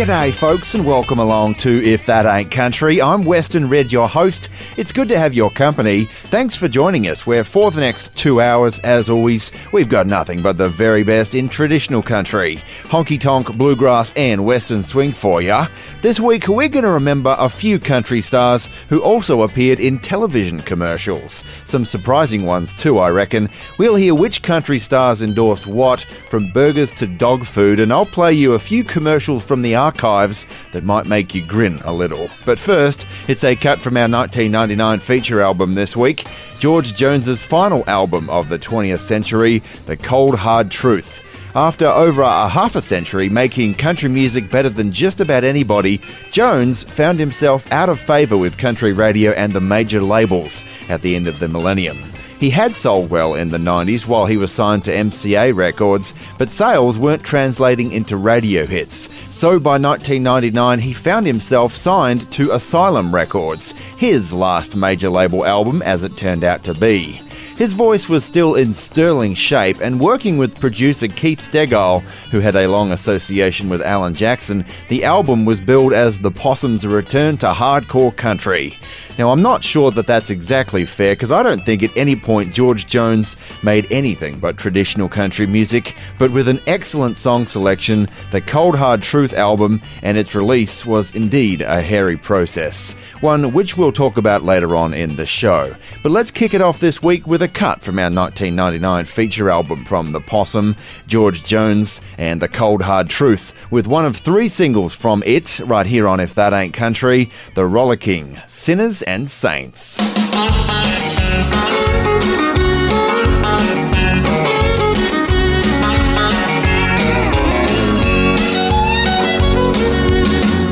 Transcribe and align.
G'day, 0.00 0.32
folks, 0.32 0.74
and 0.74 0.86
welcome 0.86 1.18
along 1.18 1.56
to 1.56 1.84
If 1.84 2.06
That 2.06 2.24
Ain't 2.24 2.50
Country. 2.50 3.02
I'm 3.02 3.22
Western 3.22 3.68
Red, 3.68 3.92
your 3.92 4.08
host. 4.08 4.48
It's 4.78 4.92
good 4.92 5.08
to 5.08 5.18
have 5.18 5.34
your 5.34 5.50
company. 5.50 6.08
Thanks 6.22 6.56
for 6.56 6.68
joining 6.68 7.06
us, 7.06 7.26
where 7.26 7.44
for 7.44 7.70
the 7.70 7.82
next 7.82 8.16
two 8.16 8.40
hours, 8.40 8.78
as 8.78 9.10
always, 9.10 9.52
we've 9.74 9.90
got 9.90 10.06
nothing 10.06 10.40
but 10.40 10.56
the 10.56 10.70
very 10.70 11.02
best 11.02 11.34
in 11.34 11.50
traditional 11.50 12.00
country, 12.00 12.62
honky 12.84 13.20
tonk, 13.20 13.54
bluegrass, 13.58 14.10
and 14.16 14.42
western 14.42 14.82
swing 14.82 15.12
for 15.12 15.42
ya. 15.42 15.66
This 16.00 16.18
week, 16.18 16.48
we're 16.48 16.68
going 16.68 16.86
to 16.86 16.92
remember 16.92 17.36
a 17.38 17.50
few 17.50 17.78
country 17.78 18.22
stars 18.22 18.70
who 18.88 19.02
also 19.02 19.42
appeared 19.42 19.80
in 19.80 19.98
television 19.98 20.60
commercials. 20.60 21.44
Some 21.66 21.84
surprising 21.84 22.46
ones, 22.46 22.72
too, 22.72 22.98
I 22.98 23.10
reckon. 23.10 23.50
We'll 23.76 23.96
hear 23.96 24.14
which 24.14 24.42
country 24.42 24.78
stars 24.78 25.22
endorsed 25.22 25.66
what, 25.66 26.06
from 26.30 26.50
burgers 26.52 26.90
to 26.92 27.06
dog 27.06 27.44
food, 27.44 27.80
and 27.80 27.92
I'll 27.92 28.06
play 28.06 28.32
you 28.32 28.54
a 28.54 28.58
few 28.58 28.82
commercials 28.82 29.44
from 29.44 29.60
the 29.60 29.74
archives 29.90 30.46
that 30.70 30.84
might 30.84 31.06
make 31.06 31.34
you 31.34 31.44
grin 31.44 31.80
a 31.84 31.92
little. 31.92 32.30
But 32.46 32.60
first, 32.60 33.06
it's 33.28 33.42
a 33.42 33.56
cut 33.56 33.82
from 33.82 33.96
our 33.96 34.08
1999 34.08 35.00
feature 35.00 35.40
album 35.40 35.74
this 35.74 35.96
week, 35.96 36.26
George 36.60 36.94
Jones's 36.94 37.42
final 37.42 37.82
album 37.88 38.30
of 38.30 38.48
the 38.48 38.58
20th 38.58 39.00
century, 39.00 39.58
The 39.86 39.96
Cold 39.96 40.36
Hard 40.36 40.70
Truth. 40.70 41.26
After 41.56 41.86
over 41.86 42.22
a 42.22 42.48
half 42.48 42.76
a 42.76 42.80
century 42.80 43.28
making 43.28 43.74
country 43.74 44.08
music 44.08 44.48
better 44.48 44.68
than 44.68 44.92
just 44.92 45.20
about 45.20 45.42
anybody, 45.42 46.00
Jones 46.30 46.84
found 46.84 47.18
himself 47.18 47.70
out 47.72 47.88
of 47.88 47.98
favour 47.98 48.38
with 48.38 48.56
country 48.56 48.92
radio 48.92 49.32
and 49.32 49.52
the 49.52 49.60
major 49.60 50.00
labels 50.00 50.64
at 50.88 51.02
the 51.02 51.16
end 51.16 51.26
of 51.26 51.40
the 51.40 51.48
millennium. 51.48 52.09
He 52.40 52.48
had 52.48 52.74
sold 52.74 53.10
well 53.10 53.34
in 53.34 53.50
the 53.50 53.58
90s 53.58 54.06
while 54.08 54.24
he 54.24 54.38
was 54.38 54.50
signed 54.50 54.82
to 54.86 54.90
MCA 54.90 55.54
Records, 55.54 56.14
but 56.38 56.48
sales 56.48 56.96
weren't 56.96 57.22
translating 57.22 57.92
into 57.92 58.16
radio 58.16 58.64
hits. 58.64 59.10
So 59.28 59.60
by 59.60 59.76
1999, 59.76 60.78
he 60.78 60.94
found 60.94 61.26
himself 61.26 61.74
signed 61.74 62.32
to 62.32 62.52
Asylum 62.52 63.14
Records, 63.14 63.72
his 63.98 64.32
last 64.32 64.74
major 64.74 65.10
label 65.10 65.44
album 65.44 65.82
as 65.82 66.02
it 66.02 66.16
turned 66.16 66.42
out 66.42 66.64
to 66.64 66.72
be. 66.72 67.20
His 67.58 67.74
voice 67.74 68.08
was 68.08 68.24
still 68.24 68.54
in 68.54 68.72
sterling 68.72 69.34
shape, 69.34 69.82
and 69.82 70.00
working 70.00 70.38
with 70.38 70.58
producer 70.58 71.08
Keith 71.08 71.42
Stegall, 71.42 72.00
who 72.30 72.40
had 72.40 72.56
a 72.56 72.68
long 72.68 72.90
association 72.90 73.68
with 73.68 73.82
Alan 73.82 74.14
Jackson, 74.14 74.64
the 74.88 75.04
album 75.04 75.44
was 75.44 75.60
billed 75.60 75.92
as 75.92 76.18
The 76.18 76.30
Possum's 76.30 76.86
Return 76.86 77.36
to 77.36 77.48
Hardcore 77.48 78.16
Country. 78.16 78.78
Now, 79.20 79.32
I'm 79.32 79.42
not 79.42 79.62
sure 79.62 79.90
that 79.90 80.06
that's 80.06 80.30
exactly 80.30 80.86
fair 80.86 81.12
because 81.12 81.30
I 81.30 81.42
don't 81.42 81.62
think 81.62 81.82
at 81.82 81.94
any 81.94 82.16
point 82.16 82.54
George 82.54 82.86
Jones 82.86 83.36
made 83.62 83.86
anything 83.92 84.38
but 84.38 84.56
traditional 84.56 85.10
country 85.10 85.46
music, 85.46 85.94
but 86.18 86.30
with 86.30 86.48
an 86.48 86.62
excellent 86.66 87.18
song 87.18 87.46
selection, 87.46 88.08
the 88.30 88.40
Cold 88.40 88.74
Hard 88.74 89.02
Truth 89.02 89.34
album 89.34 89.82
and 90.02 90.16
its 90.16 90.34
release 90.34 90.86
was 90.86 91.10
indeed 91.10 91.60
a 91.60 91.82
hairy 91.82 92.16
process, 92.16 92.94
one 93.20 93.52
which 93.52 93.76
we'll 93.76 93.92
talk 93.92 94.16
about 94.16 94.42
later 94.42 94.74
on 94.74 94.94
in 94.94 95.16
the 95.16 95.26
show. 95.26 95.76
But 96.02 96.12
let's 96.12 96.30
kick 96.30 96.54
it 96.54 96.62
off 96.62 96.80
this 96.80 97.02
week 97.02 97.26
with 97.26 97.42
a 97.42 97.48
cut 97.48 97.82
from 97.82 97.98
our 97.98 98.10
1999 98.10 99.04
feature 99.04 99.50
album 99.50 99.84
from 99.84 100.12
The 100.12 100.20
Possum, 100.22 100.76
George 101.06 101.44
Jones, 101.44 102.00
and 102.16 102.40
The 102.40 102.48
Cold 102.48 102.80
Hard 102.80 103.10
Truth, 103.10 103.52
with 103.70 103.86
one 103.86 104.06
of 104.06 104.16
three 104.16 104.48
singles 104.48 104.94
from 104.94 105.22
it 105.26 105.60
right 105.66 105.84
here 105.84 106.08
on 106.08 106.20
If 106.20 106.32
That 106.36 106.54
Ain't 106.54 106.72
Country, 106.72 107.30
The 107.54 107.66
Rollicking, 107.66 108.40
Sinners 108.46 109.02
and 109.10 109.28
Saints. 109.28 109.96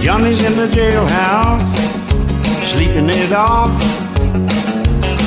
Johnny's 0.01 0.43
in 0.45 0.57
the 0.57 0.69
jailhouse, 0.69 1.75
sleeping 2.65 3.09
it 3.11 3.33
off. 3.33 3.75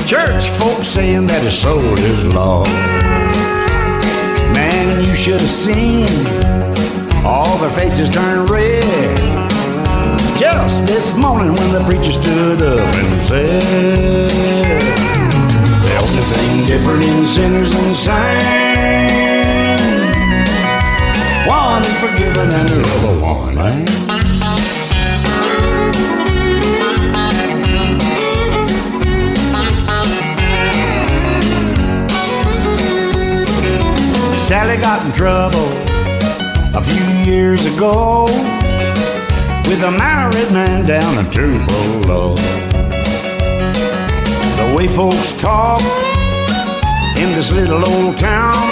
Church 0.08 0.48
folks 0.52 0.88
saying 0.88 1.28
that 1.28 1.44
his 1.44 1.60
soul 1.60 1.84
is 2.00 2.26
lost. 2.34 2.72
Man, 4.56 5.06
you 5.06 5.14
should 5.14 5.42
have 5.42 5.50
seen 5.50 6.08
all 7.26 7.58
their 7.58 7.72
faces 7.72 8.10
turn 8.10 8.48
red. 8.48 9.31
Just 10.42 10.88
this 10.88 11.16
morning 11.16 11.54
when 11.54 11.72
the 11.72 11.84
preacher 11.86 12.12
stood 12.12 12.64
up 12.64 12.96
and 12.96 13.22
said, 13.22 13.62
The 15.84 15.96
only 16.02 16.24
thing 16.34 16.66
different 16.66 17.04
in 17.04 17.24
sinners 17.24 17.72
and 17.72 17.94
saints, 17.94 18.24
one 21.48 21.84
is 21.84 21.96
forgiven 22.00 22.50
and 22.50 22.70
the 22.70 22.82
other 22.96 23.22
one 23.22 23.56
ain't. 23.60 23.90
Sally 34.42 34.78
got 34.78 35.06
in 35.06 35.12
trouble 35.12 35.70
a 36.76 36.82
few 36.82 37.32
years 37.32 37.64
ago 37.68 38.26
with 39.72 39.84
a 39.84 39.92
married 39.92 40.52
man 40.52 40.86
down 40.86 41.18
in 41.18 41.32
Tupelo. 41.32 42.36
The 44.60 44.74
way 44.76 44.86
folks 44.86 45.32
talk 45.32 45.82
in 47.16 47.32
this 47.38 47.54
little 47.54 47.82
old 47.88 48.18
town, 48.18 48.68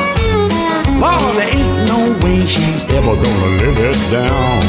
Lord, 1.00 1.36
there 1.38 1.56
ain't 1.56 1.88
no 1.88 2.00
way 2.22 2.46
she's 2.46 2.84
ever 2.98 3.16
gonna 3.16 3.52
live 3.64 3.78
it 3.78 4.00
down. 4.12 4.60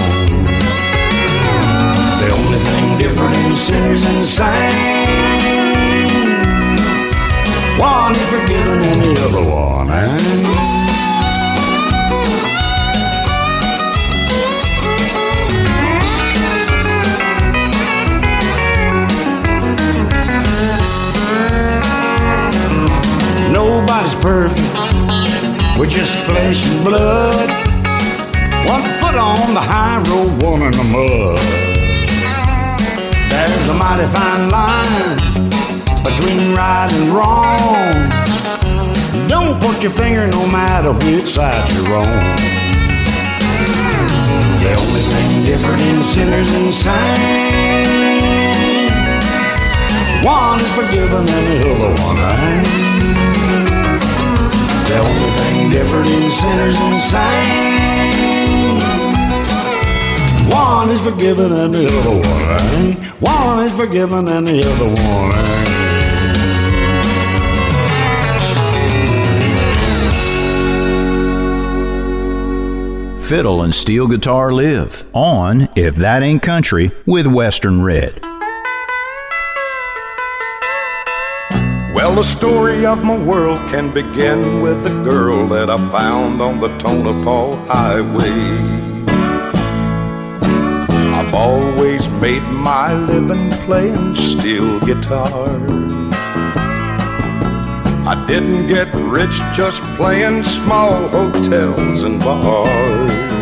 The 2.22 2.30
only 2.38 2.60
thing 2.68 2.98
different 2.98 3.36
in 3.36 3.56
sinners 3.56 4.04
and 4.04 4.24
saints, 4.24 4.74
one's 7.76 8.22
forgiven 8.30 8.84
and 8.90 9.02
the 9.02 9.14
other 9.26 9.44
one 9.50 9.90
ain't. 9.90 10.89
We're 25.80 25.86
just 25.86 26.14
flesh 26.26 26.66
and 26.68 26.84
blood. 26.84 27.48
One 28.68 28.82
foot 29.00 29.16
on 29.16 29.54
the 29.54 29.64
high 29.64 29.96
road, 30.12 30.42
one 30.42 30.60
in 30.60 30.72
the 30.72 30.84
mud. 30.92 31.40
There's 33.30 33.66
a 33.66 33.72
mighty 33.72 34.06
fine 34.12 34.50
line 34.50 35.16
between 36.04 36.52
right 36.54 36.92
and 36.92 37.08
wrong. 37.16 37.96
Don't 39.26 39.58
put 39.58 39.82
your 39.82 39.92
finger 39.92 40.26
no 40.26 40.46
matter 40.52 40.92
which 40.92 41.28
side 41.28 41.66
you're 41.72 41.96
on. 41.96 42.36
The 44.60 44.76
only 44.76 45.00
thing 45.00 45.44
different 45.48 45.80
in 45.80 46.02
sinners 46.02 46.52
and 46.60 46.70
saints, 46.70 47.80
one 50.28 50.60
is 50.60 50.68
forgiven 50.76 51.24
and 51.24 51.46
the 51.48 51.72
other 51.72 51.88
one 52.04 52.18
ain't. 52.18 53.29
The 54.90 54.98
only 54.98 55.30
thing 55.38 55.70
different 55.70 56.08
in 56.08 56.30
sinners 56.30 56.76
and 56.76 56.96
saints. 57.12 58.10
One 60.52 60.90
is 60.90 61.00
forgiven 61.00 61.52
and 61.52 61.72
the 61.72 61.86
other 61.86 62.10
one 62.10 62.60
ain't. 62.74 62.98
One 63.22 63.64
is 63.64 63.72
forgiven 63.72 64.26
and 64.26 64.48
the 64.48 64.58
other 64.58 64.86
one 64.86 65.32
ain't. 73.14 73.24
Fiddle 73.24 73.62
and 73.62 73.72
steel 73.72 74.08
guitar 74.08 74.52
live 74.52 75.06
on 75.12 75.68
If 75.76 75.94
That 75.94 76.24
Ain't 76.24 76.42
Country 76.42 76.90
with 77.06 77.28
Western 77.28 77.84
Red. 77.84 78.29
Well, 82.10 82.22
the 82.22 82.24
story 82.24 82.84
of 82.84 83.04
my 83.04 83.16
world 83.16 83.60
can 83.70 83.94
begin 83.94 84.60
with 84.60 84.82
the 84.82 84.90
girl 85.08 85.46
that 85.46 85.70
I 85.70 85.76
found 85.92 86.42
on 86.42 86.58
the 86.58 86.66
Tonopah 86.78 87.66
Highway. 87.66 88.32
I've 91.14 91.32
always 91.32 92.08
made 92.08 92.42
my 92.48 92.92
living 92.94 93.48
playing 93.64 94.16
steel 94.16 94.80
guitar. 94.80 95.46
I 98.04 98.24
didn't 98.26 98.66
get 98.66 98.92
rich 98.96 99.40
just 99.54 99.80
playing 99.96 100.42
small 100.42 101.06
hotels 101.10 102.02
and 102.02 102.18
bars. 102.18 103.39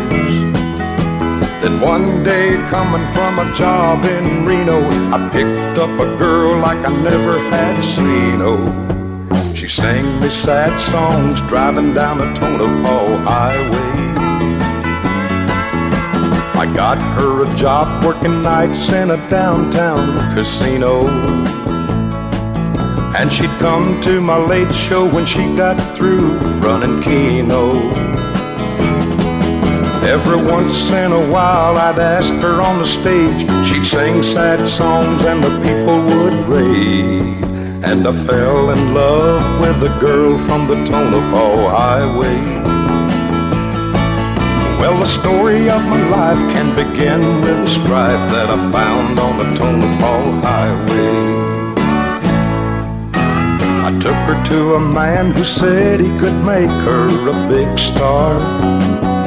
Then 1.61 1.81
one 1.81 2.23
day, 2.23 2.55
coming 2.69 3.05
from 3.13 3.37
a 3.37 3.53
job 3.53 4.05
in 4.05 4.45
Reno, 4.45 4.79
I 5.11 5.29
picked 5.33 5.77
up 5.77 5.89
a 5.99 6.17
girl 6.17 6.57
like 6.57 6.77
I 6.85 7.01
never 7.01 7.37
had 7.49 7.83
seen. 7.83 8.39
Oh, 8.41 9.53
she 9.53 9.67
sang 9.67 10.21
me 10.21 10.29
sad 10.29 10.79
songs 10.79 11.41
driving 11.49 11.93
down 11.93 12.19
the 12.19 12.33
Tonopah 12.39 13.17
Highway. 13.27 13.89
I 16.57 16.73
got 16.73 16.97
her 16.97 17.45
a 17.45 17.57
job 17.57 18.05
working 18.05 18.41
nights 18.41 18.89
in 18.93 19.11
a 19.11 19.29
downtown 19.29 20.33
casino. 20.33 21.07
And 23.17 23.33
she'd 23.33 23.49
come 23.59 24.01
to 24.03 24.21
my 24.21 24.37
late 24.37 24.73
show 24.73 25.05
when 25.13 25.25
she 25.25 25.43
got 25.57 25.75
through 25.97 26.37
running 26.61 27.03
Keno. 27.03 28.08
Every 30.09 30.37
once 30.37 30.89
in 30.89 31.11
a 31.11 31.29
while 31.29 31.77
I'd 31.77 31.99
ask 31.99 32.33
her 32.41 32.63
on 32.63 32.79
the 32.79 32.85
stage. 32.87 33.41
She'd 33.67 33.85
sing 33.85 34.23
sad 34.23 34.67
songs 34.67 35.23
and 35.23 35.43
the 35.43 35.53
people 35.61 36.01
would 36.03 36.33
rave. 36.49 37.43
And 37.83 38.07
I 38.07 38.25
fell 38.25 38.71
in 38.71 38.95
love 38.95 39.61
with 39.61 39.83
a 39.83 39.99
girl 39.99 40.35
from 40.47 40.67
the 40.67 40.83
Tonopah 40.89 41.69
Highway. 41.77 42.41
Well, 44.79 44.97
the 44.97 45.05
story 45.05 45.69
of 45.69 45.83
my 45.83 46.01
life 46.09 46.41
can 46.55 46.75
begin 46.75 47.41
with 47.41 47.59
a 47.59 47.69
stripe 47.69 48.31
that 48.31 48.49
I 48.49 48.71
found 48.71 49.19
on 49.19 49.37
the 49.37 49.49
Tonopah 49.59 50.41
Highway. 50.41 51.09
I 53.87 53.91
took 54.01 54.19
her 54.27 54.43
to 54.45 54.73
a 54.73 54.79
man 54.91 55.33
who 55.33 55.43
said 55.43 55.99
he 55.99 56.09
could 56.17 56.43
make 56.43 56.73
her 56.87 57.29
a 57.29 57.47
big 57.47 57.77
star. 57.77 59.18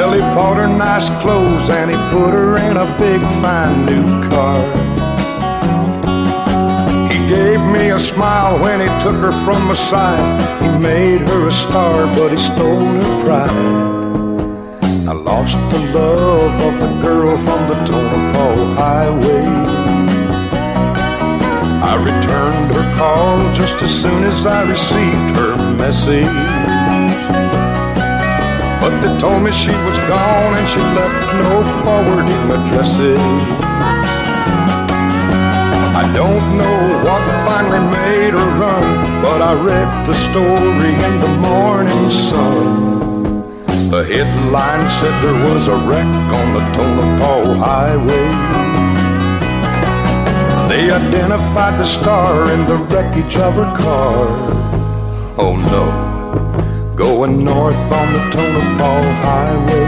Well, 0.00 0.14
he 0.14 0.20
bought 0.20 0.56
her 0.56 0.66
nice 0.66 1.10
clothes 1.20 1.68
and 1.68 1.90
he 1.90 1.96
put 2.08 2.32
her 2.32 2.56
in 2.56 2.78
a 2.78 2.86
big 2.96 3.20
fine 3.42 3.84
new 3.84 4.30
car. 4.30 4.62
He 7.12 7.18
gave 7.28 7.60
me 7.60 7.90
a 7.90 7.98
smile 7.98 8.58
when 8.62 8.80
he 8.80 8.86
took 9.02 9.16
her 9.16 9.32
from 9.44 9.66
my 9.68 9.74
side. 9.74 10.62
He 10.62 10.68
made 10.78 11.20
her 11.28 11.48
a 11.48 11.52
star, 11.52 12.06
but 12.16 12.30
he 12.30 12.38
stole 12.38 12.80
her 12.80 13.24
pride. 13.24 13.50
I 15.06 15.12
lost 15.12 15.58
the 15.70 15.80
love 15.92 16.54
of 16.68 16.80
the 16.80 17.02
girl 17.02 17.36
from 17.36 17.68
the 17.68 17.74
Tonopah 17.84 18.74
Highway. 18.80 19.44
I 21.92 21.94
returned 21.96 22.74
her 22.74 22.96
call 22.96 23.36
just 23.54 23.82
as 23.82 23.92
soon 24.02 24.24
as 24.24 24.46
I 24.46 24.62
received 24.62 25.36
her 25.36 25.76
message. 25.76 26.59
They 29.00 29.18
told 29.18 29.42
me 29.42 29.50
she 29.50 29.70
was 29.70 29.96
gone 30.12 30.52
and 30.58 30.68
she 30.68 30.78
left 30.78 31.32
no 31.40 31.64
forwarding 31.82 32.50
addresses. 32.52 33.18
I 35.96 36.04
don't 36.14 36.58
know 36.58 36.80
what 37.04 37.22
finally 37.46 37.80
made 37.90 38.34
her 38.34 38.50
run, 38.60 39.22
but 39.22 39.40
I 39.40 39.54
read 39.54 39.88
the 40.06 40.12
story 40.28 40.92
in 40.92 41.18
the 41.18 41.32
morning 41.48 42.10
sun. 42.10 43.40
The 43.88 44.04
headline 44.04 44.90
said 44.90 45.14
there 45.24 45.44
was 45.48 45.66
a 45.66 45.76
wreck 45.76 46.12
on 46.38 46.52
the 46.52 46.60
Tonopah 46.76 47.54
Highway. 47.54 48.28
They 50.68 50.90
identified 50.90 51.80
the 51.80 51.86
star 51.86 52.52
in 52.52 52.66
the 52.66 52.76
wreckage 52.76 53.36
of 53.36 53.54
her 53.54 53.76
car. 53.78 54.28
Oh 55.38 55.56
no 55.56 56.09
going 57.00 57.42
north 57.42 57.74
on 57.74 58.12
the 58.12 58.18
Tonopah 58.30 59.00
Highway, 59.24 59.86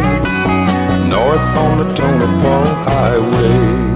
north 1.11 1.56
on 1.59 1.76
the 1.76 1.94
Tonopah 1.94 2.64
Highway. 2.88 3.92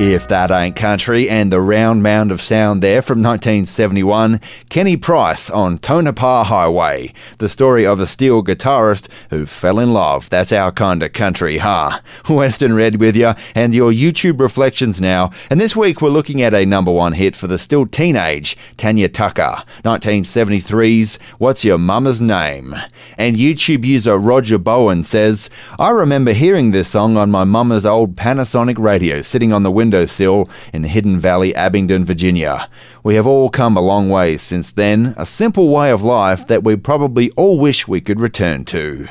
If 0.00 0.28
That 0.28 0.52
Ain't 0.52 0.76
Country 0.76 1.28
and 1.28 1.50
the 1.50 1.60
round 1.60 2.04
mound 2.04 2.30
of 2.30 2.40
sound 2.40 2.84
there 2.84 3.02
from 3.02 3.18
1971, 3.20 4.40
Kenny 4.70 4.96
Price 4.96 5.50
on 5.50 5.78
Tonopah 5.78 6.44
Highway. 6.44 7.12
The 7.38 7.48
story 7.48 7.84
of 7.84 7.98
a 7.98 8.06
steel 8.06 8.44
guitarist 8.44 9.08
who 9.30 9.44
fell 9.44 9.80
in 9.80 9.92
love. 9.92 10.30
That's 10.30 10.52
our 10.52 10.70
kind 10.70 11.02
of 11.02 11.12
country, 11.12 11.58
huh? 11.58 11.98
Western 12.28 12.74
Red 12.74 13.00
with 13.00 13.16
you 13.16 13.34
and 13.56 13.74
your 13.74 13.90
YouTube 13.90 14.38
reflections 14.38 15.00
now. 15.00 15.32
And 15.50 15.60
this 15.60 15.74
week 15.74 16.00
we're 16.00 16.10
looking 16.10 16.42
at 16.42 16.54
a 16.54 16.64
number 16.64 16.92
one 16.92 17.14
hit 17.14 17.34
for 17.34 17.48
the 17.48 17.58
still 17.58 17.84
teenage 17.84 18.56
Tanya 18.76 19.08
Tucker, 19.08 19.64
1973's 19.82 21.18
What's 21.38 21.64
Your 21.64 21.78
Mama's 21.78 22.20
Name? 22.20 22.76
And 23.16 23.34
YouTube 23.34 23.84
user 23.84 24.16
Roger 24.16 24.58
Bowen 24.58 25.02
says, 25.02 25.50
I 25.76 25.90
remember 25.90 26.34
hearing 26.34 26.70
this 26.70 26.86
song 26.86 27.16
on 27.16 27.32
my 27.32 27.42
mama's 27.42 27.84
old 27.84 28.14
Panasonic 28.14 28.78
radio 28.78 29.22
sitting 29.22 29.52
on 29.52 29.64
the 29.64 29.72
window 29.72 29.87
windowsill 29.88 30.50
in 30.74 30.84
Hidden 30.84 31.18
Valley, 31.18 31.54
Abingdon, 31.54 32.04
Virginia. 32.04 32.68
We 33.02 33.14
have 33.14 33.26
all 33.26 33.48
come 33.48 33.74
a 33.74 33.80
long 33.80 34.10
way 34.10 34.36
since 34.36 34.70
then, 34.70 35.14
a 35.16 35.24
simple 35.24 35.70
way 35.70 35.90
of 35.90 36.02
life 36.02 36.46
that 36.48 36.62
we 36.62 36.76
probably 36.76 37.30
all 37.32 37.58
wish 37.58 37.88
we 37.88 38.02
could 38.02 38.20
return 38.20 38.66
to. 38.66 39.08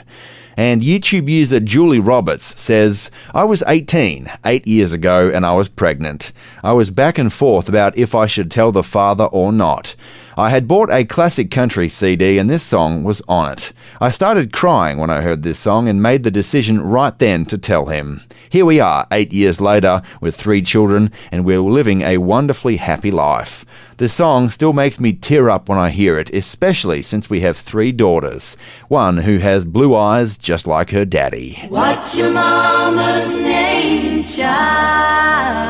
And 0.56 0.82
YouTube 0.82 1.30
user 1.30 1.60
Julie 1.60 2.00
Roberts 2.00 2.60
says, 2.60 3.10
I 3.34 3.44
was 3.44 3.64
18, 3.68 4.28
eight 4.46 4.68
years 4.68 4.94
ago, 4.94 5.32
and 5.34 5.48
I 5.48 5.54
was 5.54 5.68
pregnant. 5.68 6.32
I 6.64 6.74
was 6.74 6.92
back 6.92 7.18
and 7.18 7.34
forth 7.34 7.68
about 7.68 7.98
if 7.98 8.14
I 8.14 8.28
should 8.28 8.52
tell 8.52 8.72
the 8.72 8.84
father 8.84 9.26
or 9.26 9.52
not. 9.52 9.96
I 10.39 10.51
had 10.51 10.67
bought 10.67 10.91
a 10.91 11.03
classic 11.03 11.50
country 11.50 11.89
CD 11.89 12.38
and 12.38 12.48
this 12.48 12.62
song 12.62 13.03
was 13.03 13.24
on 13.27 13.51
it. 13.51 13.74
I 14.00 14.12
started 14.12 14.53
crying 14.53 15.00
when 15.00 15.10
I 15.10 15.22
heard 15.22 15.41
this 15.41 15.58
song 15.58 15.89
and 15.89 16.00
made 16.00 16.22
the 16.22 16.29
decision 16.29 16.79
right 16.79 17.17
then 17.17 17.44
to 17.46 17.58
tell 17.58 17.88
him. 17.88 18.22
Here 18.48 18.63
we 18.63 18.79
are, 18.79 19.08
eight 19.12 19.34
years 19.34 19.60
later, 19.60 20.03
with 20.22 20.36
three 20.36 20.62
children, 20.62 21.12
and 21.32 21.44
we're 21.44 21.60
living 21.60 22.03
a 22.03 22.20
wonderfully 22.20 22.77
happy 22.77 23.10
life. 23.10 23.65
The 23.98 24.08
song 24.08 24.51
still 24.51 24.74
makes 24.74 25.00
me 25.00 25.12
tear 25.12 25.50
up 25.50 25.70
when 25.70 25.79
I 25.79 25.89
hear 25.89 26.20
it, 26.20 26.29
especially 26.29 27.01
since 27.01 27.32
we 27.32 27.39
have 27.39 27.58
three 27.58 27.91
daughters. 27.91 28.58
One 28.89 29.17
who 29.17 29.39
has 29.39 29.65
blue 29.65 29.96
eyes 29.96 30.38
just 30.38 30.67
like 30.67 30.91
her 30.91 31.03
daddy. 31.03 31.65
What's 31.67 32.15
your 32.15 32.29
mama's 32.29 33.36
name, 33.38 34.24
child? 34.27 35.67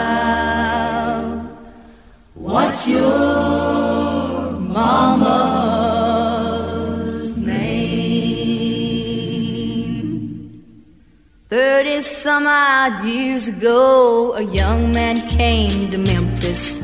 Some 12.38 12.46
odd 12.46 13.03
years 13.03 13.48
ago, 13.48 14.36
a 14.36 14.44
young 14.44 14.91
man 14.91 15.17
came 15.27 15.89
to 15.89 15.98
Memphis 15.98 16.84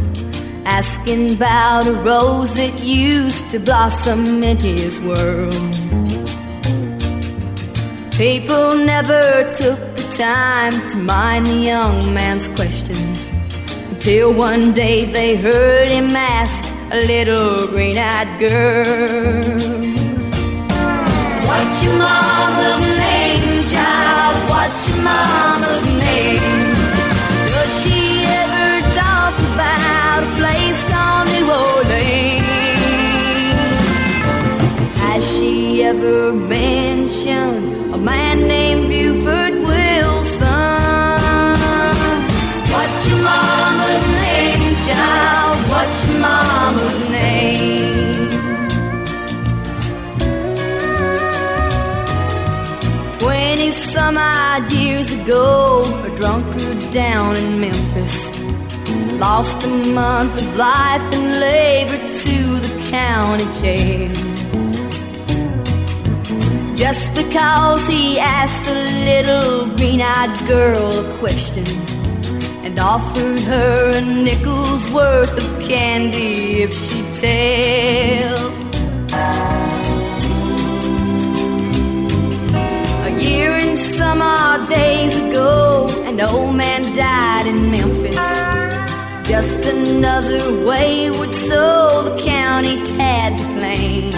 asking 0.65 1.36
about 1.36 1.86
a 1.86 1.93
rose 1.93 2.55
that 2.55 2.83
used 2.83 3.51
to 3.51 3.60
blossom 3.60 4.41
in 4.41 4.57
his 4.57 5.00
world. 5.01 5.53
People 8.17 8.77
never 8.93 9.24
took 9.53 9.79
the 9.95 10.07
time 10.17 10.74
to 10.89 10.98
mind 10.98 11.45
the 11.45 11.60
young 11.74 12.00
man's 12.15 12.48
questions 12.60 13.31
until 13.91 14.33
one 14.33 14.74
day 14.74 15.05
they 15.05 15.36
heard 15.36 15.91
him 15.91 16.10
ask 16.15 16.65
a 16.91 17.05
little 17.05 17.67
green 17.67 18.00
eyed 18.00 18.31
girl. 18.39 19.38
What's 21.48 21.83
your 21.83 21.98
mama's 22.00 22.98
name? 22.98 23.12
What's 24.74 24.89
your 24.89 25.03
mama's 25.03 25.86
name? 26.01 26.74
Does 27.46 27.84
she 27.84 28.25
ever 28.25 28.82
talk 28.89 29.36
about 29.53 30.24
a 30.24 30.32
place 30.42 30.84
called 30.92 31.30
New 31.30 31.46
Orleans? 31.46 32.42
Has 34.98 35.22
she 35.38 35.84
ever 35.84 36.34
mentioned 36.34 37.94
a 37.94 37.98
man 38.00 38.48
named 38.48 38.62
ago, 55.24 55.84
a 56.03 56.15
drunkard 56.18 56.80
down 56.92 57.38
in 57.38 57.62
Memphis 57.62 58.42
lost 59.18 59.63
a 59.63 59.68
month 59.94 60.36
of 60.42 60.56
life 60.58 61.01
and 61.13 61.39
labor 61.39 61.98
to 62.12 62.60
the 62.60 62.74
county 62.89 63.46
jail. 63.62 64.12
Just 66.75 67.13
because 67.15 67.88
he 67.88 68.20
asked 68.20 68.70
a 68.70 68.80
little 69.06 69.68
green 69.77 70.01
eyed 70.01 70.36
girl 70.48 70.92
a 70.92 71.18
question 71.20 71.65
and 72.65 72.80
offered 72.80 73.39
her 73.42 73.98
a 73.98 74.01
nickel's 74.01 74.92
worth 74.92 75.38
of 75.38 75.62
candy 75.62 76.63
if 76.63 76.74
she'd 76.74 77.13
tell. 77.13 78.52
Some 84.03 84.22
odd 84.22 84.67
days 84.67 85.15
ago, 85.15 85.88
an 86.10 86.19
old 86.19 86.53
man 86.62 86.81
died 86.93 87.45
in 87.51 87.60
Memphis. 87.75 88.25
Just 89.31 89.60
another 89.75 90.41
wayward 90.67 91.33
soul 91.48 92.03
the 92.10 92.15
county 92.36 92.77
had 93.01 93.31
to 93.39 93.45
claim. 93.55 94.12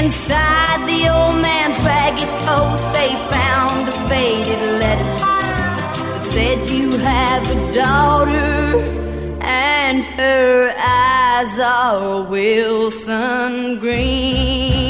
Inside 0.00 0.80
the 0.92 1.02
old 1.16 1.36
man's 1.48 1.78
ragged 1.90 2.32
coat, 2.46 2.80
they 2.98 3.12
found 3.36 3.82
a 3.94 3.96
faded 4.10 4.62
letter 4.82 5.16
that 6.12 6.24
said, 6.34 6.58
You 6.74 6.86
have 7.10 7.44
a 7.56 7.58
daughter, 7.82 8.54
and 9.40 9.98
her 10.20 10.74
eyes 11.00 11.58
are 11.58 12.22
Wilson 12.34 13.78
Green. 13.80 14.85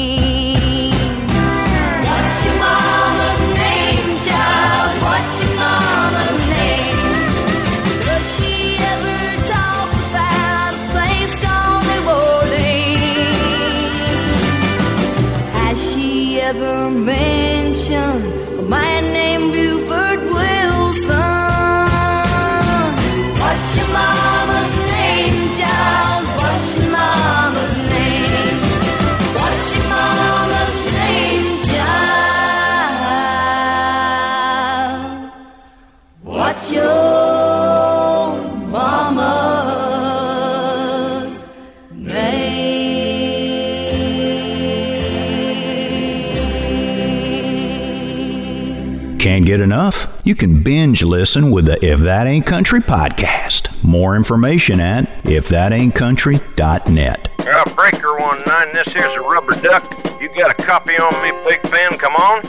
Get 49.57 49.63
enough? 49.63 50.07
You 50.23 50.35
can 50.35 50.61
binge 50.61 51.01
listen 51.01 51.49
with 51.49 51.65
the 51.65 51.83
If 51.83 52.01
That 52.01 52.27
Ain't 52.27 52.45
Country 52.45 52.79
podcast. 52.79 53.83
More 53.83 54.15
information 54.15 54.79
at 54.79 55.05
ifthataintcountry.net. 55.23 57.29
Uh, 57.39 57.65
breaker 57.73 58.19
one 58.19 58.39
nine. 58.45 58.71
This 58.75 58.93
here's 58.93 59.15
a 59.15 59.21
rubber 59.21 59.59
duck. 59.59 59.91
You 60.21 60.29
got 60.39 60.51
a 60.51 60.53
copy 60.53 60.91
on 60.91 61.11
me, 61.23 61.31
Big 61.49 61.59
Ben? 61.71 61.97
Come 61.97 62.15
on. 62.15 62.45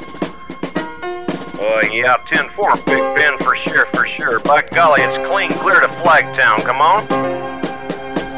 Uh, 1.58 1.80
yeah, 1.90 2.18
10 2.26 2.50
4, 2.50 2.76
Pigpen, 2.76 3.38
for 3.38 3.56
sure, 3.56 3.86
for 3.86 4.06
sure. 4.06 4.38
By 4.40 4.60
golly, 4.60 5.00
it's 5.00 5.16
clean 5.26 5.50
clear 5.52 5.80
to 5.80 5.88
Flagtown. 5.88 6.60
Come 6.60 6.82
on. 6.82 7.06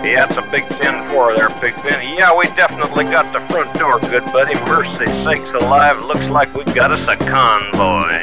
Yeah, 0.04 0.26
it's 0.28 0.36
a 0.36 0.42
big 0.42 0.62
10 0.80 1.10
4 1.10 1.36
there, 1.36 1.50
Pigpen. 1.50 2.16
Yeah, 2.16 2.38
we 2.38 2.46
definitely 2.54 3.06
got 3.06 3.32
the 3.32 3.40
front 3.52 3.76
door, 3.80 3.98
good 3.98 4.24
buddy. 4.26 4.54
Mercy 4.66 5.06
sakes 5.24 5.50
alive. 5.54 6.04
Looks 6.04 6.28
like 6.28 6.54
we 6.54 6.62
got 6.72 6.92
us 6.92 7.08
a 7.08 7.16
convoy. 7.16 8.22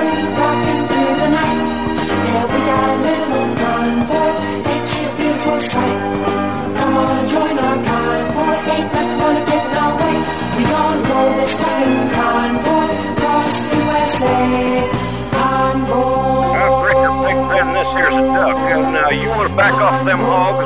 here's 18.01 18.15
a 18.15 18.25
duck. 18.27 18.57
Uh, 18.57 18.91
now, 18.91 19.09
you 19.09 19.27
want 19.29 19.49
to 19.49 19.55
back 19.55 19.73
off 19.73 20.05
them 20.05 20.19
hogs? 20.19 20.65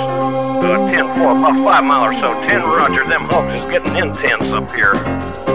Uh, 0.63 0.91
10 0.91 1.19
4, 1.19 1.31
about 1.37 1.63
5 1.63 1.83
mile 1.83 2.05
or 2.05 2.13
so. 2.13 2.33
10 2.47 2.61
Roger, 2.61 3.05
them 3.05 3.21
hogs 3.25 3.61
is 3.61 3.69
getting 3.69 3.95
intense 3.95 4.45
up 4.53 4.69
here. 4.73 5.54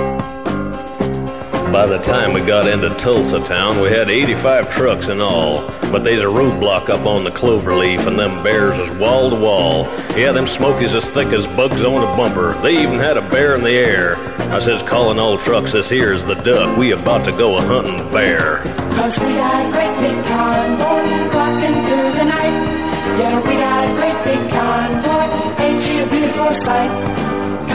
By 1.73 1.87
the 1.87 1.99
time 1.99 2.33
we 2.33 2.41
got 2.41 2.67
into 2.67 2.91
Tulsa 2.97 3.39
town, 3.47 3.81
we 3.81 3.91
had 3.91 4.11
85 4.11 4.73
trucks 4.73 5.09
in 5.09 5.21
all. 5.21 5.69
But 5.93 6.03
there's 6.03 6.23
a 6.23 6.25
roadblock 6.25 6.89
up 6.89 7.07
on 7.07 7.23
the 7.23 7.31
cloverleaf, 7.31 8.09
and 8.09 8.19
them 8.19 8.43
bears 8.43 8.77
is 8.77 8.91
wall 8.99 9.31
to 9.31 9.37
wall. 9.37 9.85
Yeah, 10.17 10.33
them 10.33 10.49
smokies 10.49 10.97
as 10.97 11.05
thick 11.05 11.29
as 11.29 11.47
bugs 11.47 11.85
on 11.85 12.03
a 12.03 12.17
bumper. 12.17 12.55
They 12.61 12.83
even 12.83 12.97
had 12.97 13.17
a 13.17 13.29
bear 13.31 13.55
in 13.55 13.62
the 13.62 13.71
air. 13.71 14.17
I 14.53 14.59
says, 14.59 14.83
calling 14.83 15.21
all 15.21 15.39
trucks, 15.39 15.71
this 15.71 15.89
here's 15.89 16.25
the 16.25 16.35
duck. 16.35 16.77
We 16.77 16.91
about 16.91 17.25
to 17.27 17.31
go 17.31 17.57
a 17.57 17.61
hunting 17.61 18.11
bear. 18.11 18.65
Cause 18.99 19.17
we 19.21 19.33
got 19.37 19.65
a 19.65 19.71
great 19.71 19.95
big 20.03 20.25
convoy 20.27 21.39
rocking 21.39 21.87
through 21.87 22.11
the 22.19 22.25
night. 22.25 22.57
Yeah, 23.17 23.41
we 23.47 23.55
got 23.55 23.89
a 23.89 23.95
great 23.95 24.25
big 24.25 24.50
convoy. 24.50 25.65
Ain't 25.65 25.81
she 25.81 26.00
a 26.00 26.07
beautiful 26.09 26.53
sight? 26.53 27.29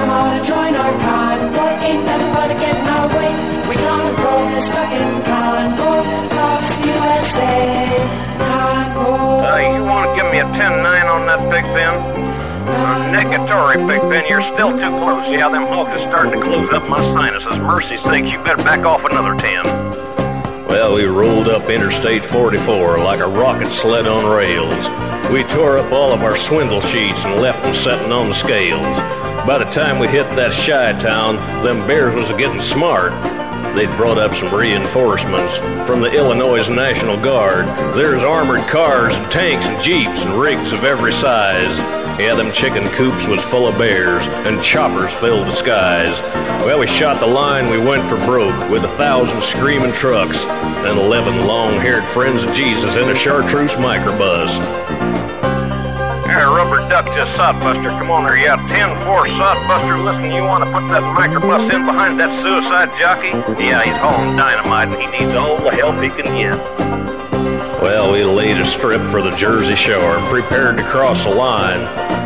Come 0.06 0.14
on 0.22 0.38
and 0.38 0.46
join 0.46 0.76
our 0.76 0.94
convoy. 1.02 1.82
Ain't 1.82 2.06
nothing 2.06 2.30
but 2.38 2.48
to 2.50 2.54
get 2.62 2.78
in 2.78 2.86
our 2.86 3.10
way. 3.10 3.34
We 3.66 3.74
gonna 3.74 4.22
roll 4.22 4.46
this 4.54 4.70
trucking 4.70 5.24
convoy 5.26 6.06
across 6.30 6.62
the 6.78 6.86
USA. 6.94 7.58
Convoy. 8.38 9.50
Uh, 9.50 9.74
you 9.74 9.82
want 9.82 10.06
to 10.06 10.14
give 10.14 10.32
me 10.32 10.38
a 10.38 10.48
10 10.54 10.84
9 10.84 11.08
on 11.08 11.26
that, 11.26 11.42
Pigpen? 11.50 11.98
Uh, 12.70 13.18
negatory, 13.18 13.82
Pigpen. 13.90 14.30
You're 14.30 14.44
still 14.44 14.78
too 14.78 14.94
close. 15.02 15.28
Yeah, 15.28 15.50
them 15.50 15.66
hogs 15.66 15.98
is 15.98 16.06
starting 16.08 16.34
to 16.34 16.42
close 16.46 16.70
up 16.70 16.88
my 16.88 17.02
sinuses. 17.18 17.58
Mercy 17.58 17.98
sakes, 17.98 18.32
you 18.32 18.38
better 18.44 18.64
back 18.64 18.86
off 18.86 19.06
another 19.06 19.34
10. 19.34 19.66
Well, 20.68 20.94
we 20.94 21.06
rolled 21.06 21.48
up 21.48 21.68
Interstate 21.68 22.24
44 22.24 23.00
like 23.00 23.22
a 23.22 23.28
rocket 23.28 23.70
sled 23.70 24.06
on 24.06 24.24
rails. 24.24 24.88
We 25.32 25.42
tore 25.46 25.80
up 25.80 25.92
all 25.92 26.14
of 26.14 26.22
our 26.22 26.38
swindle 26.38 26.82
sheets 26.82 27.26
and 27.26 27.42
left 27.42 27.64
them 27.64 27.74
setting 27.74 28.12
on 28.12 28.28
the 28.28 28.36
scales. 28.36 29.15
By 29.46 29.60
the 29.60 29.66
time 29.66 30.00
we 30.00 30.08
hit 30.08 30.24
that 30.36 30.52
Chi 30.52 31.00
town, 31.00 31.36
them 31.64 31.86
bears 31.86 32.16
was 32.16 32.28
getting 32.32 32.60
smart. 32.60 33.12
They'd 33.76 33.96
brought 33.96 34.18
up 34.18 34.34
some 34.34 34.52
reinforcements 34.52 35.58
from 35.88 36.02
the 36.02 36.12
Illinois 36.12 36.68
National 36.68 37.16
Guard. 37.22 37.66
There's 37.96 38.24
armored 38.24 38.62
cars 38.62 39.16
and 39.16 39.32
tanks 39.32 39.68
and 39.68 39.80
jeeps 39.84 40.24
and 40.24 40.34
rigs 40.34 40.72
of 40.72 40.84
every 40.84 41.14
size. 41.14 41.78
Yeah, 42.20 42.34
them 42.34 42.52
chicken 42.52 42.88
coops 42.96 43.28
was 43.28 43.44
full 43.44 43.68
of 43.68 43.78
bears, 43.78 44.26
and 44.48 44.64
choppers 44.64 45.14
filled 45.14 45.46
the 45.46 45.52
skies. 45.52 46.20
Well, 46.66 46.80
we 46.80 46.88
shot 46.88 47.20
the 47.20 47.28
line, 47.28 47.70
we 47.70 47.78
went 47.78 48.08
for 48.10 48.18
broke, 48.26 48.72
with 48.72 48.84
a 48.84 48.98
thousand 48.98 49.44
screaming 49.44 49.92
trucks, 49.92 50.44
and 50.46 50.98
eleven 50.98 51.46
long-haired 51.46 52.06
friends 52.06 52.44
of 52.44 52.52
Jesus 52.54 52.96
in 52.96 53.10
a 53.10 53.16
chartreuse 53.16 53.76
microbus. 53.76 55.35
Rubber 56.44 56.88
duck 56.90 57.06
just 57.16 57.32
sodbuster. 57.38 57.98
Come 57.98 58.12
on 58.12 58.26
there, 58.26 58.38
yeah. 58.38 58.58
10-4 58.58 59.28
sodbuster. 59.40 60.04
Listen, 60.04 60.32
you 60.32 60.44
want 60.44 60.64
to 60.64 60.72
put 60.72 60.84
that 60.92 61.04
microbus 61.16 61.72
in 61.74 61.86
behind 61.86 62.20
that 62.20 62.32
suicide 62.42 62.92
jockey? 63.00 63.32
Yeah, 63.64 63.82
he's 63.84 63.96
hauling 63.96 64.36
dynamite 64.36 64.90
and 64.90 65.02
he 65.02 65.26
needs 65.26 65.36
all 65.38 65.58
the 65.58 65.72
help 65.72 66.02
he 66.02 66.10
can 66.10 66.36
get. 66.36 66.75
Well, 67.86 68.12
we 68.12 68.24
laid 68.24 68.58
a 68.58 68.66
strip 68.66 69.00
for 69.12 69.22
the 69.22 69.30
Jersey 69.36 69.76
Shore 69.76 70.18
and 70.18 70.28
prepared 70.28 70.78
to 70.78 70.84
cross 70.84 71.24
the 71.24 71.30
line. 71.30 71.82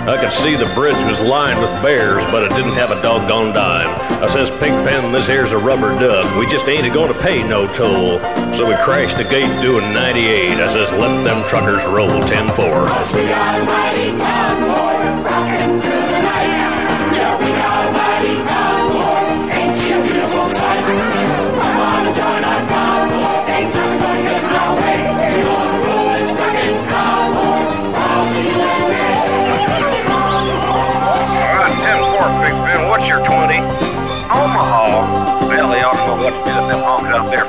I 0.08 0.16
could 0.16 0.32
see 0.32 0.56
the 0.56 0.72
bridge 0.74 0.96
was 1.04 1.20
lined 1.20 1.60
with 1.60 1.70
bears, 1.84 2.24
but 2.32 2.44
it 2.44 2.56
didn't 2.56 2.80
have 2.80 2.92
a 2.92 3.01
doggone 3.01 3.54
dime. 3.54 3.89
I 4.24 4.28
says, 4.28 4.50
Pigpen, 4.51 5.12
this 5.12 5.28
here's 5.28 5.51
a 5.51 5.58
rubber 5.58 5.89
duck. 6.00 6.34
We 6.39 6.48
just 6.48 6.66
ain't 6.70 6.88
a-going 6.88 7.12
to 7.12 7.20
pay 7.20 7.46
no 7.46 7.68
toll. 7.74 8.20
So 8.56 8.70
we 8.70 8.75
crashed 8.86 9.18
the 9.18 9.25
gate 9.25 9.51
doing 9.62 9.92
98. 9.94 10.62
I 10.62 10.68
says, 10.72 10.94
let 10.94 11.25
them 11.25 11.46
truckers 11.50 11.84
roll 11.88 12.08
10-4. 12.08 12.56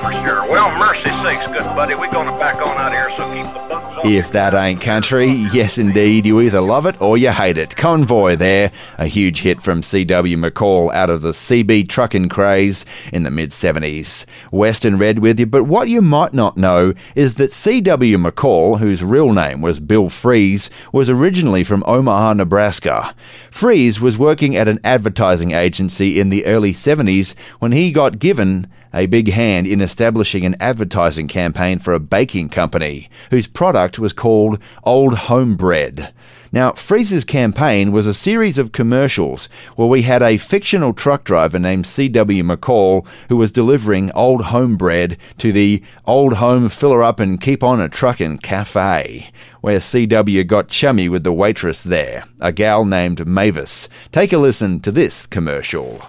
For 0.01 0.13
sure. 0.13 0.49
Well, 0.51 0.77
mercy 0.79 1.11
sakes, 1.23 1.47
good 1.47 1.65
buddy. 1.77 1.95
We're 1.95 2.11
going 2.11 2.27
to 2.27 2.39
back 2.39 2.57
on 2.57 2.77
out 2.77 2.93
here, 2.93 3.11
so 3.11 3.33
keep 3.33 3.45
the 3.69 3.91
on. 4.01 4.07
If 4.07 4.33
that 4.33 4.55
ain't 4.55 4.81
country, 4.81 5.27
yes 5.53 5.77
indeed, 5.77 6.25
you 6.25 6.41
either 6.41 6.61
love 6.61 6.87
it 6.87 7.01
or 7.03 7.19
you 7.19 7.31
hate 7.31 7.59
it. 7.59 7.77
Convoy 7.77 8.35
there, 8.37 8.73
a 8.97 9.07
huge 9.07 9.43
hit 9.43 9.61
from 9.61 9.83
C.W. 9.83 10.37
McCall 10.39 10.93
out 10.93 11.11
of 11.11 11.21
the 11.21 11.33
CB 11.33 11.89
trucking 11.89 12.31
craze 12.31 12.87
in 13.13 13.25
the 13.25 13.31
mid 13.31 13.51
70s. 13.51 14.25
Western 14.51 14.99
Red 14.99 15.19
with 15.19 15.39
you, 15.39 15.47
but 15.47 15.65
what 15.65 15.89
you 15.89 16.01
might 16.01 16.33
not 16.33 16.57
know 16.57 16.95
is 17.15 17.35
that 17.35 17.53
C.W. 17.53 18.17
McCall, 18.17 18.79
whose 18.79 19.05
real 19.05 19.33
name 19.33 19.61
was 19.61 19.79
Bill 19.79 20.09
Fries, 20.09 20.71
was 20.93 21.11
originally 21.11 21.63
from 21.63 21.85
Omaha, 21.87 22.35
Nebraska. 22.35 23.15
Fries 23.51 24.01
was 24.01 24.17
working 24.17 24.57
at 24.57 24.69
an 24.69 24.81
advertising 24.83 25.51
agency 25.51 26.19
in 26.19 26.31
the 26.31 26.47
early 26.47 26.73
70s 26.73 27.35
when 27.59 27.73
he 27.73 27.93
got 27.93 28.19
given 28.19 28.67
a 28.93 29.07
big 29.07 29.29
hand 29.31 29.67
in 29.67 29.81
establishing 29.81 30.45
an 30.45 30.57
advertising 30.61 31.29
campaign 31.29 31.79
for 31.79 31.93
a 31.93 32.01
baking 32.01 32.49
company 32.49 33.09
whose 33.31 33.47
product 33.47 33.99
was 33.99 34.13
called 34.13 34.59
Old 34.85 35.15
Homebread. 35.15 36.13
Now, 36.53 36.73
Fries's 36.73 37.25
campaign 37.25 37.93
was 37.93 38.07
a 38.07 38.15
series 38.15 38.59
of 38.59 38.73
commercials 38.73 39.49
where 39.77 39.87
we 39.87 40.03
had 40.03 40.21
a 40.21 40.37
fictional 40.37 40.93
truck 40.93 41.23
driver 41.23 41.61
named 41.61 41.87
C.W. 41.87 42.43
McCall 42.43 43.07
who 43.29 43.37
was 43.37 43.53
delivering 43.53 44.11
old 44.13 44.43
homebread 44.47 45.17
to 45.39 45.53
the 45.53 45.83
Old 46.07 46.35
Home 46.35 46.69
Filler 46.69 47.05
Up 47.05 47.21
and 47.21 47.41
Keep 47.41 47.63
On 47.63 47.81
a 47.81 47.89
Truckin' 47.89 48.39
Cafe, 48.39 49.31
where 49.61 49.81
C.W. 49.81 50.43
got 50.43 50.69
chummy 50.69 51.09
with 51.09 51.23
the 51.23 51.33
waitress 51.33 51.85
there, 51.85 52.25
a 52.41 52.53
gal 52.53 52.85
named 52.85 53.27
Mavis. 53.29 53.89
Take 54.11 54.33
a 54.33 54.39
listen 54.39 54.81
to 54.81 54.91
this 54.91 55.27
commercial. 55.27 56.03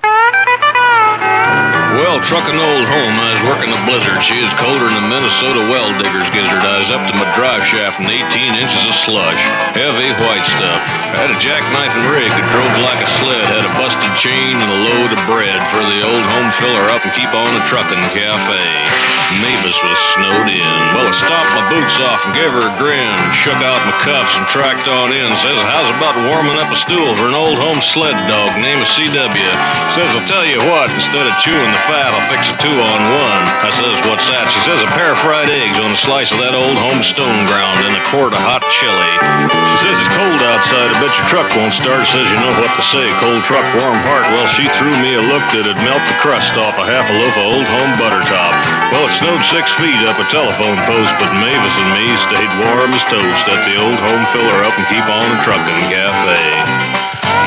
Well, 1.91 2.23
trucking 2.23 2.55
old 2.55 2.87
home, 2.87 3.15
I 3.19 3.35
was 3.35 3.43
working 3.51 3.67
the 3.67 3.83
blizzard. 3.83 4.23
She 4.23 4.39
is 4.39 4.51
colder 4.55 4.87
than 4.87 5.03
the 5.03 5.11
Minnesota 5.11 5.67
well 5.67 5.91
digger's 5.99 6.31
gizzard. 6.31 6.63
I 6.63 6.79
was 6.79 6.87
up 6.87 7.03
to 7.03 7.13
my 7.19 7.27
drive 7.35 7.67
shaft 7.67 7.99
in 7.99 8.07
18 8.07 8.55
inches 8.55 8.83
of 8.87 8.95
slush. 8.95 9.43
Heavy 9.75 10.09
white 10.23 10.47
stuff. 10.47 10.81
I 11.11 11.27
had 11.27 11.31
a 11.35 11.39
jackknife 11.43 11.91
and 11.91 12.07
rig 12.07 12.31
that 12.31 12.47
drove 12.55 12.71
like 12.79 13.03
a 13.03 13.09
sled. 13.19 13.43
Had 13.51 13.67
a 13.67 13.73
busted 13.75 14.13
chain 14.15 14.55
and 14.55 14.71
a 14.71 14.79
load 14.87 15.11
of 15.11 15.21
bread 15.27 15.59
for 15.69 15.83
the 15.83 15.99
old 16.07 16.25
home 16.31 16.49
filler 16.63 16.87
up 16.89 17.03
and 17.03 17.11
keep 17.11 17.31
on 17.35 17.51
a 17.59 17.63
trucking 17.67 18.03
cafe. 18.15 19.10
Mavis 19.39 19.79
was 19.79 19.99
snowed 20.11 20.51
in. 20.51 20.77
Well, 20.91 21.07
I 21.07 21.15
stopped 21.15 21.51
my 21.55 21.65
boots 21.71 21.95
off 22.03 22.19
and 22.27 22.35
gave 22.35 22.51
her 22.51 22.67
a 22.67 22.73
grin. 22.75 23.15
Shook 23.31 23.59
out 23.63 23.79
my 23.87 23.95
cuffs 24.03 24.35
and 24.35 24.45
tracked 24.51 24.91
on 24.91 25.15
in. 25.15 25.31
Says, 25.39 25.59
how's 25.71 25.87
about 25.95 26.19
warming 26.27 26.59
up 26.59 26.67
a 26.67 26.79
stool 26.79 27.15
for 27.15 27.31
an 27.31 27.37
old 27.37 27.55
home 27.55 27.79
sled 27.79 28.19
dog 28.27 28.59
named 28.59 28.83
CW? 28.83 29.51
Says, 29.95 30.11
I'll 30.11 30.27
tell 30.27 30.43
you 30.43 30.59
what, 30.67 30.91
instead 30.91 31.23
of 31.23 31.33
chewing 31.39 31.71
the 31.71 31.83
fat, 31.87 32.11
I'll 32.11 32.27
fix 32.27 32.51
a 32.51 32.55
two 32.59 32.75
on 32.75 33.01
one. 33.15 33.43
I 33.63 33.71
says, 33.71 33.95
what's 34.09 34.27
that? 34.27 34.51
She 34.51 34.59
says, 34.67 34.83
a 34.83 34.91
pair 34.97 35.15
of 35.15 35.19
fried 35.23 35.47
eggs 35.47 35.79
on 35.79 35.95
a 35.95 35.99
slice 35.99 36.35
of 36.35 36.43
that 36.43 36.51
old 36.51 36.75
home 36.75 36.99
stone 37.05 37.47
ground 37.47 37.85
and 37.87 37.95
a 37.95 38.03
quart 38.11 38.35
of 38.35 38.43
hot 38.43 38.65
chili. 38.67 39.13
She 39.47 39.77
says, 39.87 39.95
it's 39.95 40.11
cold 40.11 40.41
outside. 40.43 40.91
I 40.91 40.97
bet 40.99 41.13
your 41.15 41.27
truck 41.31 41.49
won't 41.55 41.75
start. 41.75 42.03
Says, 42.09 42.27
you 42.27 42.39
know 42.41 42.51
what 42.59 42.73
to 42.75 42.83
say. 42.83 43.07
Cold 43.23 43.45
truck, 43.47 43.63
warm 43.79 43.99
heart. 44.03 44.27
Well, 44.35 44.49
she 44.51 44.67
threw 44.75 44.91
me 44.99 45.15
a 45.15 45.23
look 45.23 45.45
that'd 45.53 45.79
melt 45.85 46.03
the 46.09 46.17
crust 46.19 46.57
off 46.59 46.75
a 46.75 46.85
half 46.85 47.07
a 47.07 47.15
loaf 47.15 47.35
of 47.37 47.45
old 47.55 47.67
home 47.67 47.93
butter 47.95 48.23
top. 48.27 48.53
Well, 48.91 49.07
it 49.07 49.15
snowed 49.21 49.45
six 49.45 49.69
feet 49.77 50.01
up 50.09 50.17
a 50.17 50.25
telephone 50.33 50.81
post, 50.89 51.13
but 51.21 51.29
Mavis 51.37 51.77
and 51.77 51.91
me 51.93 52.09
stayed 52.25 52.53
warm 52.65 52.89
as 52.89 53.05
toast 53.05 53.45
at 53.53 53.61
the 53.69 53.77
old 53.77 53.99
home 54.01 54.25
filler 54.33 54.65
up 54.65 54.73
and 54.73 54.87
keep 54.89 55.05
on 55.05 55.29
a 55.29 55.43
trucking 55.45 55.81
cafe. 55.93 56.41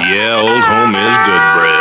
Yeah, 0.07 0.39
old 0.39 0.63
home 0.63 0.95
is 0.95 1.17
good 1.27 1.45
bread. 1.59 1.74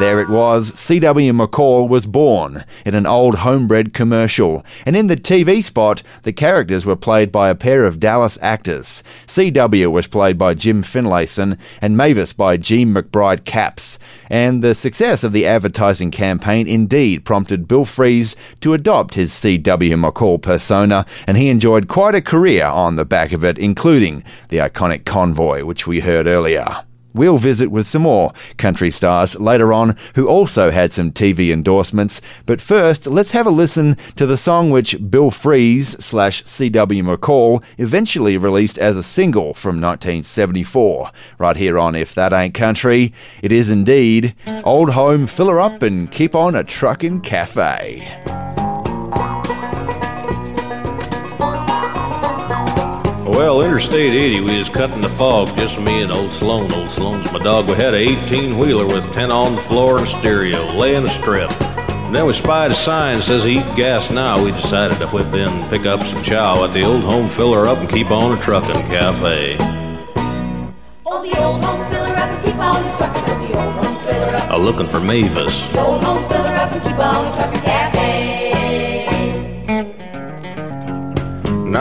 There 0.00 0.20
it 0.20 0.28
was. 0.28 0.74
C.W. 0.74 1.32
McCall 1.32 1.88
was 1.88 2.04
born 2.04 2.64
in 2.84 2.96
an 2.96 3.06
old 3.06 3.36
homebred 3.36 3.94
commercial, 3.94 4.64
and 4.84 4.96
in 4.96 5.06
the 5.06 5.14
TV 5.14 5.62
spot, 5.62 6.02
the 6.24 6.32
characters 6.32 6.84
were 6.84 6.96
played 6.96 7.30
by 7.30 7.48
a 7.48 7.54
pair 7.54 7.84
of 7.84 8.00
Dallas 8.00 8.36
actors. 8.42 9.04
C.W. 9.28 9.88
was 9.92 10.08
played 10.08 10.36
by 10.36 10.54
Jim 10.54 10.82
Finlayson, 10.82 11.56
and 11.80 11.96
Mavis 11.96 12.32
by 12.32 12.56
Jean 12.56 12.92
McBride 12.92 13.44
Caps. 13.44 14.00
And 14.28 14.64
the 14.64 14.74
success 14.74 15.22
of 15.22 15.32
the 15.32 15.46
advertising 15.46 16.10
campaign 16.10 16.66
indeed 16.66 17.24
prompted 17.24 17.68
Bill 17.68 17.84
Fries 17.84 18.34
to 18.60 18.74
adopt 18.74 19.14
his 19.14 19.32
C.W. 19.32 19.96
McCall 19.96 20.42
persona, 20.42 21.06
and 21.24 21.38
he 21.38 21.50
enjoyed 21.50 21.86
quite 21.86 22.16
a 22.16 22.20
career 22.20 22.66
on 22.66 22.96
the 22.96 23.04
back 23.04 23.32
of 23.32 23.44
it, 23.44 23.58
including 23.58 24.24
the 24.48 24.58
iconic 24.58 25.04
convoy, 25.04 25.64
which 25.64 25.86
we 25.86 26.00
heard 26.00 26.26
earlier. 26.26 26.84
We'll 27.14 27.38
visit 27.38 27.70
with 27.70 27.86
some 27.86 28.02
more 28.02 28.32
country 28.56 28.90
stars 28.90 29.38
later 29.38 29.72
on 29.72 29.96
who 30.16 30.26
also 30.26 30.72
had 30.72 30.92
some 30.92 31.12
TV 31.12 31.52
endorsements. 31.52 32.20
But 32.44 32.60
first, 32.60 33.06
let's 33.06 33.30
have 33.30 33.46
a 33.46 33.50
listen 33.50 33.96
to 34.16 34.26
the 34.26 34.36
song 34.36 34.70
which 34.70 35.10
Bill 35.10 35.30
Fries 35.30 35.90
slash 36.04 36.44
C.W. 36.44 37.02
McCall 37.04 37.62
eventually 37.78 38.36
released 38.36 38.78
as 38.78 38.96
a 38.96 39.02
single 39.02 39.54
from 39.54 39.80
1974. 39.80 41.12
Right 41.38 41.56
here 41.56 41.78
on 41.78 41.94
If 41.94 42.14
That 42.14 42.32
Ain't 42.32 42.54
Country, 42.54 43.14
it 43.42 43.52
is 43.52 43.70
indeed 43.70 44.34
Old 44.64 44.90
Home 44.90 45.28
Filler 45.28 45.60
Up 45.60 45.82
and 45.82 46.10
Keep 46.10 46.34
On 46.34 46.56
a 46.56 46.64
Truckin' 46.64 47.22
Cafe. 47.22 48.63
Well, 53.34 53.62
Interstate 53.62 54.14
80, 54.14 54.40
we 54.42 54.58
was 54.58 54.68
cutting 54.68 55.00
the 55.00 55.08
fog, 55.08 55.48
just 55.56 55.80
me 55.80 56.02
and 56.02 56.12
old 56.12 56.30
Sloan. 56.30 56.70
Old 56.72 56.88
Sloan's 56.88 57.32
my 57.32 57.40
dog. 57.40 57.68
We 57.68 57.74
had 57.74 57.92
a 57.92 57.96
18 57.96 58.56
wheeler 58.56 58.86
with 58.86 59.12
10 59.12 59.32
on 59.32 59.56
the 59.56 59.60
floor 59.60 59.98
and 59.98 60.06
stereo, 60.06 60.72
laying 60.76 61.02
a 61.02 61.08
strip. 61.08 61.50
And 61.90 62.14
then 62.14 62.26
we 62.26 62.32
spied 62.32 62.70
a 62.70 62.74
sign 62.74 63.16
that 63.16 63.22
says 63.22 63.44
eat 63.44 63.64
gas 63.74 64.08
now. 64.08 64.42
We 64.42 64.52
decided 64.52 64.98
to 64.98 65.08
whip 65.08 65.34
in 65.34 65.48
and 65.48 65.68
pick 65.68 65.84
up 65.84 66.04
some 66.04 66.22
chow 66.22 66.62
at 66.64 66.72
the 66.72 66.84
old 66.84 67.02
home 67.02 67.28
filler 67.28 67.66
up 67.66 67.78
and 67.78 67.90
keep 67.90 68.12
on 68.12 68.38
a 68.38 68.40
trucking 68.40 68.82
cafe. 68.86 69.56
Oh, 71.04 71.20
the 71.20 71.36
old 71.42 71.64
home 71.64 71.90
filler 71.90 72.14
up 72.14 72.30
and 72.30 72.44
keep 72.44 72.54
on. 72.54 72.84
Oh, 72.84 73.48
the 73.48 73.60
old 73.60 73.84
home 73.84 73.96
filler 74.06 74.36
up. 74.36 74.50
A 74.50 74.56
looking 74.56 74.86
for 74.86 75.00
Mavis. 75.00 75.66
The 75.70 75.84
old 75.84 76.04
home 76.04 76.22
filler 76.28 76.54
up 76.54 76.70
and 76.70 76.82
keep 76.84 76.98
on 77.00 77.03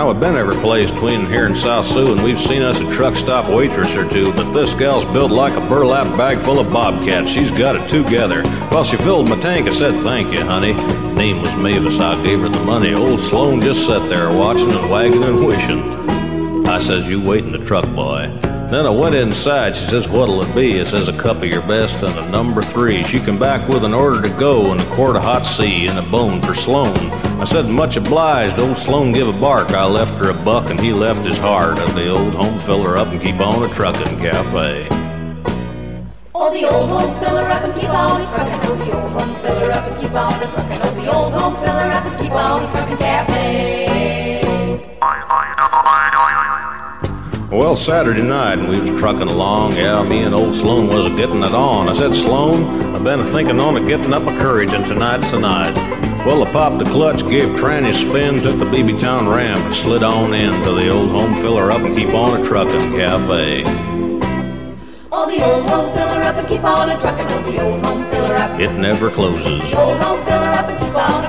Now 0.04 0.12
we've 0.12 0.20
been 0.20 0.36
every 0.36 0.58
place 0.58 0.92
between 0.92 1.28
here 1.28 1.46
and 1.46 1.56
South 1.56 1.86
Sioux, 1.86 2.12
and 2.12 2.22
we've 2.22 2.38
seen 2.38 2.62
us 2.62 2.78
a 2.78 2.92
truck 2.92 3.16
stop 3.16 3.50
waitress 3.50 3.96
or 3.96 4.06
two, 4.06 4.34
but 4.34 4.52
this 4.52 4.74
gal's 4.74 5.06
built 5.06 5.32
like 5.32 5.54
a 5.54 5.62
burlap 5.62 6.18
bag 6.18 6.39
full 6.39 6.60
of 6.60 6.74
bobcats. 6.74 7.32
She's 7.32 7.50
got 7.50 7.78
it 7.78 7.88
together. 7.88 8.46
While 8.68 8.84
she 8.84 8.98
filled 8.98 9.30
my 9.30 9.39
tank, 9.39 9.66
I 9.66 9.70
said, 9.70 10.04
thank 10.04 10.34
you, 10.34 10.44
honey. 10.44 10.74
Name 11.13 11.42
was 11.42 11.56
Mavis. 11.56 12.00
I 12.00 12.22
gave 12.22 12.42
her 12.42 12.50
the 12.50 12.60
money. 12.66 12.94
Old 12.94 13.22
Sloan 13.22 13.62
just 13.62 13.86
sat 13.86 14.10
there 14.10 14.30
watching 14.30 14.74
and 14.74 14.89
wagging 14.89 15.24
and 15.24 15.46
wishing. 15.46 16.68
I 16.68 16.80
says, 16.80 17.08
you 17.08 17.22
wait 17.22 17.46
in 17.46 17.54
the 17.54 17.60
truck, 17.60 17.88
boy. 17.96 18.53
Then 18.74 18.88
I 18.88 18.90
went 18.90 19.14
inside. 19.14 19.76
She 19.76 19.86
says, 19.86 20.10
What'll 20.10 20.42
it 20.42 20.56
be? 20.56 20.80
It 20.80 20.88
says, 20.88 21.08
A 21.08 21.16
cup 21.16 21.44
of 21.44 21.46
your 21.46 21.62
best 21.62 22.02
and 22.02 22.18
a 22.18 22.28
number 22.32 22.64
three. 22.64 23.04
She 23.04 23.20
come 23.20 23.38
back 23.38 23.70
with 23.70 23.84
an 23.84 23.94
order 23.94 24.20
to 24.20 24.30
go 24.40 24.72
and 24.72 24.82
a 24.82 24.86
quart 24.96 25.16
of 25.16 25.22
hot 25.22 25.46
sea 25.46 25.86
and 25.86 26.00
a 26.00 26.02
bone 26.02 26.42
for 26.42 26.56
Sloan. 26.56 26.98
I 27.40 27.44
said, 27.44 27.68
Much 27.68 27.98
obliged. 27.98 28.58
Old 28.58 28.80
Sloan 28.80 29.12
give 29.12 29.28
a 29.28 29.40
bark. 29.40 29.70
I 29.74 29.86
left 29.86 30.16
her 30.16 30.32
a 30.32 30.34
buck 30.34 30.72
and 30.72 30.80
he 30.80 30.92
left 30.92 31.24
his 31.24 31.38
heart. 31.38 31.78
And 31.78 31.96
the 31.96 32.10
old 32.10 32.34
home 32.34 32.58
filler 32.62 32.98
up 32.98 33.10
and 33.10 33.22
keep 33.22 33.40
on 33.40 33.62
a 33.62 33.72
truckin' 33.72 34.20
cafe. 34.20 34.88
Oh, 36.34 36.52
the 36.52 36.68
old 36.68 36.90
home 36.90 37.20
filler 37.20 37.44
up 37.44 37.64
and 37.64 37.80
keep 37.80 37.92
on 37.92 38.22
truckin'. 38.22 38.60
Oh, 38.64 38.76
the 38.76 38.92
old 38.92 39.12
home 39.12 39.36
filler 39.36 39.72
up 39.72 39.86
and 39.86 40.02
keep 40.02 40.14
on 40.14 40.34
truckin'. 40.34 40.80
Oh, 40.82 40.96
the 41.00 41.14
old 41.14 41.32
home 41.32 41.56
filler 41.58 41.92
up 41.94 42.06
and 42.06 42.20
keep 42.20 42.32
on 42.32 42.68
truckin' 42.72 42.98
cafe. 42.98 44.33
Well, 47.54 47.76
Saturday 47.76 48.24
night, 48.24 48.58
and 48.58 48.68
we 48.68 48.80
was 48.80 49.00
trucking 49.00 49.30
along. 49.30 49.76
Yeah, 49.76 50.02
me 50.02 50.24
and 50.24 50.34
old 50.34 50.56
Sloan 50.56 50.88
was 50.88 51.06
a 51.06 51.12
getting 51.12 51.44
it 51.44 51.54
on. 51.54 51.88
I 51.88 51.94
said, 51.94 52.16
Sloan, 52.16 52.96
I've 52.96 53.04
been 53.04 53.20
a 53.20 53.24
thinking 53.24 53.60
on 53.60 53.78
a 53.78 53.88
getting 53.88 54.12
up 54.12 54.24
a 54.24 54.36
courage, 54.39 54.74
and 54.74 54.84
tonight's 54.84 55.30
the 55.30 55.39
night. 55.39 55.72
Well, 56.26 56.44
I 56.44 56.52
popped 56.52 56.80
the 56.80 56.86
clutch, 56.86 57.22
gave 57.30 57.50
Tranny 57.50 57.89
a 57.89 57.94
spin, 57.94 58.42
took 58.42 58.58
the 58.58 58.66
BB 58.66 59.00
Town 59.00 59.30
ramp, 59.30 59.63
and 59.66 59.76
slid 59.76 60.02
on 60.02 60.34
in 60.34 60.52
to 60.63 60.72
the 60.72 60.89
old 60.89 61.12
home 61.12 61.36
filler 61.36 61.72
up 61.72 61.82
and 61.82 61.96
keep 61.96 62.10
on 62.16 62.42
a 62.42 62.44
trucking 62.44 62.96
cafe. 62.96 63.62
Oh, 65.12 65.30
the 65.30 65.46
old 65.46 65.70
home 65.70 65.94
filler 65.94 66.24
up 66.24 66.36
and 66.36 66.48
keep 66.48 66.63
on 66.63 66.89
a 66.89 66.98
truckin'. 67.00 67.28
Oh, 67.30 67.52
the 67.52 67.62
old 67.63 67.86
home 67.86 68.04
filler 68.10 68.36
up. 68.36 68.60
It 68.60 68.74
never 68.74 69.12
closes. 69.12 69.62
The 69.70 69.80
old 69.80 70.00
home 70.00 70.26
filler 70.26 70.50
up 70.50 70.66
and 70.70 70.80
keep 70.80 70.96
on 70.96 71.23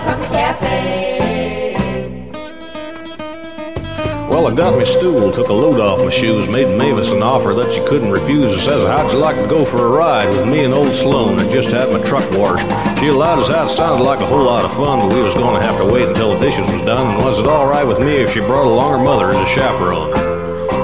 Well, 4.34 4.48
I 4.48 4.50
got 4.52 4.76
me 4.76 4.84
stool, 4.84 5.30
took 5.30 5.46
a 5.46 5.52
load 5.52 5.78
off 5.78 6.00
my 6.00 6.10
shoes, 6.10 6.48
made 6.48 6.76
Mavis 6.76 7.12
an 7.12 7.22
offer 7.22 7.54
that 7.54 7.70
she 7.70 7.80
couldn't 7.84 8.10
refuse. 8.10 8.52
I 8.52 8.56
says, 8.56 8.82
How'd 8.84 9.12
you 9.12 9.18
like 9.18 9.36
to 9.36 9.46
go 9.46 9.64
for 9.64 9.86
a 9.86 9.88
ride 9.88 10.28
with 10.28 10.48
me 10.48 10.64
and 10.64 10.74
old 10.74 10.92
Sloan? 10.92 11.38
I 11.38 11.48
just 11.48 11.68
had 11.68 11.88
my 11.92 12.02
truck 12.02 12.28
washed. 12.32 12.66
She 12.98 13.06
allowed 13.06 13.38
us 13.38 13.50
out, 13.50 13.70
sounded 13.70 14.02
like 14.02 14.18
a 14.18 14.26
whole 14.26 14.42
lot 14.42 14.64
of 14.64 14.72
fun, 14.74 14.98
but 14.98 15.14
we 15.16 15.22
was 15.22 15.34
going 15.34 15.54
to 15.60 15.64
have 15.64 15.76
to 15.76 15.84
wait 15.84 16.08
until 16.08 16.34
the 16.34 16.40
dishes 16.40 16.68
was 16.68 16.80
done. 16.80 17.14
And 17.14 17.24
was 17.24 17.38
it 17.38 17.46
all 17.46 17.68
right 17.68 17.84
with 17.84 18.00
me 18.00 18.16
if 18.16 18.32
she 18.32 18.40
brought 18.40 18.66
along 18.66 18.98
her 18.98 19.04
mother 19.04 19.30
as 19.30 19.36
a 19.36 19.46
chaperone? 19.46 20.12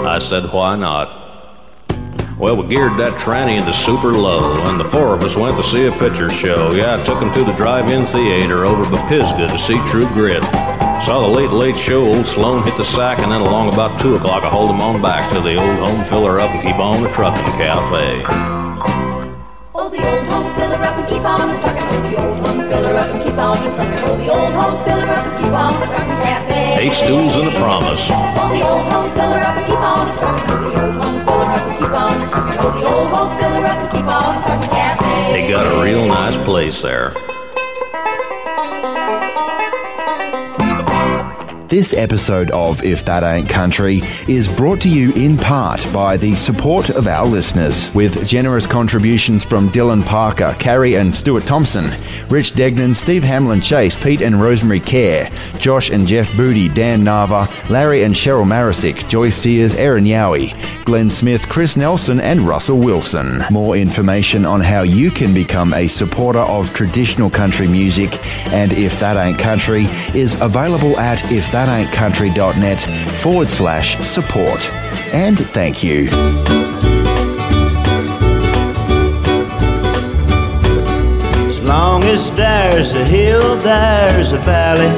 I 0.07 0.21
said, 0.21 0.45
Why 0.53 0.77
not? 0.77 1.09
Well, 2.39 2.57
we 2.57 2.69
geared 2.69 3.01
that 3.01 3.19
tranny 3.19 3.59
into 3.59 3.73
super 3.73 4.13
low, 4.13 4.63
and 4.69 4.79
the 4.79 4.85
four 4.85 5.13
of 5.13 5.25
us 5.25 5.35
went 5.35 5.57
to 5.57 5.65
see 5.65 5.87
a 5.87 5.93
picture 5.99 6.31
show. 6.31 6.71
Yeah, 6.71 7.01
I 7.01 7.03
took 7.03 7.21
him 7.21 7.33
to 7.33 7.43
the 7.43 7.53
drive-in 7.55 8.07
theater 8.07 8.65
over 8.65 8.89
by 8.89 9.09
Pisgah 9.09 9.49
to 9.49 9.59
see 9.59 9.85
True 9.89 10.07
Grit. 10.11 10.45
Saw 11.01 11.23
the 11.23 11.29
late, 11.29 11.51
late 11.51 11.79
show, 11.79 12.05
old 12.05 12.27
Sloan 12.27 12.63
hit 12.63 12.77
the 12.77 12.85
sack, 12.85 13.21
and 13.21 13.33
then 13.33 13.41
along 13.41 13.73
about 13.73 13.99
2 13.99 14.17
o'clock, 14.17 14.45
I 14.45 14.51
hauled 14.51 14.71
him 14.71 14.83
on 14.83 15.01
back 15.01 15.33
to 15.33 15.41
the 15.41 15.57
old 15.57 15.79
home 15.81 16.05
filler 16.05 16.39
up 16.39 16.51
and 16.51 16.61
keep 16.61 16.77
on 16.77 17.03
the 17.03 17.09
trucking 17.09 17.43
cafe. 17.57 18.23
Oh, 19.75 19.89
the 19.89 19.97
old 19.97 20.27
home 20.29 20.55
filler 20.55 20.77
up 20.77 20.99
and 21.01 21.09
keep 21.09 21.25
on 21.25 21.49
the 21.49 21.57
truckin'. 21.57 21.89
Oh, 21.89 22.05
the 22.05 22.17
old 22.21 22.37
home 22.45 22.61
filler 22.69 22.95
up 23.01 23.09
and 23.09 23.23
keep 23.25 23.39
on 23.39 23.57
the 23.65 23.71
truckin'. 23.73 24.05
Oh, 24.05 24.17
the 24.21 24.29
old 24.29 24.53
home 24.53 24.85
filler 24.85 25.09
up 25.09 25.25
and 25.25 25.37
keep 25.41 25.55
on 25.57 25.73
the 25.81 25.87
truckin' 25.89 26.21
cafe. 26.21 26.85
Eight 26.85 26.95
stools 26.95 27.35
and 27.37 27.49
a 27.49 27.55
promise. 27.57 28.07
Oh, 28.13 28.53
the 28.53 28.61
old 28.61 28.85
home 28.93 29.11
filler 29.17 29.41
up 29.41 29.57
and 29.57 29.67
keep 29.67 29.81
on 29.81 30.05
the 30.05 30.13
truckin'. 30.21 30.53
Oh, 30.53 30.69
the 30.69 30.85
old 30.85 31.01
home 31.01 31.19
filler 31.25 31.49
up 31.49 31.65
and 31.65 31.77
keep 31.81 31.97
on 31.97 32.13
the 32.21 32.27
truckin'. 32.29 32.61
Oh, 32.61 32.77
the 32.77 32.85
old 32.85 33.09
home 33.09 33.33
filler 33.41 33.65
up 33.65 33.79
and 33.81 33.89
keep 33.89 34.05
on 34.05 34.37
the 34.37 34.41
truckin' 34.45 34.69
cafe. 34.69 35.33
They 35.33 35.49
got 35.49 35.65
a 35.65 35.83
real 35.83 36.05
nice 36.05 36.37
place 36.37 36.83
there. 36.83 37.17
This 41.71 41.95
episode 41.95 42.51
of 42.51 42.83
If 42.83 43.05
That 43.05 43.23
Ain't 43.23 43.49
Country 43.49 44.01
is 44.27 44.49
brought 44.49 44.81
to 44.81 44.89
you 44.89 45.13
in 45.13 45.39
part 45.39 45.87
by 45.93 46.17
the 46.17 46.35
support 46.35 46.91
of 46.91 47.07
our 47.07 47.25
listeners, 47.25 47.95
with 47.95 48.27
generous 48.27 48.67
contributions 48.67 49.45
from 49.45 49.69
Dylan 49.69 50.05
Parker, 50.05 50.57
Carrie 50.59 50.97
and 50.97 51.15
Stuart 51.15 51.47
Thompson, 51.47 51.93
Rich 52.29 52.55
Degnan, 52.57 52.97
Steve 52.97 53.23
Hamlin 53.23 53.61
Chase, 53.61 53.95
Pete 53.95 54.21
and 54.21 54.43
Rosemary 54.43 54.81
Kerr, 54.81 55.31
Josh 55.59 55.91
and 55.91 56.09
Jeff 56.09 56.37
Booty, 56.37 56.69
Dan 56.69 57.05
Nava, 57.05 57.47
Larry 57.71 58.03
and 58.03 58.17
Cheryl 58.17 58.45
Marisick, 58.45 59.09
Joyce 59.09 59.37
Sears, 59.37 59.73
Aaron 59.75 60.07
Yowie, 60.07 60.57
Glenn 60.85 61.09
Smith, 61.09 61.49
Chris 61.49 61.77
Nelson, 61.77 62.19
and 62.19 62.41
Russell 62.41 62.81
Wilson. 62.81 63.45
More 63.49 63.77
information 63.77 64.45
on 64.45 64.61
how 64.61 64.83
you 64.83 65.13
can 65.13 65.33
become 65.33 65.73
a 65.73 65.87
supporter 65.87 66.41
of 66.41 66.75
traditional 66.75 67.31
country 67.31 67.69
music 67.69 68.19
and 68.49 68.73
If 68.73 68.99
That 68.99 69.17
Ain't 69.17 69.39
Country 69.39 69.85
is 70.15 70.35
available 70.41 70.99
at 70.99 71.21
ifthataintcountry.net 71.61 72.81
forward 73.21 73.51
slash 73.51 73.99
support. 73.99 74.71
And 75.13 75.39
thank 75.39 75.83
you. 75.83 76.09
As 81.49 81.61
long 81.61 82.05
as 82.05 82.31
there's 82.33 82.95
a 82.95 83.05
hill, 83.05 83.57
there's 83.57 84.33
a 84.33 84.39
valley. 84.39 84.89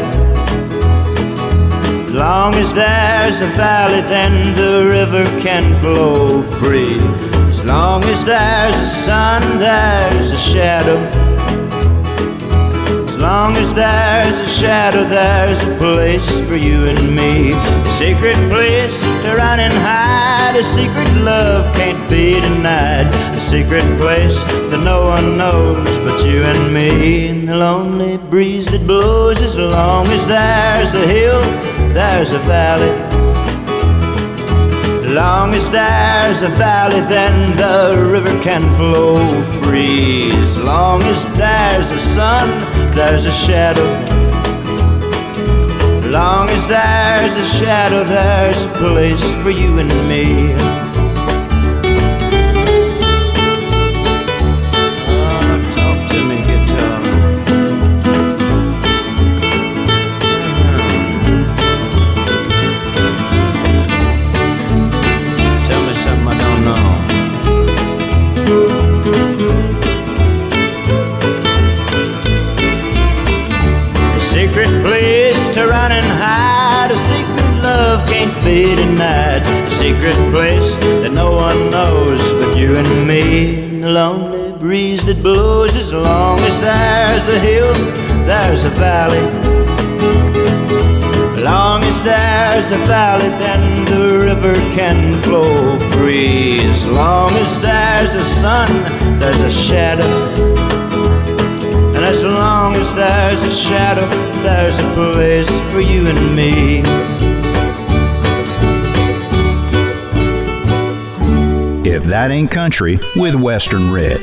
As 2.06 2.12
long 2.12 2.54
as 2.54 2.72
there's 2.74 3.40
a 3.40 3.46
valley, 3.56 4.02
then 4.02 4.54
the 4.56 4.86
river 4.88 5.24
can 5.40 5.78
flow 5.80 6.42
free. 6.60 6.98
As 7.48 7.64
long 7.64 8.04
as 8.04 8.24
there's 8.24 8.76
a 8.76 8.86
sun, 8.86 9.58
there's 9.58 10.30
a 10.30 10.38
shadow. 10.38 11.21
Long 13.22 13.56
as 13.56 13.72
there's 13.72 14.36
a 14.40 14.48
shadow, 14.48 15.04
there's 15.04 15.62
a 15.62 15.76
place 15.76 16.28
for 16.40 16.56
you 16.56 16.86
and 16.86 17.14
me. 17.14 17.52
A 17.52 17.90
secret 17.90 18.34
place 18.50 19.00
to 19.22 19.36
run 19.36 19.60
and 19.60 19.72
hide. 19.72 20.56
A 20.58 20.64
secret 20.64 21.08
love 21.22 21.72
can't 21.76 22.10
be 22.10 22.40
denied. 22.40 23.06
A 23.36 23.40
secret 23.40 23.84
place 24.00 24.42
that 24.42 24.82
no 24.84 25.06
one 25.06 25.38
knows 25.38 25.78
but 25.98 26.26
you 26.26 26.42
and 26.42 26.74
me. 26.74 27.28
And 27.28 27.48
the 27.48 27.54
lonely 27.54 28.16
breeze 28.16 28.66
that 28.72 28.84
blows 28.88 29.40
as 29.40 29.56
long 29.56 30.04
as 30.08 30.26
there's 30.26 30.92
a 30.92 31.06
hill, 31.06 31.40
there's 31.94 32.32
a 32.32 32.40
valley. 32.40 33.11
Long 35.12 35.54
as 35.54 35.68
there's 35.68 36.42
a 36.42 36.48
valley, 36.48 37.00
then 37.00 37.54
the 37.54 38.08
river 38.10 38.42
can 38.42 38.62
flow 38.76 39.16
free. 39.60 40.30
As 40.32 40.56
long 40.56 41.02
as 41.02 41.22
there's 41.36 41.90
a 41.90 41.98
sun, 41.98 42.48
there's 42.94 43.26
a 43.26 43.30
shadow. 43.30 43.84
Long 46.08 46.48
as 46.48 46.66
there's 46.66 47.36
a 47.36 47.46
shadow, 47.58 48.04
there's 48.04 48.64
a 48.64 48.68
place 48.68 49.34
for 49.42 49.50
you 49.50 49.78
and 49.78 49.90
me. 50.08 50.81
Secret 80.02 80.32
place 80.32 80.76
that 80.76 81.12
no 81.12 81.30
one 81.30 81.70
knows 81.70 82.32
but 82.32 82.56
you 82.56 82.74
and 82.76 83.06
me. 83.06 83.78
The 83.80 83.88
lonely 83.88 84.52
breeze 84.58 85.04
that 85.06 85.22
blows 85.22 85.76
as 85.76 85.92
long 85.92 86.40
as 86.40 86.58
there's 86.58 87.28
a 87.28 87.38
hill, 87.38 87.72
there's 88.26 88.64
a 88.64 88.70
valley. 88.70 89.24
As 91.36 91.42
long 91.44 91.84
as 91.84 91.96
there's 92.02 92.68
a 92.72 92.84
valley, 92.86 93.28
then 93.44 93.84
the 93.84 94.26
river 94.26 94.54
can 94.74 95.12
flow 95.22 95.78
free. 95.92 96.58
As 96.62 96.84
long 96.84 97.30
as 97.34 97.60
there's 97.60 98.14
a 98.14 98.24
sun, 98.24 98.70
there's 99.20 99.42
a 99.42 99.52
shadow. 99.52 100.14
And 101.94 102.04
as 102.04 102.24
long 102.24 102.74
as 102.74 102.92
there's 102.94 103.42
a 103.44 103.50
shadow, 103.50 104.08
there's 104.42 104.80
a 104.80 104.88
place 104.94 105.50
for 105.70 105.80
you 105.80 106.08
and 106.08 106.34
me. 106.34 107.21
If 111.92 112.04
That 112.04 112.30
Ain't 112.30 112.50
Country 112.50 112.98
with 113.16 113.34
Western 113.34 113.92
Red. 113.92 114.18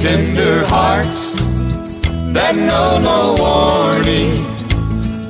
Tender 0.00 0.64
hearts 0.66 1.40
that 2.32 2.54
know 2.54 3.00
no 3.00 3.34
warning 3.36 4.38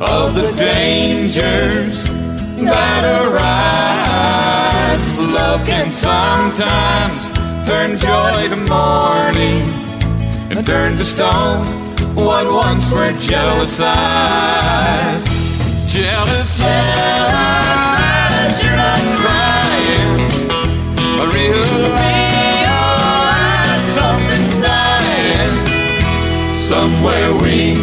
of 0.02 0.34
the 0.34 0.52
dangers 0.58 2.04
that 2.60 3.04
arise. 3.24 5.02
Love 5.16 5.64
can 5.64 5.88
sometimes 5.88 7.30
turn 7.66 7.96
joy 7.96 8.50
to 8.50 8.56
mourning 8.68 9.66
and 10.50 10.66
turn 10.66 10.98
to 10.98 11.04
stone 11.04 11.79
what 12.22 12.46
once 12.52 12.90
were 12.90 13.12
jealous 13.18 13.80
eyes. 13.80 15.24
Jealous 15.86 16.60
eyes, 16.62 18.64
you're 18.64 18.76
not 18.76 19.00
crying. 19.20 20.28
I 21.20 21.24
realize 21.34 21.94
something's 23.98 24.56
dying. 24.62 25.52
Somewhere 26.56 27.32
we 27.34 27.74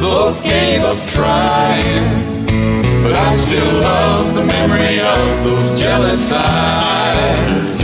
both 0.00 0.42
gave 0.42 0.84
up 0.84 0.98
trying. 1.06 2.26
But 3.02 3.12
I 3.12 3.34
still 3.34 3.80
love 3.80 4.34
the 4.34 4.44
memory 4.44 5.00
of 5.00 5.44
those 5.44 5.80
jealous 5.80 6.32
eyes. 6.32 7.76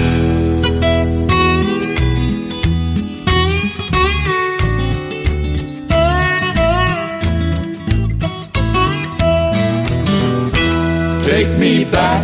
Take 11.35 11.59
me 11.59 11.83
back 11.85 12.23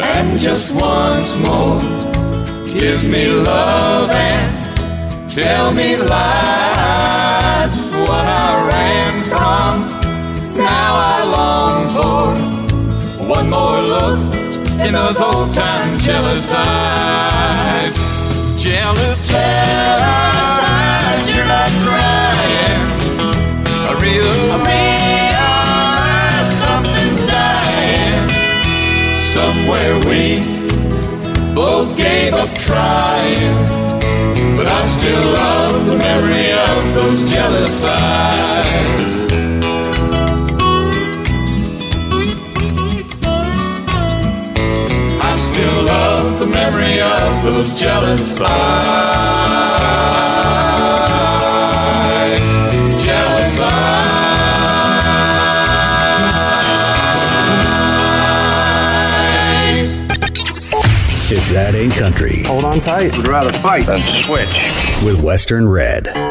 and 0.00 0.40
just 0.40 0.74
once 0.74 1.36
more 1.38 1.78
give 2.66 3.08
me 3.08 3.30
love 3.30 4.10
and 4.10 4.50
tell 5.30 5.72
me 5.72 5.94
lies. 5.94 7.76
What 8.08 8.26
I 8.26 8.66
ran 8.66 9.22
from, 9.22 9.86
now 10.56 10.96
I 11.12 11.24
long 11.36 11.88
for 11.94 12.34
one 13.24 13.48
more 13.48 13.80
look 13.82 14.18
in 14.84 14.94
those 14.94 15.20
old 15.20 15.54
time 15.54 15.96
jealous 15.98 16.52
eyes. 16.52 17.94
Jealous 18.60 19.32
eyes, 19.32 21.34
you're 21.36 21.46
not 21.46 21.70
crying. 21.86 22.82
I 23.86 23.92
realize 24.02 24.93
Somewhere 29.34 29.98
we 30.06 30.38
both 31.56 31.96
gave 31.96 32.34
up 32.34 32.54
trying. 32.54 33.66
But 34.56 34.70
I 34.70 34.86
still 34.86 35.32
love 35.32 35.86
the 35.86 35.96
memory 35.96 36.52
of 36.52 36.94
those 36.94 37.32
jealous 37.32 37.82
eyes. 37.82 39.14
I 45.20 45.36
still 45.36 45.82
love 45.82 46.38
the 46.38 46.46
memory 46.46 47.00
of 47.00 47.42
those 47.42 47.74
jealous 47.76 48.40
eyes. 48.40 49.24
If 61.44 61.50
that 61.50 61.74
ain't 61.74 61.92
country. 61.92 62.42
Hold 62.44 62.64
on 62.64 62.80
tight. 62.80 63.14
Would 63.18 63.28
rather 63.28 63.52
fight 63.58 63.84
than 63.84 64.00
switch. 64.24 64.48
With 65.04 65.20
Western 65.20 65.68
Red. 65.68 66.23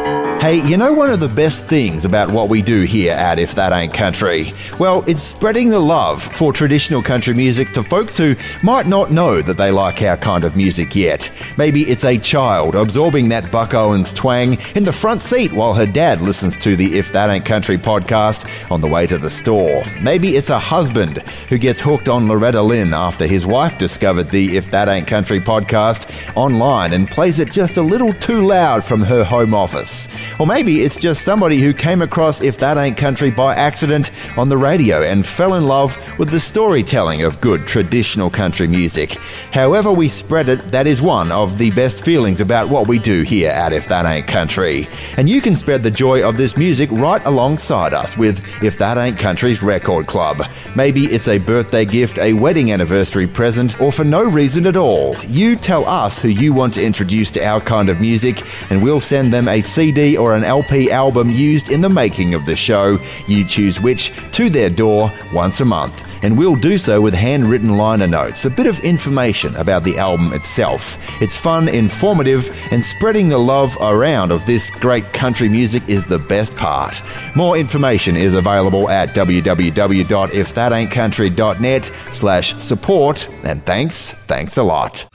Hey, 0.44 0.62
you 0.68 0.76
know 0.76 0.92
one 0.92 1.10
of 1.10 1.20
the 1.20 1.28
best 1.30 1.68
things 1.68 2.04
about 2.04 2.30
what 2.30 2.50
we 2.50 2.60
do 2.60 2.82
here 2.82 3.14
at 3.14 3.38
If 3.38 3.54
That 3.54 3.72
Ain't 3.72 3.94
Country? 3.94 4.52
Well, 4.78 5.02
it's 5.06 5.22
spreading 5.22 5.70
the 5.70 5.78
love 5.78 6.22
for 6.22 6.52
traditional 6.52 7.02
country 7.02 7.32
music 7.32 7.70
to 7.70 7.82
folks 7.82 8.18
who 8.18 8.36
might 8.62 8.86
not 8.86 9.10
know 9.10 9.40
that 9.40 9.56
they 9.56 9.70
like 9.70 10.02
our 10.02 10.18
kind 10.18 10.44
of 10.44 10.54
music 10.54 10.94
yet. 10.94 11.32
Maybe 11.56 11.84
it's 11.84 12.04
a 12.04 12.18
child 12.18 12.74
absorbing 12.74 13.30
that 13.30 13.50
Buck 13.50 13.72
Owens 13.72 14.12
twang 14.12 14.58
in 14.74 14.84
the 14.84 14.92
front 14.92 15.22
seat 15.22 15.50
while 15.50 15.72
her 15.72 15.86
dad 15.86 16.20
listens 16.20 16.58
to 16.58 16.76
the 16.76 16.98
If 16.98 17.10
That 17.12 17.30
Ain't 17.30 17.46
Country 17.46 17.78
podcast 17.78 18.70
on 18.70 18.82
the 18.82 18.86
way 18.86 19.06
to 19.06 19.16
the 19.16 19.30
store. 19.30 19.82
Maybe 20.02 20.36
it's 20.36 20.50
a 20.50 20.58
husband 20.58 21.22
who 21.48 21.56
gets 21.56 21.80
hooked 21.80 22.10
on 22.10 22.28
Loretta 22.28 22.60
Lynn 22.60 22.92
after 22.92 23.26
his 23.26 23.46
wife 23.46 23.78
discovered 23.78 24.28
the 24.28 24.58
If 24.58 24.68
That 24.68 24.88
Ain't 24.88 25.06
Country 25.06 25.40
podcast 25.40 26.36
online 26.36 26.92
and 26.92 27.08
plays 27.08 27.38
it 27.38 27.50
just 27.50 27.78
a 27.78 27.82
little 27.82 28.12
too 28.12 28.42
loud 28.42 28.84
from 28.84 29.00
her 29.00 29.24
home 29.24 29.54
office. 29.54 30.06
Or 30.40 30.46
maybe 30.46 30.82
it's 30.82 30.96
just 30.96 31.22
somebody 31.22 31.60
who 31.60 31.72
came 31.72 32.02
across 32.02 32.40
If 32.40 32.58
That 32.58 32.76
Ain't 32.76 32.96
Country 32.96 33.30
by 33.30 33.54
accident 33.54 34.10
on 34.36 34.48
the 34.48 34.56
radio 34.56 35.02
and 35.02 35.24
fell 35.24 35.54
in 35.54 35.66
love 35.66 35.96
with 36.18 36.30
the 36.30 36.40
storytelling 36.40 37.22
of 37.22 37.40
good 37.40 37.66
traditional 37.66 38.30
country 38.30 38.66
music. 38.66 39.12
However, 39.52 39.92
we 39.92 40.08
spread 40.08 40.48
it, 40.48 40.68
that 40.68 40.86
is 40.86 41.00
one 41.00 41.30
of 41.30 41.58
the 41.58 41.70
best 41.70 42.04
feelings 42.04 42.40
about 42.40 42.68
what 42.68 42.88
we 42.88 42.98
do 42.98 43.22
here 43.22 43.50
at 43.50 43.72
If 43.72 43.86
That 43.88 44.06
Ain't 44.06 44.26
Country. 44.26 44.88
And 45.16 45.28
you 45.28 45.40
can 45.40 45.54
spread 45.54 45.82
the 45.82 45.90
joy 45.90 46.26
of 46.26 46.36
this 46.36 46.56
music 46.56 46.90
right 46.90 47.24
alongside 47.24 47.94
us 47.94 48.16
with 48.16 48.42
If 48.62 48.78
That 48.78 48.98
Ain't 48.98 49.18
Country's 49.18 49.62
Record 49.62 50.06
Club. 50.06 50.42
Maybe 50.74 51.04
it's 51.06 51.28
a 51.28 51.38
birthday 51.38 51.84
gift, 51.84 52.18
a 52.18 52.32
wedding 52.32 52.72
anniversary 52.72 53.26
present, 53.26 53.80
or 53.80 53.92
for 53.92 54.04
no 54.04 54.24
reason 54.24 54.66
at 54.66 54.76
all. 54.76 55.16
You 55.26 55.54
tell 55.54 55.84
us 55.84 56.20
who 56.20 56.28
you 56.28 56.52
want 56.52 56.74
to 56.74 56.82
introduce 56.84 57.30
to 57.32 57.44
our 57.44 57.60
kind 57.60 57.88
of 57.88 58.00
music, 58.00 58.42
and 58.70 58.82
we'll 58.82 59.00
send 59.00 59.32
them 59.32 59.46
a 59.46 59.60
CD 59.60 60.16
or 60.16 60.23
an 60.32 60.44
LP 60.44 60.90
album 60.90 61.30
used 61.30 61.70
in 61.70 61.82
the 61.82 61.90
making 61.90 62.34
of 62.34 62.46
the 62.46 62.56
show. 62.56 62.98
You 63.26 63.44
choose 63.44 63.82
which 63.82 64.14
to 64.32 64.48
their 64.48 64.70
door 64.70 65.12
once 65.34 65.60
a 65.60 65.66
month. 65.66 66.08
And 66.22 66.38
we'll 66.38 66.56
do 66.56 66.78
so 66.78 67.02
with 67.02 67.12
handwritten 67.12 67.76
liner 67.76 68.06
notes, 68.06 68.46
a 68.46 68.50
bit 68.50 68.66
of 68.66 68.80
information 68.80 69.54
about 69.56 69.84
the 69.84 69.98
album 69.98 70.32
itself. 70.32 70.98
It's 71.20 71.36
fun, 71.36 71.68
informative, 71.68 72.48
and 72.70 72.82
spreading 72.82 73.28
the 73.28 73.36
love 73.36 73.76
around 73.78 74.32
of 74.32 74.46
this 74.46 74.70
great 74.70 75.04
country 75.12 75.50
music 75.50 75.86
is 75.86 76.06
the 76.06 76.18
best 76.18 76.56
part. 76.56 77.02
More 77.36 77.58
information 77.58 78.16
is 78.16 78.34
available 78.34 78.88
at 78.88 79.14
www.ifthataintcountry.net 79.14 81.92
slash 82.12 82.54
support. 82.54 83.28
And 83.42 83.66
thanks, 83.66 84.14
thanks 84.26 84.56
a 84.56 84.62
lot. 84.62 85.06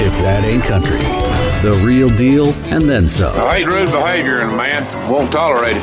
If 0.00 0.16
that 0.18 0.44
ain't 0.44 0.62
country, 0.62 1.00
the 1.62 1.72
real 1.84 2.08
deal 2.10 2.52
and 2.72 2.88
then 2.88 3.08
some. 3.08 3.36
I 3.38 3.58
hate 3.58 3.66
rude 3.66 3.90
behavior 3.90 4.42
in 4.42 4.50
a 4.50 4.56
man. 4.56 4.84
Won't 5.10 5.32
tolerate 5.32 5.76
it. 5.76 5.82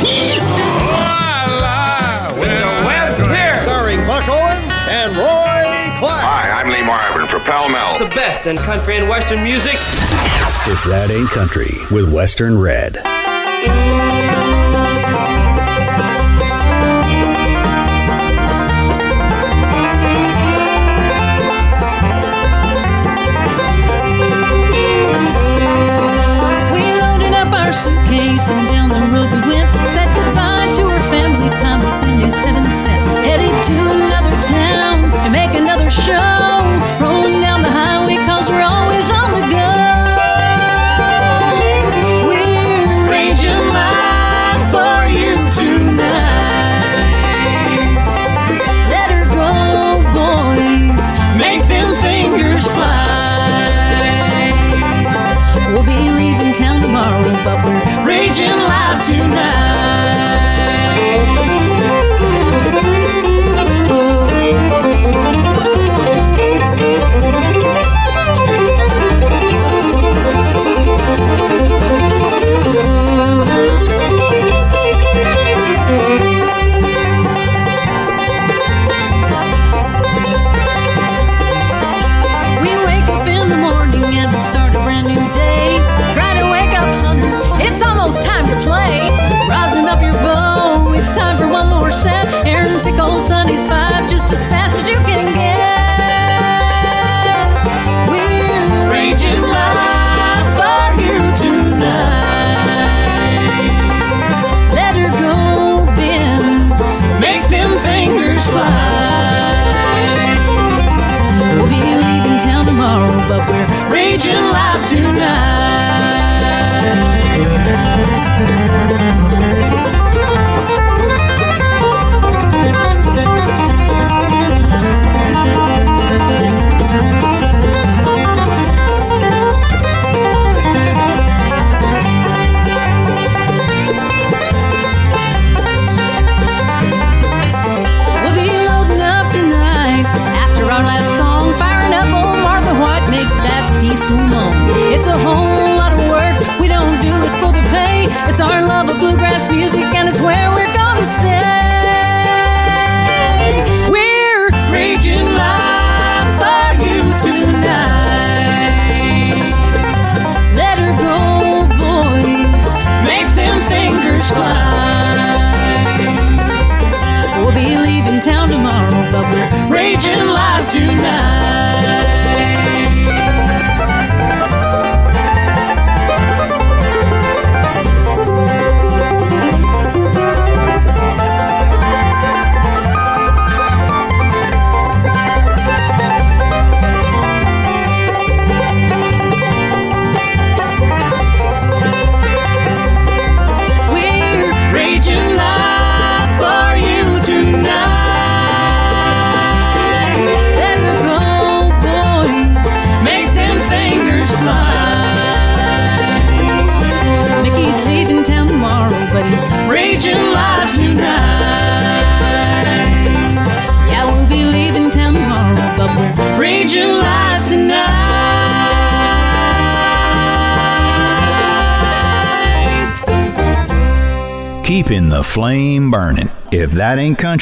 Starring 3.63 4.05
Buck 4.07 4.27
Owens 4.29 4.71
and 4.87 5.17
Roy 5.17 5.99
Clark. 5.99 6.21
Hi, 6.21 6.51
I'm 6.51 6.69
Lee 6.69 6.83
Marvin 6.83 7.27
for 7.27 7.39
Pall 7.39 7.69
Mall. 7.69 7.99
The 7.99 8.05
best 8.15 8.47
in 8.47 8.55
country 8.57 8.97
and 8.97 9.09
western 9.09 9.43
music. 9.43 9.73
If 9.73 10.83
that 10.85 11.09
ain't 11.11 11.29
country 11.29 11.71
with 11.91 12.13
Western 12.13 12.57
Red. 12.57 13.01
Suitcase 27.75 28.47
and 28.49 28.67
down 28.71 28.89
the 28.89 29.01
road 29.11 29.29
we 29.35 29.41
went. 29.51 29.67
Said 29.91 30.07
goodbye 30.15 30.71
to 30.77 30.83
our 30.87 31.03
family 31.11 31.49
time 31.61 31.79
with 31.83 31.97
them 32.03 32.21
is 32.21 32.37
heaven 32.37 32.65
sent. 32.71 33.03
Headed 33.27 33.55
to 33.69 33.77
another 33.97 34.35
town 34.47 35.11
to 35.23 35.29
make 35.29 35.53
another 35.53 35.89
show. 35.89 37.04
Raging 58.15 58.47
live 58.47 59.05
We 59.07 59.84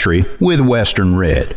country 0.03 0.25
with 0.39 0.59
Western 0.59 1.15
Red. 1.15 1.52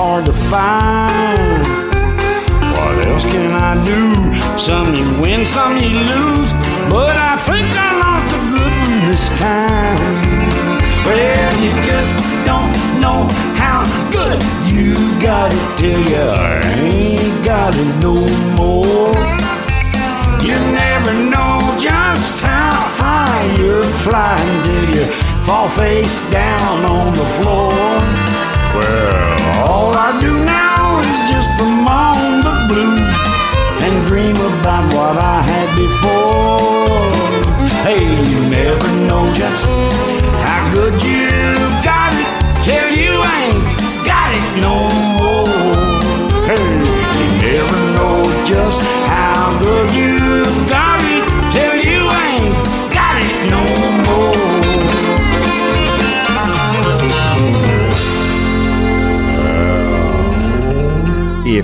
Hard 0.00 0.24
to 0.24 0.32
find. 0.48 1.60
What 2.72 2.94
else 3.08 3.24
can 3.34 3.52
I 3.52 3.72
do? 3.92 4.00
Some 4.56 4.94
you 4.94 5.06
win, 5.20 5.44
some 5.44 5.76
you 5.76 5.92
lose. 6.12 6.52
But 6.88 7.16
I 7.30 7.36
think 7.48 7.68
I 7.86 7.90
lost 8.04 8.28
a 8.40 8.42
good 8.54 8.72
one 8.84 8.96
this 9.10 9.26
time. 9.44 10.00
Well, 11.04 11.52
you 11.64 11.72
just 11.90 12.14
don't 12.48 12.74
know 13.04 13.20
how 13.60 13.80
good 14.16 14.40
you 14.72 14.96
got 15.20 15.52
it 15.58 15.68
till 15.80 16.00
you 16.12 16.28
ain't 16.80 17.44
got 17.44 17.72
it 17.84 17.92
no 18.08 18.16
more. 18.56 19.12
You 20.48 20.56
never 20.82 21.12
know 21.34 21.60
just 21.88 22.40
how 22.40 22.72
high 23.02 23.44
you're 23.60 23.90
flying 24.06 24.58
till 24.64 24.86
you 24.96 25.04
fall 25.44 25.68
face 25.68 26.16
down 26.30 26.76
on 26.96 27.08
the 27.20 27.28
floor. 27.36 27.68
Well, 28.76 29.19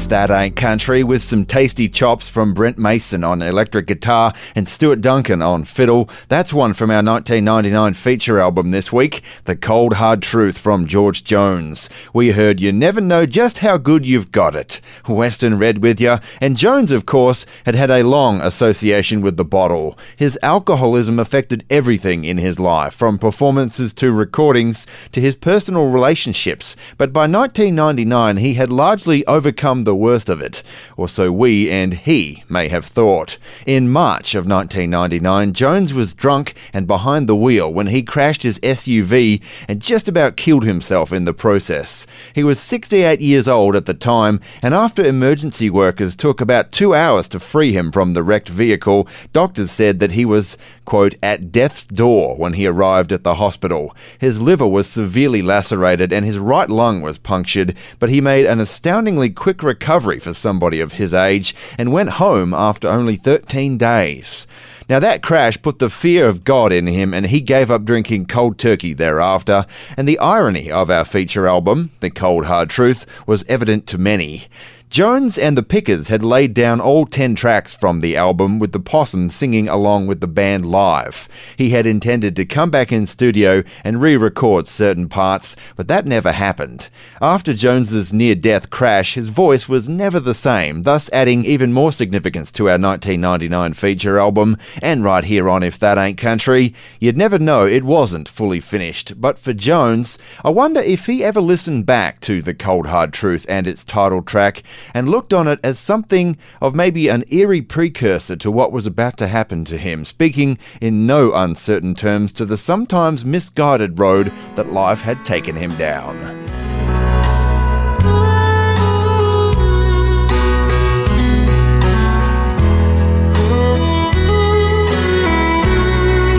That 0.09 0.31
Ain't 0.31 0.55
Country, 0.55 1.03
with 1.03 1.23
some 1.23 1.45
tasty 1.45 1.89
chops 1.89 2.29
from 2.29 2.55
Brent 2.55 2.79
Mason 2.79 3.25
on 3.25 3.43
electric 3.43 3.89
guitar 3.89 4.33
and 4.55 4.69
Stuart 4.69 5.01
Duncan 5.01 5.43
on 5.43 5.65
fiddle. 5.65 6.09
That's 6.29 6.53
one 6.53 6.75
from 6.75 6.91
our 6.91 7.03
1999 7.03 7.95
feature 7.95 8.39
album 8.39 8.71
this 8.71 8.93
week, 8.93 9.23
The 9.47 9.57
Cold 9.57 9.95
Hard 9.95 10.23
Truth 10.23 10.59
from 10.59 10.87
George 10.87 11.25
Jones. 11.25 11.91
We 12.15 12.31
heard 12.31 12.61
You 12.61 12.71
Never 12.71 13.01
Know 13.01 13.27
Just 13.27 13.59
How 13.59 13.79
Good 13.79 14.07
You've 14.07 14.31
Got 14.31 14.55
It. 14.55 14.81
Western 15.09 15.59
Red 15.59 15.83
with 15.83 16.01
you, 16.01 16.19
and 16.41 16.57
Jones, 16.57 16.93
of 16.93 17.05
course, 17.05 17.45
had 17.65 17.75
had 17.75 17.91
a 17.91 18.05
long 18.05 18.41
association 18.41 19.21
with 19.21 19.37
the 19.37 19.45
bottle. 19.45 19.99
His 20.15 20.39
alcoholism 20.41 21.19
affected 21.19 21.65
everything 21.69 22.25
in 22.25 22.39
his 22.39 22.61
life, 22.61 22.95
from 22.95 23.19
performances 23.19 23.93
to 23.95 24.13
recordings 24.13 24.87
to 25.11 25.21
his 25.21 25.35
personal 25.35 25.91
relationships, 25.91 26.77
but 26.97 27.13
by 27.13 27.23
1999 27.23 28.37
he 28.37 28.55
had 28.55 28.71
largely 28.71 29.27
overcome 29.27 29.83
the 29.83 29.96
worst 29.97 30.29
of 30.29 30.41
it, 30.41 30.63
or 30.97 31.09
so 31.09 31.33
we 31.33 31.71
and 31.71 31.95
he 31.95 32.45
may 32.49 32.69
have 32.69 32.85
thought. 32.85 33.39
In 33.67 33.91
March 33.91 34.35
of 34.35 34.47
1999, 34.47 35.53
Jones 35.53 35.93
was 35.93 36.15
drunk 36.15 36.55
and 36.73 36.87
behind 36.87 37.29
the 37.29 37.37
wheel 37.37 37.73
when 37.73 37.89
he 37.89 38.03
crashed 38.03 38.43
his 38.43 38.59
SUV 38.61 39.43
and 39.69 39.83
just 39.83 40.09
about 40.09 40.37
killed 40.37 40.65
himself 40.65 41.13
in 41.13 41.25
the 41.25 41.33
process. 41.33 42.07
He 42.35 42.45
was 42.45 42.61
68 42.61 43.21
years 43.21 43.49
old 43.49 43.75
at 43.75 43.87
the 43.87 43.95
time, 43.95 44.41
and 44.63 44.75
after 44.75 45.05
emergency 45.05 45.71
workers 45.71 46.17
took 46.17 46.41
about 46.41 46.73
two 46.73 46.95
hours 46.95 47.29
to 47.31 47.41
free 47.41 47.73
him 47.73 47.91
from 47.91 48.13
the 48.13 48.23
wrecked 48.23 48.49
vehicle, 48.49 49.09
doctors 49.33 49.71
said 49.71 50.01
that 50.01 50.13
he 50.13 50.25
was, 50.25 50.57
quote, 50.87 51.15
at 51.23 51.53
death's 51.53 51.85
door 51.85 52.37
when 52.37 52.55
he 52.55 52.67
arrived 52.67 53.13
at 53.13 53.25
the 53.25 53.35
hospital. 53.35 53.95
His 54.19 54.41
liver 54.41 54.67
was 54.67 54.87
severely 54.87 55.43
lacerated 55.43 56.13
and 56.13 56.25
his 56.25 56.39
right 56.39 56.71
lung 56.71 57.03
was 57.03 57.19
punctured, 57.19 57.77
but 57.99 58.09
he 58.09 58.23
made 58.23 58.47
an 58.47 58.61
astoundingly 58.61 59.29
quick 59.29 59.63
recovery 59.63 60.19
for 60.19 60.33
somebody 60.33 60.81
of 60.81 60.95
his 60.95 61.13
age 61.13 61.55
and 61.77 61.93
went 61.93 62.11
home 62.13 62.55
after 62.55 62.89
only 62.89 63.17
13 63.17 63.77
days. 63.77 64.47
Now, 64.89 65.01
that 65.01 65.21
crash 65.21 65.61
put 65.61 65.81
the 65.81 65.91
fear 65.91 66.29
of 66.29 66.45
God 66.45 66.71
in 66.73 66.87
him, 66.87 67.13
and 67.13 67.27
he 67.27 67.41
gave 67.41 67.73
up 67.73 67.85
drinking 67.85 68.27
cold 68.27 68.57
turkey 68.57 68.93
thereafter. 68.93 69.67
And 69.97 70.07
the 70.07 70.19
irony 70.21 70.71
of 70.71 70.91
our 70.91 71.05
feature 71.05 71.49
album, 71.49 71.91
The 71.99 72.11
Cold 72.11 72.45
Hard 72.45 72.71
Truth, 72.71 73.05
was 73.27 73.45
evident 73.49 73.89
to 73.89 73.99
many. 73.99 74.47
Jones 74.89 75.37
and 75.37 75.59
the 75.59 75.65
Pickers 75.65 76.07
had 76.09 76.23
laid 76.23 76.55
down 76.55 76.81
all 76.81 77.07
10 77.07 77.35
tracks 77.35 77.75
from 77.75 77.99
the 77.99 78.17
album 78.17 78.61
with 78.61 78.71
the 78.71 78.79
Possum 78.79 79.29
singing 79.29 79.69
along 79.69 80.07
with 80.07 80.21
the 80.21 80.29
band 80.29 80.67
live. 80.67 81.29
He 81.57 81.71
had 81.71 81.87
intended 81.87 82.37
to 82.37 82.47
come 82.47 82.71
back 82.71 82.93
in 82.93 83.05
studio 83.05 83.65
and 83.83 84.01
re-record 84.01 84.69
certain 84.69 85.09
parts, 85.09 85.57
but 85.75 85.89
that 85.89 86.07
never 86.07 86.31
happened. 86.31 86.89
After 87.21 87.53
Jones's 87.53 88.13
near-death 88.13 88.71
crash, 88.71 89.15
his 89.15 89.29
voice 89.29 89.69
was 89.69 89.89
never 89.89 90.21
the 90.21 90.35
same, 90.35 90.83
thus 90.83 91.11
adding 91.13 91.45
even 91.45 91.73
more 91.73 91.91
significance 91.91 92.53
to 92.53 92.69
our 92.69 92.79
1999 92.79 93.73
feature 93.75 94.21
album, 94.21 94.57
and 94.81 95.03
right 95.03 95.25
here 95.25 95.49
on 95.49 95.65
If 95.65 95.81
That 95.81 95.99
Ain't 95.99 96.17
Country, 96.17 96.73
you'd 97.01 97.17
never 97.17 97.41
know 97.41 97.67
it 97.67 97.83
wasn't 97.85 98.29
fully 98.29 98.61
finished. 98.61 99.21
But 99.21 99.37
for 99.37 99.53
Jones, 99.53 100.17
I 100.45 100.51
wonder 100.51 100.81
if 100.81 101.07
he 101.07 101.25
ever 101.25 101.41
listened 101.41 101.87
back 101.87 102.21
to 102.21 102.41
The 102.41 102.55
Cold 102.55 102.87
Hard 102.87 103.13
Truth 103.13 103.47
and 103.49 103.67
its 103.67 103.85
title 103.85 104.23
track 104.23 104.63
and 104.95 105.09
looked 105.09 105.33
on 105.33 105.49
it 105.49 105.61
as 105.63 105.79
something 105.79 106.37
of 106.61 106.75
maybe 106.75 107.09
an 107.09 107.25
eerie 107.29 107.63
precursor 107.63 108.37
to 108.37 108.51
what 108.51 108.73
was 108.73 108.87
about 108.87 109.17
to 109.19 109.29
happen 109.29 109.65
to 109.65 109.79
him, 109.79 110.05
speaking 110.05 110.59
in 110.81 111.07
no 111.07 111.35
uncertain 111.35 111.95
terms 111.95 112.33
to 112.35 112.45
the 112.45 112.57
sometimes 112.57 113.25
misguided 113.25 113.99
road 113.99 114.33
that 114.55 114.73
life 114.73 115.03
had 115.03 115.25
taken 115.25 115.57
him 115.57 115.75
down. 115.77 116.17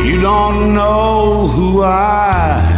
You 0.05 0.21
don't 0.21 0.73
know 0.73 1.47
who 1.47 1.83
I 1.83 2.76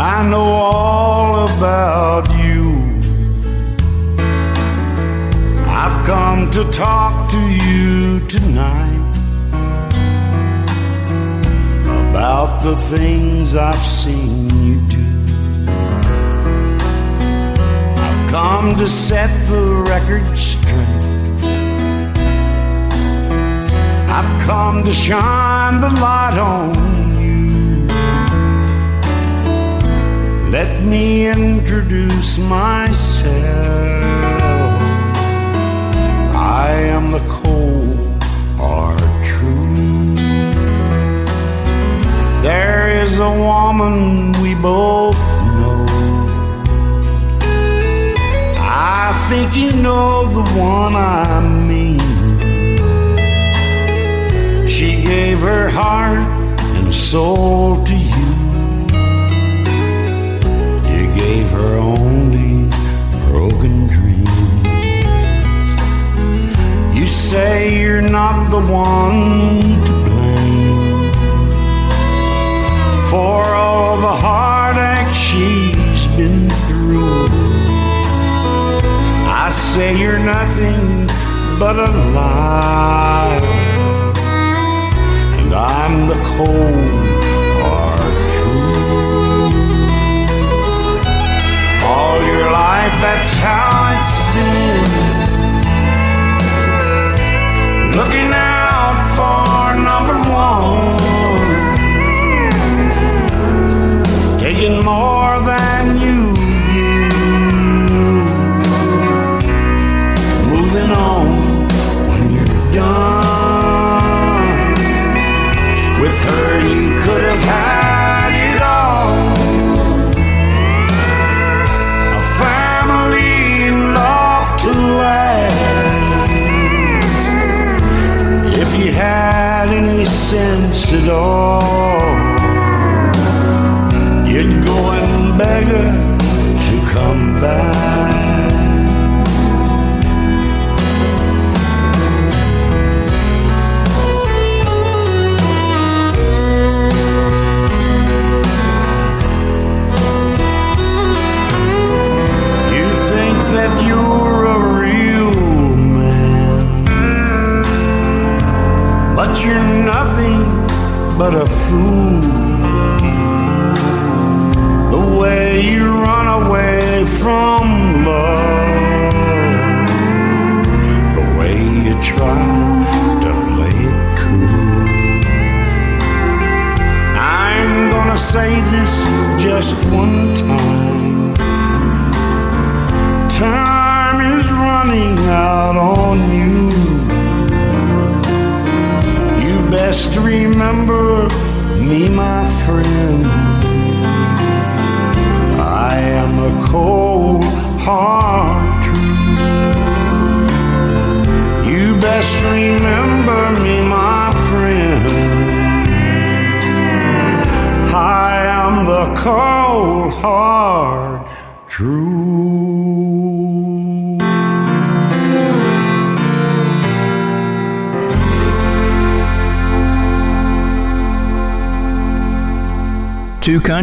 I 0.00 0.24
know 0.30 0.44
all 0.44 1.48
about 1.48 2.30
you. 2.38 2.78
I've 5.66 6.06
come 6.06 6.48
to 6.52 6.62
talk 6.70 7.28
to 7.32 7.40
you 7.66 8.20
tonight 8.28 8.94
about 12.10 12.62
the 12.62 12.76
things 12.76 13.56
I've 13.56 13.74
seen 13.74 14.48
you 14.62 14.76
do. 14.86 15.08
I've 17.98 18.30
come 18.30 18.76
to 18.76 18.86
set 18.86 19.30
the 19.48 19.82
record 19.88 20.38
straight. 20.38 21.08
I've 24.08 24.42
come 24.42 24.84
to 24.84 24.92
shine 24.92 25.80
the 25.80 25.90
light 25.90 26.38
on 26.38 27.07
Let 30.50 30.82
me 30.82 31.28
introduce 31.28 32.38
myself. 32.38 33.34
I 36.34 36.70
am 36.88 37.12
the 37.12 37.20
cold, 37.28 38.22
hard 38.56 38.98
truth. 39.26 40.16
There 42.42 43.02
is 43.02 43.18
a 43.18 43.28
woman 43.28 44.32
we 44.40 44.54
both 44.54 45.20
know. 45.60 45.84
I 48.58 49.12
think 49.28 49.54
you 49.54 49.72
know 49.82 50.24
the 50.32 50.50
one 50.58 50.96
I 50.96 51.42
mean. 51.68 51.98
She 54.66 55.02
gave 55.02 55.40
her 55.40 55.68
heart 55.68 56.26
and 56.78 56.94
soul 56.94 57.84
to 57.84 57.94
you. 57.94 58.37
Say 67.28 67.78
you're 67.78 68.00
not 68.00 68.50
the 68.50 68.60
one 68.72 69.84
to 69.84 69.92
blame 69.92 71.12
for 73.10 73.44
all 73.54 73.96
the 73.98 74.14
heartache 74.26 75.14
she's 75.14 76.08
been 76.16 76.48
through. 76.64 77.28
I 79.44 79.50
say 79.50 79.94
you're 80.00 80.18
nothing 80.18 81.06
but 81.58 81.76
a 81.76 81.90
lie 82.16 83.40
and 85.38 85.52
I'm 85.54 86.08
the 86.08 86.18
cold. 86.32 87.08
All 91.90 92.22
your 92.30 92.50
life, 92.50 92.94
that's 93.04 93.36
how 93.36 93.96
it's 93.96 94.17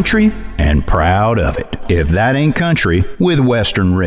country 0.06 0.30
and 0.56 0.86
proud 0.86 1.36
of 1.36 1.58
it. 1.58 1.66
If 1.88 2.10
that 2.10 2.36
ain't 2.36 2.54
country 2.54 3.02
with 3.18 3.40
Western 3.40 3.96
Red. 3.96 4.05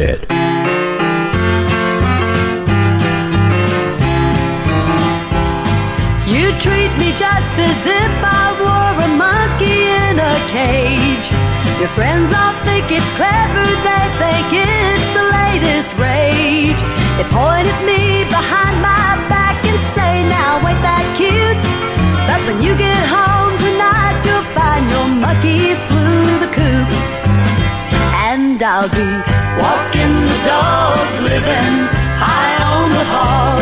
I'll 28.80 28.88
be 28.88 29.11
walking 29.59 30.15
the 30.32 30.39
dog, 30.47 31.03
living 31.19 31.75
high 32.15 32.55
on 32.63 32.88
the 32.95 33.05
hog, 33.11 33.59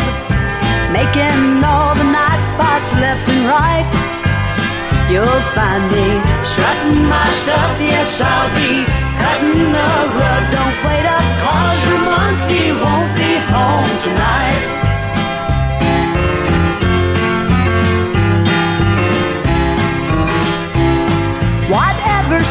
making 0.93 1.57
all 1.65 1.97
the 1.97 2.05
night 2.05 2.37
spots 2.53 2.93
left 3.01 3.25
and 3.25 3.49
right. 3.49 3.89
You'll 5.09 5.41
find 5.57 5.89
me 5.89 6.21
strutting 6.45 7.01
my 7.09 7.29
stuff, 7.41 7.81
yes, 7.81 8.21
I'll 8.21 8.53
be 8.61 8.85
cutting 9.17 9.73
the 9.73 9.89
rug. 10.21 10.43
Don't 10.53 10.77
wait 10.85 11.09
up, 11.09 11.25
cause 11.41 11.77
your 11.89 12.01
monkey 12.13 12.77
won't 12.77 13.09
be 13.17 13.41
home 13.49 13.89
tonight. 13.97 14.46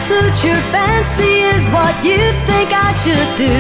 Suits 0.05 0.45
your 0.45 0.61
fancy 0.75 1.49
is 1.57 1.65
what 1.73 1.95
you 2.05 2.21
think 2.45 2.69
I 2.71 2.93
should 3.03 3.31
do. 3.41 3.57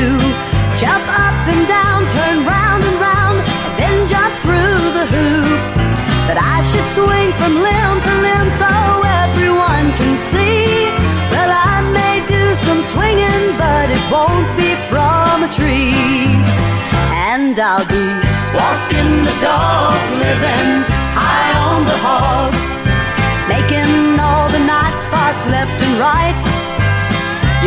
Jump 0.76 1.04
up 1.08 1.36
and 1.48 1.64
down, 1.64 2.04
turn 2.12 2.36
round 2.44 2.82
and 2.84 2.96
round, 3.00 3.38
and 3.40 3.74
then 3.80 3.96
jump 4.04 4.32
through 4.44 4.82
the 4.98 5.06
hoop. 5.14 5.60
But 6.28 6.36
I 6.36 6.60
should 6.68 6.88
swing 6.96 7.30
from 7.40 7.52
limb 7.64 7.96
to 8.06 8.12
limb 8.26 8.48
so 8.60 8.72
everyone 9.24 9.86
can 9.98 10.12
see. 10.30 10.92
Well, 11.32 11.52
I 11.72 11.80
may 11.96 12.16
do 12.28 12.42
some 12.66 12.82
swinging, 12.92 13.44
but 13.56 13.86
it 13.96 14.04
won't 14.12 14.50
be 14.60 14.76
from 14.92 15.48
a 15.48 15.50
tree. 15.58 16.36
And 17.32 17.56
I'll 17.58 17.88
be 17.88 18.06
walking 18.52 19.12
the 19.28 19.36
dog, 19.40 19.96
living 20.20 20.70
high 21.16 21.52
on 21.70 21.80
the 21.90 21.98
hog, 22.06 22.52
left 25.34 25.74
and 25.82 25.98
right. 25.98 26.38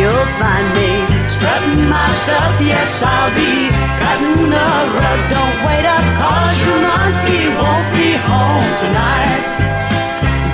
You'll 0.00 0.32
find 0.40 0.64
me 0.72 1.04
strutting 1.28 1.84
my 1.88 2.08
stuff, 2.24 2.56
yes, 2.60 3.02
I'll 3.04 3.28
be 3.36 3.68
cutting 4.00 4.48
the 4.48 4.68
rug. 4.96 5.20
Don't 5.28 5.58
wait 5.68 5.84
up, 5.84 6.00
cause 6.16 6.56
your 6.64 6.80
monkey 6.80 7.52
won't 7.60 7.92
be 7.92 8.16
home 8.16 8.64
tonight. 8.80 9.44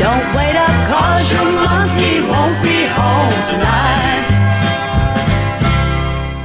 Don't 0.02 0.26
wait 0.34 0.56
up, 0.56 0.74
cause 0.90 1.30
your 1.30 1.46
monkey 1.62 2.26
won't 2.26 2.58
be 2.62 2.86
home 2.90 3.38
tonight. 3.46 4.26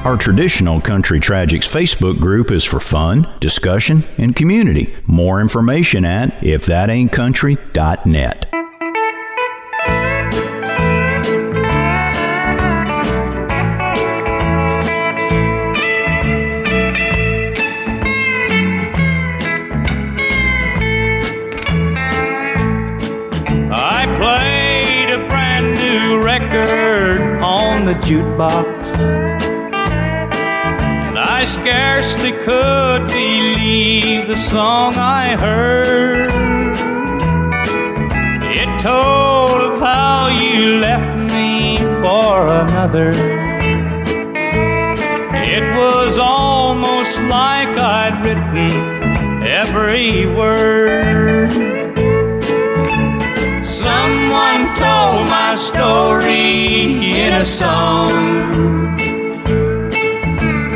Our 0.05 0.17
traditional 0.17 0.79
Country 0.79 1.19
Tragics 1.19 1.67
Facebook 1.67 2.19
group 2.19 2.51
is 2.51 2.63
for 2.65 2.79
fun, 2.79 3.27
discussion, 3.39 4.03
and 4.19 4.35
community. 4.35 4.93
More 5.07 5.41
information 5.41 6.05
at 6.05 6.39
ifthataintcountry.net. 6.41 8.50
jukebox. 28.01 28.67
And 29.73 31.17
I 31.17 31.43
scarcely 31.45 32.31
could 32.31 33.07
believe 33.07 34.27
the 34.27 34.35
song 34.35 34.95
I 34.95 35.35
heard. 35.35 36.31
It 38.61 38.81
told 38.81 39.61
of 39.61 39.79
how 39.79 40.29
you 40.29 40.77
left 40.77 41.33
me 41.33 41.77
for 42.01 42.47
another. 42.47 43.40
In 57.31 57.41
a 57.41 57.45
song. 57.45 58.11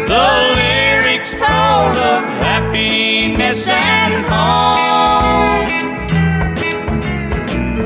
The 0.07 0.27
lyrics 0.55 1.31
told 1.31 1.95
of 2.13 2.23
happiness 2.47 3.67
and 3.67 4.25
home. 4.33 5.65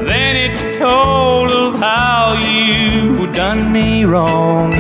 Then 0.05 0.35
it 0.35 0.77
told 0.77 1.51
of 1.51 1.79
how 1.79 2.35
you 2.37 3.31
done 3.31 3.71
me 3.71 4.05
wrong. 4.05 4.73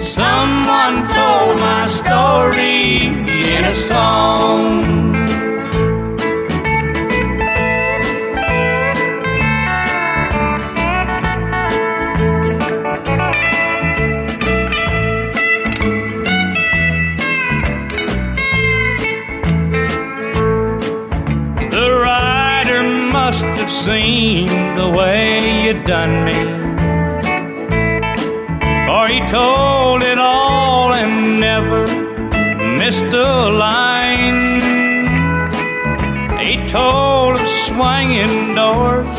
Someone 0.00 0.96
told 1.06 1.60
my 1.60 1.86
story 1.86 3.06
in 3.54 3.64
a 3.64 3.74
song. 3.74 4.87
Seen 23.88 24.48
the 24.76 24.90
way 24.98 25.64
you 25.64 25.72
done 25.84 26.14
me. 26.26 26.38
For 28.86 29.04
he 29.12 29.20
told 29.38 30.02
it 30.02 30.18
all 30.18 30.92
and 30.92 31.40
never 31.40 31.86
missed 32.80 33.10
a 33.28 33.32
line. 33.66 34.60
He 36.44 36.54
told 36.66 37.40
of 37.40 37.48
swinging 37.66 38.54
doors 38.54 39.14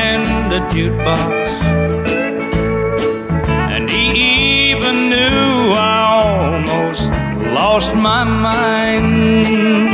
and 0.00 0.52
a 0.58 0.60
jukebox. 0.72 1.46
And 3.74 3.88
he 3.88 4.04
even 4.72 4.96
knew 5.10 5.72
I 5.92 5.98
almost 6.24 7.08
lost 7.58 7.94
my 7.94 8.24
mind. 8.24 9.91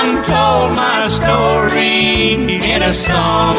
Someone 0.00 0.22
told 0.24 0.76
my 0.76 1.08
story 1.08 2.32
in 2.72 2.82
a 2.82 2.94
song. 2.94 3.54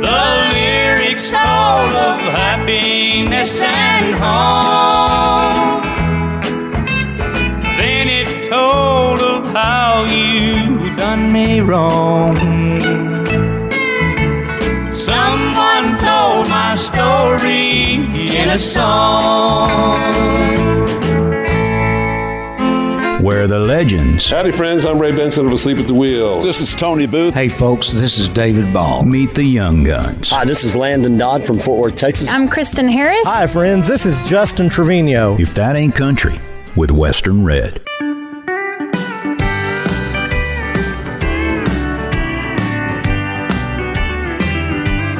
The 0.00 0.22
lyrics 0.54 1.30
told 1.30 1.92
of 1.92 2.18
happiness 2.40 3.60
and 3.60 4.14
home. 4.18 5.82
Then 7.76 8.08
it 8.08 8.48
told 8.48 9.20
of 9.20 9.44
how 9.52 10.04
you 10.04 10.96
done 10.96 11.30
me 11.30 11.60
wrong. 11.60 12.34
Someone 14.90 15.98
told 15.98 16.48
my 16.48 16.74
story 16.76 18.08
in 18.40 18.48
a 18.48 18.58
song. 18.58 19.96
Where 23.26 23.48
the 23.48 23.58
legends 23.58 24.30
Howdy, 24.30 24.52
friends. 24.52 24.86
I'm 24.86 25.00
Ray 25.00 25.10
Benson 25.10 25.46
of 25.46 25.52
Asleep 25.52 25.80
at 25.80 25.88
the 25.88 25.94
Wheel. 25.94 26.38
This 26.38 26.60
is 26.60 26.76
Tony 26.76 27.08
Booth. 27.08 27.34
Hey, 27.34 27.48
folks, 27.48 27.90
this 27.90 28.18
is 28.18 28.28
David 28.28 28.72
Ball. 28.72 29.02
Meet 29.02 29.34
the 29.34 29.42
Young 29.42 29.82
Guns. 29.82 30.30
Hi, 30.30 30.44
this 30.44 30.62
is 30.62 30.76
Landon 30.76 31.18
Dodd 31.18 31.44
from 31.44 31.58
Fort 31.58 31.82
Worth, 31.82 31.96
Texas. 31.96 32.28
I'm 32.30 32.46
Kristen 32.48 32.86
Harris. 32.86 33.26
Hi, 33.26 33.48
friends. 33.48 33.88
This 33.88 34.06
is 34.06 34.22
Justin 34.22 34.68
Trevino. 34.68 35.36
If 35.40 35.54
that 35.54 35.74
ain't 35.74 35.96
country, 35.96 36.38
with 36.76 36.92
Western 36.92 37.44
Red. 37.44 37.82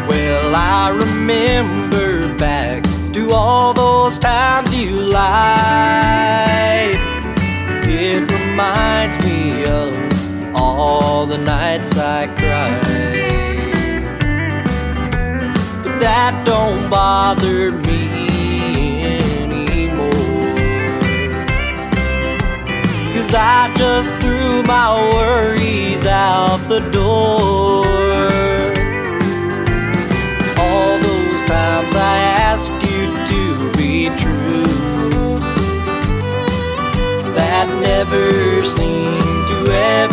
Well, 0.07 0.55
I 0.55 0.95
remember 0.97 2.33
back 2.37 2.85
to 3.15 3.33
all 3.33 3.75
those 3.75 4.21
times 4.21 4.73
you 4.73 4.93
lied. 4.93 6.46
the 11.37 11.45
nights 11.45 11.97
I 11.97 12.27
cried. 12.29 12.83
But 15.83 16.01
that 16.01 16.35
don't 16.47 16.89
bother 16.89 17.73
me 17.73 18.03
anymore. 19.21 20.13
Cause 23.13 23.35
I 23.35 23.73
just 23.77 24.11
threw 24.21 24.63
my 24.63 24.89
worries 25.15 26.07
out 26.07 26.61
the 26.69 26.81
door. 26.91 27.87
All 30.65 30.99
those 31.09 31.41
times 31.53 31.93
I 31.97 32.17
asked 32.49 32.79
you 32.89 33.03
to 33.33 33.43
be 33.77 34.09
true, 34.23 35.39
that 37.35 37.69
never 37.81 38.65
seemed 38.65 39.26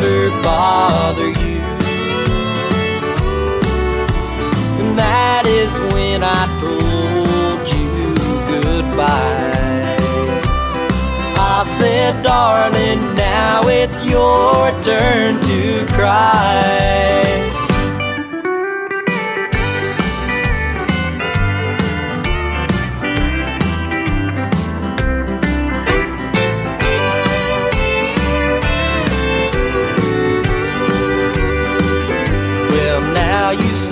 ever 0.03 0.29
bother 0.41 1.27
you. 1.27 1.61
And 4.81 4.97
that 4.97 5.45
is 5.45 5.71
when 5.93 6.23
I 6.23 6.43
told 6.59 7.67
you 7.73 8.15
goodbye. 8.47 9.97
I 11.37 11.63
said, 11.77 12.21
darling, 12.23 13.15
now 13.15 13.67
it's 13.67 14.03
your 14.05 14.71
turn 14.83 15.41
to 15.41 15.85
cry. 15.93 17.52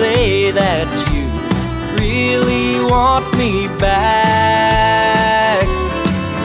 Say 0.02 0.50
that 0.50 0.90
you 1.14 1.26
really 2.02 2.84
want 2.92 3.26
me 3.38 3.68
back, 3.78 5.62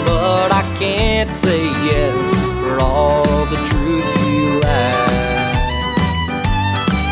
but 0.05 0.53
I 0.53 0.63
can't 0.79 1.35
say 1.35 1.65
yes 1.91 2.19
for 2.61 2.79
all 2.81 3.47
the 3.47 3.57
truth 3.71 4.09
you 4.29 4.61
lack. 4.61 5.09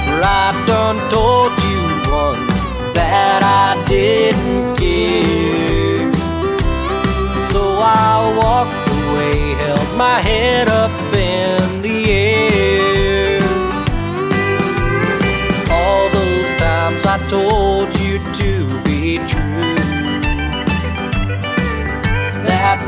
For 0.05 0.21
I 0.23 0.49
done 0.67 0.99
told 1.17 1.53
you 1.69 1.81
once 2.13 2.61
that 2.93 3.41
I 3.43 3.83
didn't 3.89 4.77
care. 4.77 6.13
So 7.53 7.63
I 7.81 8.13
walked 8.43 8.87
away, 9.01 9.37
held 9.65 9.91
my 9.97 10.21
head 10.21 10.69
up 10.69 10.74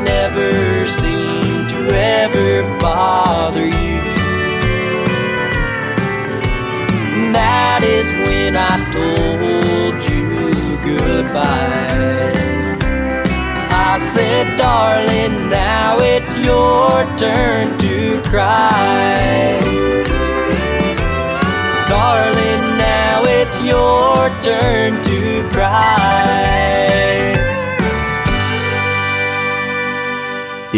never 0.06 0.86
seemed 0.88 1.68
to 1.68 1.80
ever 1.94 2.62
bother 2.80 3.66
you. 3.66 4.00
That 7.32 7.82
is 7.82 8.08
when 8.26 8.56
I 8.56 8.74
told 8.96 9.96
you 10.10 10.26
goodbye. 10.88 12.36
I 13.88 13.98
said, 14.14 14.56
darling, 14.56 15.34
now 15.50 15.98
it's 16.00 16.34
your 16.48 17.04
turn 17.18 17.76
to 17.78 18.20
cry. 18.30 19.60
Darling, 21.88 22.64
now 22.78 23.24
it's 23.38 23.58
your 23.72 24.30
turn 24.42 24.90
to 25.04 25.48
cry. 25.54 27.35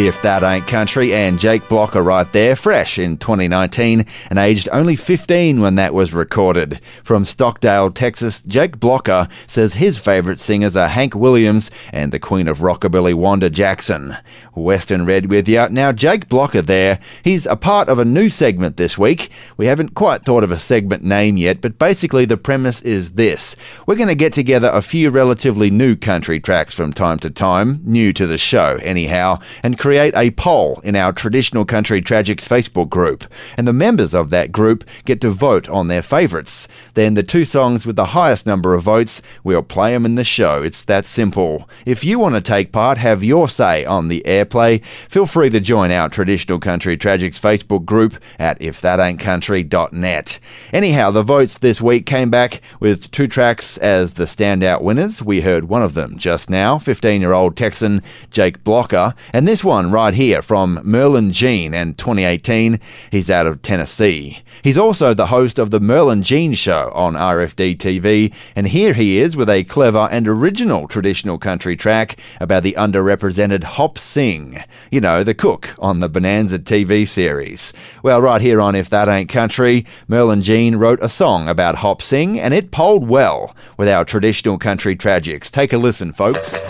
If 0.07 0.23
That 0.23 0.45
Ain't 0.45 0.69
Country, 0.69 1.13
and 1.13 1.41
Jake 1.41 1.69
Blocker 1.69 2.05
right 2.05 2.33
there, 2.33 2.55
fresh 2.55 3.01
in 3.01 3.17
2019 3.17 4.07
and 4.31 4.39
aged 4.39 4.69
only 4.71 4.95
15 4.95 5.61
when 5.61 5.75
that 5.75 5.93
was 5.93 6.15
recorded. 6.15 6.81
From 7.03 7.25
Stockdale, 7.25 7.91
Texas, 7.91 8.41
Jake 8.43 8.79
Blocker 8.79 9.27
says 9.49 9.75
his 9.75 9.99
favourite 9.99 10.39
singers 10.39 10.77
are 10.77 10.87
Hank 10.87 11.17
Williams 11.17 11.73
and 11.93 12.13
the 12.13 12.21
Queen 12.21 12.47
of 12.47 12.59
Rockabilly, 12.59 13.13
Wanda 13.13 13.51
Jackson. 13.51 14.17
Western 14.55 15.05
Red 15.05 15.31
with 15.31 15.49
you. 15.49 15.69
Now, 15.69 15.93
Jake 15.93 16.29
Blocker 16.29 16.63
there, 16.63 16.99
he's 17.23 17.47
a 17.47 17.57
part 17.57 17.89
of 17.89 17.99
a 17.99 18.05
new 18.05 18.29
segment 18.29 18.77
this 18.77 18.99
week. 18.99 19.31
We 19.57 19.67
haven't 19.67 19.95
quite 19.95 20.25
thought 20.25 20.45
of 20.45 20.51
a 20.51 20.59
segment 20.59 21.05
name 21.05 21.37
yet, 21.37 21.61
but 21.61 21.79
basically 21.79 22.25
the 22.25 22.37
premise 22.37 22.83
is 22.83 23.13
this. 23.13 23.57
We're 23.87 23.97
going 23.97 24.09
to 24.09 24.15
get 24.15 24.35
together 24.35 24.71
a 24.73 24.83
few 24.83 25.11
relatively 25.11 25.71
new 25.71 25.97
country 25.97 26.41
tracks 26.41 26.75
from 26.75 26.93
time 26.93 27.19
to 27.21 27.31
time, 27.31 27.81
new 27.85 28.13
to 28.13 28.27
the 28.27 28.39
show 28.39 28.79
anyhow, 28.83 29.39
and 29.63 29.79
create 29.89 30.15
a 30.15 30.31
poll 30.33 30.79
in 30.85 30.95
our 30.95 31.15
Traditional 31.15 31.65
Country 31.65 32.03
Tragics 32.03 32.47
Facebook 32.47 32.91
group. 32.91 33.25
And 33.57 33.67
the 33.67 33.73
members 33.73 34.15
of 34.15 34.29
that 34.29 34.53
group 34.53 34.85
get 35.07 35.19
to 35.23 35.31
vote 35.31 35.67
on 35.71 35.89
their 35.89 36.03
favourites. 36.03 36.69
Then 36.93 37.15
the 37.15 37.23
two 37.23 37.47
songs 37.47 37.87
with 37.87 37.97
the 37.97 38.13
highest 38.13 38.45
number 38.45 38.75
of 38.75 38.83
votes, 38.83 39.23
we'll 39.43 39.63
play 39.63 39.95
them 39.95 40.05
in 40.05 40.17
the 40.17 40.25
show. 40.25 40.63
It's 40.63 40.85
that 40.85 41.07
simple. 41.07 41.71
If 41.87 42.05
you 42.05 42.19
want 42.19 42.35
to 42.35 42.43
take 42.43 42.71
part, 42.71 42.99
have 42.99 43.25
your 43.25 43.49
say 43.49 43.87
on 43.87 44.09
the 44.09 44.23
airplay, 44.27 44.85
feel 44.85 45.25
free 45.25 45.49
to 45.49 45.59
join 45.59 45.91
our 45.91 46.11
Traditional 46.11 46.59
Country 46.59 46.99
Tragics 46.99 47.41
Facebook 47.41 47.87
group 47.87 48.19
at 48.39 48.61
ifthataintcountry.net. 48.61 50.41
Anyhow, 50.71 51.11
the 51.13 51.23
votes 51.23 51.57
this 51.57 51.81
week 51.81 52.05
came 52.05 52.29
back 52.29 52.61
with 52.79 53.11
two 53.11 53.27
tracks 53.27 53.79
as 53.79 54.15
the 54.15 54.25
standout 54.25 54.83
winners. 54.83 55.23
We 55.23 55.41
heard 55.41 55.65
one 55.65 55.83
of 55.83 55.95
them 55.95 56.19
just 56.19 56.51
now, 56.51 56.79
15 56.79 57.23
year 57.23 57.33
old 57.33 57.57
Texan 57.57 58.03
Jake 58.31 58.63
Blocker, 58.65 59.15
and 59.33 59.49
this 59.49 59.65
one 59.69 59.91
right 59.91 60.15
here 60.15 60.41
from 60.41 60.81
Merlin 60.83 61.31
Jean 61.31 61.75
and 61.75 61.99
2018. 61.99 62.81
He's 63.11 63.29
out 63.29 63.47
of 63.47 63.61
Tennessee. 63.61 64.43
He's 64.65 64.79
also 64.79 65.13
the 65.13 65.27
host 65.27 65.59
of 65.59 65.71
the 65.71 65.79
Merlin 65.79 66.23
Jean 66.23 66.55
Show 66.55 66.91
on 66.95 67.13
RFD 67.13 67.77
TV, 67.77 68.33
and 68.57 68.69
here 68.69 68.95
he 68.95 69.19
is 69.19 69.37
with 69.37 69.51
a 69.51 69.65
clever 69.65 70.09
and 70.11 70.27
original 70.27 70.89
traditional 70.89 71.37
country 71.37 71.77
track 71.77 72.19
about 72.41 72.63
the 72.63 72.75
underrepresented 72.79 73.63
Hop 73.63 73.99
Sing. 73.99 74.65
You 74.91 75.03
know, 75.03 75.23
the 75.23 75.35
cook 75.35 75.75
on 75.79 76.01
the 76.01 76.09
Bonanza 76.09 76.59
TV 76.59 77.07
series. 77.07 77.75
Well, 78.03 78.23
right 78.23 78.41
here 78.41 78.63
on 78.63 78.75
If 78.75 78.89
That 78.89 79.07
Ain't 79.07 79.29
Country, 79.29 79.85
Merlin 80.09 80.41
Jean 80.41 80.77
wrote 80.77 81.01
a 81.03 81.11
song 81.11 81.47
about 81.47 81.77
Hop 81.77 82.01
Sing, 82.01 82.41
and 82.41 82.55
it 82.55 82.71
polled 82.71 83.07
well 83.07 83.55
with 83.77 83.89
our 83.91 84.07
traditional 84.07 84.57
country 84.57 84.97
tragics. 84.97 85.51
Take 85.51 85.75
a 85.75 85.79
listen, 85.79 86.11
folks. 86.15 86.63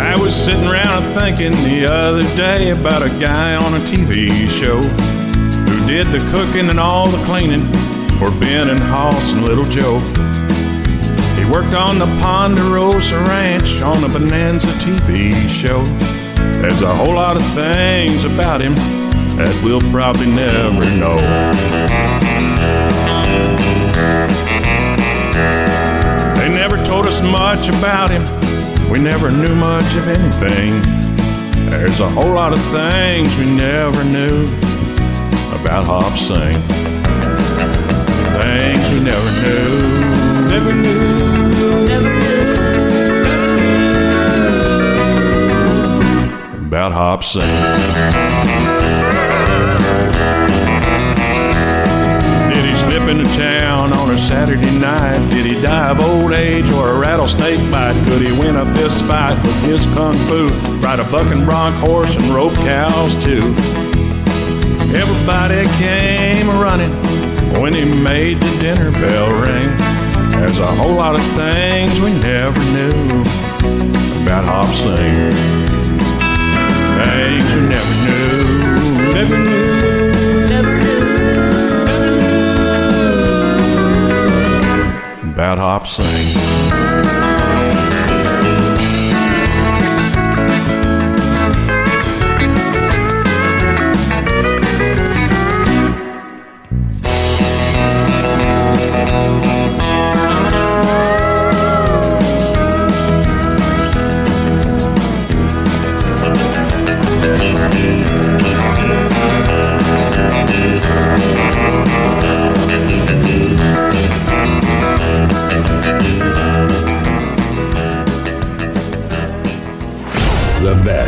I 0.00 0.16
was 0.20 0.34
sitting 0.34 0.66
around 0.66 1.02
thinking 1.14 1.52
the 1.64 1.86
other 1.90 2.22
day 2.36 2.70
about 2.70 3.02
a 3.02 3.10
guy 3.20 3.54
on 3.56 3.74
a 3.74 3.78
TV 3.80 4.48
show 4.48 4.80
who 4.80 5.86
did 5.86 6.06
the 6.08 6.18
cooking 6.30 6.70
and 6.70 6.78
all 6.80 7.08
the 7.08 7.22
cleaning 7.24 7.66
for 8.18 8.30
Ben 8.40 8.68
and 8.70 8.80
Hoss 8.80 9.32
and 9.32 9.44
Little 9.44 9.64
Joe. 9.64 9.98
He 11.36 11.44
worked 11.50 11.74
on 11.74 11.98
the 11.98 12.06
Ponderosa 12.20 13.20
Ranch 13.24 13.80
on 13.82 14.02
a 14.04 14.08
Bonanza 14.08 14.68
TV 14.78 15.32
show. 15.48 15.84
There's 16.60 16.82
a 16.82 16.94
whole 16.94 17.14
lot 17.14 17.36
of 17.36 17.42
things 17.54 18.24
about 18.24 18.60
him 18.60 18.74
that 19.38 19.60
we'll 19.62 19.80
probably 19.92 20.26
never 20.26 20.84
know. 20.98 21.16
They 26.34 26.48
never 26.52 26.82
told 26.84 27.06
us 27.06 27.22
much 27.22 27.68
about 27.68 28.10
him. 28.10 28.24
We 28.90 28.98
never 28.98 29.30
knew 29.30 29.54
much 29.54 29.94
of 29.94 30.08
anything. 30.08 30.82
There's 31.70 32.00
a 32.00 32.08
whole 32.08 32.32
lot 32.34 32.52
of 32.52 32.58
things 32.72 33.36
we 33.38 33.46
never 33.46 34.02
knew 34.02 34.46
about 35.60 35.84
Hop 35.84 36.16
Sing. 36.18 36.60
Things 38.42 38.90
we 38.90 39.00
never 39.04 39.30
knew, 39.42 39.70
never 40.48 40.72
knew, 40.74 41.18
about 46.66 46.92
Hop 46.92 47.22
Sing. 47.22 49.07
Did 52.58 52.70
he 52.70 52.74
slip 52.74 53.08
into 53.08 53.24
town 53.36 53.92
on 53.92 54.10
a 54.12 54.18
Saturday 54.18 54.76
night? 54.80 55.30
Did 55.30 55.46
he 55.46 55.62
die 55.62 55.90
of 55.90 56.00
old 56.00 56.32
age 56.32 56.68
or 56.72 56.90
a 56.90 56.98
rattlesnake 56.98 57.60
bite? 57.70 57.94
Could 58.08 58.20
he 58.20 58.32
win 58.32 58.56
a 58.56 58.66
fist 58.74 59.04
fight 59.04 59.36
with 59.46 59.62
his 59.62 59.86
kung 59.94 60.14
fu? 60.26 60.48
Ride 60.80 60.98
a 60.98 61.04
bucking 61.04 61.44
bronc 61.44 61.76
horse 61.76 62.12
and 62.16 62.24
rope 62.34 62.54
cows 62.54 63.14
too? 63.24 63.54
Everybody 64.90 65.68
came 65.78 66.48
running 66.58 66.90
when 67.62 67.74
he 67.74 67.84
made 67.84 68.40
the 68.40 68.58
dinner 68.58 68.90
bell 68.90 69.30
ring. 69.40 69.70
There's 70.32 70.58
a 70.58 70.66
whole 70.66 70.96
lot 70.96 71.14
of 71.14 71.24
things 71.36 72.00
we 72.00 72.12
never 72.14 72.58
knew 72.74 73.22
about 74.24 74.44
Hop 74.44 74.74
Sing. 74.74 75.30
Things 77.06 77.54
we 77.54 77.68
never 77.68 77.94
knew, 78.02 79.12
never 79.14 79.38
knew, 79.44 79.87
about 85.38 85.58
Hop 85.58 85.86
Sing. 85.86 87.17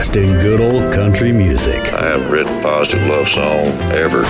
Best 0.01 0.17
in 0.17 0.39
good 0.41 0.63
old 0.63 0.91
country 0.95 1.31
music. 1.31 1.93
I 1.93 2.07
haven't 2.07 2.31
written 2.31 2.59
a 2.59 2.63
positive 2.63 3.07
love 3.07 3.29
song 3.29 3.67
ever. 3.93 4.23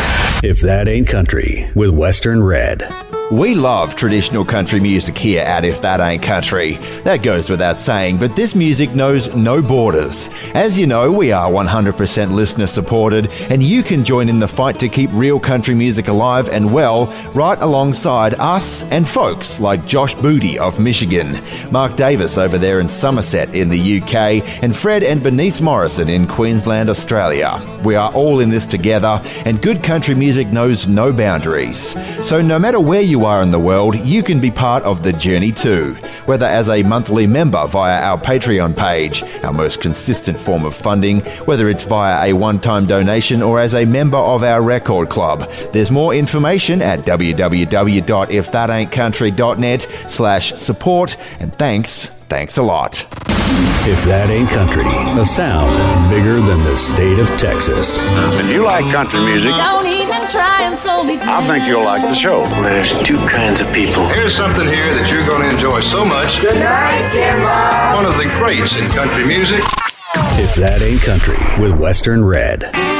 If 0.42 0.60
that 0.62 0.88
ain't 0.88 1.06
country, 1.06 1.70
with 1.76 1.90
Western 1.90 2.42
Red. 2.42 2.82
We 3.30 3.54
love 3.54 3.94
traditional 3.94 4.44
country 4.44 4.80
music 4.80 5.16
here 5.16 5.42
at 5.42 5.64
If 5.64 5.80
That 5.82 6.00
Ain't 6.00 6.20
Country. 6.20 6.78
That 7.04 7.22
goes 7.22 7.48
without 7.48 7.78
saying, 7.78 8.18
but 8.18 8.34
this 8.34 8.56
music 8.56 8.90
knows 8.90 9.32
no 9.36 9.62
borders. 9.62 10.28
As 10.52 10.76
you 10.76 10.88
know, 10.88 11.12
we 11.12 11.30
are 11.30 11.48
100% 11.48 12.32
listener 12.32 12.66
supported, 12.66 13.30
and 13.48 13.62
you 13.62 13.84
can 13.84 14.02
join 14.02 14.28
in 14.28 14.40
the 14.40 14.48
fight 14.48 14.80
to 14.80 14.88
keep 14.88 15.10
real 15.12 15.38
country 15.38 15.76
music 15.76 16.08
alive 16.08 16.48
and 16.48 16.72
well 16.72 17.06
right 17.32 17.56
alongside 17.60 18.34
us 18.40 18.82
and 18.90 19.08
folks 19.08 19.60
like 19.60 19.86
Josh 19.86 20.16
Booty 20.16 20.58
of 20.58 20.80
Michigan, 20.80 21.40
Mark 21.70 21.94
Davis 21.94 22.36
over 22.36 22.58
there 22.58 22.80
in 22.80 22.88
Somerset 22.88 23.54
in 23.54 23.68
the 23.68 24.00
UK, 24.00 24.42
and 24.60 24.74
Fred 24.74 25.04
and 25.04 25.22
Bernice 25.22 25.60
Morrison 25.60 26.08
in 26.08 26.26
Queensland, 26.26 26.90
Australia. 26.90 27.62
We 27.84 27.94
are 27.94 28.12
all 28.12 28.40
in 28.40 28.50
this 28.50 28.66
together, 28.66 29.22
and 29.44 29.62
good 29.62 29.84
country 29.84 30.16
music 30.16 30.48
knows 30.48 30.88
no 30.88 31.12
boundaries. 31.12 31.96
So 32.26 32.42
no 32.42 32.58
matter 32.58 32.80
where 32.80 33.00
you 33.00 33.19
are 33.24 33.42
in 33.42 33.50
the 33.50 33.58
world, 33.58 33.96
you 33.96 34.22
can 34.22 34.40
be 34.40 34.50
part 34.50 34.82
of 34.84 35.02
the 35.02 35.12
journey 35.12 35.52
too. 35.52 35.94
Whether 36.26 36.46
as 36.46 36.68
a 36.68 36.82
monthly 36.82 37.26
member 37.26 37.66
via 37.66 38.02
our 38.02 38.18
Patreon 38.18 38.76
page, 38.76 39.22
our 39.42 39.52
most 39.52 39.80
consistent 39.80 40.38
form 40.38 40.64
of 40.64 40.74
funding, 40.74 41.20
whether 41.46 41.68
it's 41.68 41.84
via 41.84 42.30
a 42.30 42.32
one 42.32 42.60
time 42.60 42.86
donation 42.86 43.42
or 43.42 43.58
as 43.58 43.74
a 43.74 43.84
member 43.84 44.18
of 44.18 44.42
our 44.42 44.62
record 44.62 45.08
club. 45.08 45.50
There's 45.72 45.90
more 45.90 46.14
information 46.14 46.82
at 46.82 47.00
www.ifthataintcountry.net 47.00 49.88
slash 50.08 50.52
support, 50.54 51.16
and 51.40 51.58
thanks, 51.58 52.06
thanks 52.06 52.56
a 52.56 52.62
lot. 52.62 53.39
If 53.88 54.04
that 54.04 54.28
ain't 54.30 54.48
country, 54.50 54.84
a 55.18 55.24
sound 55.24 55.72
bigger 56.10 56.40
than 56.40 56.62
the 56.62 56.76
state 56.76 57.18
of 57.18 57.28
Texas. 57.38 57.98
If 58.38 58.52
you 58.52 58.64
like 58.64 58.84
country 58.92 59.20
music, 59.24 59.50
Don't 59.52 59.86
even 59.86 60.20
try 60.28 60.62
and 60.62 60.76
slow 60.76 61.02
me 61.02 61.16
down. 61.18 61.42
I 61.42 61.46
think 61.46 61.66
you'll 61.66 61.84
like 61.84 62.02
the 62.02 62.14
show. 62.14 62.42
There's 62.62 62.92
two 63.02 63.18
kinds 63.28 63.60
of 63.60 63.72
people. 63.72 64.06
Here's 64.08 64.36
something 64.36 64.66
here 64.66 64.94
that 64.94 65.10
you're 65.10 65.26
going 65.26 65.48
to 65.48 65.54
enjoy 65.56 65.80
so 65.80 66.04
much. 66.04 66.40
Good 66.40 66.60
night, 66.60 67.10
Jimbo. 67.12 67.96
One 67.96 68.06
of 68.06 68.16
the 68.16 68.28
greats 68.38 68.76
in 68.76 68.88
country 68.90 69.24
music. 69.24 69.64
If 70.38 70.54
that 70.56 70.82
ain't 70.82 71.00
country, 71.00 71.38
with 71.58 71.72
Western 71.72 72.24
Red. 72.24 72.99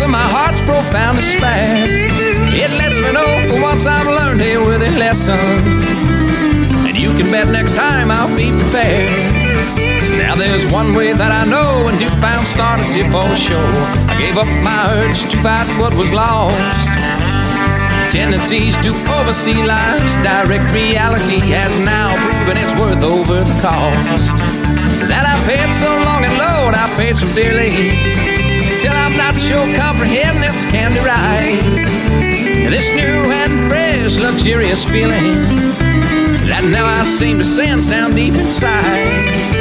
Of 0.00 0.10
my 0.10 0.22
heart's 0.22 0.60
profound 0.60 1.16
despair. 1.16 1.86
It 2.52 2.70
lets 2.76 2.98
me 2.98 3.12
know 3.12 3.48
for 3.48 3.62
once 3.62 3.86
I've 3.86 4.06
learned 4.06 4.42
a 4.42 4.58
worthy 4.58 4.90
lesson. 4.90 5.38
And 6.84 6.96
you 6.96 7.14
can 7.16 7.30
bet 7.30 7.48
next 7.48 7.74
time 7.76 8.10
I'll 8.10 8.34
be 8.36 8.50
prepared. 8.50 9.08
Now 10.18 10.34
there's 10.34 10.66
one 10.72 10.92
way 10.92 11.12
that 11.12 11.32
I 11.32 11.48
know 11.48 11.88
and 11.88 11.96
newfound 11.98 12.46
startership 12.46 13.08
for 13.08 13.24
sure. 13.36 13.72
I 14.10 14.14
gave 14.18 14.36
up 14.36 14.50
my 14.60 14.90
urge 15.00 15.22
to 15.30 15.36
fight 15.40 15.68
what 15.80 15.94
was 15.94 16.12
lost. 16.12 16.56
Tendencies 18.12 18.76
to 18.84 18.90
oversee 19.16 19.62
life's 19.62 20.16
direct 20.20 20.66
reality 20.74 21.40
has 21.56 21.72
now 21.80 22.12
proven 22.20 22.58
its 22.60 22.72
worth 22.76 23.02
over 23.02 23.40
the 23.40 23.56
cost. 23.64 24.34
That 25.08 25.24
I 25.24 25.36
paid 25.48 25.72
so 25.72 25.88
long 26.04 26.24
and 26.24 26.36
Lord, 26.36 26.74
I 26.74 26.84
paid 26.96 27.16
so 27.16 27.26
dearly. 27.34 28.35
Till 28.86 28.94
I'm 28.94 29.16
not 29.16 29.36
sure 29.36 29.66
comprehend 29.74 30.40
this 30.40 30.64
candy 30.66 31.00
right. 31.00 31.60
This 32.70 32.88
new 32.92 33.32
and 33.32 33.68
fresh, 33.68 34.16
luxurious 34.16 34.84
feeling 34.84 35.42
that 36.46 36.62
now 36.70 36.86
I 36.86 37.02
seem 37.02 37.38
to 37.40 37.44
sense 37.44 37.88
down 37.88 38.14
deep 38.14 38.34
inside. 38.34 39.55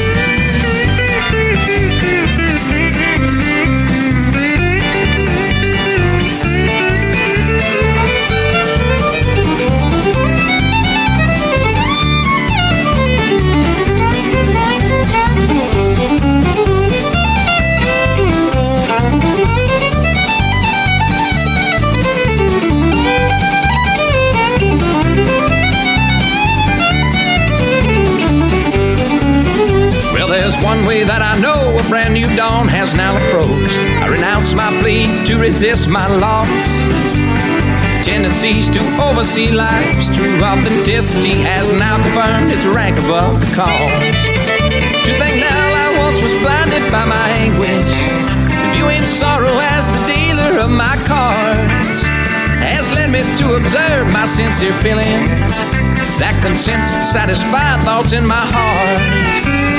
One 30.76 30.86
way 30.86 31.03
that 31.03 31.21
I 31.21 31.39
know 31.39 31.78
a 31.80 31.84
brand 31.88 32.13
new 32.13 32.28
dawn 32.36 32.67
has 32.67 32.93
now 32.93 33.15
approached. 33.15 33.80
I 34.03 34.07
renounce 34.11 34.53
my 34.53 34.67
plea 34.82 35.07
to 35.26 35.39
resist 35.39 35.88
my 35.88 36.03
loss. 36.19 36.47
Tendencies 38.03 38.67
to 38.76 38.82
oversee 38.99 39.51
life's 39.51 40.11
true 40.11 40.41
authenticity 40.43 41.39
has 41.47 41.71
now 41.71 42.01
confirmed 42.01 42.51
its 42.51 42.65
rank 42.65 42.97
above 43.07 43.39
the 43.39 43.51
cost. 43.55 44.28
To 45.07 45.11
think 45.15 45.39
now 45.39 45.63
I 45.71 45.88
once 45.95 46.19
was 46.19 46.36
blinded 46.43 46.84
by 46.91 47.05
my 47.07 47.26
anguish, 47.39 47.93
viewing 48.76 49.05
sorrow 49.07 49.55
as 49.76 49.88
the 49.88 50.01
dealer 50.11 50.59
of 50.59 50.69
my 50.69 50.95
cards, 51.07 52.03
has 52.59 52.91
led 52.91 53.11
me 53.11 53.23
to 53.39 53.55
observe 53.55 54.11
my 54.11 54.28
sincere 54.28 54.76
feelings 54.84 55.51
that 56.19 56.36
consents 56.43 56.95
to 56.95 57.05
satisfy 57.15 57.80
thoughts 57.86 58.11
in 58.11 58.26
my 58.28 58.43
heart. 58.43 59.35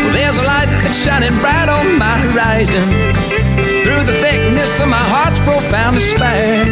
Well, 0.07 0.15
there's 0.15 0.39
a 0.39 0.43
light 0.43 0.67
that's 0.85 0.97
shining 0.97 1.37
bright 1.41 1.69
on 1.69 1.99
my 1.99 2.17
horizon. 2.21 2.85
Through 3.83 4.05
the 4.05 4.17
thickness 4.23 4.79
of 4.79 4.87
my 4.87 5.03
heart's 5.03 5.41
profound 5.41 5.97
despair, 5.97 6.63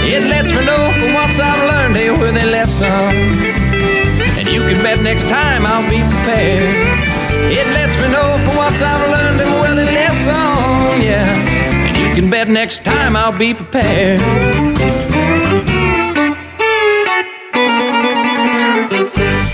it 0.00 0.22
lets 0.32 0.48
me 0.50 0.64
know 0.64 0.88
for 0.98 1.12
once 1.12 1.38
I've 1.38 1.62
learned 1.68 1.96
a 1.98 2.10
worthy 2.18 2.42
lesson. 2.42 2.88
And 4.38 4.48
you 4.48 4.60
can 4.60 4.82
bet 4.82 5.02
next 5.02 5.24
time 5.24 5.66
I'll 5.66 5.88
be 5.90 6.00
prepared. 6.00 6.62
It 7.52 7.66
lets 7.76 7.94
me 8.00 8.08
know 8.08 8.40
for 8.48 8.56
once 8.56 8.80
I've 8.80 9.10
learned 9.10 9.42
a 9.42 9.50
worthy 9.60 9.84
lesson, 9.84 11.02
yes. 11.02 11.28
And 11.84 11.94
you 11.98 12.14
can 12.14 12.30
bet 12.30 12.48
next 12.48 12.82
time 12.82 13.14
I'll 13.14 13.36
be 13.36 13.52
prepared. 13.52 15.09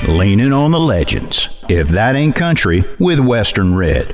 Leaning 0.07 0.53
on 0.53 0.71
the 0.71 0.79
legends. 0.79 1.49
If 1.69 1.89
that 1.89 2.15
ain't 2.15 2.37
country, 2.37 2.85
with 3.01 3.19
Western 3.19 3.75
Red. 3.75 4.13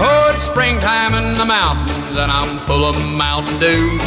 Oh, 0.00 0.30
it's 0.32 0.44
springtime 0.44 1.12
in 1.12 1.34
the 1.34 1.44
mountains, 1.44 2.16
and 2.16 2.32
I'm 2.32 2.56
full 2.60 2.86
of 2.86 2.96
Mountain 2.96 3.60
Dew. 3.60 3.98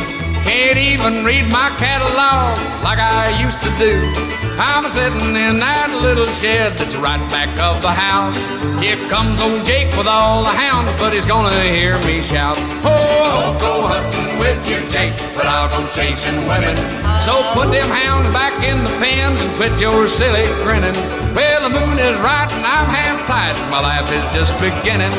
Can't 0.42 0.80
even 0.80 1.24
read 1.24 1.52
my 1.52 1.70
catalog 1.78 2.58
like 2.82 2.98
I 2.98 3.38
used 3.40 3.62
to 3.62 3.70
do. 3.78 4.10
I'm 4.58 4.90
sitting 4.90 5.38
in 5.38 5.60
that 5.60 6.00
little 6.02 6.26
shed 6.26 6.76
that's 6.76 6.96
right 6.96 7.22
back 7.30 7.54
of 7.60 7.84
the 7.84 7.94
house. 7.94 8.36
Here 8.82 8.98
comes 9.10 9.40
old 9.42 9.64
Jake 9.64 9.96
with 9.96 10.08
all 10.08 10.42
the 10.42 10.50
hounds, 10.50 11.00
but 11.00 11.14
he's 11.14 11.28
gonna 11.28 11.54
hear 11.62 12.00
me 12.02 12.24
shout. 12.24 12.58
Oh, 12.82 13.54
I'll 13.54 13.60
go 13.60 13.86
hunting 13.86 14.40
with 14.40 14.68
you, 14.68 14.82
Jake, 14.90 15.14
but 15.36 15.46
I'll 15.46 15.70
go 15.70 15.86
chasing 15.94 16.48
women. 16.48 17.07
So 17.22 17.44
put 17.54 17.72
them 17.72 17.90
hounds 17.90 18.30
back 18.32 18.64
in 18.64 18.84
the 18.84 18.90
pens 19.02 19.42
and 19.42 19.56
quit 19.56 19.80
your 19.80 20.08
silly 20.08 20.46
grinning. 20.64 20.96
Well, 21.36 21.70
the 21.70 21.74
moon 21.74 21.98
is 22.00 22.18
right 22.20 22.50
and 22.52 22.66
I'm 22.66 22.90
half 22.90 23.28
tight. 23.28 23.58
My 23.70 23.82
life 23.82 24.10
is 24.12 24.26
just 24.34 24.54
beginning. 24.58 25.14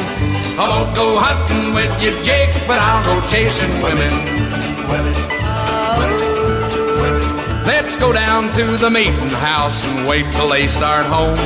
I 0.59 0.67
won't 0.69 0.97
go 0.97 1.19
hunting 1.19 1.75
with 1.75 1.93
you, 2.03 2.11
Jake, 2.23 2.53
but 2.67 2.79
I'll 2.79 3.05
go 3.05 3.21
chasing 3.29 3.71
women. 3.83 4.11
Women. 4.91 5.15
women. 5.99 6.39
Let's 7.67 7.97
go 7.97 8.13
down 8.13 8.51
to 8.55 8.77
the 8.77 8.91
meeting 8.91 9.29
house 9.39 9.85
and 9.85 10.09
wait 10.09 10.33
till 10.33 10.49
they 10.49 10.67
start 10.67 11.07
home. 11.07 11.37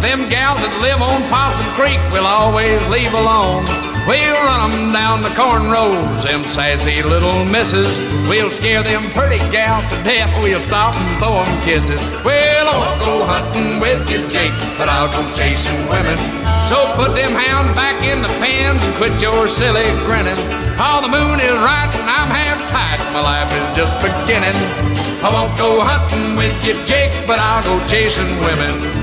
Them 0.00 0.28
gals 0.28 0.58
that 0.62 0.74
live 0.80 1.02
on 1.02 1.22
Possum 1.28 1.66
Creek 1.74 2.00
will 2.12 2.26
always 2.26 2.80
leave 2.88 3.12
alone. 3.12 3.81
We'll 4.06 4.34
run 4.34 4.72
'em 4.72 4.92
down 4.92 5.20
the 5.20 5.30
corn 5.30 5.70
rows, 5.70 6.24
them 6.24 6.44
sassy 6.44 7.02
little 7.02 7.44
misses. 7.44 7.86
We'll 8.28 8.50
scare 8.50 8.82
them 8.82 9.08
pretty 9.10 9.38
gals 9.50 9.84
to 9.90 9.96
death. 10.02 10.30
We'll 10.42 10.60
stop 10.60 10.96
and 10.96 11.18
throw 11.20 11.38
'em 11.38 11.62
kisses. 11.62 12.00
Well, 12.24 12.66
I 12.68 12.76
won't 12.78 13.00
go 13.04 13.24
hunting 13.24 13.78
with 13.78 14.10
you, 14.10 14.26
Jake, 14.28 14.58
but 14.76 14.88
I'll 14.88 15.08
go 15.08 15.22
chasing 15.36 15.88
women. 15.88 16.18
So 16.68 16.78
put 16.96 17.14
them 17.14 17.34
hounds 17.34 17.76
back 17.76 18.02
in 18.02 18.22
the 18.22 18.32
pens 18.40 18.82
and 18.82 18.94
quit 18.96 19.20
your 19.22 19.46
silly 19.46 19.88
grinning. 20.04 20.40
All 20.80 21.00
the 21.00 21.08
moon 21.08 21.38
is 21.38 21.58
right 21.58 21.90
and 21.94 22.08
I'm 22.10 22.30
half 22.30 22.58
tight. 22.70 22.98
My 23.12 23.20
life 23.20 23.52
is 23.52 23.76
just 23.76 23.94
beginning. 24.00 24.56
I 25.22 25.30
won't 25.30 25.56
go 25.56 25.80
hunting 25.80 26.36
with 26.36 26.64
you, 26.64 26.74
Jake, 26.84 27.14
but 27.28 27.38
I'll 27.38 27.62
go 27.62 27.78
chasing 27.86 28.32
women. 28.44 29.01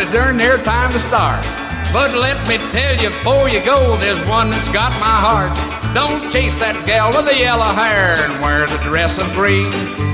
It's 0.00 0.12
darn 0.12 0.36
near 0.36 0.56
time 0.64 0.90
to 0.92 1.00
start. 1.00 1.44
But 1.92 2.14
let 2.14 2.46
me 2.48 2.56
tell 2.70 2.96
you 2.96 3.10
before 3.10 3.48
you 3.48 3.60
go, 3.64 3.96
there's 3.98 4.22
one 4.28 4.48
that's 4.48 4.68
got 4.68 4.92
my 4.96 5.18
heart. 5.20 5.52
Don't 5.92 6.30
chase 6.30 6.60
that 6.60 6.86
gal 6.86 7.10
with 7.10 7.26
the 7.26 7.36
yellow 7.36 7.68
hair 7.74 8.14
and 8.16 8.32
wear 8.40 8.64
the 8.64 8.78
dress 8.86 9.18
of 9.18 9.26
green. 9.34 9.68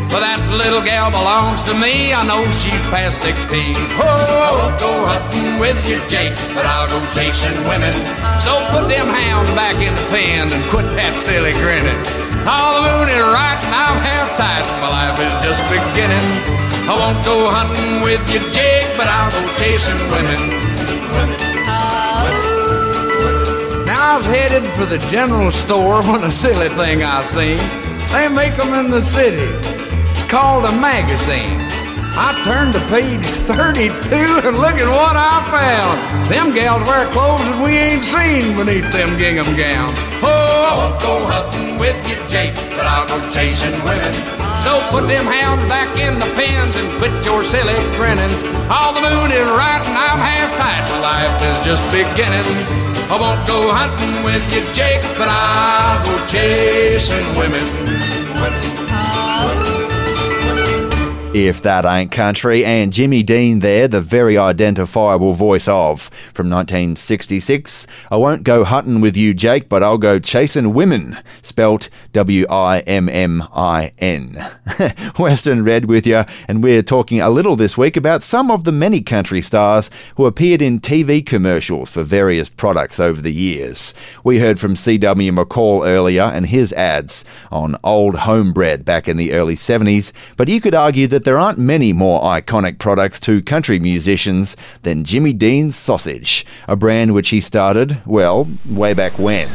For 0.09 0.19
that 0.19 0.41
little 0.51 0.81
gal 0.81 1.13
belongs 1.13 1.63
to 1.69 1.75
me, 1.77 2.11
I 2.17 2.25
know 2.25 2.43
she's 2.57 2.81
past 2.89 3.21
16. 3.23 3.77
Oh, 4.01 4.09
I 4.09 4.51
won't 4.57 4.81
go 4.81 4.91
hunting 5.05 5.61
with 5.61 5.79
you, 5.85 6.01
Jake, 6.09 6.35
but 6.57 6.65
I'll 6.65 6.89
go 6.89 6.99
chasing 7.13 7.55
women. 7.69 7.93
So 8.41 8.57
put 8.73 8.89
them 8.89 9.07
hounds 9.07 9.53
back 9.53 9.77
in 9.77 9.93
the 9.93 10.07
pen 10.09 10.51
and 10.51 10.63
quit 10.73 10.89
that 10.97 11.15
silly 11.21 11.53
grinning. 11.61 12.01
All 12.49 12.81
the 12.81 12.83
moon 12.89 13.07
is 13.13 13.21
right 13.21 13.61
and 13.61 13.75
I'm 13.77 13.99
half 14.01 14.35
tight, 14.41 14.65
my 14.81 14.89
life 14.89 15.21
is 15.21 15.35
just 15.45 15.63
beginning. 15.69 16.56
I 16.89 16.95
won't 16.95 17.25
go 17.25 17.49
hunting 17.51 18.03
with 18.03 18.23
you, 18.31 18.39
Jake, 18.55 18.97
but 18.97 19.09
I'll 19.09 19.31
go 19.31 19.43
chasing 19.59 19.99
women. 20.11 20.39
Now 23.87 24.15
I 24.15 24.17
was 24.19 24.27
headed 24.27 24.63
for 24.79 24.87
the 24.87 24.99
general 25.11 25.51
store 25.51 26.03
when 26.09 26.23
a 26.25 26.31
silly 26.31 26.69
thing 26.71 27.03
I 27.03 27.23
seen. 27.25 27.59
They 28.13 28.29
make 28.29 28.55
'em 28.59 28.73
in 28.75 28.91
the 28.91 29.03
city. 29.03 29.51
It's 30.13 30.23
called 30.25 30.65
a 30.65 30.73
magazine. 30.73 31.67
I 32.19 32.33
turned 32.45 32.73
to 32.75 32.81
page 32.89 33.27
32 33.51 34.47
and 34.47 34.57
look 34.57 34.79
at 34.81 34.89
what 34.89 35.17
I 35.17 35.43
found. 35.51 36.31
Them 36.31 36.55
gals 36.55 36.87
wear 36.89 37.07
clothes 37.11 37.41
that 37.41 37.59
we 37.65 37.77
ain't 37.77 38.03
seen 38.05 38.57
beneath 38.57 38.91
them 38.93 39.19
gingham 39.19 39.51
gowns. 39.57 39.99
Oh, 40.23 40.71
I 40.71 40.73
won't 40.79 41.01
go 41.03 41.27
hunting 41.27 41.79
with 41.79 41.99
you, 42.09 42.17
Jake, 42.31 42.55
but 42.77 42.87
I'll 42.87 43.07
go 43.07 43.19
chasing 43.33 43.75
women. 43.85 44.15
So 44.63 44.81
put 44.91 45.09
them 45.09 45.27
hounds 45.27 45.65
back 45.67 45.91
in 45.99 46.19
the 46.19 46.29
pens 46.35 46.77
and 46.77 46.89
quit 46.99 47.13
your 47.25 47.45
silly 47.45 47.75
grinning. 47.97 48.33
All 48.71 48.93
the 48.93 49.01
moon 49.01 49.31
is 49.31 49.47
right 49.57 49.83
and 49.85 49.97
I'm 49.97 50.21
half 50.21 50.51
tight. 50.57 50.85
My 50.91 51.01
life 51.01 51.37
is 51.43 51.57
just 51.65 51.85
beginning. 51.91 52.47
I 53.09 53.17
won't 53.21 53.47
go 53.47 53.71
hunting 53.71 54.25
with 54.25 54.43
you, 54.53 54.63
Jake, 54.75 55.03
but 55.17 55.29
I'll 55.29 56.05
go 56.05 56.15
chasing 56.27 57.27
women. 57.39 58.66
If 61.37 61.61
That 61.61 61.85
Ain't 61.85 62.11
Country, 62.11 62.65
and 62.65 62.95
Jimmy 62.95 63.23
Dean 63.23 63.59
there, 63.59 63.87
the 63.89 64.01
very 64.01 64.39
identifiable 64.39 65.35
voice 65.35 65.69
of. 65.69 66.05
From 66.33 66.49
1966, 66.49 67.87
I 68.11 68.17
won't 68.17 68.43
go 68.43 68.65
hunting 68.65 69.03
with 69.03 69.19
you, 69.19 69.35
Jake, 69.35 69.69
but 69.69 69.83
I'll 69.83 69.99
go 69.99 70.19
chasing 70.19 70.73
women, 70.73 71.19
spelt 71.43 71.91
W 72.15 72.47
I 72.49 72.79
M 72.87 73.11
M 73.11 73.47
I 73.53 73.93
N. 73.99 74.51
Western 75.19 75.63
Red 75.63 75.85
with 75.85 76.07
you, 76.07 76.25
and 76.49 76.63
we're 76.63 76.83
talking 76.83 77.21
a 77.21 77.29
little 77.29 77.55
this 77.55 77.77
week 77.77 77.99
about 77.99 78.23
some 78.23 78.51
of 78.51 78.65
the 78.65 78.73
many 78.73 79.03
country 79.03 79.43
stars 79.43 79.91
who 80.17 80.25
appeared 80.25 80.63
in 80.63 80.81
TV 80.81 81.25
commercials 81.25 81.91
for 81.91 82.03
various 82.03 82.49
products 82.49 82.99
over 82.99 83.21
the 83.21 83.31
years. 83.31 83.93
We 84.25 84.39
heard 84.39 84.59
from 84.59 84.75
C.W. 84.75 85.33
McCall 85.33 85.87
earlier 85.87 86.23
and 86.23 86.47
his 86.47 86.73
ads 86.73 87.27
on 87.53 87.77
Old 87.85 88.17
Home 88.21 88.55
Bread 88.55 88.87
back 88.87 89.07
in 89.07 89.19
the 89.19 89.35
early 89.35 89.55
70s, 89.55 90.13
but 90.39 90.49
you 90.49 90.63
could 90.63 90.75
argue 90.75 91.07
that 91.09 91.26
there 91.27 91.39
aren't 91.41 91.59
many 91.59 91.93
more 91.93 92.23
iconic 92.23 92.79
products 92.79 93.19
to 93.19 93.43
country 93.43 93.81
musicians 93.81 94.57
than 94.83 95.03
Jimmy 95.03 95.33
Dean's 95.33 95.75
Sausage, 95.75 96.47
a 96.69 96.77
brand 96.77 97.15
which 97.15 97.31
he 97.31 97.41
started, 97.41 98.01
well, 98.07 98.47
way 98.71 98.95
back 98.95 99.19
when. 99.19 99.49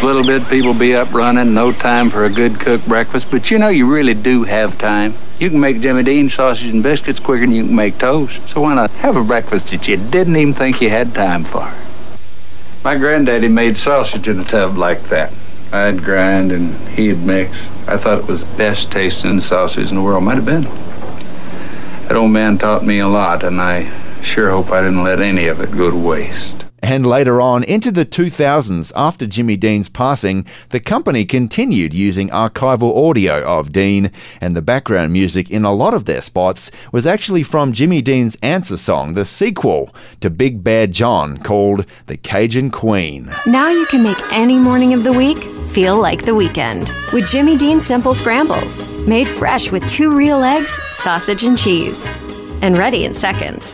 little 0.00 0.22
bit, 0.22 0.46
people 0.48 0.74
be 0.74 0.94
up 0.94 1.12
running, 1.12 1.54
no 1.54 1.72
time 1.72 2.08
for 2.08 2.24
a 2.24 2.30
good 2.30 2.60
cooked 2.60 2.86
breakfast, 2.86 3.32
but 3.32 3.50
you 3.50 3.58
know 3.58 3.66
you 3.66 3.92
really 3.92 4.14
do 4.14 4.44
have 4.44 4.78
time. 4.78 5.12
You 5.40 5.50
can 5.50 5.58
make 5.58 5.80
Jimmy 5.80 6.04
Dean 6.04 6.30
sausage 6.30 6.70
and 6.72 6.84
biscuits 6.84 7.18
quicker 7.18 7.40
than 7.40 7.50
you 7.52 7.64
can 7.64 7.74
make 7.74 7.98
toast. 7.98 8.48
So 8.48 8.60
why 8.60 8.76
not 8.76 8.92
have 8.92 9.16
a 9.16 9.24
breakfast 9.24 9.70
that 9.70 9.88
you 9.88 9.96
didn't 9.96 10.36
even 10.36 10.54
think 10.54 10.80
you 10.80 10.88
had 10.88 11.12
time 11.14 11.42
for? 11.42 11.68
My 12.84 12.96
granddaddy 12.96 13.48
made 13.48 13.76
sausage 13.76 14.28
in 14.28 14.38
a 14.38 14.44
tub 14.44 14.76
like 14.76 15.00
that. 15.06 15.32
I'd 15.72 16.02
grind 16.02 16.50
and 16.50 16.74
he'd 16.88 17.24
mix. 17.24 17.52
I 17.88 17.96
thought 17.96 18.18
it 18.18 18.26
was 18.26 18.44
the 18.44 18.56
best 18.56 18.90
tasting 18.90 19.40
sausage 19.40 19.90
in 19.90 19.96
the 19.96 20.02
world. 20.02 20.24
Might 20.24 20.36
have 20.36 20.46
been. 20.46 20.62
That 22.08 22.16
old 22.16 22.32
man 22.32 22.58
taught 22.58 22.84
me 22.84 22.98
a 22.98 23.06
lot, 23.06 23.44
and 23.44 23.60
I 23.60 23.90
sure 24.22 24.50
hope 24.50 24.70
I 24.70 24.80
didn't 24.80 25.04
let 25.04 25.20
any 25.20 25.46
of 25.46 25.60
it 25.60 25.70
go 25.70 25.90
to 25.90 25.96
waste. 25.96 26.69
And 26.82 27.06
later 27.06 27.40
on, 27.40 27.62
into 27.64 27.92
the 27.92 28.06
2000s, 28.06 28.92
after 28.96 29.26
Jimmy 29.26 29.56
Dean's 29.56 29.88
passing, 29.88 30.46
the 30.70 30.80
company 30.80 31.24
continued 31.24 31.92
using 31.92 32.30
archival 32.30 33.08
audio 33.08 33.42
of 33.42 33.70
Dean, 33.70 34.10
and 34.40 34.56
the 34.56 34.62
background 34.62 35.12
music 35.12 35.50
in 35.50 35.64
a 35.64 35.72
lot 35.72 35.94
of 35.94 36.06
their 36.06 36.22
spots 36.22 36.70
was 36.90 37.06
actually 37.06 37.42
from 37.42 37.72
Jimmy 37.72 38.00
Dean's 38.00 38.36
answer 38.42 38.76
song, 38.76 39.14
the 39.14 39.24
sequel 39.24 39.94
to 40.20 40.30
Big 40.30 40.64
Bad 40.64 40.92
John, 40.92 41.38
called 41.38 41.84
The 42.06 42.16
Cajun 42.16 42.70
Queen. 42.70 43.30
Now 43.46 43.68
you 43.68 43.86
can 43.86 44.02
make 44.02 44.20
any 44.32 44.58
morning 44.58 44.94
of 44.94 45.04
the 45.04 45.12
week 45.12 45.38
feel 45.70 46.00
like 46.00 46.24
the 46.24 46.34
weekend 46.34 46.90
with 47.12 47.28
Jimmy 47.28 47.56
Dean 47.56 47.80
Simple 47.80 48.14
Scrambles, 48.14 48.80
made 49.06 49.28
fresh 49.28 49.70
with 49.70 49.88
two 49.88 50.16
real 50.16 50.42
eggs, 50.42 50.70
sausage, 50.94 51.44
and 51.44 51.56
cheese, 51.56 52.04
and 52.62 52.76
ready 52.76 53.04
in 53.04 53.14
seconds. 53.14 53.72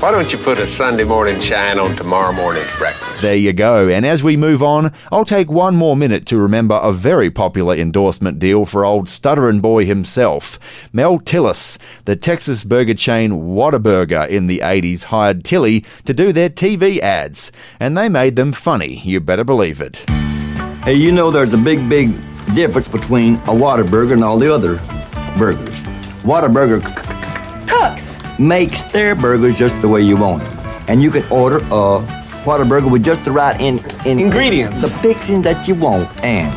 Why 0.00 0.12
don't 0.12 0.32
you 0.32 0.38
put 0.38 0.58
a 0.58 0.66
Sunday 0.66 1.04
morning 1.04 1.38
shine 1.40 1.78
on 1.78 1.94
tomorrow 1.94 2.32
morning's 2.32 2.74
breakfast? 2.78 3.20
There 3.20 3.36
you 3.36 3.52
go. 3.52 3.86
And 3.86 4.06
as 4.06 4.22
we 4.22 4.34
move 4.34 4.62
on, 4.62 4.94
I'll 5.12 5.26
take 5.26 5.50
one 5.50 5.76
more 5.76 5.94
minute 5.94 6.24
to 6.28 6.38
remember 6.38 6.76
a 6.76 6.90
very 6.90 7.30
popular 7.30 7.74
endorsement 7.74 8.38
deal 8.38 8.64
for 8.64 8.82
old 8.82 9.08
stutterin' 9.08 9.60
boy 9.60 9.84
himself. 9.84 10.58
Mel 10.90 11.18
Tillis, 11.18 11.76
the 12.06 12.16
Texas 12.16 12.64
burger 12.64 12.94
chain 12.94 13.32
Whataburger 13.32 14.26
in 14.26 14.46
the 14.46 14.60
80s, 14.60 15.02
hired 15.02 15.44
Tilly 15.44 15.84
to 16.06 16.14
do 16.14 16.32
their 16.32 16.48
TV 16.48 16.98
ads. 17.00 17.52
And 17.78 17.94
they 17.94 18.08
made 18.08 18.36
them 18.36 18.52
funny, 18.52 19.00
you 19.00 19.20
better 19.20 19.44
believe 19.44 19.82
it. 19.82 20.06
Hey, 20.82 20.94
you 20.94 21.12
know 21.12 21.30
there's 21.30 21.52
a 21.52 21.58
big, 21.58 21.90
big 21.90 22.18
difference 22.54 22.88
between 22.88 23.34
a 23.34 23.52
Whataburger 23.52 24.14
and 24.14 24.24
all 24.24 24.38
the 24.38 24.50
other 24.50 24.76
burgers. 25.36 25.78
Whataburger 26.22 26.82
Cooks. 26.82 27.19
Makes 28.40 28.82
their 28.92 29.14
burgers 29.14 29.54
just 29.54 29.78
the 29.82 29.88
way 29.88 30.00
you 30.00 30.16
want 30.16 30.42
them. 30.42 30.58
And 30.88 31.02
you 31.02 31.10
can 31.10 31.24
order 31.30 31.58
a 31.58 32.00
Whataburger 32.44 32.90
with 32.90 33.04
just 33.04 33.22
the 33.24 33.30
right 33.30 33.60
in, 33.60 33.78
in 34.06 34.18
Ingredients. 34.18 34.80
The 34.80 34.88
fixing 34.98 35.42
that 35.42 35.68
you 35.68 35.74
want. 35.74 36.08
And 36.24 36.52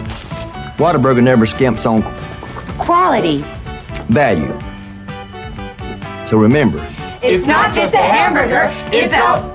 Whataburger 0.78 1.22
never 1.22 1.46
skimps 1.46 1.86
on 1.86 2.02
Quality. 2.80 3.44
value. 4.10 4.58
So 6.26 6.38
remember, 6.38 6.80
It's 7.22 7.46
not 7.46 7.74
just 7.76 7.94
a 7.94 7.98
hamburger, 7.98 8.72
it's 8.96 9.14
a 9.14 9.52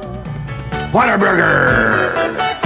Whataburger! 0.93 2.57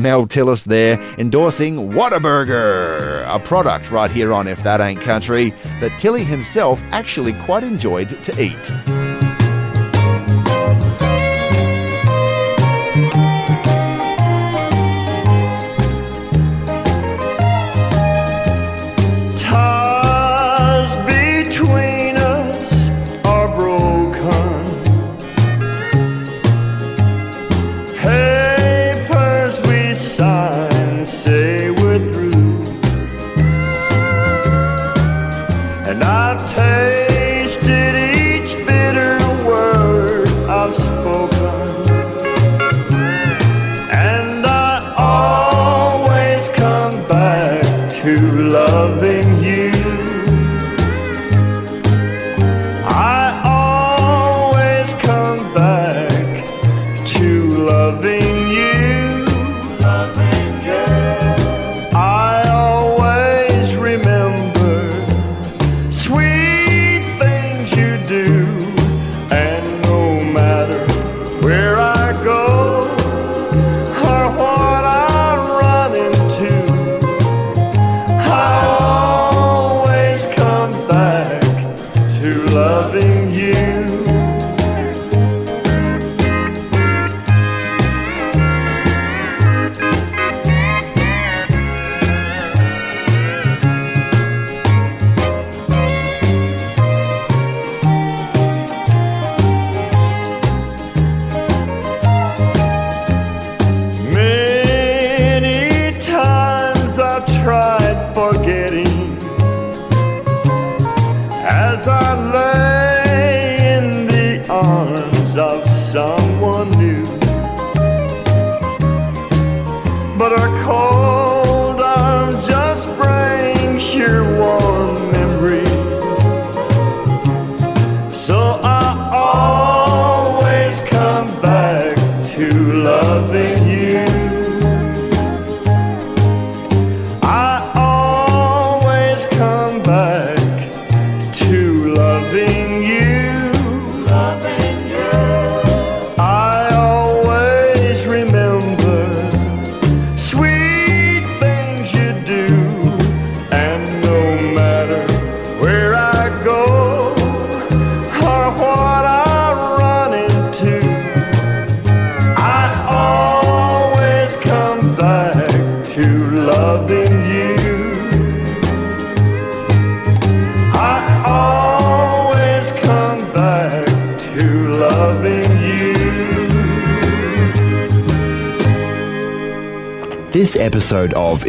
Mel 0.00 0.26
Tillis 0.26 0.64
there 0.64 1.00
endorsing 1.18 1.76
Whataburger, 1.90 3.24
a 3.28 3.38
product 3.38 3.90
right 3.90 4.10
here 4.10 4.32
on 4.32 4.48
If 4.48 4.62
That 4.62 4.80
Ain't 4.80 5.00
Country 5.00 5.50
that 5.80 5.98
Tilly 5.98 6.24
himself 6.24 6.82
actually 6.90 7.34
quite 7.44 7.62
enjoyed 7.62 8.22
to 8.24 8.42
eat. 8.42 8.99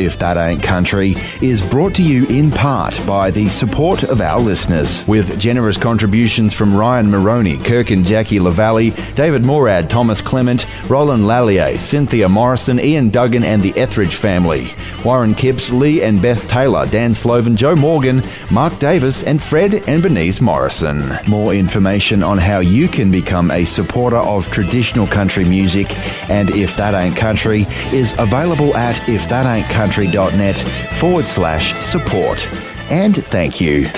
If 0.05 0.17
That 0.19 0.37
Ain't 0.37 0.63
Country 0.63 1.15
is 1.41 1.61
brought 1.61 1.93
to 1.95 2.01
you 2.01 2.25
in 2.25 2.49
part 2.49 2.99
by 3.05 3.29
the 3.29 3.49
support 3.49 4.03
of 4.03 4.19
our 4.19 4.39
listeners, 4.39 5.07
with 5.07 5.39
generous 5.39 5.77
contributions 5.77 6.53
from 6.53 6.75
Ryan 6.75 7.09
Maroney, 7.09 7.57
Kirk 7.57 7.91
and 7.91 8.05
Jackie 8.05 8.39
Lavalley, 8.39 8.95
David 9.15 9.45
Morad, 9.45 9.89
Thomas 9.89 10.21
Clement, 10.21 10.65
Roland 10.89 11.23
Lallier, 11.23 11.77
Cynthia 11.77 12.27
Morrison, 12.27 12.79
Ian 12.79 13.09
Duggan, 13.09 13.43
and 13.43 13.61
the 13.61 13.77
Etheridge 13.77 14.15
family, 14.15 14.73
Warren 15.03 15.33
Kipps, 15.35 15.71
Lee 15.71 16.01
and 16.01 16.21
Beth 16.21 16.47
Taylor, 16.47 16.85
Dan 16.85 17.13
Sloven, 17.13 17.55
Joe 17.55 17.75
Morgan, 17.75 18.23
Mark 18.49 18.77
Davis, 18.79 19.23
and 19.23 19.41
Fred 19.41 19.75
and 19.87 20.01
Bernice 20.03 20.41
Morrison. 20.41 21.13
More 21.27 21.53
information 21.53 22.23
on 22.23 22.37
how 22.37 22.59
you 22.59 22.87
can 22.87 23.11
become 23.11 23.51
a 23.51 23.65
supporter 23.65 24.17
of 24.17 24.49
traditional 24.49 25.07
country 25.07 25.45
music 25.45 25.97
and 26.29 26.49
If 26.51 26.75
That 26.77 26.93
Ain't 26.93 27.15
Country 27.15 27.67
is 27.91 28.13
available 28.17 28.75
at 28.75 28.95
ifthataintcountry.net 29.07 30.59
forward 30.93 31.25
slash 31.25 31.73
support. 31.83 32.47
And 32.89 33.15
thank 33.15 33.61
you. 33.61 33.89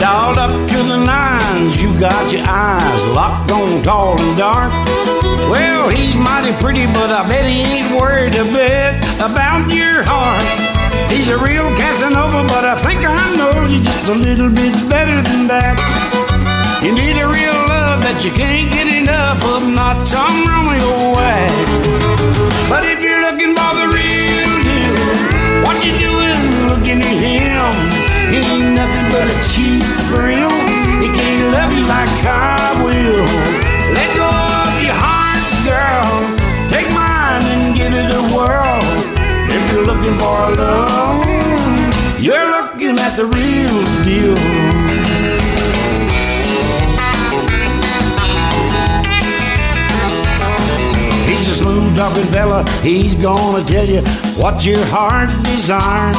Dialed 0.00 0.38
up 0.38 0.68
to 0.70 0.76
the 0.82 1.04
nines, 1.04 1.82
you 1.82 1.98
got 2.00 2.32
your 2.32 2.39
locked 3.14 3.50
on 3.50 3.82
tall 3.82 4.20
and 4.20 4.36
dark. 4.38 4.72
Well, 5.50 5.88
he's 5.88 6.16
mighty 6.16 6.52
pretty, 6.62 6.86
but 6.86 7.10
I 7.10 7.26
bet 7.26 7.44
he 7.44 7.62
ain't 7.62 7.90
worried 7.98 8.34
a 8.34 8.44
bit 8.44 9.02
about 9.18 9.66
your 9.72 10.02
heart. 10.06 10.46
He's 11.10 11.28
a 11.28 11.38
real 11.38 11.66
Casanova, 11.74 12.46
but 12.46 12.64
I 12.64 12.76
think 12.76 13.02
I 13.02 13.18
know 13.36 13.66
you 13.66 13.82
just 13.82 14.08
a 14.08 14.14
little 14.14 14.50
bit 14.50 14.74
better 14.88 15.18
than 15.22 15.50
that. 15.50 15.74
You 16.82 16.94
need 16.94 17.18
a 17.18 17.26
real 17.26 17.58
love 17.66 18.00
that 18.02 18.22
you 18.24 18.30
can't 18.30 18.70
get 18.70 18.86
enough 18.86 19.42
of, 19.44 19.66
not 19.66 20.06
some 20.06 20.46
Romeo 20.46 21.18
way. 21.18 21.50
But 22.70 22.86
if 22.86 23.02
you're 23.02 23.20
looking 23.26 23.58
for 23.58 23.72
the 23.74 23.90
real 23.90 24.52
deal, 24.62 24.96
what 25.66 25.82
you 25.82 25.98
doing 25.98 26.40
looking 26.70 27.02
at 27.02 27.16
him? 27.18 27.74
He 28.30 28.38
ain't 28.38 28.74
nothing 28.78 29.06
but 29.10 29.26
a 29.26 29.36
cheap 29.50 29.82
thrill. 30.08 30.79
He 31.00 31.08
can't 31.08 31.52
love 31.52 31.72
you 31.72 31.84
like 31.86 32.12
I 32.24 32.84
will. 32.84 33.24
Let 33.96 34.08
go 34.20 34.28
of 34.28 34.72
your 34.84 34.96
heart, 35.04 35.44
girl. 35.64 36.08
Take 36.68 36.88
mine 36.92 37.42
and 37.54 37.74
give 37.74 37.92
it 37.92 38.10
a 38.12 38.22
whirl. 38.34 38.80
If 39.48 39.62
you're 39.72 39.86
looking 39.86 40.16
for 40.20 40.38
love, 40.60 41.24
you're 42.20 42.48
looking 42.56 42.98
at 42.98 43.16
the 43.16 43.24
real 43.24 43.78
deal. 44.04 44.36
He's 51.28 51.48
a 51.48 51.54
smooth 51.54 51.96
talking 51.96 52.28
fella. 52.30 52.64
He's 52.82 53.14
gonna 53.14 53.64
tell 53.64 53.86
you 53.86 54.02
what 54.36 54.64
your 54.66 54.84
heart 54.86 55.30
desires. 55.44 56.16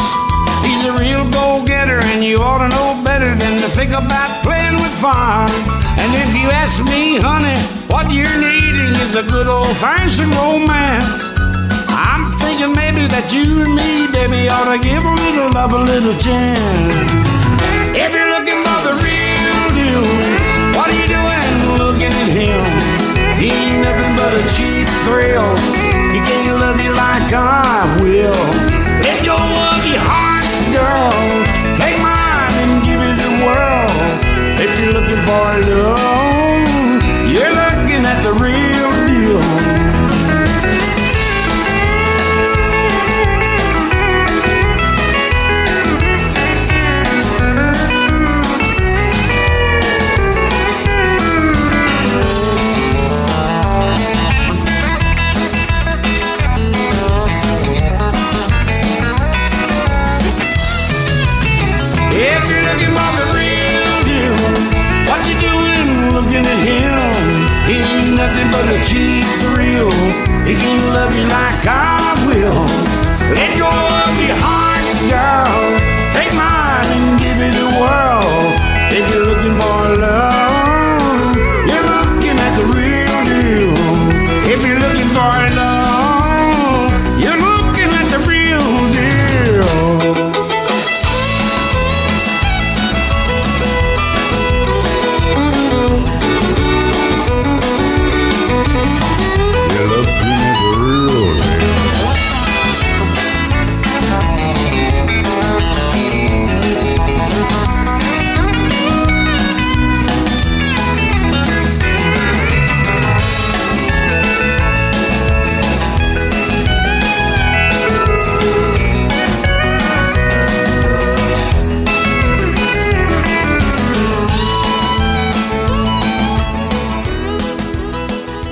He's 0.66 0.86
a 0.86 0.94
real 0.98 1.30
go 1.32 1.64
getter, 1.66 2.00
and 2.12 2.24
you 2.24 2.38
ought 2.38 2.60
to 2.60 2.70
know 2.70 3.02
better 3.04 3.34
than 3.36 3.62
to 3.62 3.68
think 3.70 3.92
about 3.92 4.30
playing 4.44 4.61
And 5.04 6.14
if 6.14 6.36
you 6.38 6.52
ask 6.52 6.84
me, 6.86 7.18
honey, 7.18 7.58
what 7.90 8.14
you're 8.14 8.38
needing 8.38 8.94
is 9.02 9.16
a 9.16 9.24
good 9.24 9.48
old 9.48 9.76
fashioned 9.78 10.30
romance. 10.36 11.34
I'm 11.90 12.30
thinking 12.38 12.76
maybe 12.78 13.10
that 13.10 13.34
you 13.34 13.66
and 13.66 13.74
me, 13.74 14.06
baby, 14.14 14.46
ought 14.46 14.70
to 14.70 14.78
give 14.78 15.02
a 15.02 15.14
little 15.26 15.50
love 15.58 15.74
a 15.74 15.82
little 15.82 16.14
chance. 16.22 16.94
If 17.98 18.14
you're 18.14 18.30
looking 18.30 18.62
for 18.62 18.80
the 18.86 18.94
real 19.02 19.62
deal, 19.74 20.06
what 20.78 20.86
are 20.94 20.98
you 21.02 21.10
doing 21.10 21.50
looking 21.82 22.14
at 22.14 22.30
him? 22.30 22.62
He 23.42 23.50
ain't 23.50 23.82
nothing 23.82 24.14
but 24.14 24.30
a 24.38 24.44
cheap 24.54 24.86
thrill. 25.10 25.50
He 26.14 26.22
can't 26.22 26.62
love 26.62 26.78
you 26.78 26.94
like 26.94 27.34
I 27.34 27.90
will. 28.06 28.38
Let 29.02 29.26
go 29.26 29.34
of 29.34 29.82
your 29.82 29.98
heart, 29.98 30.46
girl. 30.78 31.51
Looking 34.90 35.22
for 35.26 35.62
love, 35.70 37.04
you're 37.30 37.54
looking 37.54 38.04
at 38.04 38.22
the 38.24 38.34
real 38.34 38.92
deal. 39.08 39.81
but 68.62 68.78
the 68.78 68.84
cheap 68.86 69.26
for 69.42 69.58
real. 69.58 69.92
He 70.46 70.54
can 70.56 70.94
love 70.94 71.16
you 71.16 71.24
like 71.24 71.66
I 71.66 72.14
will. 72.28 72.66
Let 73.36 73.58
go 73.58 73.70
of 73.70 74.28
your 74.28 74.38
heart. 74.38 74.71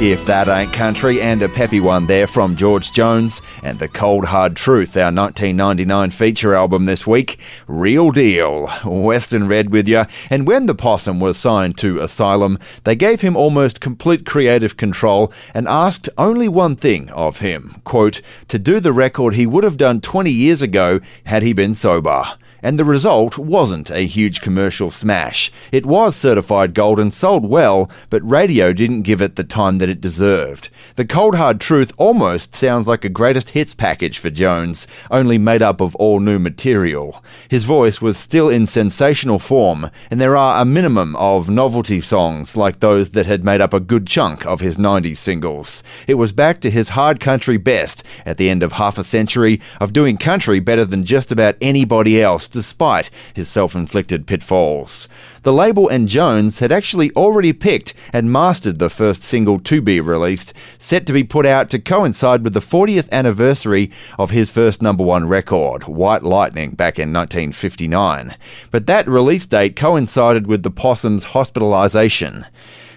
If 0.09 0.25
That 0.25 0.47
Ain't 0.47 0.73
Country, 0.73 1.21
and 1.21 1.39
a 1.43 1.47
peppy 1.47 1.79
one 1.79 2.07
there 2.07 2.25
from 2.25 2.55
George 2.55 2.91
Jones 2.91 3.43
and 3.61 3.77
The 3.77 3.87
Cold 3.87 4.25
Hard 4.25 4.55
Truth, 4.55 4.97
our 4.97 5.13
1999 5.13 6.09
feature 6.09 6.55
album 6.55 6.87
this 6.87 7.05
week. 7.05 7.39
Real 7.67 8.09
deal. 8.09 8.65
Western 8.83 9.47
Red 9.47 9.71
with 9.71 9.87
you. 9.87 10.05
And 10.31 10.47
when 10.47 10.65
the 10.65 10.73
possum 10.73 11.19
was 11.19 11.37
signed 11.37 11.77
to 11.77 11.99
Asylum, 11.99 12.57
they 12.85 12.95
gave 12.95 13.21
him 13.21 13.37
almost 13.37 13.81
complete 13.81 14.25
creative 14.25 14.77
control 14.77 15.31
and 15.53 15.67
asked 15.67 16.09
only 16.17 16.47
one 16.47 16.75
thing 16.75 17.11
of 17.11 17.41
him 17.41 17.79
quote, 17.83 18.23
to 18.47 18.57
do 18.57 18.79
the 18.79 18.91
record 18.91 19.35
he 19.35 19.45
would 19.45 19.63
have 19.63 19.77
done 19.77 20.01
20 20.01 20.31
years 20.31 20.63
ago 20.63 20.99
had 21.25 21.43
he 21.43 21.53
been 21.53 21.75
sober 21.75 22.25
and 22.61 22.77
the 22.77 22.85
result 22.85 23.37
wasn't 23.37 23.89
a 23.89 24.05
huge 24.05 24.41
commercial 24.41 24.91
smash. 24.91 25.51
It 25.71 25.85
was 25.85 26.15
certified 26.15 26.73
gold 26.73 26.99
and 26.99 27.13
sold 27.13 27.45
well, 27.45 27.89
but 28.09 28.29
radio 28.29 28.73
didn't 28.73 29.03
give 29.03 29.21
it 29.21 29.35
the 29.35 29.43
time 29.43 29.77
that 29.77 29.89
it 29.89 30.01
deserved. 30.01 30.69
The 30.95 31.05
Cold 31.05 31.35
Hard 31.35 31.61
Truth 31.61 31.93
almost 31.97 32.53
sounds 32.53 32.87
like 32.87 33.05
a 33.05 33.09
greatest 33.09 33.51
hits 33.51 33.73
package 33.73 34.17
for 34.19 34.29
Jones, 34.29 34.87
only 35.09 35.37
made 35.37 35.61
up 35.61 35.79
of 35.81 35.95
all 35.95 36.19
new 36.19 36.39
material. 36.39 37.23
His 37.47 37.63
voice 37.63 38.01
was 38.01 38.17
still 38.17 38.49
in 38.49 38.67
sensational 38.67 39.39
form, 39.39 39.89
and 40.11 40.19
there 40.19 40.35
are 40.35 40.61
a 40.61 40.65
minimum 40.65 41.15
of 41.15 41.49
novelty 41.49 42.01
songs 42.01 42.57
like 42.57 42.79
those 42.79 43.11
that 43.11 43.25
had 43.25 43.45
made 43.45 43.61
up 43.61 43.73
a 43.73 43.79
good 43.79 44.05
chunk 44.05 44.45
of 44.45 44.59
his 44.59 44.77
90s 44.77 45.17
singles. 45.17 45.83
It 46.07 46.15
was 46.15 46.33
back 46.33 46.59
to 46.61 46.71
his 46.71 46.89
hard 46.89 47.19
country 47.19 47.57
best 47.57 48.03
at 48.25 48.37
the 48.37 48.49
end 48.49 48.63
of 48.63 48.73
half 48.73 48.97
a 48.97 49.03
century 49.03 49.61
of 49.79 49.93
doing 49.93 50.17
country 50.17 50.59
better 50.59 50.83
than 50.83 51.05
just 51.05 51.31
about 51.31 51.55
anybody 51.61 52.21
else 52.21 52.48
despite 52.49 53.09
his 53.33 53.47
self 53.47 53.75
inflicted 53.75 54.27
pitfalls. 54.27 55.07
The 55.43 55.53
label 55.53 55.87
and 55.87 56.07
Jones 56.07 56.59
had 56.59 56.71
actually 56.71 57.11
already 57.11 57.53
picked 57.53 57.93
and 58.11 58.31
mastered 58.31 58.79
the 58.79 58.89
first 58.89 59.23
single 59.23 59.59
to 59.59 59.81
be 59.81 60.01
released, 60.01 60.53
set 60.77 61.05
to 61.05 61.13
be 61.13 61.23
put 61.23 61.45
out 61.45 61.69
to 61.69 61.79
coincide 61.79 62.43
with 62.43 62.53
the 62.53 62.59
40th 62.59 63.09
anniversary 63.11 63.89
of 64.17 64.31
his 64.31 64.51
first 64.51 64.81
number 64.81 65.03
one 65.03 65.27
record, 65.27 65.85
White 65.85 66.23
Lightning, 66.23 66.71
back 66.71 66.99
in 66.99 67.13
1959. 67.13 68.35
But 68.71 68.87
that 68.87 69.07
release 69.07 69.45
date 69.45 69.75
coincided 69.75 70.47
with 70.47 70.63
the 70.63 70.71
Possum's 70.71 71.27
hospitalisation. 71.27 72.45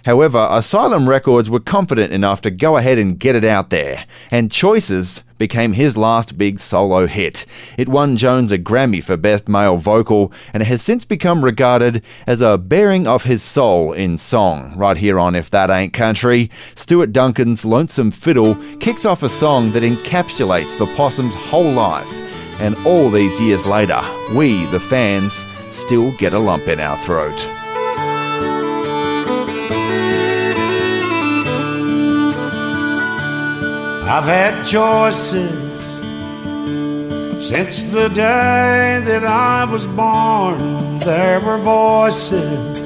However, 0.05 0.49
Asylum 0.51 1.09
Records 1.09 1.49
were 1.49 1.61
confident 1.61 2.13
enough 2.13 2.41
to 2.43 2.51
go 2.51 2.77
ahead 2.77 2.99
and 2.99 3.21
get 3.21 3.37
it 3.37 3.45
out 3.45 3.71
there, 3.71 4.05
and 4.33 4.51
Choices 4.51 5.23
became 5.43 5.73
his 5.73 5.97
last 5.97 6.39
big 6.39 6.61
solo 6.61 7.09
hit. 7.09 7.45
It 7.77 7.89
won 7.89 8.17
Jones 8.17 8.53
a 8.53 8.59
Grammy 8.59 9.03
for 9.03 9.17
Best 9.17 9.49
Male 9.49 9.77
Vocal, 9.77 10.33
and 10.55 10.63
has 10.63 10.83
since 10.83 11.05
become 11.05 11.45
regarded 11.45 12.01
as 12.29 12.41
a 12.41 12.57
bearing 12.57 13.09
of 13.09 13.25
his 13.25 13.43
soul 13.43 13.93
in 13.93 14.19
song. 14.19 14.73
Right 14.77 14.97
here 14.97 15.19
on 15.19 15.35
If 15.35 15.51
That 15.51 15.69
Ain't 15.69 15.93
Country, 15.93 16.49
Stuart 16.77 17.13
Duncan's 17.13 17.65
Lonesome 17.65 18.13
Fiddle 18.13 18.55
kicks 18.79 19.05
off 19.05 19.25
a 19.25 19.29
song 19.29 19.73
that 19.73 19.83
encapsulates 19.83 20.79
the 20.79 20.87
possum's 20.95 21.35
whole 21.35 21.73
life. 21.73 22.13
And 22.61 22.77
all 22.87 23.11
these 23.11 23.41
years 23.41 23.67
later, 23.67 24.01
we, 24.37 24.67
the 24.67 24.79
fans, 24.79 25.45
still 25.73 26.13
get 26.19 26.35
a 26.35 26.39
lump 26.39 26.69
in 26.69 26.79
our 26.79 26.97
throat. 26.99 27.45
I've 34.05 34.25
had 34.25 34.65
choices 34.65 35.51
since 37.49 37.85
the 37.85 38.09
day 38.09 39.01
that 39.05 39.25
I 39.25 39.65
was 39.65 39.87
born. 39.87 40.99
There 40.99 41.41
were 41.41 41.59
voices 41.59 42.81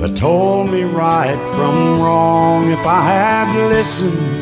that 0.00 0.16
told 0.16 0.70
me 0.70 0.82
right 0.82 1.38
from 1.54 2.00
wrong 2.00 2.70
if 2.70 2.86
I 2.86 3.02
had 3.02 3.68
listened. 3.68 4.40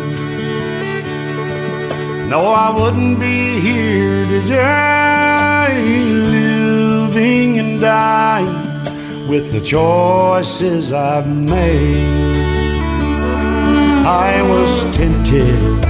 No, 2.30 2.46
I 2.46 2.70
wouldn't 2.78 3.20
be 3.20 3.60
here 3.60 4.26
today, 4.26 5.68
living 6.10 7.58
and 7.58 7.80
dying 7.80 9.28
with 9.28 9.52
the 9.52 9.60
choices 9.60 10.92
I've 10.92 11.26
made. 11.28 12.57
I 14.06 14.42
was 14.42 14.84
tempted. 14.96 15.82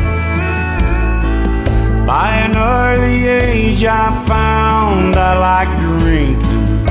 By 2.07 2.31
an 2.47 2.57
early 2.57 3.27
age, 3.27 3.85
I 3.85 4.25
found 4.27 5.15
I 5.17 5.39
liked 5.39 5.81
drinking. 5.81 6.87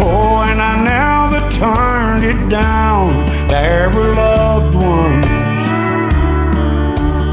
Oh, 0.00 0.42
and 0.48 0.60
I 0.60 0.74
never 0.94 1.40
turned 1.50 2.24
it 2.24 2.48
down. 2.50 3.26
There 3.48 3.88
were 3.90 4.14
loved 4.14 4.74
ones, 4.74 5.26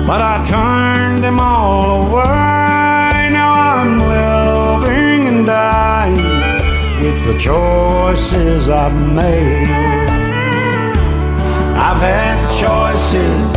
but 0.08 0.22
I 0.22 0.44
turned 0.48 1.24
them 1.24 1.40
all 1.40 2.08
away. 2.08 3.30
Now 3.32 3.54
I'm 3.54 4.00
living 4.00 5.28
and 5.28 5.46
dying 5.46 6.16
with 7.04 7.26
the 7.28 7.38
choices 7.38 8.70
I've 8.70 8.96
made. 9.14 10.05
I've 11.78 12.00
had 12.00 12.48
choices 12.64 13.56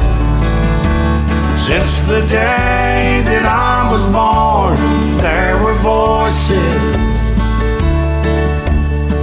since 1.65 2.01
the 2.09 2.21
day 2.27 3.23
that 3.25 3.47
I 3.47 3.91
was 3.93 4.03
born. 4.11 4.77
There 5.19 5.57
were 5.63 5.79
voices 5.79 6.97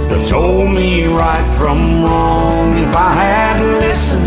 that 0.08 0.26
told 0.30 0.70
me 0.70 1.04
right 1.04 1.46
from 1.58 2.04
wrong. 2.04 2.76
If 2.78 2.96
I 2.96 3.12
had 3.12 3.60
listened, 3.84 4.24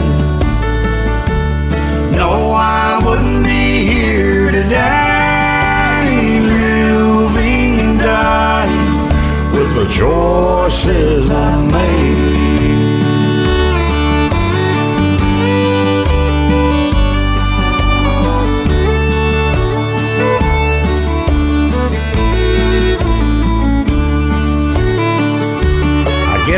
no, 2.16 2.52
I 2.52 3.02
wouldn't 3.04 3.44
be 3.44 3.88
here 3.88 4.52
today, 4.52 6.40
living 6.41 7.80
and 7.80 8.00
dying 8.00 9.10
with 9.52 9.74
the 9.74 9.88
choices 9.91 11.32
I 11.32 11.58
made. 11.72 12.39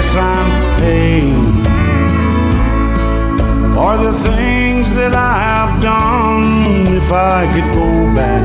Guess 0.01 0.15
I'm 0.15 0.49
paying 0.79 1.43
for 3.75 3.97
the 4.05 4.13
things 4.29 4.87
that 4.95 5.13
I 5.13 5.33
have 5.49 5.81
done 5.81 6.95
if 7.01 7.11
I 7.11 7.39
could 7.53 7.69
go 7.81 7.89
back. 8.15 8.43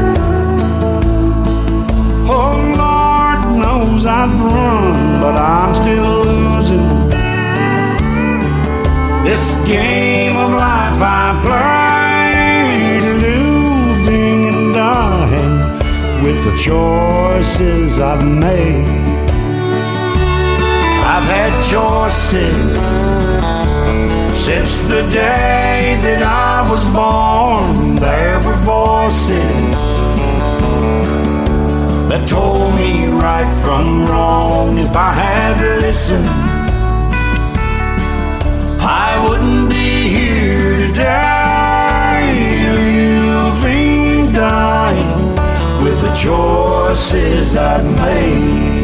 Oh, 2.28 2.56
Lord 2.84 3.40
knows 3.62 4.04
I'd 4.04 4.32
run, 4.54 5.20
but 5.22 5.36
I'm 5.36 5.72
still 5.82 6.12
losing. 6.30 6.88
This 9.24 9.44
game 9.66 10.36
of 10.36 10.50
life 10.50 11.00
I 11.00 11.26
play, 11.46 13.00
living 13.24 14.40
and 14.52 14.74
dying 14.74 16.22
with 16.22 16.38
the 16.44 16.54
choices 16.68 17.98
I've 17.98 18.24
made. 18.26 19.05
I've 21.16 21.24
had 21.24 21.52
choices 21.64 22.76
since 24.38 24.80
the 24.82 25.00
day 25.10 25.96
that 26.02 26.22
I 26.22 26.70
was 26.70 26.84
born. 26.92 27.96
There 27.96 28.38
were 28.44 28.60
voices 28.66 29.72
that 32.10 32.28
told 32.28 32.74
me 32.74 33.06
right 33.06 33.50
from 33.64 34.04
wrong. 34.04 34.76
If 34.76 34.94
I 34.94 35.12
had 35.14 35.56
listened, 35.80 36.28
I 38.78 39.26
wouldn't 39.26 39.70
be 39.70 40.10
here 40.18 40.86
today, 40.86 42.26
living, 43.32 44.32
dying 44.32 45.34
with 45.82 45.98
the 46.02 46.14
choices 46.14 47.56
I've 47.56 47.86
made. 47.86 48.75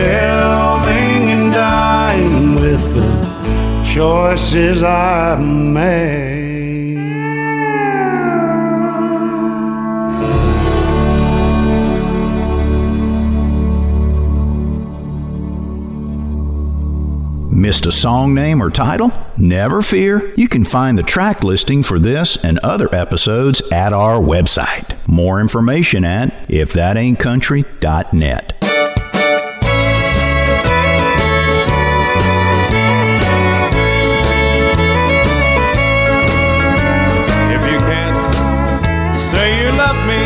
Living 0.00 1.30
and 1.30 1.52
dying 1.52 2.54
with 2.56 2.94
the 2.94 3.84
choices 3.84 4.82
I 4.82 5.36
made. 5.36 6.40
Missed 17.60 17.84
a 17.84 17.92
song 17.92 18.32
name 18.34 18.62
or 18.62 18.70
title? 18.70 19.12
Never 19.36 19.82
fear. 19.82 20.32
You 20.34 20.48
can 20.48 20.64
find 20.64 20.96
the 20.96 21.02
track 21.02 21.44
listing 21.44 21.82
for 21.82 21.98
this 21.98 22.42
and 22.42 22.58
other 22.60 22.88
episodes 22.94 23.60
at 23.70 23.92
our 23.92 24.18
website 24.18 24.96
More 25.06 25.42
information 25.42 26.04
at 26.04 26.48
ifthataintcountry.net. 26.48 28.59
me, 40.06 40.22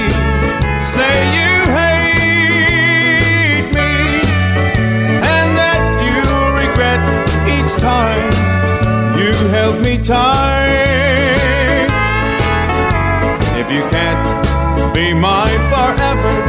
say 0.80 1.14
you 1.38 1.52
hate 1.78 3.68
me, 3.72 3.92
and 5.34 5.56
that 5.56 5.80
you'll 6.06 6.52
regret 6.64 7.00
each 7.48 7.72
time 7.80 8.30
you 9.18 9.32
held 9.48 9.80
me 9.80 9.98
tight. 9.98 11.88
If 13.56 13.70
you 13.70 13.82
can't 13.90 14.26
be 14.94 15.14
mine 15.14 15.62
forever, 15.72 16.43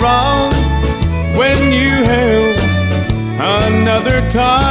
wrong 0.00 0.52
when 1.36 1.72
you 1.72 1.90
held 2.12 2.58
another 3.66 4.28
tight. 4.30 4.65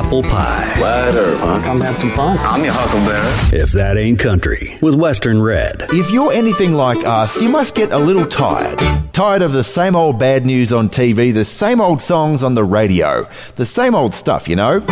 Apple 0.00 0.22
pie. 0.22 0.80
Wide 0.80 1.12
huh? 1.14 1.62
Come 1.62 1.80
have 1.82 1.98
some 1.98 2.12
fun. 2.12 2.38
I'm 2.38 2.64
your 2.64 2.72
huckleberry. 2.72 3.60
If 3.62 3.72
that 3.72 3.98
ain't 3.98 4.18
country, 4.18 4.78
with 4.80 4.94
Western 4.94 5.42
Red. 5.42 5.86
If 5.90 6.10
you're 6.10 6.32
anything 6.32 6.72
like 6.72 7.04
us, 7.06 7.40
you 7.40 7.50
must 7.50 7.74
get 7.74 7.92
a 7.92 7.98
little 7.98 8.24
tired. 8.24 8.78
Tired 9.12 9.42
of 9.42 9.52
the 9.52 9.62
same 9.62 9.94
old 9.94 10.18
bad 10.18 10.46
news 10.46 10.72
on 10.72 10.88
TV, 10.88 11.34
the 11.34 11.44
same 11.44 11.82
old 11.82 12.00
songs 12.00 12.42
on 12.42 12.54
the 12.54 12.64
radio, 12.64 13.28
the 13.56 13.66
same 13.66 13.94
old 13.94 14.14
stuff, 14.14 14.48
you 14.48 14.56
know? 14.56 14.82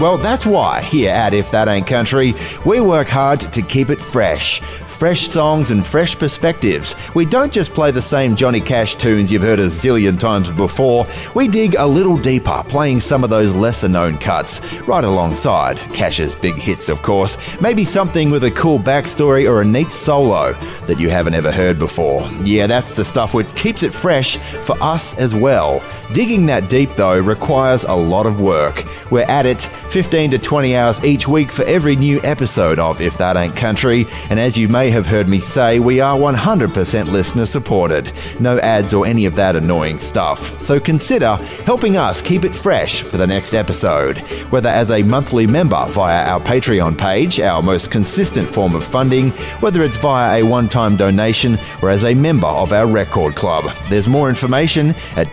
Well, 0.00 0.18
that's 0.18 0.46
why 0.46 0.82
here 0.82 1.10
at 1.10 1.32
If 1.32 1.50
That 1.50 1.68
Ain't 1.68 1.86
Country, 1.86 2.32
we 2.66 2.80
work 2.80 3.06
hard 3.06 3.40
to 3.40 3.62
keep 3.62 3.88
it 3.90 4.00
fresh. 4.00 4.60
Fresh 5.00 5.28
songs 5.28 5.70
and 5.70 5.86
fresh 5.86 6.14
perspectives. 6.18 6.94
We 7.14 7.24
don't 7.24 7.50
just 7.50 7.72
play 7.72 7.90
the 7.90 8.02
same 8.02 8.36
Johnny 8.36 8.60
Cash 8.60 8.96
tunes 8.96 9.32
you've 9.32 9.40
heard 9.40 9.58
a 9.58 9.68
zillion 9.68 10.20
times 10.20 10.50
before. 10.50 11.06
We 11.34 11.48
dig 11.48 11.74
a 11.76 11.86
little 11.86 12.18
deeper, 12.18 12.62
playing 12.68 13.00
some 13.00 13.24
of 13.24 13.30
those 13.30 13.54
lesser 13.54 13.88
known 13.88 14.18
cuts, 14.18 14.60
right 14.82 15.02
alongside 15.02 15.78
Cash's 15.94 16.34
big 16.34 16.56
hits, 16.56 16.90
of 16.90 17.00
course. 17.00 17.38
Maybe 17.62 17.82
something 17.82 18.28
with 18.28 18.44
a 18.44 18.50
cool 18.50 18.78
backstory 18.78 19.50
or 19.50 19.62
a 19.62 19.64
neat 19.64 19.90
solo 19.90 20.52
that 20.86 21.00
you 21.00 21.08
haven't 21.08 21.32
ever 21.32 21.50
heard 21.50 21.78
before. 21.78 22.30
Yeah, 22.44 22.66
that's 22.66 22.94
the 22.94 23.06
stuff 23.06 23.32
which 23.32 23.54
keeps 23.54 23.82
it 23.82 23.94
fresh 23.94 24.36
for 24.36 24.76
us 24.82 25.16
as 25.16 25.34
well. 25.34 25.80
Digging 26.12 26.46
that 26.46 26.68
deep, 26.68 26.90
though, 26.96 27.20
requires 27.20 27.84
a 27.84 27.94
lot 27.94 28.26
of 28.26 28.40
work. 28.40 28.84
We're 29.12 29.30
at 29.30 29.46
it 29.46 29.62
15 29.62 30.32
to 30.32 30.38
20 30.38 30.76
hours 30.76 31.04
each 31.04 31.28
week 31.28 31.52
for 31.52 31.64
every 31.64 31.94
new 31.94 32.20
episode 32.24 32.80
of 32.80 33.00
If 33.00 33.16
That 33.18 33.36
Ain't 33.36 33.54
Country, 33.54 34.06
and 34.28 34.40
as 34.40 34.58
you 34.58 34.68
may 34.68 34.90
have 34.90 35.06
heard 35.06 35.28
me 35.28 35.38
say, 35.38 35.78
we 35.78 36.00
are 36.00 36.18
100% 36.18 37.12
listener 37.12 37.46
supported. 37.46 38.12
No 38.40 38.58
ads 38.58 38.92
or 38.92 39.06
any 39.06 39.24
of 39.24 39.36
that 39.36 39.54
annoying 39.54 40.00
stuff. 40.00 40.60
So 40.60 40.80
consider 40.80 41.36
helping 41.64 41.96
us 41.96 42.22
keep 42.22 42.44
it 42.44 42.56
fresh 42.56 43.02
for 43.02 43.16
the 43.16 43.26
next 43.26 43.54
episode, 43.54 44.18
whether 44.50 44.68
as 44.68 44.90
a 44.90 45.04
monthly 45.04 45.46
member 45.46 45.86
via 45.90 46.26
our 46.26 46.40
Patreon 46.40 46.98
page, 46.98 47.38
our 47.38 47.62
most 47.62 47.92
consistent 47.92 48.48
form 48.48 48.74
of 48.74 48.84
funding, 48.84 49.30
whether 49.60 49.84
it's 49.84 49.96
via 49.96 50.40
a 50.40 50.42
one 50.42 50.68
time 50.68 50.96
donation 50.96 51.56
or 51.82 51.90
as 51.90 52.04
a 52.04 52.14
member 52.14 52.48
of 52.48 52.72
our 52.72 52.88
record 52.88 53.36
club. 53.36 53.72
There's 53.88 54.08
more 54.08 54.28
information 54.28 54.94
at 55.14 55.32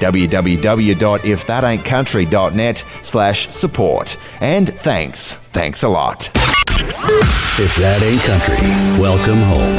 www.ifthataintcountry.net 0.68 2.84
slash 3.02 3.48
support. 3.50 4.18
And 4.42 4.68
thanks. 4.70 5.36
Thanks 5.56 5.82
a 5.84 5.90
lot. 5.90 6.30
If 7.60 7.76
that 7.78 8.04
ain't 8.04 8.22
country, 8.22 8.56
welcome 9.02 9.42
home. 9.50 9.78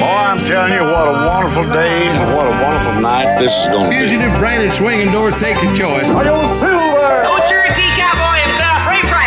Boy, 0.00 0.06
I'm 0.08 0.38
telling 0.42 0.72
you, 0.72 0.80
what 0.82 1.06
a 1.06 1.12
wonderful 1.28 1.62
day 1.72 2.08
and 2.08 2.34
what 2.34 2.48
a 2.48 2.50
wonderful 2.64 3.00
night 3.00 3.38
this 3.38 3.54
is 3.62 3.68
going 3.68 3.84
to 3.84 3.90
be. 3.90 3.98
Fugitive 4.08 4.32
Brandon 4.38 4.72
swinging 4.72 5.12
doors 5.12 5.34
take 5.34 5.54
the 5.60 5.72
choice. 5.76 6.08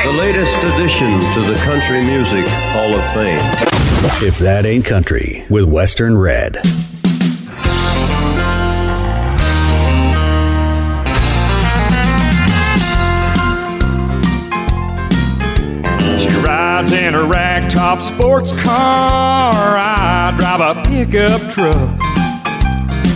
The 0.04 0.12
latest 0.20 0.58
addition 0.58 1.12
to 1.34 1.42
the 1.42 1.56
Country 1.64 2.04
Music 2.04 2.46
Hall 2.74 2.94
of 2.94 3.04
Fame. 3.14 3.40
If 4.28 4.38
that 4.40 4.66
ain't 4.66 4.84
country, 4.86 5.46
with 5.50 5.64
Western 5.64 6.18
Red. 6.18 6.58
Rides 16.84 16.94
in 16.94 17.16
a 17.16 17.20
ragtop 17.20 18.02
sports 18.02 18.52
car. 18.54 19.54
I 19.78 20.34
drive 20.38 20.60
a 20.62 20.74
pickup 20.84 21.42
truck. 21.52 21.90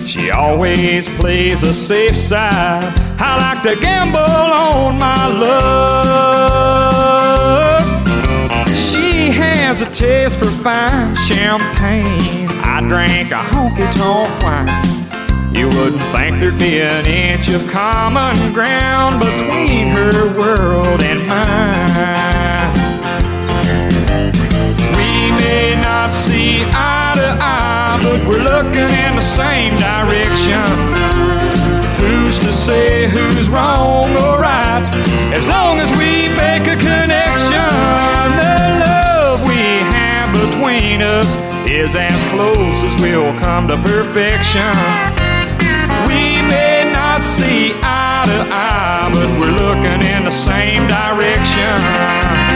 She 0.06 0.32
always 0.32 1.08
plays 1.18 1.64
a 1.64 1.74
safe 1.74 2.16
side. 2.16 2.94
I 3.20 3.38
like 3.38 3.64
to 3.64 3.76
gamble 3.82 4.20
on 4.20 5.00
my 5.00 5.28
love. 5.28 5.58
She 8.76 9.32
has 9.32 9.82
a 9.82 9.90
taste 9.92 10.38
for 10.40 10.46
fine 10.46 11.16
champagne. 11.16 12.48
I 12.64 12.80
drank 12.88 13.32
a 13.32 13.40
honky 13.40 13.92
tonk 13.96 14.30
wine. 14.44 14.68
You 15.54 15.68
wouldn't 15.70 16.02
think 16.14 16.40
there'd 16.40 16.60
be 16.60 16.82
an 16.82 17.06
inch 17.08 17.50
of 17.50 17.68
common 17.70 18.38
ground 18.54 19.20
between 19.20 19.88
her 19.88 20.38
world 20.38 21.02
and 21.02 21.28
mine. 21.28 22.77
We 25.58 25.64
may 25.74 25.82
not 25.82 26.14
see 26.14 26.62
eye 26.70 27.14
to 27.18 27.30
eye, 27.42 28.00
but 28.04 28.28
we're 28.28 28.46
looking 28.46 28.92
in 28.94 29.16
the 29.16 29.26
same 29.26 29.74
direction. 29.78 30.62
Who's 31.98 32.38
to 32.38 32.54
say 32.54 33.10
who's 33.10 33.50
wrong 33.50 34.12
or 34.22 34.38
right? 34.40 34.86
As 35.34 35.48
long 35.48 35.80
as 35.80 35.90
we 35.98 36.30
make 36.38 36.70
a 36.70 36.78
connection, 36.78 37.74
the 38.38 38.86
love 38.86 39.42
we 39.50 39.82
have 39.98 40.30
between 40.30 41.02
us 41.02 41.36
is 41.66 41.96
as 41.96 42.22
close 42.30 42.84
as 42.84 42.94
we'll 43.02 43.34
come 43.40 43.68
to 43.68 43.78
perfection. 43.78 44.78
We 46.06 46.38
may 46.54 46.88
not 46.94 47.24
see 47.24 47.74
eye 47.82 48.26
to 48.30 48.40
eye, 48.54 49.10
but 49.12 49.28
we're 49.42 49.58
looking 49.58 50.06
in 50.06 50.24
the 50.24 50.30
same 50.30 50.86
direction. 50.86 52.47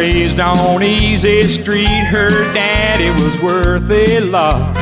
Raised 0.00 0.40
on 0.40 0.82
Easy 0.82 1.42
Street. 1.42 1.84
Her 1.84 2.30
daddy 2.54 3.10
was 3.22 3.38
worth 3.42 3.90
a 3.90 4.20
lot. 4.20 4.74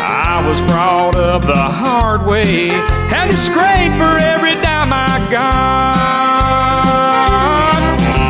I 0.00 0.40
was 0.46 0.60
brought 0.70 1.16
up 1.16 1.42
the 1.42 1.56
hard 1.56 2.24
way. 2.24 2.68
Had 3.10 3.28
to 3.28 3.36
scrape 3.36 3.90
for 3.98 4.16
every 4.22 4.54
dime 4.62 4.92
I 4.92 5.18
got. 5.34 5.98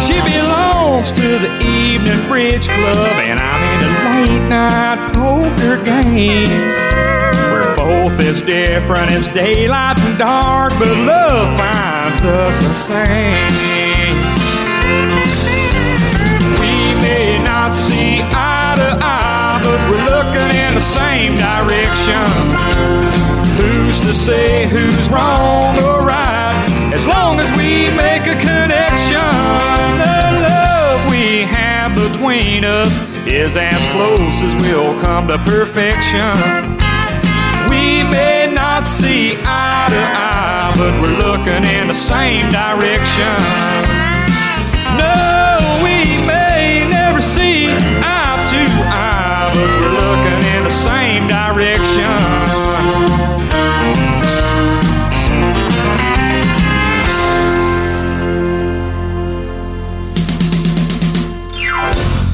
She 0.06 0.16
belongs 0.24 1.12
to 1.12 1.38
the 1.44 1.52
evening 1.60 2.26
bridge 2.28 2.66
club, 2.66 3.20
and 3.28 3.38
I'm 3.38 3.62
in 3.68 3.80
the 3.84 3.92
late 4.08 4.48
night 4.48 5.12
poker 5.12 5.76
games. 5.84 6.76
We're 7.52 7.76
both 7.76 8.18
as 8.24 8.40
different 8.40 9.12
as 9.12 9.26
daylight 9.34 10.00
and 10.00 10.16
dark, 10.16 10.72
but 10.78 10.88
love 11.04 11.58
finds 11.60 12.24
us 12.24 12.58
the 12.58 12.72
same. 12.72 13.58
Same 20.88 21.36
direction. 21.36 22.24
Who's 23.60 24.00
to 24.00 24.14
say 24.14 24.66
who's 24.66 25.08
wrong 25.10 25.76
or 25.82 26.00
right? 26.06 26.56
As 26.94 27.06
long 27.06 27.40
as 27.40 27.50
we 27.58 27.92
make 27.94 28.24
a 28.24 28.36
connection, 28.40 29.28
the 30.00 30.48
love 30.48 31.10
we 31.10 31.42
have 31.42 31.94
between 31.94 32.64
us 32.64 33.00
is 33.26 33.56
as 33.56 33.84
close 33.92 34.40
as 34.40 34.54
we'll 34.62 34.98
come 35.02 35.28
to 35.28 35.36
perfection. 35.44 36.32
We 37.68 38.02
may 38.08 38.50
not 38.52 38.86
see 38.86 39.36
eye 39.44 39.88
to 39.92 40.02
eye, 40.16 40.72
but 40.78 40.92
we're 41.02 41.18
looking 41.18 41.68
in 41.68 41.88
the 41.88 41.94
same 41.94 42.48
direction. 42.48 43.97
Same 50.78 51.26
direction. 51.28 53.18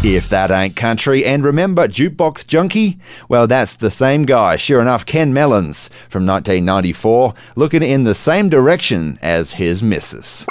If 0.07 0.29
that 0.29 0.51
ain't 0.51 0.77
country, 0.77 1.25
and 1.25 1.43
remember 1.43 1.89
Jukebox 1.89 2.47
Junkie? 2.47 2.99
Well, 3.31 3.47
that's 3.47 3.77
the 3.77 3.91
same 3.91 4.25
guy. 4.25 4.57
Sure 4.57 4.83
enough, 4.83 5.07
Ken 5.07 5.33
Mellons 5.33 5.89
from 6.11 6.27
1994, 6.27 7.33
looking 7.57 7.83
in 7.83 8.05
the 8.05 8.15
same 8.15 8.51
direction 8.51 9.19
as 9.23 9.53
his 9.53 9.83
missus. 9.83 10.45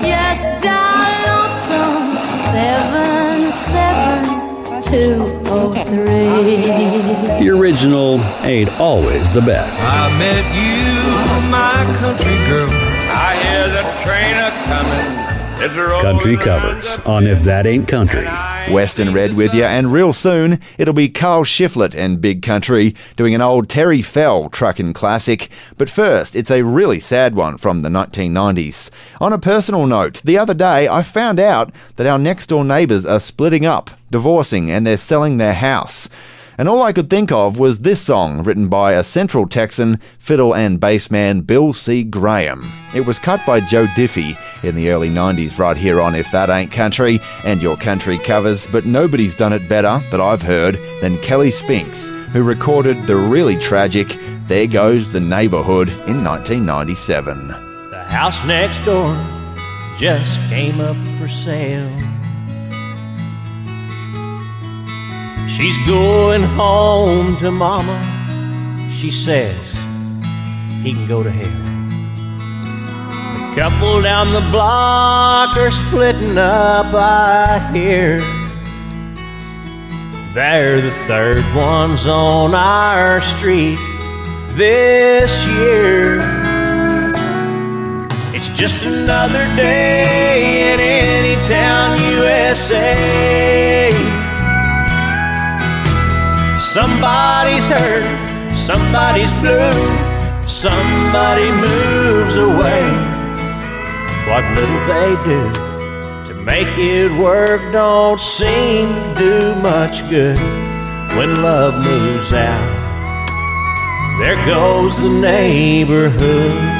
Just 0.00 0.64
dial 0.64 1.50
lonesome 1.68 2.16
seven 2.50 3.52
seven 3.70 4.82
two 4.82 5.26
three. 5.26 5.39
The 5.50 7.48
original 7.50 8.20
ain't 8.44 8.70
always 8.78 9.32
the 9.32 9.40
best. 9.40 9.82
I 9.82 10.08
met 10.16 10.44
you, 10.54 11.50
my 11.50 11.84
country 11.98 12.36
girl. 12.46 12.70
I 12.70 13.34
hear 13.42 13.68
the 13.68 13.82
train 14.04 14.36
a 14.36 14.50
coming. 14.66 15.19
Country 15.60 16.38
covers 16.38 16.96
on 17.04 17.26
If 17.26 17.42
That 17.42 17.66
Ain't 17.66 17.86
Country. 17.86 18.26
Western 18.72 19.12
Red 19.12 19.36
with 19.36 19.52
you, 19.52 19.64
and 19.64 19.92
real 19.92 20.14
soon 20.14 20.58
it'll 20.78 20.94
be 20.94 21.10
Carl 21.10 21.44
Shiflett 21.44 21.94
and 21.94 22.18
Big 22.18 22.40
Country 22.40 22.94
doing 23.14 23.34
an 23.34 23.42
old 23.42 23.68
Terry 23.68 24.00
Fell 24.00 24.48
truckin' 24.48 24.94
classic. 24.94 25.50
But 25.76 25.90
first, 25.90 26.34
it's 26.34 26.50
a 26.50 26.64
really 26.64 26.98
sad 26.98 27.34
one 27.34 27.58
from 27.58 27.82
the 27.82 27.90
1990s. 27.90 28.88
On 29.20 29.34
a 29.34 29.38
personal 29.38 29.86
note, 29.86 30.22
the 30.24 30.38
other 30.38 30.54
day 30.54 30.88
I 30.88 31.02
found 31.02 31.38
out 31.38 31.70
that 31.96 32.06
our 32.06 32.18
next 32.18 32.46
door 32.46 32.64
neighbours 32.64 33.04
are 33.04 33.20
splitting 33.20 33.66
up, 33.66 33.90
divorcing, 34.10 34.70
and 34.70 34.86
they're 34.86 34.96
selling 34.96 35.36
their 35.36 35.52
house. 35.52 36.08
And 36.60 36.68
all 36.68 36.82
I 36.82 36.92
could 36.92 37.08
think 37.08 37.32
of 37.32 37.58
was 37.58 37.78
this 37.78 38.02
song 38.02 38.42
written 38.42 38.68
by 38.68 38.92
a 38.92 39.02
Central 39.02 39.48
Texan 39.48 39.98
fiddle 40.18 40.54
and 40.54 40.78
bass 40.78 41.10
man 41.10 41.40
Bill 41.40 41.72
C. 41.72 42.04
Graham. 42.04 42.70
It 42.94 43.06
was 43.06 43.18
cut 43.18 43.40
by 43.46 43.60
Joe 43.60 43.86
Diffie 43.86 44.36
in 44.62 44.74
the 44.74 44.90
early 44.90 45.08
90s 45.08 45.58
right 45.58 45.74
here 45.74 46.02
on 46.02 46.14
If 46.14 46.30
That 46.32 46.50
Ain't 46.50 46.70
Country 46.70 47.18
and 47.44 47.62
Your 47.62 47.78
Country 47.78 48.18
Covers, 48.18 48.66
but 48.66 48.84
nobody's 48.84 49.34
done 49.34 49.54
it 49.54 49.70
better 49.70 50.02
that 50.10 50.20
I've 50.20 50.42
heard 50.42 50.78
than 51.00 51.16
Kelly 51.22 51.50
Spinks, 51.50 52.10
who 52.34 52.42
recorded 52.42 53.06
the 53.06 53.16
really 53.16 53.56
tragic 53.56 54.18
There 54.46 54.66
Goes 54.66 55.12
the 55.12 55.20
Neighborhood 55.20 55.88
in 55.88 56.22
1997. 56.22 57.48
The 57.48 58.04
house 58.08 58.44
next 58.44 58.84
door 58.84 59.16
just 59.98 60.38
came 60.50 60.78
up 60.82 60.98
for 61.16 61.26
sale. 61.26 62.19
She's 65.60 65.76
going 65.86 66.42
home 66.42 67.36
to 67.36 67.50
mama. 67.50 67.98
She 68.94 69.10
says 69.10 69.60
he 70.82 70.94
can 70.94 71.06
go 71.06 71.22
to 71.22 71.30
hell. 71.30 71.50
The 73.34 73.60
couple 73.60 74.00
down 74.00 74.30
the 74.30 74.40
block 74.50 75.58
are 75.58 75.70
splitting 75.70 76.38
up, 76.38 76.86
I 76.94 77.70
hear. 77.74 78.20
They're 80.32 80.80
the 80.80 80.92
third 81.06 81.44
ones 81.54 82.06
on 82.06 82.54
our 82.54 83.20
street 83.20 83.78
this 84.56 85.44
year. 85.44 86.20
It's 88.34 88.48
just 88.58 88.82
another 88.86 89.44
day 89.56 90.72
in 90.72 90.80
any 90.80 91.36
town, 91.46 91.98
USA. 92.14 94.09
Somebody's 96.72 97.68
hurt, 97.68 98.54
somebody's 98.54 99.32
blue, 99.42 99.72
somebody 100.48 101.50
moves 101.50 102.36
away. 102.36 102.86
What 104.28 104.44
little 104.54 104.86
they 104.86 105.16
do 105.26 105.52
to 106.28 106.40
make 106.44 106.78
it 106.78 107.10
work 107.18 107.60
don't 107.72 108.20
seem 108.20 108.86
to 109.16 109.40
do 109.40 109.54
much 109.56 110.08
good 110.10 110.38
when 111.16 111.34
love 111.42 111.84
moves 111.84 112.32
out. 112.32 112.78
There 114.20 114.36
goes 114.46 114.96
the 114.96 115.08
neighborhood. 115.08 116.79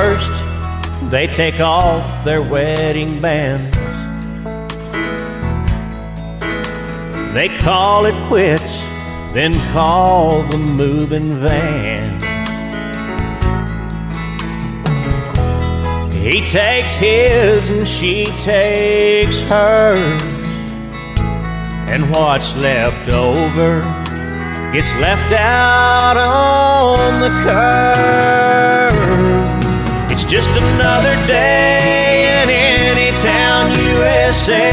First, 0.00 0.32
they 1.10 1.26
take 1.26 1.60
off 1.60 2.24
their 2.24 2.40
wedding 2.40 3.20
bands. 3.20 3.76
They 7.34 7.50
call 7.58 8.06
it 8.06 8.14
quits, 8.28 8.78
then 9.34 9.52
call 9.74 10.42
the 10.44 10.56
moving 10.56 11.34
van. 11.34 12.18
He 16.10 16.48
takes 16.48 16.94
his 16.94 17.68
and 17.68 17.86
she 17.86 18.24
takes 18.40 19.42
hers. 19.42 20.22
And 21.92 22.10
what's 22.10 22.56
left 22.56 23.12
over 23.12 23.82
gets 24.72 24.94
left 24.94 25.30
out 25.34 26.16
on 26.16 27.20
the 27.20 27.28
curb. 27.44 29.49
Just 30.30 30.50
another 30.50 31.16
day 31.26 32.40
in 32.40 32.48
any 32.48 33.10
town, 33.20 33.70
USA. 33.98 34.70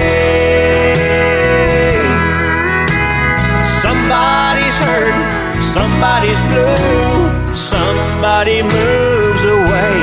Somebody's 3.81 4.77
hurt, 4.77 5.17
somebody's 5.73 6.39
blue, 6.51 7.55
somebody 7.55 8.61
moves 8.61 9.43
away. 9.45 9.97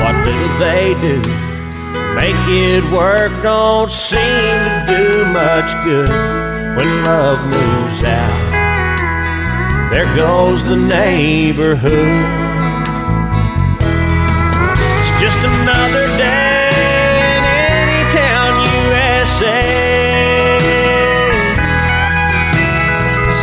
What 0.00 0.16
little 0.24 0.58
they 0.58 0.94
do 1.02 1.20
make 2.14 2.48
it 2.48 2.82
work 2.90 3.30
don't 3.42 3.90
seem 3.90 4.56
to 4.64 4.84
do 4.88 5.24
much 5.34 5.70
good 5.84 6.08
when 6.78 7.04
love 7.04 7.44
moves 7.44 8.02
out. 8.04 9.90
There 9.92 10.16
goes 10.16 10.64
the 10.64 10.76
neighborhood. 10.76 12.43
Just 15.34 15.46
another 15.46 16.06
day 16.16 16.70
in 16.70 17.44
any 17.44 18.02
town, 18.14 18.54
USA. 18.86 19.66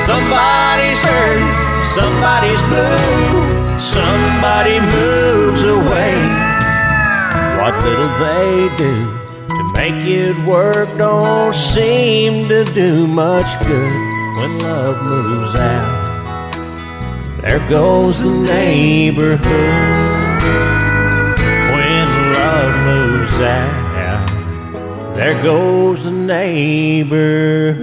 Somebody's 0.05 1.03
hurt, 1.03 1.51
somebody's 1.93 2.61
blue, 2.71 3.77
somebody 3.77 4.79
moves 4.79 5.63
away. 5.63 6.15
What 7.59 7.75
little 7.83 8.13
they 8.19 8.69
do 8.77 8.93
to 9.49 9.63
make 9.73 10.05
it 10.05 10.47
work 10.47 10.87
don't 10.97 11.53
seem 11.53 12.47
to 12.47 12.63
do 12.63 13.05
much 13.05 13.67
good 13.67 13.91
when 14.37 14.59
love 14.59 15.03
moves 15.09 15.55
out. 15.55 16.53
There 17.41 17.59
goes 17.67 18.23
the 18.23 18.29
neighborhood 18.29 20.20
moves 22.81 23.33
out. 23.33 23.81
There 25.15 25.41
goes 25.43 26.03
the 26.03 26.11
neighborhood. 26.11 27.81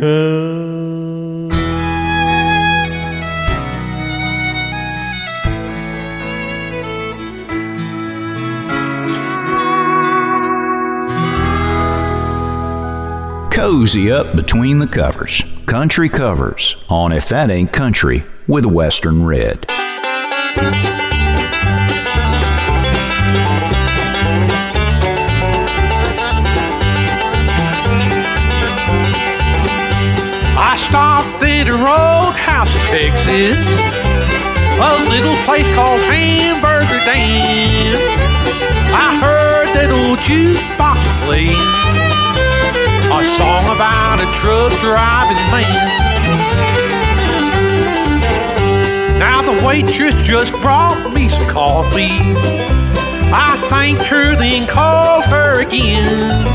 Cozy 13.52 14.10
up 14.10 14.34
between 14.34 14.78
the 14.78 14.86
covers. 14.86 15.42
Country 15.66 16.08
covers 16.08 16.76
on 16.88 17.12
If 17.12 17.28
That 17.28 17.50
Ain't 17.50 17.72
Country 17.72 18.24
with 18.46 18.64
Western 18.64 19.26
Red. 19.26 19.66
Texas, 32.88 33.66
a 34.80 34.92
little 35.10 35.36
place 35.44 35.68
called 35.74 36.00
Hamburger 36.00 37.04
Dan. 37.04 37.96
I 38.90 39.14
heard 39.20 39.68
that 39.76 39.90
old 39.92 40.18
jukebox 40.20 40.96
play 41.26 41.52
a 43.12 43.24
song 43.36 43.64
about 43.76 44.20
a 44.20 44.28
truck 44.40 44.72
driving 44.80 45.36
man. 45.52 45.88
Now 49.18 49.42
the 49.42 49.66
waitress 49.66 50.14
just 50.26 50.52
brought 50.62 51.12
me 51.12 51.28
some 51.28 51.44
coffee. 51.44 52.16
I 53.30 53.58
thanked 53.68 54.04
her, 54.04 54.34
then 54.34 54.66
called 54.66 55.24
her 55.24 55.60
again. 55.60 56.46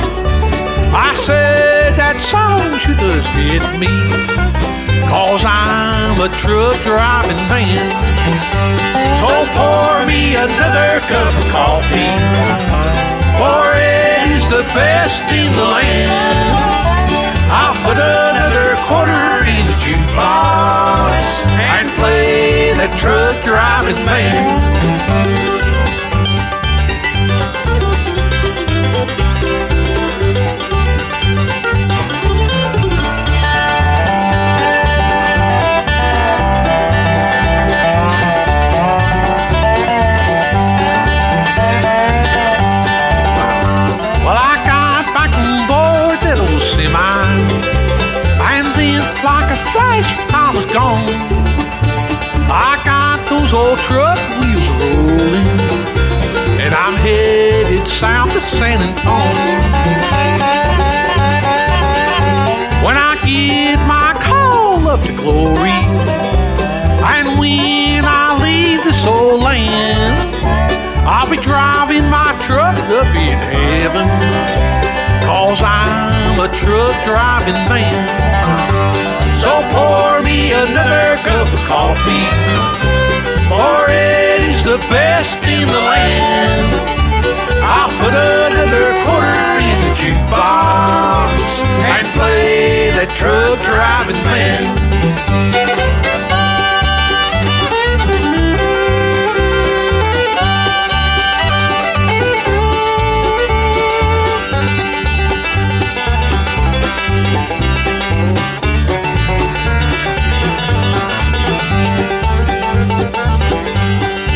I 0.95 1.13
said 1.15 1.95
that 1.97 2.21
song 2.21 2.77
sure 2.79 2.95
does 2.95 3.27
fit 3.37 3.65
me, 3.77 3.89
cause 5.13 5.45
I'm 5.45 6.17
a 6.17 6.29
truck 6.41 6.81
driving 6.81 7.37
man. 7.45 7.85
So 9.21 9.29
pour 9.53 9.93
me 10.09 10.33
another 10.33 11.05
cup 11.05 11.29
of 11.37 11.45
coffee, 11.53 12.17
for 13.37 13.61
it 13.77 14.25
is 14.33 14.49
the 14.49 14.65
best 14.73 15.21
in 15.29 15.53
the 15.53 15.67
land. 15.77 16.57
I'll 17.53 17.77
put 17.85 17.97
another 18.01 18.73
quarter 18.89 19.45
in 19.45 19.63
the 19.69 19.77
jukebox 19.85 21.45
and 21.61 21.85
play 22.01 22.73
that 22.73 22.97
truck 22.97 23.37
driving 23.45 24.01
man. 24.09 25.72
Flash, 50.03 50.33
I 50.33 50.55
was 50.55 50.65
gone. 50.67 51.03
I 52.49 52.81
got 52.83 53.19
those 53.29 53.53
old 53.53 53.79
truck 53.79 54.17
wheels 54.39 54.67
rolling, 54.79 55.47
and 56.59 56.73
I'm 56.73 56.95
headed 56.95 57.87
south 57.87 58.31
to 58.33 58.41
San 58.41 58.81
Antonio. 58.81 59.53
When 62.85 62.97
I 62.97 63.17
get 63.25 63.79
my 63.87 64.13
call 64.21 64.87
up 64.87 65.01
to 65.03 65.13
glory, 65.13 65.71
and 67.03 67.39
when 67.39 68.05
I 68.05 68.39
leave 68.41 68.83
this 68.83 69.05
old 69.05 69.41
land. 69.41 70.31
I'll 71.05 71.29
be 71.29 71.35
driving 71.35 72.09
my 72.09 72.31
truck 72.43 72.77
up 72.79 73.07
in 73.07 73.37
heaven. 73.51 74.07
Cause 75.27 75.61
I'm 75.61 76.39
a 76.39 76.47
truck 76.55 77.03
driving 77.03 77.55
man. 77.67 79.22
So 79.43 79.53
pour 79.75 80.23
me 80.23 80.53
another 80.53 81.17
cup 81.27 81.51
of 81.51 81.59
coffee. 81.67 82.63
Is 83.93 84.63
the 84.63 84.77
best 84.89 85.37
in 85.43 85.67
the 85.67 85.73
land. 85.73 86.73
I'll 87.61 87.91
put 88.01 88.13
another 88.13 88.95
quarter 89.03 89.59
in 89.59 89.77
the 89.85 89.93
jukebox 89.99 91.61
and 91.61 92.07
play 92.15 92.91
that 92.95 93.11
truck 93.15 93.59
driving 93.61 94.21
man. 94.23 95.62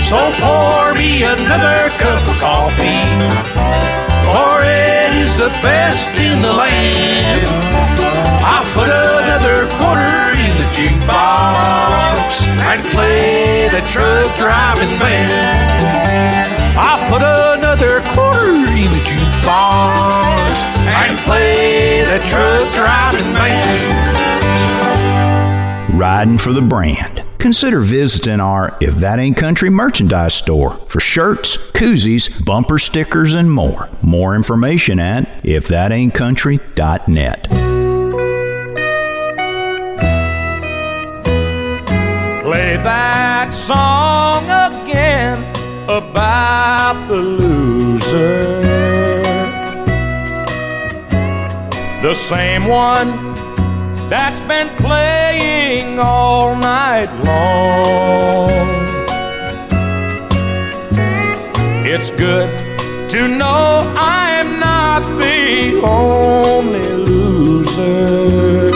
So 0.08 0.16
pour 0.40 0.96
me 0.96 1.24
another 1.24 1.92
cup 2.00 2.24
of 2.32 2.40
coffee, 2.40 3.04
for 4.24 4.64
it 4.64 5.12
is 5.20 5.36
the 5.36 5.52
best 5.60 6.08
in 6.16 6.42
the 6.42 6.54
land. 6.54 7.46
I'll 8.40 8.64
put 8.72 8.88
another 8.88 9.68
quarter 9.76 10.32
in 10.40 10.56
the 10.64 10.70
jukebox 10.72 12.40
and 12.40 12.88
play 12.96 13.68
the 13.68 13.82
truck 13.92 14.34
driving 14.38 14.98
band. 14.98 15.84
I'll 16.80 17.04
put 17.12 17.22
another 17.22 18.00
quarter 18.16 18.56
in 18.80 18.90
the 18.90 19.04
jukebox 19.04 20.56
and 20.88 21.18
play 21.28 22.06
the 22.06 22.20
truck 22.30 22.74
driving 22.74 23.34
band. 23.34 24.08
Riding 26.00 26.38
for 26.38 26.54
the 26.54 26.62
brand 26.62 26.97
consider 27.48 27.80
visiting 27.80 28.42
our 28.42 28.76
If 28.82 28.96
That 28.96 29.20
Ain't 29.20 29.38
Country 29.38 29.70
merchandise 29.70 30.34
store 30.34 30.72
for 30.90 31.00
shirts, 31.00 31.56
koozies, 31.56 32.44
bumper 32.44 32.78
stickers, 32.78 33.34
and 33.34 33.50
more. 33.50 33.88
More 34.02 34.36
information 34.36 35.00
at 35.00 35.44
ifthataintcountry.net. 35.44 37.44
Play 42.44 42.76
that 42.84 43.54
song 43.54 44.44
again 44.44 45.42
about 45.86 47.08
the 47.08 47.16
loser. 47.16 48.62
The 52.02 52.14
same 52.14 52.66
one 52.66 53.38
that's 54.10 54.40
been 54.42 54.70
playing 54.78 56.00
all 56.00 56.56
night 56.56 57.12
long. 57.26 58.68
It's 61.86 62.12
good 62.12 62.50
to 63.10 63.28
know 63.28 63.94
I'm 63.98 64.60
not 64.60 65.02
the 65.18 65.82
only 65.84 66.88
loser. 66.88 68.72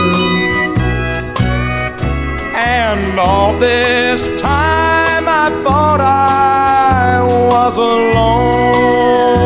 And 2.54 3.18
all 3.18 3.58
this 3.58 4.26
time 4.40 5.28
I 5.28 5.50
thought 5.62 6.00
I 6.00 7.22
was 7.22 7.76
alone. 7.76 9.41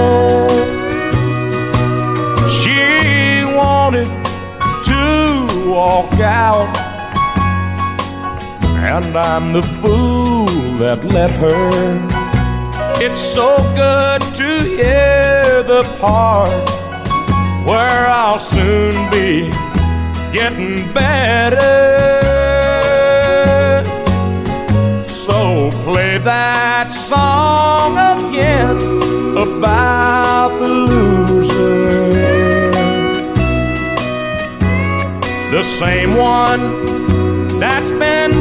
And 8.97 9.15
I'm 9.15 9.53
the 9.53 9.63
fool 9.83 10.47
that 10.79 11.05
let 11.05 11.31
her. 11.33 11.71
It's 13.05 13.21
so 13.21 13.59
good 13.75 14.23
to 14.41 14.49
hear 14.63 15.63
the 15.63 15.83
part 16.01 16.69
where 17.69 18.07
I'll 18.09 18.39
soon 18.39 18.95
be 19.11 19.51
getting 20.33 20.91
better. 20.95 21.75
So 25.07 25.71
play 25.85 26.17
that 26.19 26.89
song 26.91 27.99
again 28.15 28.79
about 29.37 30.59
the 30.59 30.69
loser. 30.69 32.21
The 35.51 35.63
same 35.63 36.17
one 36.17 36.87
that's 37.61 37.91
been 37.91 38.36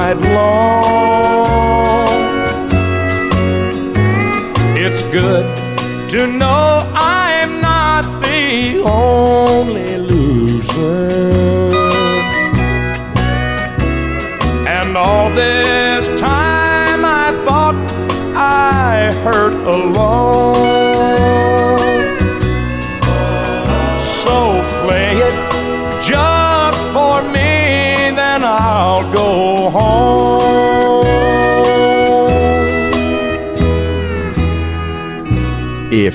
night 0.00 0.20
long. 0.34 1.60
It's 4.84 5.02
good 5.18 5.46
to 6.12 6.26
know 6.26 6.64
I'm 6.94 7.60
not 7.60 8.04
the 8.22 8.82
only 8.82 9.98
loser. 9.98 11.10
And 14.76 14.96
all 14.96 15.28
this 15.34 16.02
time 16.18 17.02
I 17.04 17.26
thought 17.44 17.76
I 18.34 19.12
hurt 19.24 19.56
alone. 19.76 20.59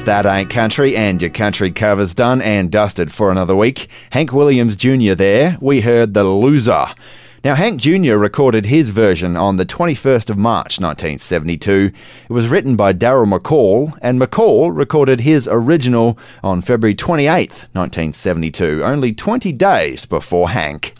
That 0.05 0.27
ain't 0.27 0.51
country 0.51 0.95
and 0.95 1.19
your 1.19 1.31
country 1.31 1.71
cover's 1.71 2.13
done 2.13 2.39
and 2.39 2.71
dusted 2.71 3.11
for 3.11 3.31
another 3.31 3.55
week, 3.55 3.87
Hank 4.11 4.31
Williams 4.31 4.75
Jr. 4.75 5.15
there, 5.15 5.57
we 5.59 5.81
heard 5.81 6.13
The 6.13 6.23
Loser. 6.23 6.93
Now, 7.43 7.55
Hank 7.55 7.81
Jr. 7.81 8.13
recorded 8.13 8.67
his 8.67 8.89
version 8.89 9.35
on 9.35 9.57
the 9.57 9.65
21st 9.65 10.29
of 10.29 10.37
March 10.37 10.79
1972. 10.79 11.91
It 12.29 12.33
was 12.33 12.47
written 12.47 12.75
by 12.75 12.91
Darrell 12.91 13.25
McCall, 13.25 13.97
and 14.01 14.21
McCall 14.21 14.75
recorded 14.75 15.21
his 15.21 15.47
original 15.47 16.19
on 16.43 16.61
February 16.61 16.95
28th, 16.95 17.65
1972, 17.73 18.83
only 18.83 19.11
20 19.11 19.51
days 19.53 20.05
before 20.05 20.49
Hank. 20.49 20.94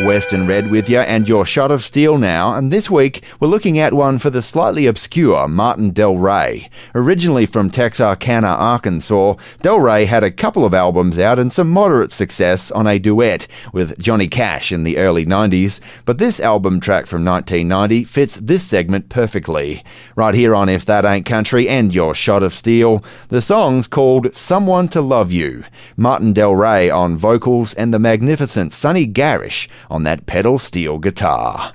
Western 0.00 0.48
Red 0.48 0.72
with 0.72 0.90
you 0.90 0.98
and 0.98 1.28
your 1.28 1.46
shot 1.46 1.70
of 1.70 1.82
steel 1.82 2.18
now. 2.18 2.52
And 2.54 2.72
this 2.72 2.90
week 2.90 3.22
we're 3.38 3.46
looking 3.46 3.78
at 3.78 3.94
one 3.94 4.18
for 4.18 4.28
the 4.28 4.42
slightly 4.42 4.86
obscure 4.86 5.46
Martin 5.46 5.92
Delray. 5.92 6.68
Originally 6.96 7.46
from 7.46 7.70
Texarkana, 7.70 8.48
Arkansas, 8.48 9.36
Delray 9.62 10.06
had 10.06 10.24
a 10.24 10.32
couple 10.32 10.64
of 10.64 10.74
albums 10.74 11.16
out 11.16 11.38
and 11.38 11.52
some 11.52 11.70
moderate 11.70 12.10
success 12.10 12.72
on 12.72 12.88
a 12.88 12.98
duet 12.98 13.46
with 13.72 13.96
Johnny 13.96 14.26
Cash 14.26 14.72
in 14.72 14.82
the 14.82 14.96
early 14.98 15.24
90s. 15.24 15.78
But 16.04 16.18
this 16.18 16.40
album 16.40 16.80
track 16.80 17.06
from 17.06 17.24
1990 17.24 18.02
fits 18.02 18.36
this 18.36 18.64
segment 18.64 19.08
perfectly. 19.08 19.84
Right 20.16 20.34
here 20.34 20.56
on 20.56 20.68
If 20.68 20.84
That 20.86 21.04
Ain't 21.04 21.24
Country 21.24 21.68
and 21.68 21.94
your 21.94 22.16
shot 22.16 22.42
of 22.42 22.52
steel, 22.52 23.04
the 23.28 23.40
song's 23.40 23.86
called 23.86 24.34
Someone 24.34 24.88
to 24.88 25.00
Love 25.00 25.30
You. 25.30 25.64
Martin 25.96 26.34
Delray 26.34 26.92
on 26.92 27.16
vocals 27.16 27.74
and 27.74 27.94
the 27.94 28.00
magnificent 28.00 28.72
Sonny 28.72 29.06
Garrish 29.06 29.68
on 29.90 30.02
that 30.04 30.26
pedal 30.26 30.58
steel 30.58 30.98
guitar. 30.98 31.72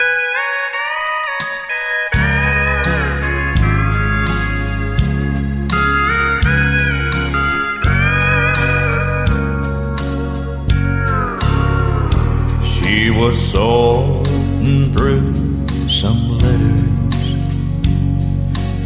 She 12.64 13.10
was 13.10 13.40
sorting 13.52 14.91
through 14.94 15.68
some 15.88 16.38
letters 16.40 16.90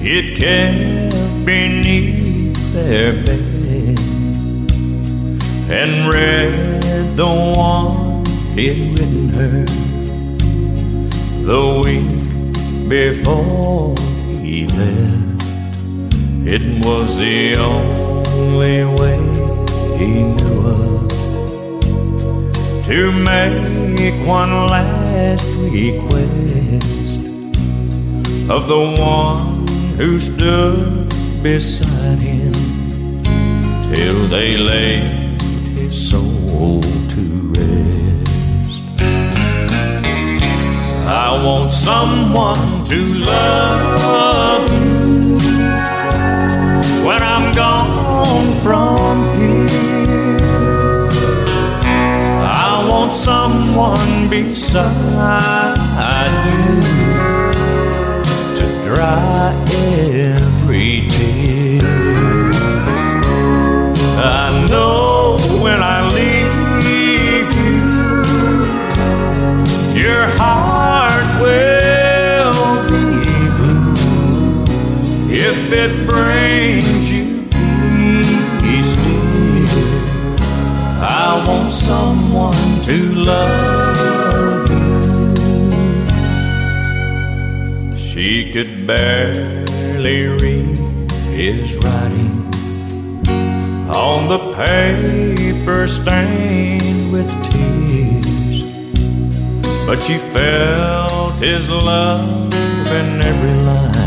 it 0.06 0.38
kept 0.38 1.46
beneath 1.46 2.74
their 2.74 3.14
bed 3.24 3.98
and 5.70 6.10
read 6.14 7.16
the 7.16 7.26
one 7.26 8.13
he'd 8.56 9.00
written 9.00 9.30
her 9.30 9.66
the 11.44 11.82
week 11.84 12.88
before 12.88 13.96
he 14.42 14.68
left. 14.68 15.44
It 16.46 16.86
was 16.86 17.18
the 17.18 17.56
only 17.56 18.86
way 19.00 19.18
he 19.98 20.24
knew 20.24 20.68
of 20.68 21.10
to 22.86 23.12
make 23.12 24.28
one 24.28 24.52
last 24.68 25.46
request 25.72 27.26
of 28.52 28.68
the 28.68 28.96
one 29.00 29.66
who 29.98 30.20
stood 30.20 31.10
beside 31.42 32.20
him 32.20 32.54
till 33.96 34.28
they 34.28 34.58
laid 34.58 35.42
his 35.76 36.10
soul 36.10 36.82
I 41.06 41.44
want 41.44 41.72
someone 41.74 42.86
to 42.86 43.14
love 43.14 44.70
you 44.72 45.38
when 47.06 47.22
I'm 47.22 47.54
gone 47.54 48.62
from 48.62 49.36
here. 49.38 49.68
I 52.42 52.86
want 52.90 53.14
someone 53.14 54.30
beside 54.30 55.76
you 56.48 56.82
to 58.56 58.66
dry 58.86 59.54
every 59.74 61.08
tear. 61.10 61.82
I 64.26 64.66
know 64.70 65.03
it 75.74 76.08
brings 76.08 77.12
you 77.12 77.44
peace, 78.62 78.96
dear. 78.96 79.68
I 81.02 81.44
want 81.48 81.72
someone 81.72 82.82
to 82.84 82.98
love 83.16 84.70
you. 84.70 84.94
She 87.98 88.52
could 88.54 88.86
barely 88.86 90.28
read 90.28 90.78
his 91.34 91.76
writing 91.78 92.44
on 93.90 94.28
the 94.28 94.40
paper 94.54 95.88
stained 95.88 97.12
with 97.12 97.30
tears. 97.50 98.64
But 99.86 100.02
she 100.02 100.18
felt 100.18 101.34
his 101.36 101.70
love 101.70 102.54
in 102.54 103.22
every 103.24 103.56
line 103.64 104.03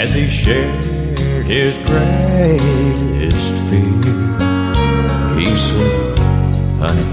as 0.00 0.14
he 0.14 0.30
shared 0.30 1.18
his 1.44 1.76
greatest 1.76 3.52
fear. 3.68 4.00
He 5.38 5.44
said, 5.44 6.18
Honey, 6.80 7.08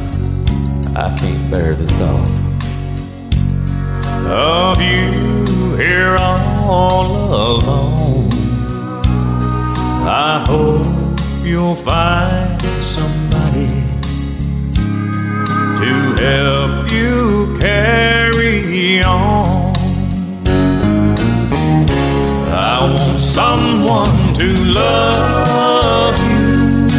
I 0.96 1.14
can't 1.20 1.52
bear 1.52 1.76
the 1.76 1.86
thought 2.00 2.30
of 4.26 4.82
you 4.82 5.76
here 5.76 6.16
all 6.16 7.58
alone. 7.58 8.30
I 10.08 10.46
hope 10.48 11.20
you'll 11.44 11.76
find 11.76 12.62
somebody 12.82 13.68
to 15.82 16.24
help 16.24 16.90
you 16.90 17.58
carry 17.60 19.04
on. 19.04 19.47
Someone 23.38 24.34
to 24.34 24.48
love 24.74 26.18
you 26.28 26.90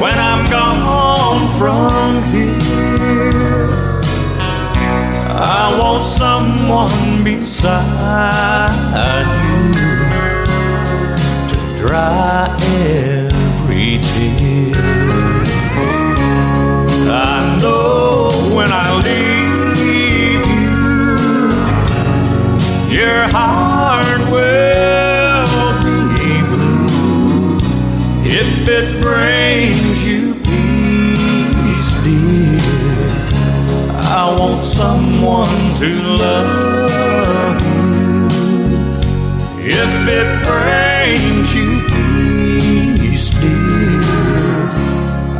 when 0.00 0.16
I'm 0.18 0.42
gone 0.50 1.42
from 1.58 2.24
here. 2.32 4.00
I 5.28 5.76
want 5.78 6.06
someone 6.06 7.22
beside 7.22 7.68
you 9.44 9.60
to 11.50 11.56
dry 11.82 12.46
every 12.88 13.98
tear. 14.08 14.72
I 17.12 17.58
know 17.60 18.30
when 18.56 18.70
I 18.72 18.88
leave 19.08 20.46
you, 22.88 22.96
your 22.98 23.20
heart 23.28 23.69
someone 35.20 35.74
to 35.76 35.90
love 36.16 37.60
you 37.60 38.26
if 39.60 40.08
it 40.08 40.28
brings 40.48 41.54
you 41.54 41.70
peace, 42.58 43.28
dear. 43.28 44.00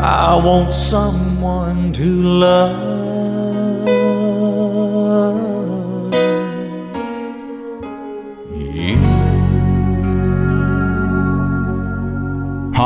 I 0.02 0.38
want 0.44 0.74
someone 0.74 1.92
to 1.94 2.04
love 2.04 2.89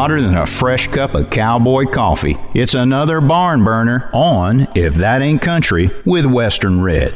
Hotter 0.05 0.21
than 0.21 0.37
a 0.37 0.45
fresh 0.45 0.87
cup 0.89 1.15
of 1.15 1.31
cowboy 1.31 1.87
coffee. 1.87 2.37
It's 2.53 2.75
another 2.75 3.23
barn 3.23 3.65
burner 3.65 4.11
on 4.13 4.69
If 4.75 4.97
That 4.97 5.23
Ain't 5.23 5.41
Country 5.41 5.89
with 6.05 6.27
Western 6.27 6.83
Red. 6.83 7.15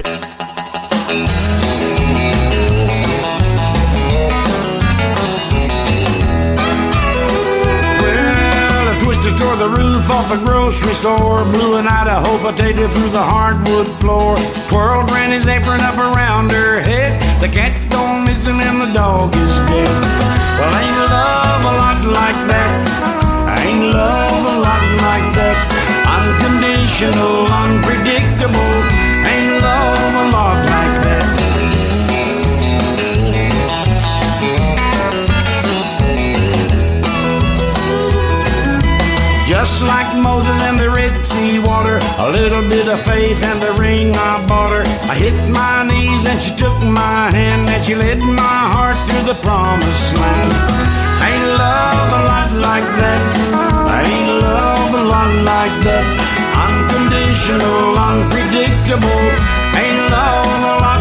Toward 9.39 9.59
the 9.61 9.69
roof 9.69 10.11
off 10.11 10.33
a 10.33 10.39
grocery 10.39 10.95
store. 10.95 11.45
Blew 11.45 11.77
an 11.77 11.87
Idaho 11.87 12.39
potato 12.39 12.89
through 12.89 13.11
the 13.11 13.23
hardwood 13.23 13.87
floor. 14.01 14.37
Twirled 14.69 15.09
Granny's 15.09 15.47
apron 15.47 15.83
up 15.83 15.99
around 15.99 16.51
her 16.51 16.81
head. 16.81 17.21
The 17.41 17.49
cat's 17.49 17.87
gone 17.87 18.25
missing 18.25 18.59
and 18.59 18.81
the 18.81 18.93
dog 18.93 19.33
is 19.37 19.59
dead. 19.61 20.28
Well, 20.59 20.75
ain't 20.83 20.99
love 21.15 21.63
a 21.71 21.75
lot 21.83 22.01
like 22.19 22.41
that? 22.51 22.71
Ain't 23.63 23.95
love 23.95 24.45
a 24.55 24.57
lot 24.67 24.85
like 25.07 25.29
that? 25.39 25.59
Unconditional, 26.19 27.47
unpredictable. 27.47 28.75
Ain't 29.23 29.63
love 29.63 30.15
a 30.19 30.27
lot 30.35 30.59
like 30.67 30.98
Just 39.49 39.83
like 39.83 40.13
Moses 40.21 40.61
and 40.69 40.79
the 40.79 40.91
Red 40.91 41.25
Sea 41.25 41.59
water, 41.59 41.99
a 42.21 42.29
little 42.31 42.61
bit 42.69 42.87
of 42.87 43.01
faith 43.01 43.43
and 43.43 43.59
the 43.59 43.73
ring 43.81 44.13
I 44.15 44.45
bought 44.47 44.69
her. 44.69 44.85
I 45.09 45.17
hit 45.17 45.33
my 45.49 45.89
knees 45.89 46.27
and 46.29 46.37
she 46.37 46.53
took 46.55 46.77
my 46.85 47.33
hand 47.33 47.65
and 47.65 47.83
she 47.83 47.95
led 47.95 48.21
my 48.21 48.61
heart 48.77 49.01
to 49.09 49.19
the 49.25 49.33
promised 49.41 50.13
land. 50.21 50.53
Ain't 51.25 51.49
love 51.57 52.09
a 52.13 52.23
lot 52.29 52.51
like 52.61 52.89
that? 53.01 53.25
Ain't 54.05 54.45
love 54.45 54.93
a 54.93 55.05
lot 55.09 55.33
like 55.41 55.77
that? 55.89 56.05
Unconditional, 56.69 57.97
unpredictable. 57.97 59.25
Ain't 59.81 60.13
love 60.13 60.61
a 60.61 60.77
lot 60.77 60.98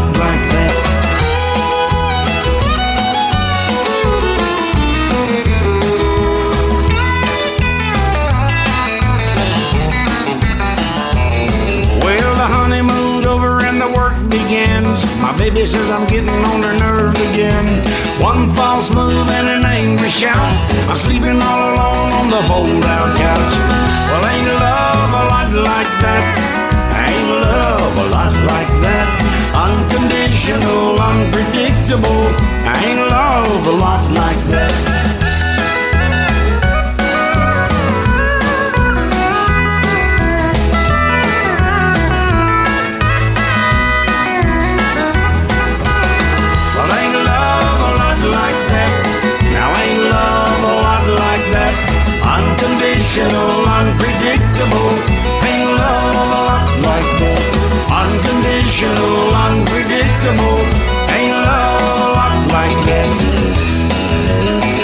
baby 15.38 15.64
says 15.64 15.88
I'm 15.88 16.06
getting 16.06 16.28
on 16.28 16.62
her 16.62 16.76
nerves 16.76 17.20
again. 17.30 17.86
One 18.20 18.50
false 18.52 18.90
move 18.90 19.30
and 19.30 19.46
an 19.48 19.64
angry 19.64 20.10
shout. 20.10 20.52
I'm 20.90 20.96
sleeping 20.96 21.38
all 21.40 21.62
alone 21.72 22.10
on 22.18 22.26
the 22.28 22.42
fold-out 22.50 23.16
couch. 23.16 23.54
Well, 24.10 24.24
ain't 24.34 24.50
love 24.58 25.10
a 25.14 25.24
lot 25.30 25.50
like 25.54 25.92
that? 26.02 26.24
Ain't 27.06 27.28
love 27.46 27.94
a 28.04 28.06
lot 28.10 28.34
like 28.50 28.72
that? 28.82 29.08
Unconditional, 29.54 30.98
unpredictable. 30.98 32.24
Ain't 32.82 33.00
love 33.08 33.66
a 33.66 33.76
lot 33.78 34.02
like 34.10 34.42
that? 34.50 34.87
Unconditional, 58.80 59.34
unpredictable. 59.34 60.58
Ain't 61.10 61.32
love 61.32 62.46
like 62.52 62.86
that? 62.86 64.77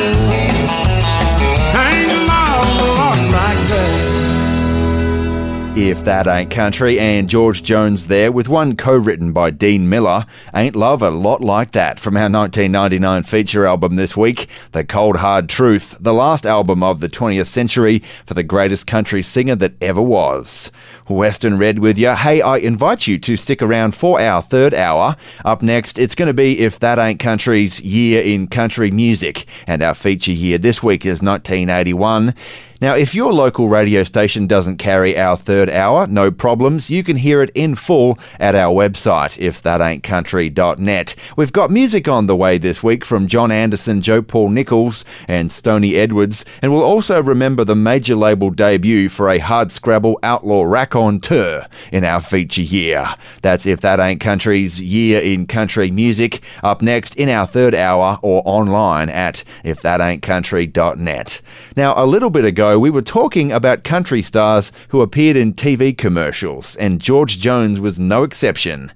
If 5.94 6.02
That 6.02 6.26
Ain't 6.26 6.50
Country 6.50 6.98
and 6.98 7.30
George 7.30 7.62
Jones 7.62 8.08
there, 8.08 8.32
with 8.32 8.48
one 8.48 8.76
co 8.76 8.96
written 8.96 9.32
by 9.32 9.50
Dean 9.50 9.88
Miller. 9.88 10.26
Ain't 10.52 10.74
Love 10.74 11.02
a 11.02 11.10
Lot 11.10 11.40
Like 11.40 11.70
That 11.70 12.00
from 12.00 12.16
our 12.16 12.28
1999 12.28 13.22
feature 13.22 13.64
album 13.64 13.94
this 13.94 14.16
week, 14.16 14.48
The 14.72 14.84
Cold 14.84 15.18
Hard 15.18 15.48
Truth, 15.48 15.96
the 16.00 16.12
last 16.12 16.46
album 16.46 16.82
of 16.82 16.98
the 16.98 17.08
20th 17.08 17.46
century 17.46 18.00
for 18.26 18.34
the 18.34 18.42
greatest 18.42 18.88
country 18.88 19.22
singer 19.22 19.54
that 19.54 19.80
ever 19.80 20.02
was. 20.02 20.72
Western 21.08 21.58
Red 21.58 21.78
with 21.78 21.96
you. 21.96 22.10
Hey, 22.10 22.42
I 22.42 22.56
invite 22.56 23.06
you 23.06 23.16
to 23.18 23.36
stick 23.36 23.62
around 23.62 23.94
for 23.94 24.20
our 24.20 24.42
third 24.42 24.74
hour. 24.74 25.16
Up 25.44 25.62
next, 25.62 25.96
it's 25.96 26.16
going 26.16 26.26
to 26.26 26.34
be 26.34 26.58
If 26.58 26.80
That 26.80 26.98
Ain't 26.98 27.20
Country's 27.20 27.80
Year 27.80 28.20
in 28.20 28.48
Country 28.48 28.90
Music, 28.90 29.46
and 29.68 29.80
our 29.80 29.94
feature 29.94 30.32
year 30.32 30.58
this 30.58 30.82
week 30.82 31.06
is 31.06 31.22
1981. 31.22 32.34
Now, 32.84 32.94
if 32.94 33.14
your 33.14 33.32
local 33.32 33.70
radio 33.70 34.04
station 34.04 34.46
doesn't 34.46 34.76
carry 34.76 35.16
our 35.16 35.38
third 35.38 35.70
hour, 35.70 36.06
no 36.06 36.30
problems. 36.30 36.90
You 36.90 37.02
can 37.02 37.16
hear 37.16 37.40
it 37.40 37.48
in 37.54 37.76
full 37.76 38.18
at 38.38 38.54
our 38.54 38.74
website, 38.74 39.38
if 39.38 39.62
that 39.62 39.80
ain't 39.80 39.94
ifthataintcountry.net. 40.02 41.14
We've 41.34 41.52
got 41.52 41.70
music 41.70 42.08
on 42.08 42.26
the 42.26 42.36
way 42.36 42.58
this 42.58 42.82
week 42.82 43.04
from 43.06 43.26
John 43.26 43.50
Anderson, 43.50 44.02
Joe 44.02 44.20
Paul 44.20 44.50
Nichols, 44.50 45.02
and 45.26 45.50
Stoney 45.50 45.96
Edwards, 45.96 46.44
and 46.60 46.72
we'll 46.72 46.82
also 46.82 47.22
remember 47.22 47.64
the 47.64 47.74
major 47.74 48.16
label 48.16 48.50
debut 48.50 49.08
for 49.08 49.30
a 49.30 49.38
hard 49.38 49.72
scrabble 49.72 50.18
outlaw 50.22 50.64
raconteur 50.64 51.66
in 51.90 52.04
our 52.04 52.20
feature 52.20 52.60
year. 52.60 53.14
That's 53.40 53.64
If 53.64 53.80
That 53.80 53.98
Ain't 53.98 54.20
Country's 54.20 54.82
Year 54.82 55.20
in 55.20 55.46
Country 55.46 55.90
Music, 55.90 56.42
up 56.62 56.82
next 56.82 57.14
in 57.14 57.30
our 57.30 57.46
third 57.46 57.74
hour 57.74 58.18
or 58.20 58.42
online 58.44 59.08
at 59.08 59.42
ifthataintcountry.net. 59.64 61.40
Now, 61.76 61.94
a 61.96 62.04
little 62.04 62.30
bit 62.30 62.44
ago, 62.44 62.73
we 62.78 62.90
were 62.90 63.02
talking 63.02 63.52
about 63.52 63.84
country 63.84 64.22
stars 64.22 64.72
who 64.88 65.02
appeared 65.02 65.36
in 65.36 65.54
TV 65.54 65.96
commercials, 65.96 66.76
and 66.76 67.00
George 67.00 67.38
Jones 67.38 67.80
was 67.80 67.98
no 67.98 68.22
exception. 68.22 68.92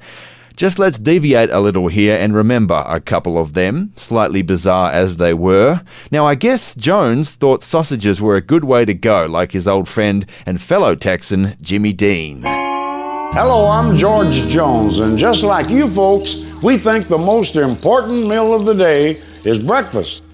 Just 0.56 0.78
let's 0.78 0.98
deviate 0.98 1.50
a 1.50 1.60
little 1.60 1.86
here 1.86 2.16
and 2.16 2.34
remember 2.34 2.84
a 2.86 3.00
couple 3.00 3.38
of 3.38 3.55
them, 3.55 3.92
slightly 3.94 4.42
bizarre 4.42 4.90
as 4.90 5.18
they 5.18 5.32
were. 5.32 5.82
Now, 6.10 6.26
I 6.26 6.34
guess 6.34 6.74
Jones 6.74 7.34
thought 7.34 7.62
sausages 7.62 8.20
were 8.20 8.34
a 8.34 8.40
good 8.40 8.64
way 8.64 8.84
to 8.84 8.94
go, 8.94 9.26
like 9.26 9.52
his 9.52 9.68
old 9.68 9.88
friend 9.88 10.26
and 10.44 10.60
fellow 10.60 10.96
Texan, 10.96 11.56
Jimmy 11.60 11.92
Dean. 11.92 12.42
Hello, 12.42 13.68
I'm 13.68 13.96
George 13.96 14.48
Jones, 14.48 14.98
and 14.98 15.16
just 15.16 15.44
like 15.44 15.68
you 15.68 15.86
folks, 15.86 16.36
we 16.62 16.76
think 16.76 17.06
the 17.06 17.18
most 17.18 17.55
important 17.55 18.26
meal 18.26 18.52
of 18.52 18.64
the 18.64 18.74
day 18.74 19.22
is 19.44 19.60
breakfast. 19.60 20.24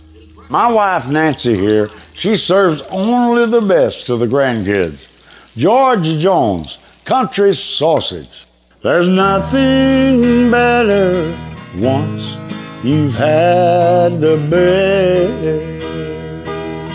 My 0.55 0.70
wife 0.70 1.09
Nancy 1.09 1.56
here, 1.56 1.90
she 2.14 2.36
serves 2.36 2.82
only 2.82 3.44
the 3.44 3.60
best 3.60 4.06
to 4.06 4.16
the 4.16 4.26
grandkids. 4.26 5.56
George 5.56 6.06
Jones, 6.20 6.78
country 7.05 7.52
sausage. 7.55 8.47
There's 8.81 9.09
nothing 9.09 10.52
better 10.52 11.36
once 11.76 12.36
you've 12.85 13.16
had 13.16 14.20
the 14.20 14.36
best. 14.48 15.82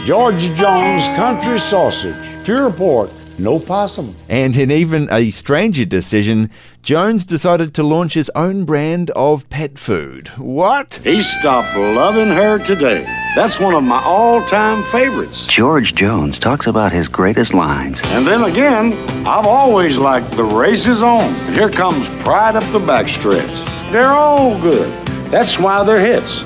George 0.08 0.56
Jones, 0.56 1.04
country 1.18 1.60
sausage, 1.60 2.16
pure 2.46 2.72
pork, 2.72 3.10
no 3.40 3.60
possum. 3.60 4.16
And 4.30 4.56
in 4.56 4.72
even 4.72 5.10
a 5.12 5.32
stranger 5.32 5.84
decision, 5.84 6.50
Jones 6.90 7.24
decided 7.24 7.76
to 7.76 7.84
launch 7.84 8.16
his 8.16 8.32
own 8.34 8.66
brand 8.66 9.12
of 9.12 9.48
pet 9.52 9.78
food. 9.78 10.30
What? 10.40 11.00
He 11.04 11.22
stopped 11.22 11.78
loving 11.78 12.30
her 12.30 12.58
today. 12.58 13.04
That's 13.36 13.60
one 13.60 13.76
of 13.76 13.84
my 13.84 14.02
all 14.04 14.42
time 14.48 14.82
favorites. 14.86 15.46
George 15.46 15.94
Jones 15.94 16.40
talks 16.40 16.66
about 16.66 16.92
his 16.92 17.08
greatest 17.08 17.54
lines. 17.54 18.02
And 18.06 18.26
then 18.26 18.42
again, 18.42 18.94
I've 19.24 19.46
always 19.46 20.00
liked 20.00 20.32
the 20.32 20.44
races 20.44 21.04
on. 21.04 21.32
Here 21.54 21.70
comes 21.70 22.10
Pride 22.24 22.56
Up 22.56 22.64
the 22.72 22.80
Backstretch. 22.80 23.92
They're 23.92 24.10
all 24.10 24.60
good. 24.60 24.90
That's 25.26 25.60
why 25.60 25.84
they're 25.84 26.00
hits. 26.00 26.42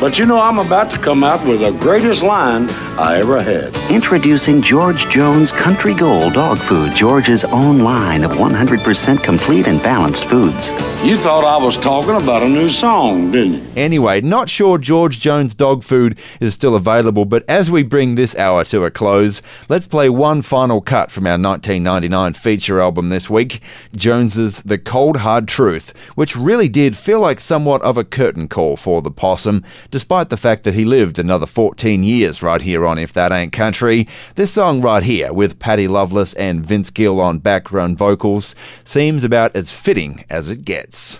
But 0.00 0.18
you 0.18 0.26
know, 0.26 0.40
I'm 0.40 0.58
about 0.58 0.90
to 0.90 0.98
come 0.98 1.22
out 1.22 1.46
with 1.46 1.60
the 1.60 1.70
greatest 1.70 2.22
line 2.22 2.68
I 2.98 3.18
ever 3.20 3.40
had. 3.40 3.74
Introducing 3.90 4.60
George 4.60 5.08
Jones 5.08 5.50
Country 5.52 5.94
Gold 5.94 6.34
Dog 6.34 6.58
Food, 6.58 6.94
George's 6.94 7.44
own 7.44 7.78
line 7.78 8.24
of 8.24 8.32
100% 8.32 9.22
complete 9.22 9.66
and 9.66 9.82
balanced 9.82 10.26
foods. 10.26 10.72
You 11.04 11.16
thought 11.16 11.44
I 11.44 11.56
was 11.56 11.76
talking 11.76 12.16
about 12.16 12.42
a 12.42 12.48
new 12.48 12.68
song, 12.68 13.30
didn't 13.30 13.54
you? 13.54 13.66
Anyway, 13.76 14.20
not 14.20 14.48
sure 14.48 14.78
George 14.78 15.20
Jones 15.20 15.54
dog 15.54 15.82
food 15.82 16.18
is 16.40 16.54
still 16.54 16.74
available, 16.74 17.24
but 17.24 17.44
as 17.48 17.70
we 17.70 17.82
bring 17.82 18.14
this 18.14 18.36
hour 18.36 18.64
to 18.64 18.84
a 18.84 18.90
close, 18.90 19.42
let's 19.68 19.86
play 19.86 20.08
one 20.08 20.42
final 20.42 20.80
cut 20.80 21.10
from 21.10 21.26
our 21.26 21.38
1999 21.38 22.34
feature 22.34 22.80
album 22.80 23.08
this 23.08 23.30
week, 23.30 23.60
Jones's 23.94 24.62
The 24.62 24.78
Cold 24.78 25.18
Hard 25.18 25.48
Truth, 25.48 25.94
which 26.14 26.36
really 26.36 26.68
did 26.68 26.96
feel 26.96 27.20
like 27.20 27.40
somewhat 27.40 27.82
of 27.82 27.96
a 27.96 28.04
curtain 28.04 28.48
call 28.48 28.76
for 28.76 29.00
the 29.00 29.10
possum, 29.10 29.64
despite 29.94 30.28
the 30.28 30.36
fact 30.36 30.64
that 30.64 30.74
he 30.74 30.84
lived 30.84 31.20
another 31.20 31.46
14 31.46 32.02
years 32.02 32.42
right 32.42 32.62
here 32.62 32.84
on 32.84 32.98
If 32.98 33.12
That 33.12 33.30
Ain't 33.30 33.52
Country. 33.52 34.08
This 34.34 34.50
song 34.50 34.80
right 34.80 35.04
here, 35.04 35.32
with 35.32 35.60
Patty 35.60 35.86
Loveless 35.86 36.34
and 36.34 36.66
Vince 36.66 36.90
Gill 36.90 37.20
on 37.20 37.38
background 37.38 37.96
vocals, 37.96 38.56
seems 38.82 39.22
about 39.22 39.54
as 39.54 39.70
fitting 39.70 40.24
as 40.28 40.50
it 40.50 40.64
gets. 40.64 41.16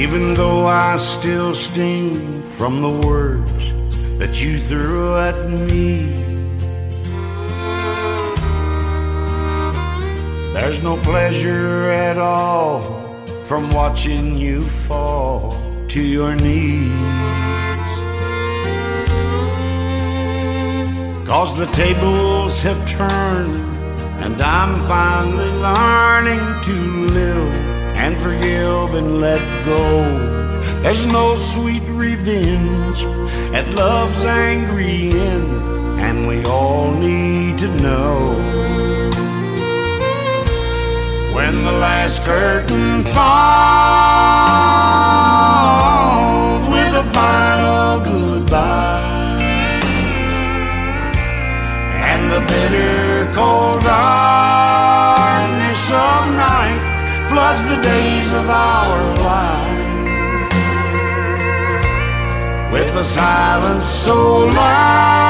Even 0.00 0.34
though 0.34 0.66
I 0.66 0.94
still 0.96 1.56
sting 1.56 2.44
from 2.44 2.80
the 2.80 3.00
words 3.04 3.72
that 4.20 4.40
you 4.40 4.58
threw 4.58 5.16
at 5.16 5.50
me, 5.50 6.31
there's 10.52 10.82
no 10.82 10.96
pleasure 10.98 11.90
at 11.90 12.18
all 12.18 12.82
from 13.46 13.72
watching 13.72 14.36
you 14.36 14.62
fall 14.62 15.56
to 15.88 16.00
your 16.00 16.34
knees. 16.34 16.92
Cause 21.26 21.56
the 21.56 21.66
tables 21.72 22.60
have 22.60 22.80
turned, 22.88 23.54
and 24.22 24.40
I'm 24.40 24.84
finally 24.84 25.50
learning 25.68 26.44
to 26.64 26.76
live 27.18 27.54
and 27.96 28.16
forgive 28.18 28.94
and 28.94 29.20
let 29.20 29.42
go. 29.64 30.42
There's 30.82 31.06
no 31.06 31.36
sweet 31.36 31.82
revenge 31.84 33.02
at 33.54 33.66
love's 33.74 34.24
angry 34.24 35.12
end, 35.12 36.00
and 36.00 36.26
we 36.28 36.44
all 36.44 36.92
need 36.92 37.58
to 37.58 37.68
know. 37.80 38.91
When 41.34 41.64
the 41.64 41.72
last 41.72 42.22
curtain 42.24 43.02
falls 43.04 43.14
with 46.68 46.94
a 46.94 47.04
final 47.12 48.00
goodbye, 48.04 49.80
and 52.10 52.30
the 52.30 52.40
bitter 52.40 53.32
cold 53.32 53.82
darkness 53.82 55.90
of 55.90 56.26
night 56.36 56.80
floods 57.30 57.62
the 57.62 57.80
days 57.80 58.32
of 58.34 58.50
our 58.50 59.14
life 59.30 59.80
with 62.72 62.94
a 62.96 63.04
silence 63.04 63.84
so 63.84 64.44
loud 64.46 65.21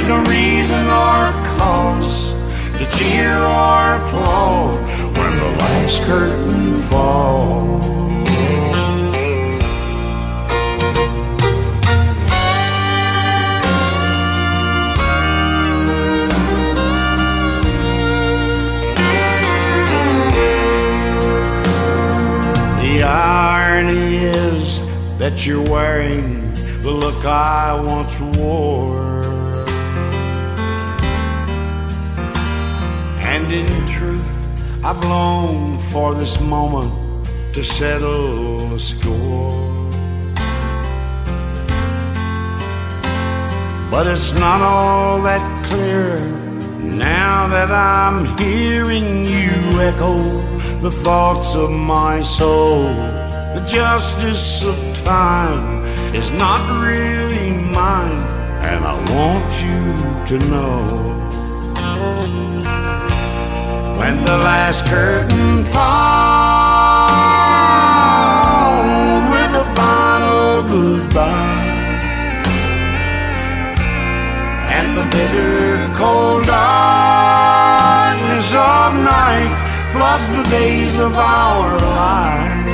There's 0.00 0.08
no 0.08 0.30
reason 0.30 0.86
or 0.86 1.30
cause 1.58 2.30
to 2.78 2.86
cheer 2.96 3.36
or 3.36 3.96
applaud 3.96 4.80
when 5.14 5.38
the 5.38 5.50
last 5.58 6.02
curtain 6.04 6.76
falls. 6.88 7.84
The 22.80 23.02
irony 23.02 24.16
is 24.24 24.80
that 25.18 25.44
you're 25.44 25.62
wearing 25.62 26.54
the 26.82 26.90
look 26.90 27.22
I 27.26 27.74
once 27.74 28.18
wore. 28.38 29.09
And 33.32 33.52
in 33.52 33.86
truth, 33.86 34.48
I've 34.82 35.02
longed 35.04 35.80
for 35.92 36.14
this 36.14 36.40
moment 36.40 36.92
to 37.54 37.62
settle 37.62 38.66
the 38.66 38.80
score. 38.80 39.70
But 43.88 44.08
it's 44.08 44.32
not 44.32 44.60
all 44.62 45.22
that 45.22 45.44
clear 45.66 46.18
now 46.80 47.46
that 47.46 47.70
I'm 47.70 48.36
hearing 48.36 49.24
you 49.24 49.80
echo 49.80 50.16
the 50.80 50.90
thoughts 50.90 51.54
of 51.54 51.70
my 51.70 52.22
soul. 52.22 52.82
The 53.54 53.64
justice 53.64 54.64
of 54.64 54.76
time 55.04 55.84
is 56.14 56.32
not 56.32 56.62
really 56.84 57.50
mine, 57.78 58.22
and 58.70 58.84
I 58.84 58.94
want 59.14 59.50
you 59.62 59.80
to 60.30 60.46
know. 60.50 61.10
When 64.00 64.16
the 64.24 64.38
last 64.38 64.86
curtain 64.86 65.64
falls 65.74 67.10
with 69.34 69.52
a 69.64 69.66
final 69.76 70.62
goodbye, 70.72 71.68
and 74.76 74.88
the 74.96 75.04
bitter 75.14 75.92
cold 76.00 76.46
darkness 76.46 78.48
of 78.54 78.90
night 79.14 79.52
floods 79.92 80.26
the 80.34 80.44
days 80.48 80.98
of 80.98 81.14
our 81.14 81.78
life 81.78 82.66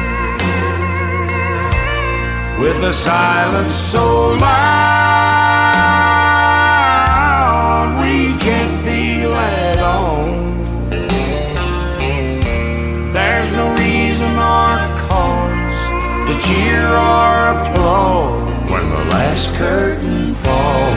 with 2.60 2.80
a 2.84 2.92
silence 2.92 3.72
so 3.72 4.04
loud 4.44 4.85
cheer 16.46 16.86
or 16.86 17.50
applaud 17.54 18.70
when 18.70 18.88
the 18.88 19.04
last 19.14 19.52
curtain 19.54 20.32
falls. 20.32 20.96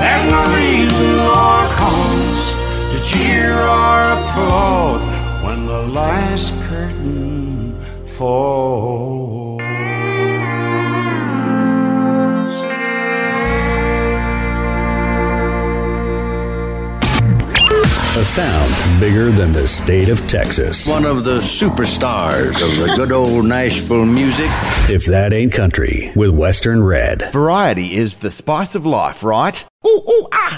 There's 0.00 0.26
no 0.36 0.42
reason 0.56 1.14
or 1.42 1.60
cause 1.80 2.46
to 2.92 2.98
cheer 3.04 3.52
or 3.52 3.96
applaud 4.16 5.00
when 5.44 5.66
the 5.66 5.82
last 6.00 6.54
curtain 6.68 7.76
falls. 8.06 9.60
A 18.16 18.24
sound 18.24 18.67
bigger 18.98 19.30
than 19.30 19.52
the 19.52 19.68
state 19.68 20.08
of 20.08 20.26
Texas. 20.26 20.88
One 20.88 21.04
of 21.04 21.24
the 21.24 21.36
superstars 21.36 22.62
of 22.62 22.76
the 22.78 22.92
good 22.96 23.12
old 23.12 23.44
Nashville 23.44 24.06
music. 24.06 24.48
If 24.88 25.04
that 25.06 25.32
ain't 25.32 25.52
country, 25.52 26.10
with 26.16 26.30
Western 26.30 26.82
Red. 26.82 27.32
Variety 27.32 27.94
is 27.94 28.18
the 28.18 28.30
spice 28.30 28.74
of 28.74 28.84
life, 28.84 29.22
right? 29.22 29.64
Ooh, 29.86 30.02
ooh, 30.08 30.28
ah, 30.32 30.57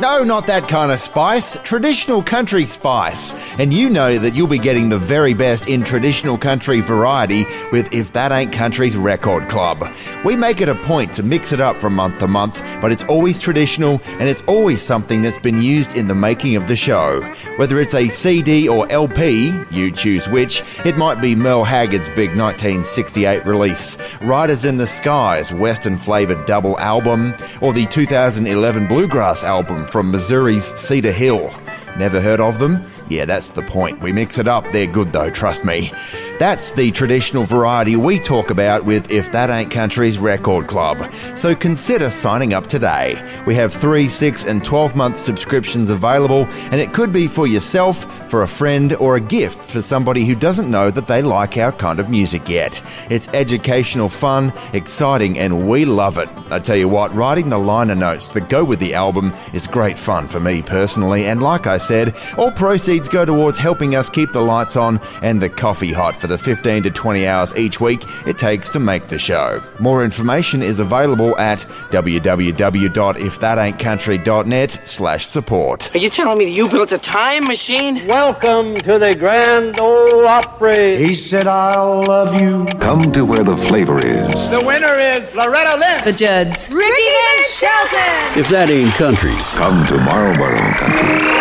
No, 0.00 0.22
not 0.22 0.46
that 0.46 0.68
kind 0.68 0.92
of 0.92 1.00
spice. 1.00 1.56
Traditional 1.64 2.22
country 2.22 2.66
spice. 2.66 3.34
And 3.58 3.74
you 3.74 3.90
know 3.90 4.16
that 4.16 4.32
you'll 4.32 4.46
be 4.46 4.60
getting 4.60 4.88
the 4.88 4.96
very 4.96 5.34
best 5.34 5.66
in 5.66 5.82
traditional 5.82 6.38
country 6.38 6.80
variety 6.80 7.44
with 7.72 7.92
If 7.92 8.12
That 8.12 8.30
Ain't 8.30 8.52
Country's 8.52 8.96
Record 8.96 9.48
Club. 9.48 9.92
We 10.24 10.36
make 10.36 10.60
it 10.60 10.68
a 10.68 10.76
point 10.76 11.12
to 11.14 11.24
mix 11.24 11.50
it 11.50 11.60
up 11.60 11.80
from 11.80 11.96
month 11.96 12.18
to 12.18 12.28
month, 12.28 12.62
but 12.80 12.92
it's 12.92 13.02
always 13.06 13.40
traditional 13.40 14.00
and 14.04 14.28
it's 14.28 14.42
always 14.42 14.82
something 14.82 15.20
that's 15.20 15.36
been 15.36 15.60
used 15.60 15.96
in 15.96 16.06
the 16.06 16.14
making 16.14 16.54
of 16.54 16.68
the 16.68 16.76
show. 16.76 17.20
Whether 17.56 17.80
it's 17.80 17.94
a 17.94 18.06
CD 18.06 18.68
or 18.68 18.88
LP, 18.92 19.52
you 19.72 19.90
choose 19.90 20.28
which, 20.28 20.62
it 20.84 20.96
might 20.96 21.20
be 21.20 21.34
Merle 21.34 21.64
Haggard's 21.64 22.08
big 22.10 22.36
1968 22.36 23.44
release, 23.44 23.98
Riders 24.20 24.64
in 24.64 24.76
the 24.76 24.86
Sky's 24.86 25.52
Western 25.52 25.96
flavored 25.96 26.46
double 26.46 26.78
album, 26.78 27.34
or 27.60 27.72
the 27.72 27.86
2011 27.86 28.86
Bluegrass 28.86 29.42
album 29.42 29.87
from 29.88 30.10
Missouri's 30.10 30.64
Cedar 30.64 31.12
Hill. 31.12 31.52
Never 31.96 32.20
heard 32.20 32.40
of 32.40 32.58
them? 32.58 32.86
Yeah, 33.08 33.24
that's 33.24 33.52
the 33.52 33.62
point. 33.62 34.00
We 34.00 34.12
mix 34.12 34.38
it 34.38 34.48
up. 34.48 34.70
They're 34.70 34.86
good 34.86 35.12
though, 35.12 35.30
trust 35.30 35.64
me. 35.64 35.92
That's 36.38 36.70
the 36.70 36.92
traditional 36.92 37.42
variety 37.42 37.96
we 37.96 38.20
talk 38.20 38.50
about 38.50 38.84
with 38.84 39.10
If 39.10 39.32
That 39.32 39.50
Ain't 39.50 39.72
Country's 39.72 40.20
Record 40.20 40.68
Club. 40.68 41.12
So 41.34 41.52
consider 41.52 42.10
signing 42.10 42.54
up 42.54 42.68
today. 42.68 43.20
We 43.44 43.56
have 43.56 43.72
3, 43.72 44.08
6, 44.08 44.44
and 44.44 44.64
12 44.64 44.94
month 44.94 45.18
subscriptions 45.18 45.90
available, 45.90 46.44
and 46.70 46.76
it 46.76 46.92
could 46.92 47.12
be 47.12 47.26
for 47.26 47.48
yourself, 47.48 48.30
for 48.30 48.42
a 48.42 48.48
friend, 48.48 48.94
or 48.94 49.16
a 49.16 49.20
gift 49.20 49.68
for 49.68 49.82
somebody 49.82 50.24
who 50.24 50.36
doesn't 50.36 50.70
know 50.70 50.92
that 50.92 51.08
they 51.08 51.22
like 51.22 51.56
our 51.56 51.72
kind 51.72 51.98
of 51.98 52.08
music 52.08 52.48
yet. 52.48 52.80
It's 53.10 53.26
educational 53.28 54.08
fun, 54.08 54.52
exciting, 54.74 55.40
and 55.40 55.68
we 55.68 55.84
love 55.86 56.18
it. 56.18 56.28
I 56.50 56.60
tell 56.60 56.76
you 56.76 56.88
what, 56.88 57.12
writing 57.14 57.48
the 57.48 57.58
liner 57.58 57.96
notes 57.96 58.30
that 58.32 58.48
go 58.48 58.64
with 58.64 58.78
the 58.78 58.94
album 58.94 59.32
is 59.52 59.66
great 59.66 59.98
fun 59.98 60.28
for 60.28 60.38
me 60.38 60.62
personally, 60.62 61.26
and 61.26 61.42
like 61.42 61.66
I 61.66 61.78
said, 61.78 62.14
all 62.36 62.52
proceeds 62.52 62.97
go 63.06 63.24
towards 63.26 63.58
helping 63.58 63.94
us 63.94 64.08
keep 64.10 64.32
the 64.32 64.40
lights 64.40 64.76
on 64.76 64.98
and 65.22 65.40
the 65.40 65.48
coffee 65.50 65.92
hot 65.92 66.16
for 66.16 66.26
the 66.26 66.38
15 66.38 66.82
to 66.84 66.90
20 66.90 67.26
hours 67.26 67.54
each 67.54 67.80
week 67.80 68.02
it 68.26 68.38
takes 68.38 68.70
to 68.70 68.80
make 68.80 69.06
the 69.08 69.18
show. 69.18 69.62
More 69.78 70.02
information 70.04 70.62
is 70.62 70.80
available 70.80 71.36
at 71.38 71.60
www.ifthataintcountry.net 71.90 74.80
slash 74.84 75.26
support. 75.26 75.94
Are 75.94 75.98
you 75.98 76.08
telling 76.08 76.38
me 76.38 76.46
that 76.46 76.50
you 76.52 76.68
built 76.68 76.92
a 76.92 76.98
time 76.98 77.44
machine? 77.44 78.06
Welcome 78.06 78.74
to 78.76 78.98
the 78.98 79.14
Grand 79.14 79.78
Ole 79.80 80.26
Opry. 80.26 80.96
He 80.96 81.14
said, 81.14 81.46
I'll 81.46 82.00
love 82.02 82.40
you. 82.40 82.64
Come 82.80 83.12
to 83.12 83.24
where 83.26 83.44
the 83.44 83.56
flavor 83.56 83.98
is. 83.98 84.32
The 84.50 84.62
winner 84.64 84.94
is 84.94 85.34
Loretta 85.34 85.76
Lynn. 85.78 86.04
The 86.04 86.12
Judds. 86.12 86.70
Ricky 86.70 86.88
Van 86.88 87.44
Shelton. 87.44 88.38
If 88.38 88.48
that 88.48 88.70
ain't 88.70 88.94
country's, 88.94 89.42
Come 89.52 89.84
to 89.86 89.98
Marlboro 89.98 90.56
Country. 90.74 91.37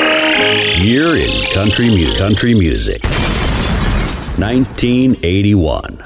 Year 0.88 1.18
in 1.18 1.44
country 1.52 1.90
music. 1.90 2.18
Country 2.18 2.54
music. 2.54 3.04
1981. 4.40 5.98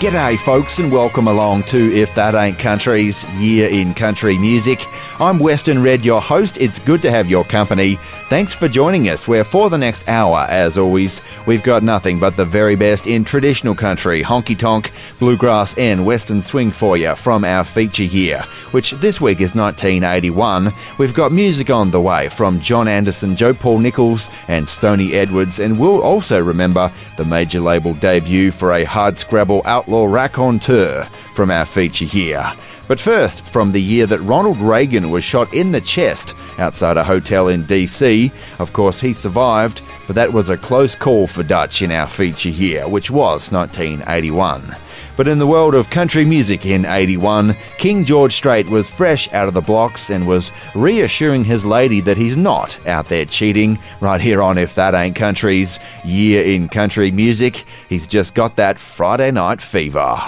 G'day, 0.00 0.38
folks, 0.38 0.78
and 0.78 0.90
welcome 0.90 1.28
along 1.28 1.64
to 1.64 1.94
If 1.94 2.14
That 2.14 2.34
Ain't 2.34 2.58
Country's 2.58 3.26
Year 3.38 3.68
in 3.68 3.92
Country 3.92 4.38
Music. 4.38 4.86
I'm 5.20 5.38
Western 5.38 5.82
Red, 5.82 6.06
your 6.06 6.22
host. 6.22 6.56
It's 6.58 6.78
good 6.78 7.02
to 7.02 7.10
have 7.10 7.28
your 7.28 7.44
company. 7.44 7.98
Thanks 8.30 8.54
for 8.54 8.68
joining 8.68 9.10
us, 9.10 9.28
where 9.28 9.44
for 9.44 9.68
the 9.68 9.76
next 9.76 10.08
hour, 10.08 10.46
as 10.48 10.78
always, 10.78 11.20
we've 11.46 11.62
got 11.62 11.82
nothing 11.82 12.18
but 12.18 12.38
the 12.38 12.44
very 12.44 12.74
best 12.74 13.06
in 13.06 13.22
traditional 13.22 13.74
country, 13.74 14.22
honky 14.22 14.58
tonk, 14.58 14.92
bluegrass, 15.18 15.76
and 15.76 16.06
western 16.06 16.40
swing 16.40 16.70
for 16.70 16.96
you 16.96 17.14
from 17.16 17.44
our 17.44 17.64
feature 17.64 18.04
here, 18.04 18.40
which 18.70 18.92
this 18.92 19.20
week 19.20 19.42
is 19.42 19.54
1981. 19.54 20.72
We've 20.98 21.12
got 21.12 21.32
music 21.32 21.68
on 21.68 21.90
the 21.90 22.00
way 22.00 22.30
from 22.30 22.60
John 22.60 22.88
Anderson, 22.88 23.36
Joe 23.36 23.52
Paul 23.52 23.80
Nichols, 23.80 24.30
and 24.48 24.66
Stoney 24.66 25.12
Edwards, 25.12 25.58
and 25.58 25.78
we'll 25.78 26.02
also 26.02 26.42
remember 26.42 26.90
the 27.18 27.26
major 27.26 27.60
label 27.60 27.92
debut 27.92 28.50
for 28.50 28.72
a 28.72 28.84
hard 28.84 29.18
scrabble 29.18 29.60
outlaw 29.66 30.06
raconteur 30.06 31.04
from 31.34 31.50
our 31.50 31.66
feature 31.66 32.06
here. 32.06 32.54
But 32.86 33.00
first, 33.00 33.46
from 33.46 33.70
the 33.70 33.80
year 33.80 34.06
that 34.06 34.20
Ronald 34.20 34.58
Reagan 34.58 35.10
was 35.10 35.24
shot 35.24 35.52
in 35.54 35.72
the 35.72 35.80
chest 35.80 36.34
outside 36.58 36.96
a 36.96 37.04
hotel 37.04 37.48
in 37.48 37.64
DC. 37.64 38.30
Of 38.58 38.72
course, 38.72 39.00
he 39.00 39.12
survived, 39.12 39.82
but 40.06 40.16
that 40.16 40.32
was 40.32 40.50
a 40.50 40.58
close 40.58 40.94
call 40.94 41.26
for 41.26 41.42
Dutch 41.42 41.82
in 41.82 41.90
our 41.90 42.08
feature 42.08 42.50
here, 42.50 42.86
which 42.86 43.10
was 43.10 43.50
1981. 43.50 44.76
But 45.16 45.28
in 45.28 45.38
the 45.38 45.46
world 45.46 45.74
of 45.74 45.90
country 45.90 46.24
music 46.24 46.66
in 46.66 46.84
81, 46.84 47.56
King 47.78 48.04
George 48.04 48.32
Strait 48.32 48.68
was 48.68 48.90
fresh 48.90 49.32
out 49.32 49.46
of 49.46 49.54
the 49.54 49.60
blocks 49.60 50.10
and 50.10 50.26
was 50.26 50.50
reassuring 50.74 51.44
his 51.44 51.64
lady 51.64 52.00
that 52.00 52.16
he's 52.16 52.36
not 52.36 52.84
out 52.86 53.08
there 53.08 53.24
cheating. 53.24 53.78
Right 54.00 54.20
here 54.20 54.42
on 54.42 54.58
If 54.58 54.74
That 54.74 54.94
Ain't 54.94 55.14
Country's 55.16 55.78
Year 56.04 56.44
in 56.44 56.68
Country 56.68 57.12
Music, 57.12 57.64
he's 57.88 58.08
just 58.08 58.34
got 58.34 58.56
that 58.56 58.78
Friday 58.78 59.30
night 59.30 59.62
fever. 59.62 60.20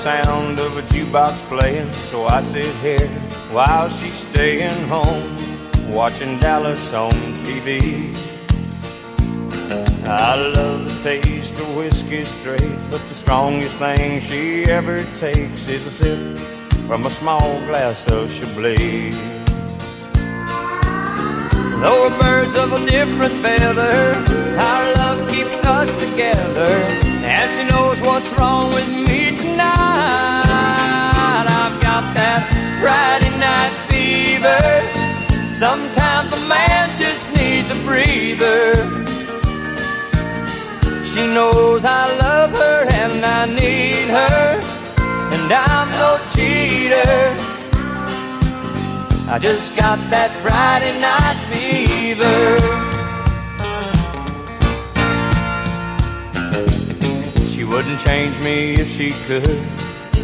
Sound 0.00 0.58
of 0.58 0.78
a 0.78 0.82
jukebox 0.94 1.46
playing, 1.46 1.92
so 1.92 2.24
I 2.24 2.40
sit 2.40 2.74
here 2.76 3.06
while 3.52 3.86
she's 3.90 4.26
staying 4.26 4.88
home, 4.88 5.36
watching 5.92 6.38
Dallas 6.38 6.94
on 6.94 7.12
TV. 7.44 8.16
I 10.06 10.36
love 10.36 10.88
the 10.88 10.98
taste 11.02 11.52
of 11.52 11.76
whiskey 11.76 12.24
straight, 12.24 12.78
but 12.90 13.06
the 13.08 13.14
strongest 13.14 13.78
thing 13.78 14.20
she 14.20 14.64
ever 14.64 15.04
takes 15.16 15.68
is 15.68 15.84
a 15.84 15.90
sip 15.90 16.38
from 16.86 17.04
a 17.04 17.10
small 17.10 17.60
glass 17.66 18.10
of 18.10 18.32
Chablis. 18.32 19.14
Though 21.80 22.10
we're 22.10 22.18
birds 22.18 22.56
of 22.56 22.74
a 22.74 22.84
different 22.84 23.32
feather, 23.40 24.14
our 24.58 24.94
love 24.96 25.26
keeps 25.30 25.64
us 25.64 25.88
together. 25.98 26.68
And 27.24 27.50
she 27.50 27.64
knows 27.72 28.02
what's 28.02 28.30
wrong 28.34 28.74
with 28.74 28.86
me 28.86 29.34
tonight. 29.34 30.44
I've 31.48 31.80
got 31.80 32.04
that 32.12 32.44
Friday 32.82 33.32
night 33.40 33.72
fever. 33.88 34.60
Sometimes 35.46 36.30
a 36.34 36.40
man 36.46 36.98
just 36.98 37.34
needs 37.34 37.70
a 37.70 37.76
breather. 37.86 38.74
She 41.02 41.26
knows 41.32 41.86
I 41.86 42.14
love 42.18 42.50
her 42.52 42.86
and 42.92 43.24
I 43.24 43.46
need 43.46 44.10
her. 44.10 44.60
And 45.32 45.50
I'm 45.50 45.88
no 45.96 46.20
cheater. 46.34 47.49
I 49.32 49.38
just 49.38 49.76
got 49.76 49.96
that 50.10 50.32
Friday 50.42 51.00
night 51.00 51.38
fever. 51.46 52.26
She 57.46 57.62
wouldn't 57.62 58.00
change 58.00 58.40
me 58.40 58.74
if 58.74 58.90
she 58.90 59.12
could. 59.28 59.62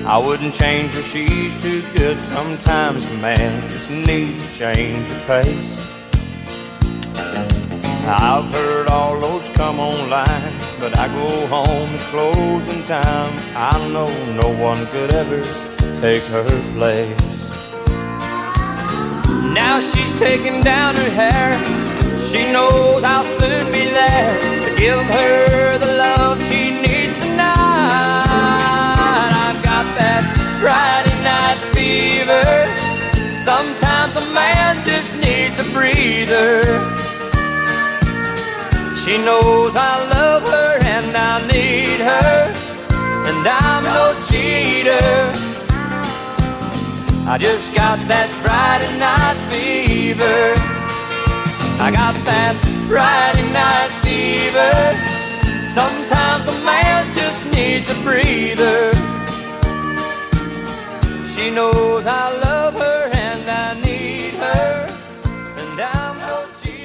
I 0.04 0.18
wouldn't 0.18 0.54
change 0.54 0.92
her, 0.94 1.02
she's 1.02 1.56
too 1.62 1.82
good. 1.94 2.18
Sometimes 2.18 3.08
a 3.08 3.14
man 3.18 3.68
just 3.68 3.92
needs 3.92 4.44
a 4.44 4.52
change 4.52 5.08
of 5.08 5.26
pace. 5.28 5.86
I've 8.08 8.52
heard 8.52 8.88
all 8.88 9.20
those 9.20 9.48
come 9.50 9.78
on 9.78 10.10
lines, 10.10 10.72
but 10.80 10.98
I 10.98 11.06
go 11.06 11.46
home 11.46 11.90
at 11.94 12.00
closing 12.10 12.82
time. 12.82 13.32
I 13.54 13.78
know 13.92 14.10
no 14.42 14.48
one 14.60 14.84
could 14.86 15.14
ever 15.14 15.44
take 16.00 16.24
her 16.24 16.72
place. 16.72 17.65
Now 19.52 19.80
she's 19.80 20.12
taking 20.18 20.62
down 20.62 20.94
her 20.96 21.10
hair. 21.10 21.58
She 22.28 22.50
knows 22.52 23.04
I'll 23.04 23.24
soon 23.38 23.66
be 23.72 23.84
there 23.90 24.34
to 24.68 24.74
give 24.76 24.98
her 24.98 25.78
the 25.78 25.92
love 25.96 26.42
she 26.42 26.70
needs 26.82 27.16
tonight. 27.16 28.26
I've 29.46 29.62
got 29.62 29.86
that 30.00 30.24
Friday 30.60 31.18
night 31.22 31.58
fever. 31.74 32.44
Sometimes 33.30 34.16
a 34.16 34.26
man 34.32 34.82
just 34.84 35.20
needs 35.20 35.58
a 35.58 35.64
breather. 35.72 36.62
She 38.94 39.18
knows 39.18 39.76
I 39.76 40.02
love 40.10 40.42
her 40.42 40.78
and 40.82 41.16
I 41.16 41.46
need 41.46 42.00
her, 42.00 42.52
and 43.28 43.46
I'm 43.46 43.84
no 43.84 44.14
cheater. 44.24 45.55
I 47.28 47.38
just 47.38 47.74
got 47.74 47.98
that 48.06 48.30
Friday 48.40 48.98
night 49.00 49.34
fever. 49.50 50.54
I 51.82 51.90
got 51.90 52.14
that 52.24 52.54
Friday 52.86 53.50
night 53.50 53.90
fever. 54.06 55.60
Sometimes 55.60 56.46
a 56.46 56.54
man 56.64 57.12
just 57.14 57.52
needs 57.52 57.90
a 57.90 57.94
breather. 58.04 58.92
She 61.26 61.50
knows 61.50 62.06
I 62.06 62.32
love 62.44 62.74
her 62.74 63.10
and 63.12 63.50
I 63.50 63.74
need 63.80 64.34
her. 64.34 64.86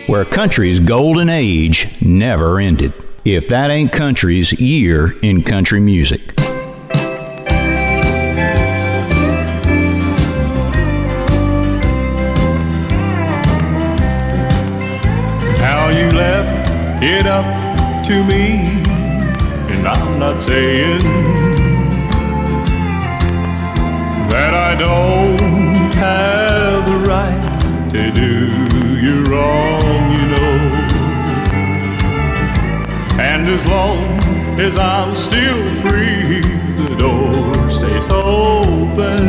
Where 0.08 0.26
country's 0.26 0.80
golden 0.80 1.30
age 1.30 1.88
never 2.02 2.60
ended. 2.60 2.94
If 3.24 3.48
that 3.50 3.70
ain't 3.70 3.92
country's 3.92 4.52
year 4.60 5.18
in 5.20 5.44
country 5.44 5.80
music. 5.80 6.34
To 18.06 18.24
me, 18.26 18.84
and 19.74 19.88
I'm 19.88 20.20
not 20.20 20.40
saying 20.40 21.02
that 24.30 24.54
I 24.54 24.76
don't 24.76 25.94
have 25.96 26.86
the 26.86 26.98
right 27.08 27.92
to 27.92 28.12
do 28.12 28.48
you 29.02 29.24
wrong, 29.26 30.12
you 30.12 30.28
know. 30.34 30.60
And 33.20 33.48
as 33.48 33.66
long 33.68 34.04
as 34.60 34.78
I'm 34.78 35.14
still 35.16 35.62
free, 35.82 36.42
the 36.82 36.96
door 36.98 37.70
stays 37.70 38.08
open. 38.12 39.26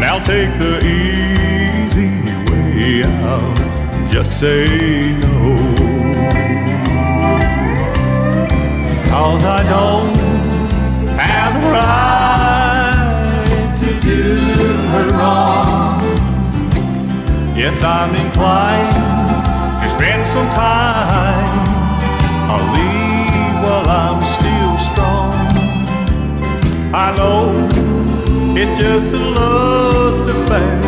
Now 0.00 0.18
take 0.22 0.52
the 0.58 0.78
easy 0.84 2.10
way 2.50 3.04
out, 3.04 3.58
just 4.14 4.38
say 4.38 5.10
no. 5.22 5.34
Cause 9.10 9.44
I 9.44 9.60
don't 9.74 10.16
have 11.18 11.54
the 11.60 11.68
right 11.74 13.74
to 13.80 13.88
do 14.08 14.20
her 14.92 15.06
wrong. 15.18 15.98
Yes, 17.56 17.76
I'm 17.82 18.14
inclined 18.14 19.42
to 19.82 19.88
spend 19.90 20.24
some 20.28 20.48
time. 20.50 21.58
I'll 22.52 22.68
leave 22.78 23.56
while 23.64 23.88
I'm 24.04 24.20
still 24.36 24.74
strong. 24.90 25.34
I 26.94 27.06
know 27.18 27.42
it's 28.56 28.74
just 28.78 29.08
a 29.08 29.10
lust 29.38 30.24
affair. 30.30 30.78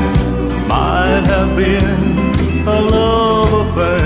Might 0.69 1.27
have 1.27 1.57
been 1.57 2.69
a 2.69 2.81
love 2.83 3.06
affair, 3.77 4.01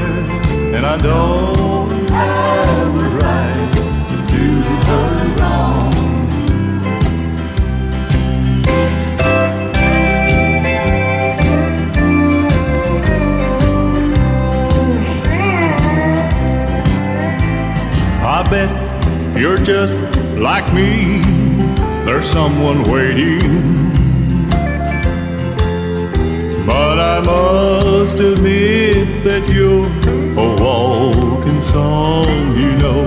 and 0.74 0.84
I 0.84 0.96
don't 0.98 2.08
have 2.10 2.94
the 2.94 3.08
right 3.22 3.72
to 4.10 4.16
do 4.32 4.46
her 4.86 5.06
wrong. 5.38 5.94
I 18.22 18.42
bet 18.50 19.38
you're 19.38 19.56
just 19.56 19.94
like 20.36 20.72
me. 20.72 21.20
There's 22.04 22.28
someone 22.28 22.82
waiting. 22.90 23.99
But 26.70 27.00
I 27.00 27.18
must 27.32 28.20
admit 28.20 29.24
that 29.24 29.42
you're 29.52 29.90
a 30.44 30.46
walking 30.62 31.60
song, 31.60 32.28
you 32.62 32.70
know. 32.82 33.02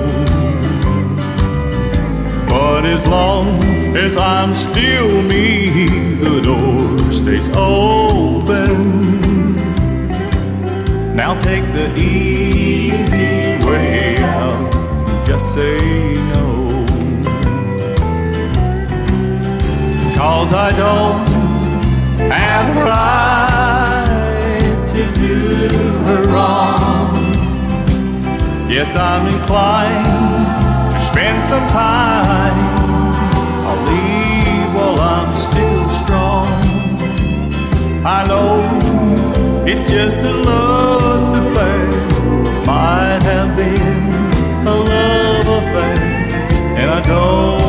But 2.50 2.84
as 2.86 3.08
long 3.08 3.48
as 3.96 4.18
I'm 4.18 4.54
still 4.54 5.22
me, 5.22 5.88
the 6.26 6.42
door 6.42 7.12
stays 7.14 7.48
open. 7.56 8.74
Now 11.16 11.40
take 11.42 11.66
the 11.80 11.88
easy 11.96 13.66
way 13.66 14.18
out, 14.18 14.74
just 15.26 15.54
say 15.54 15.78
no. 16.34 16.86
Cause 20.18 20.52
I 20.54 20.70
don't 20.84 21.34
have 22.30 22.78
right 22.78 23.53
Yes, 28.76 28.96
I'm 28.96 29.28
inclined 29.28 30.46
to 30.96 31.00
spend 31.06 31.44
some 31.44 31.68
time. 31.70 32.58
I'll 33.68 33.84
leave 33.92 34.74
while 34.76 35.00
I'm 35.00 35.32
still 35.34 35.90
strong. 36.02 36.48
I 38.06 38.26
know 38.28 38.54
it's 39.66 39.84
just 39.90 40.18
a 40.18 40.34
lust 40.50 41.30
affair. 41.42 41.88
Might 42.66 43.24
have 43.32 43.56
been 43.56 44.68
a 44.68 44.76
love 44.76 45.48
affair, 45.60 45.98
and 46.80 46.90
I 46.90 47.02
don't 47.02 47.63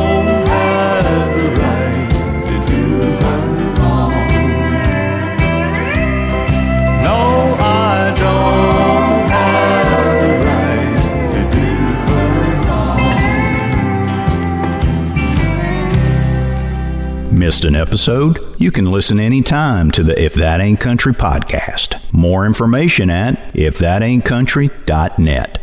Missed 17.45 17.63
an 17.63 17.75
episode? 17.75 18.39
You 18.57 18.71
can 18.71 18.85
listen 18.85 19.19
anytime 19.19 19.91
to 19.91 20.01
the 20.01 20.19
If 20.19 20.33
That 20.33 20.59
Ain't 20.59 20.79
Country 20.79 21.13
podcast. 21.13 22.01
More 22.11 22.43
information 22.43 23.11
at 23.11 23.53
ifthataintcountry.net. 23.53 25.59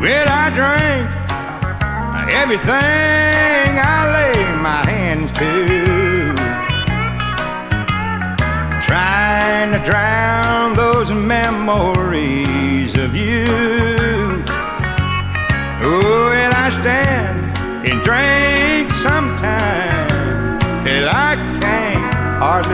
When 0.00 0.28
I 0.28 0.50
drink 0.54 1.10
everything 2.32 3.07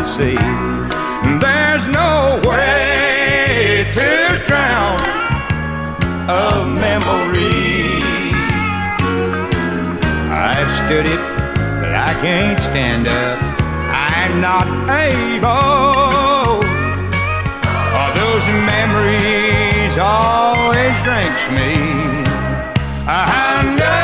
see. 0.05 0.36
There's 1.40 1.86
no 1.86 2.40
way 2.44 3.89
to 3.93 4.43
drown 4.47 5.01
a 6.28 6.64
memory. 6.64 7.98
I've 10.31 10.70
stood 10.85 11.06
it, 11.06 11.22
but 11.81 11.94
I 11.94 12.12
can't 12.20 12.60
stand 12.60 13.06
up. 13.09 13.39
I'm 13.90 14.40
not 14.40 14.66
able. 15.09 16.62
Oh, 17.97 18.10
those 18.20 18.47
memories 18.72 19.97
always 19.98 20.94
drinks 21.02 21.44
me 21.51 21.70
under 23.06 24.03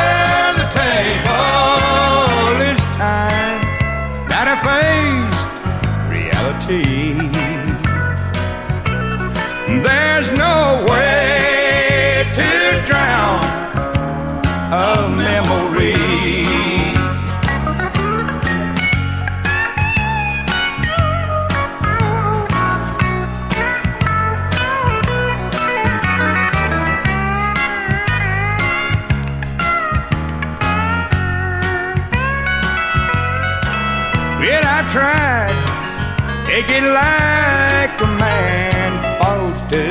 it 36.80 36.92
like 36.92 38.00
a 38.00 38.10
man 38.24 38.90
supposed 39.04 39.64
to. 39.74 39.86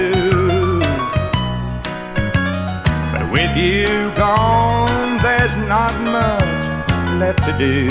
But 3.12 3.32
with 3.32 3.56
you 3.56 4.12
gone, 4.16 5.18
there's 5.22 5.56
not 5.74 5.94
much 6.18 6.80
left 7.22 7.42
to 7.46 7.54
do. 7.58 7.88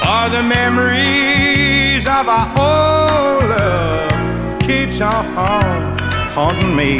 For 0.00 0.22
the 0.36 0.42
memories 0.42 2.06
of 2.06 2.24
our 2.36 2.48
old 2.68 3.44
love 3.50 4.60
keeps 4.60 5.00
on 5.00 5.98
haunting 6.36 6.74
me. 6.74 6.92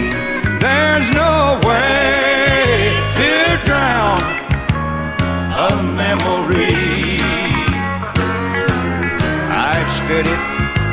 There's 0.65 1.09
no 1.23 1.59
way 1.65 2.93
to 3.19 3.31
drown 3.67 4.23
a 5.69 5.83
memory. 6.03 6.70
I've 10.21 10.27
it, 10.27 10.37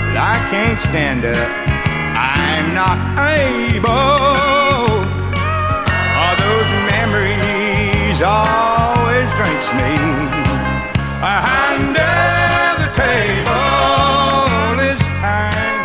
but 0.08 0.18
I 0.18 0.38
can't 0.50 0.80
stand 0.80 1.26
up. 1.26 1.50
I'm 2.16 2.74
not 2.74 2.98
able. 3.28 3.92
All 6.16 6.36
those 6.48 6.70
memories 6.88 8.22
always 8.22 9.28
drinks 9.36 9.68
me. 9.76 9.92
Under 11.20 12.16
the 12.80 12.90
table 12.96 14.80
is 14.80 15.02
time 15.20 15.76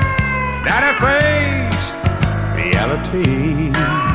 that 0.63 0.83
I 0.87 0.95
face 1.03 1.85
reality. 2.55 4.12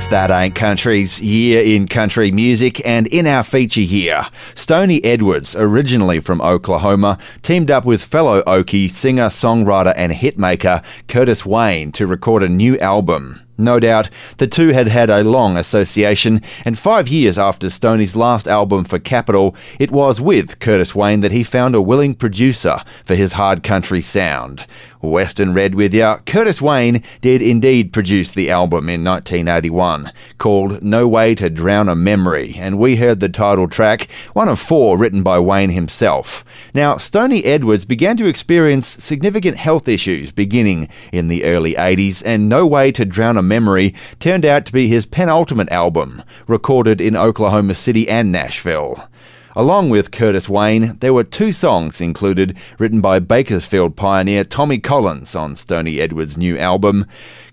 If 0.00 0.08
That 0.08 0.30
Ain't 0.30 0.54
Country's 0.54 1.20
year 1.20 1.62
in 1.62 1.86
country 1.86 2.32
music, 2.32 2.80
and 2.86 3.06
in 3.08 3.26
our 3.26 3.42
feature 3.42 3.82
here, 3.82 4.26
Stoney 4.54 5.04
Edwards, 5.04 5.54
originally 5.54 6.20
from 6.20 6.40
Oklahoma, 6.40 7.18
teamed 7.42 7.70
up 7.70 7.84
with 7.84 8.02
fellow 8.02 8.42
Okie 8.44 8.90
singer, 8.90 9.26
songwriter, 9.26 9.92
and 9.94 10.10
hitmaker 10.10 10.82
Curtis 11.06 11.44
Wayne 11.44 11.92
to 11.92 12.06
record 12.06 12.42
a 12.42 12.48
new 12.48 12.78
album. 12.78 13.42
No 13.60 13.78
doubt, 13.78 14.08
the 14.38 14.46
two 14.46 14.68
had 14.68 14.88
had 14.88 15.10
a 15.10 15.22
long 15.22 15.56
association, 15.56 16.42
and 16.64 16.78
five 16.78 17.08
years 17.08 17.38
after 17.38 17.68
Stoney's 17.68 18.16
last 18.16 18.48
album 18.48 18.84
for 18.84 18.98
Capitol, 18.98 19.54
it 19.78 19.90
was 19.90 20.20
with 20.20 20.58
Curtis 20.58 20.94
Wayne 20.94 21.20
that 21.20 21.32
he 21.32 21.44
found 21.44 21.74
a 21.74 21.82
willing 21.82 22.14
producer 22.14 22.82
for 23.04 23.14
his 23.14 23.34
hard 23.34 23.62
country 23.62 24.02
sound. 24.02 24.66
Western 25.02 25.54
Red 25.54 25.74
with 25.74 25.94
ya, 25.94 26.18
Curtis 26.26 26.60
Wayne 26.60 27.02
did 27.22 27.40
indeed 27.40 27.92
produce 27.92 28.32
the 28.32 28.50
album 28.50 28.88
in 28.90 29.02
1981, 29.02 30.12
called 30.36 30.82
No 30.82 31.08
Way 31.08 31.34
to 31.36 31.48
Drown 31.48 31.88
a 31.88 31.94
Memory, 31.94 32.54
and 32.58 32.78
we 32.78 32.96
heard 32.96 33.20
the 33.20 33.28
title 33.28 33.66
track, 33.66 34.08
one 34.34 34.48
of 34.48 34.60
four 34.60 34.98
written 34.98 35.22
by 35.22 35.38
Wayne 35.38 35.70
himself. 35.70 36.44
Now, 36.74 36.98
Stoney 36.98 37.44
Edwards 37.44 37.86
began 37.86 38.16
to 38.18 38.26
experience 38.26 38.86
significant 38.86 39.56
health 39.56 39.88
issues 39.88 40.32
beginning 40.32 40.88
in 41.12 41.28
the 41.28 41.44
early 41.44 41.74
80s, 41.74 42.22
and 42.24 42.48
No 42.48 42.66
Way 42.66 42.92
to 42.92 43.06
Drown 43.06 43.38
a 43.38 43.42
Memory 43.50 43.94
turned 44.20 44.46
out 44.46 44.64
to 44.66 44.72
be 44.72 44.86
his 44.86 45.04
penultimate 45.04 45.70
album, 45.72 46.22
recorded 46.46 47.00
in 47.00 47.16
Oklahoma 47.16 47.74
City 47.74 48.08
and 48.08 48.30
Nashville. 48.30 49.08
Along 49.56 49.90
with 49.90 50.12
Curtis 50.12 50.48
Wayne, 50.48 50.96
there 51.00 51.12
were 51.12 51.24
two 51.24 51.52
songs 51.52 52.00
included 52.00 52.56
written 52.78 53.00
by 53.00 53.18
Bakersfield 53.18 53.96
pioneer 53.96 54.44
Tommy 54.44 54.78
Collins 54.78 55.34
on 55.34 55.56
Stoney 55.56 56.00
Edwards' 56.00 56.36
new 56.36 56.56
album. 56.56 57.04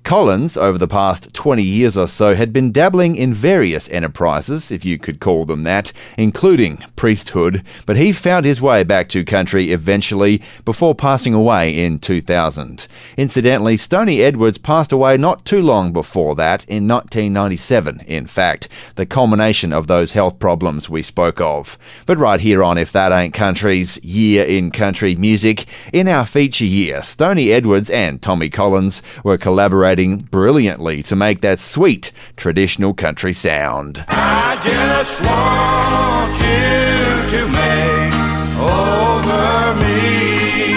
Collins, 0.07 0.55
over 0.55 0.77
the 0.77 0.87
past 0.87 1.33
20 1.33 1.61
years 1.61 1.97
or 1.97 2.07
so, 2.07 2.33
had 2.33 2.53
been 2.53 2.71
dabbling 2.71 3.17
in 3.17 3.33
various 3.33 3.89
enterprises, 3.89 4.71
if 4.71 4.85
you 4.85 4.97
could 4.97 5.19
call 5.19 5.43
them 5.43 5.63
that, 5.63 5.91
including 6.17 6.77
priesthood, 6.95 7.61
but 7.85 7.97
he 7.97 8.13
found 8.13 8.45
his 8.45 8.61
way 8.61 8.85
back 8.85 9.09
to 9.09 9.25
country 9.25 9.73
eventually 9.73 10.41
before 10.63 10.95
passing 10.95 11.33
away 11.33 11.77
in 11.77 11.99
2000. 11.99 12.87
Incidentally, 13.17 13.75
Stoney 13.75 14.21
Edwards 14.21 14.57
passed 14.57 14.93
away 14.93 15.17
not 15.17 15.43
too 15.43 15.61
long 15.61 15.91
before 15.91 16.35
that, 16.35 16.63
in 16.69 16.87
1997, 16.87 17.99
in 18.07 18.27
fact, 18.27 18.69
the 18.95 19.05
culmination 19.05 19.73
of 19.73 19.87
those 19.87 20.13
health 20.13 20.39
problems 20.39 20.89
we 20.89 21.03
spoke 21.03 21.41
of. 21.41 21.77
But 22.05 22.17
right 22.17 22.39
here 22.39 22.63
on 22.63 22.77
If 22.77 22.93
That 22.93 23.11
Ain't 23.11 23.33
Country's 23.33 24.01
Year 24.01 24.45
in 24.45 24.71
Country 24.71 25.15
Music, 25.15 25.65
in 25.91 26.07
our 26.07 26.25
feature 26.25 26.63
year, 26.63 27.03
Stoney 27.03 27.51
Edwards 27.51 27.89
and 27.89 28.21
Tommy 28.21 28.49
Collins 28.49 29.03
were 29.25 29.37
collaborating 29.37 29.96
brilliantly 29.97 31.01
to 31.01 31.15
make 31.15 31.41
that 31.41 31.59
sweet 31.59 32.11
traditional 32.35 32.93
country 32.93 33.33
sound. 33.33 34.05
I 34.07 34.55
just 34.63 35.19
want 35.25 36.35
you 36.37 37.29
to 37.33 37.47
make 37.47 38.13
over 38.61 39.73
me. 39.81 40.75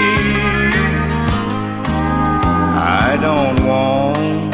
I 2.73 3.19
don't 3.21 3.67
want 3.67 4.53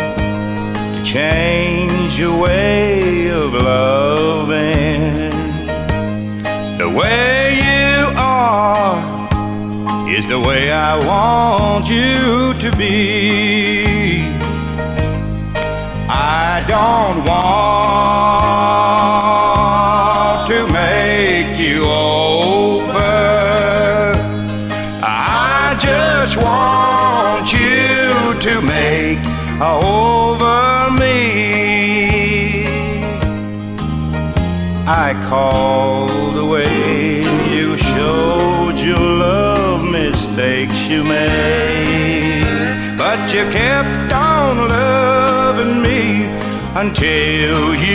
to 0.97 1.05
change 1.05 2.19
your 2.19 2.37
way 2.37 3.29
of 3.29 3.53
loving. 3.53 5.31
The 6.77 6.91
way 6.91 7.55
you 7.55 8.09
are 8.17 8.99
is 10.09 10.27
the 10.27 10.41
way 10.41 10.73
I 10.73 10.99
want 10.99 11.89
you 11.89 12.53
to 12.59 12.77
be. 12.77 13.46
I 17.07 17.15
don't 17.15 17.96
until 46.87 47.75
you 47.75 47.86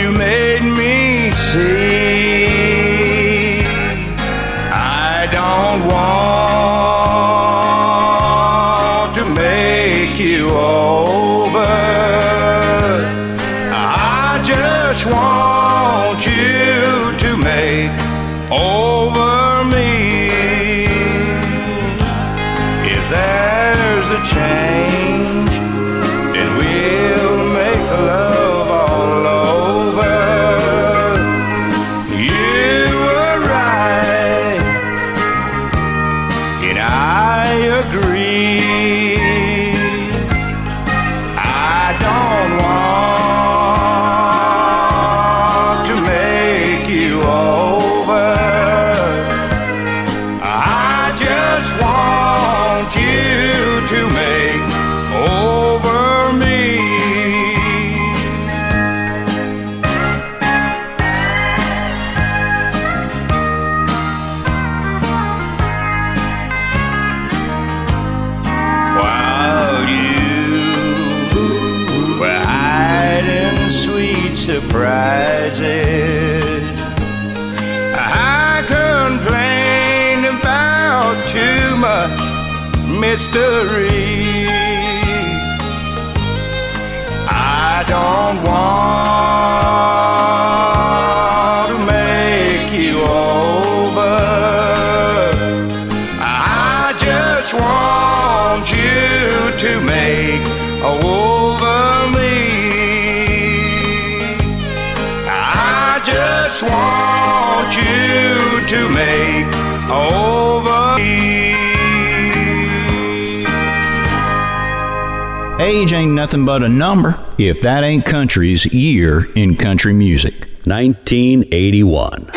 ain't 116.62 116.72
a 116.72 116.76
number 116.76 117.18
if 117.38 117.62
that 117.62 117.82
ain't 117.82 118.04
country's 118.04 118.66
year 118.72 119.30
in 119.32 119.56
country 119.56 119.92
music. 119.92 120.48
1981. 120.64 122.28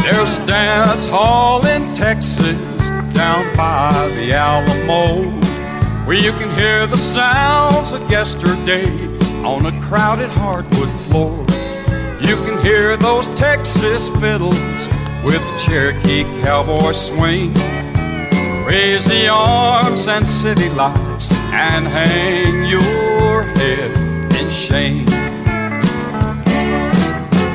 There's 0.00 0.38
a 0.38 0.46
dance 0.46 1.06
hall 1.06 1.66
in 1.66 1.92
Texas 1.94 2.88
down 3.14 3.56
by 3.56 4.08
the 4.14 4.32
Alamo 4.32 5.24
where 6.06 6.16
you 6.16 6.30
can 6.32 6.54
hear 6.54 6.86
the 6.86 6.96
sounds 6.96 7.92
of 7.92 8.08
yesterday 8.10 9.17
on 9.48 9.64
a 9.64 9.80
crowded 9.80 10.28
hardwood 10.28 10.90
floor. 11.06 11.34
You 12.20 12.36
can 12.44 12.62
hear 12.62 12.98
those 12.98 13.26
Texas 13.34 14.10
fiddles 14.20 14.60
with 15.24 15.40
the 15.40 15.64
Cherokee 15.64 16.24
cowboy 16.42 16.92
swing. 16.92 17.54
Raise 18.66 19.06
the 19.06 19.28
arms 19.28 20.06
and 20.06 20.28
city 20.28 20.68
lights 20.70 21.32
and 21.50 21.86
hang 21.86 22.66
your 22.66 23.42
head 23.42 23.90
in 24.38 24.50
shame. 24.50 25.06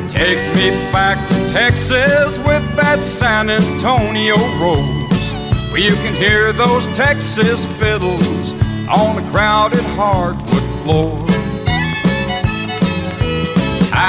Take 0.10 0.41
me 0.56 0.72
back 0.91 1.20
to 1.30 1.36
Texas 1.53 2.40
with 2.40 2.65
that 2.76 3.02
San 3.02 3.52
Antonio 3.52 4.38
rose, 4.60 5.72
where 5.72 5.82
you 5.82 5.94
can 5.98 6.15
hear 6.15 6.53
those 6.53 6.88
Texas 6.95 7.65
fiddles 7.78 8.52
on 8.90 9.24
a 9.24 9.30
crowded 9.30 9.84
hardwood 9.95 10.64
floor. 10.82 11.23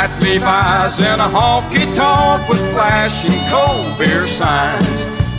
Tight 0.05 0.23
Levi's 0.23 1.01
and 1.01 1.19
a 1.19 1.25
honky 1.25 1.97
tonk 1.97 2.47
with 2.47 2.61
flashing 2.75 3.33
cold 3.49 3.99
beer 3.99 4.27
signs, 4.27 4.87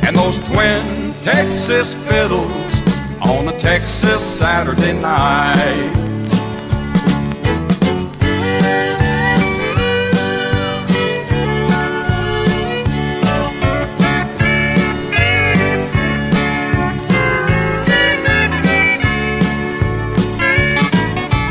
and 0.02 0.16
those 0.16 0.40
twin 0.48 1.14
Texas 1.22 1.94
fiddles 1.94 2.82
on 3.22 3.48
a 3.48 3.60
Texas 3.60 4.24
Saturday 4.24 5.00
night. 5.00 5.94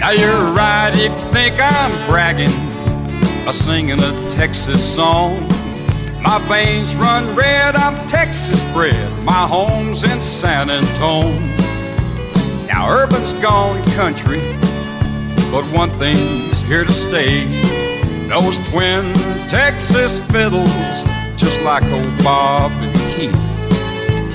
Now 0.00 0.10
you're 0.10 0.52
right 0.52 0.90
if 0.94 1.12
you 1.12 1.32
think 1.32 1.60
I'm 1.60 2.10
bragging 2.10 2.63
by 3.44 3.50
singing 3.50 3.98
a 4.00 4.30
Texas 4.30 4.82
song. 4.94 5.46
My 6.22 6.38
veins 6.48 6.96
run 6.96 7.36
red, 7.36 7.76
I'm 7.76 7.94
Texas 8.06 8.62
bred. 8.72 9.22
My 9.22 9.46
home's 9.46 10.02
in 10.02 10.20
San 10.22 10.70
Antone. 10.70 11.54
Now 12.66 12.88
urban's 12.88 13.34
gone 13.34 13.84
country, 13.92 14.40
but 15.50 15.64
one 15.72 15.90
thing's 15.98 16.58
here 16.60 16.84
to 16.84 16.92
stay. 16.92 17.44
Those 18.28 18.56
twin 18.68 19.12
Texas 19.48 20.18
fiddles, 20.30 20.72
just 21.36 21.60
like 21.60 21.84
old 21.84 22.24
Bob 22.24 22.72
and 22.72 22.94
Keith 23.14 23.36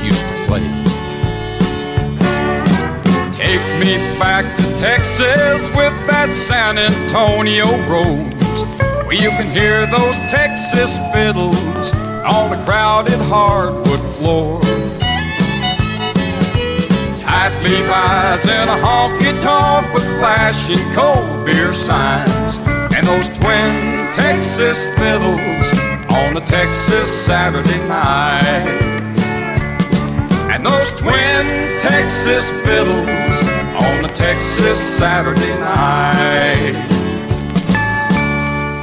used 0.06 0.22
to 0.22 0.46
play. 0.46 0.80
Take 3.34 3.62
me 3.80 3.98
back 4.20 4.46
to 4.58 4.64
Texas 4.78 5.68
with 5.70 5.96
that 6.06 6.32
San 6.32 6.78
Antonio 6.78 7.66
rose, 7.90 8.29
where 9.10 9.18
you 9.18 9.32
can 9.32 9.50
hear 9.50 9.88
those 9.88 10.16
Texas 10.30 10.96
fiddles 11.12 11.92
on 12.30 12.52
the 12.52 12.64
crowded 12.64 13.18
hardwood 13.22 14.00
floor. 14.14 14.62
Tight 17.20 17.52
Levi's 17.64 18.48
and 18.48 18.70
a 18.70 18.78
honky 18.78 19.34
tonk 19.42 19.92
with 19.96 20.04
flashing 20.20 20.78
cold 20.94 21.44
beer 21.44 21.74
signs, 21.74 22.60
and 22.96 23.08
those 23.08 23.28
twin 23.30 24.14
Texas 24.14 24.86
fiddles 25.00 25.72
on 26.12 26.38
a 26.38 26.42
Texas 26.46 27.10
Saturday 27.10 27.80
night. 27.88 28.78
And 30.54 30.64
those 30.64 30.94
twin 30.94 31.80
Texas 31.80 32.48
fiddles 32.64 33.08
on 33.74 34.06
a 34.06 34.14
Texas 34.14 34.78
Saturday 34.78 35.56
night. 35.62 36.99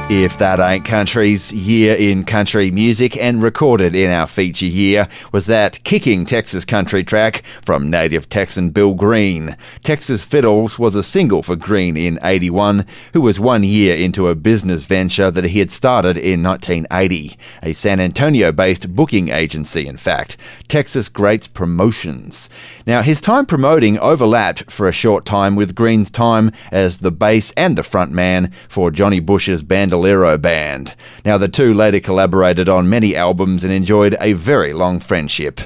If 0.09 0.37
That 0.37 0.61
Ain't 0.61 0.85
Country's 0.85 1.51
year 1.51 1.93
in 1.93 2.23
country 2.23 2.71
music 2.71 3.17
and 3.17 3.43
recorded 3.43 3.93
in 3.93 4.09
our 4.09 4.25
feature 4.25 4.65
year 4.65 5.09
was 5.33 5.47
that 5.47 5.83
kicking 5.83 6.25
Texas 6.25 6.63
country 6.63 7.03
track 7.03 7.43
from 7.61 7.89
native 7.89 8.29
Texan 8.29 8.69
Bill 8.69 8.93
Green. 8.93 9.57
Texas 9.83 10.23
Fiddles 10.23 10.79
was 10.79 10.95
a 10.95 11.03
single 11.03 11.43
for 11.43 11.57
Green 11.57 11.97
in 11.97 12.19
81, 12.23 12.85
who 13.11 13.19
was 13.19 13.37
one 13.37 13.63
year 13.63 13.97
into 13.97 14.29
a 14.29 14.35
business 14.35 14.85
venture 14.85 15.29
that 15.29 15.43
he 15.43 15.59
had 15.59 15.71
started 15.71 16.15
in 16.15 16.41
1980, 16.41 17.37
a 17.61 17.73
San 17.73 17.99
Antonio 17.99 18.53
based 18.53 18.95
booking 18.95 19.27
agency, 19.27 19.85
in 19.85 19.97
fact, 19.97 20.37
Texas 20.69 21.09
Greats 21.09 21.47
Promotions. 21.47 22.49
Now, 22.85 23.01
his 23.01 23.19
time 23.19 23.45
promoting 23.45 23.99
overlapped 23.99 24.71
for 24.71 24.87
a 24.87 24.93
short 24.93 25.25
time 25.25 25.57
with 25.57 25.75
Green's 25.75 26.09
time 26.09 26.53
as 26.71 26.99
the 26.99 27.11
bass 27.11 27.51
and 27.57 27.77
the 27.77 27.83
front 27.83 28.13
man 28.13 28.53
for 28.69 28.89
Johnny 28.89 29.19
Bush's 29.19 29.63
Band. 30.37 30.95
Now, 31.25 31.37
the 31.37 31.47
two 31.47 31.73
later 31.73 31.99
collaborated 31.99 32.69
on 32.69 32.89
many 32.89 33.15
albums 33.15 33.63
and 33.63 33.73
enjoyed 33.73 34.15
a 34.19 34.33
very 34.33 34.73
long 34.73 34.99
friendship. 34.99 35.61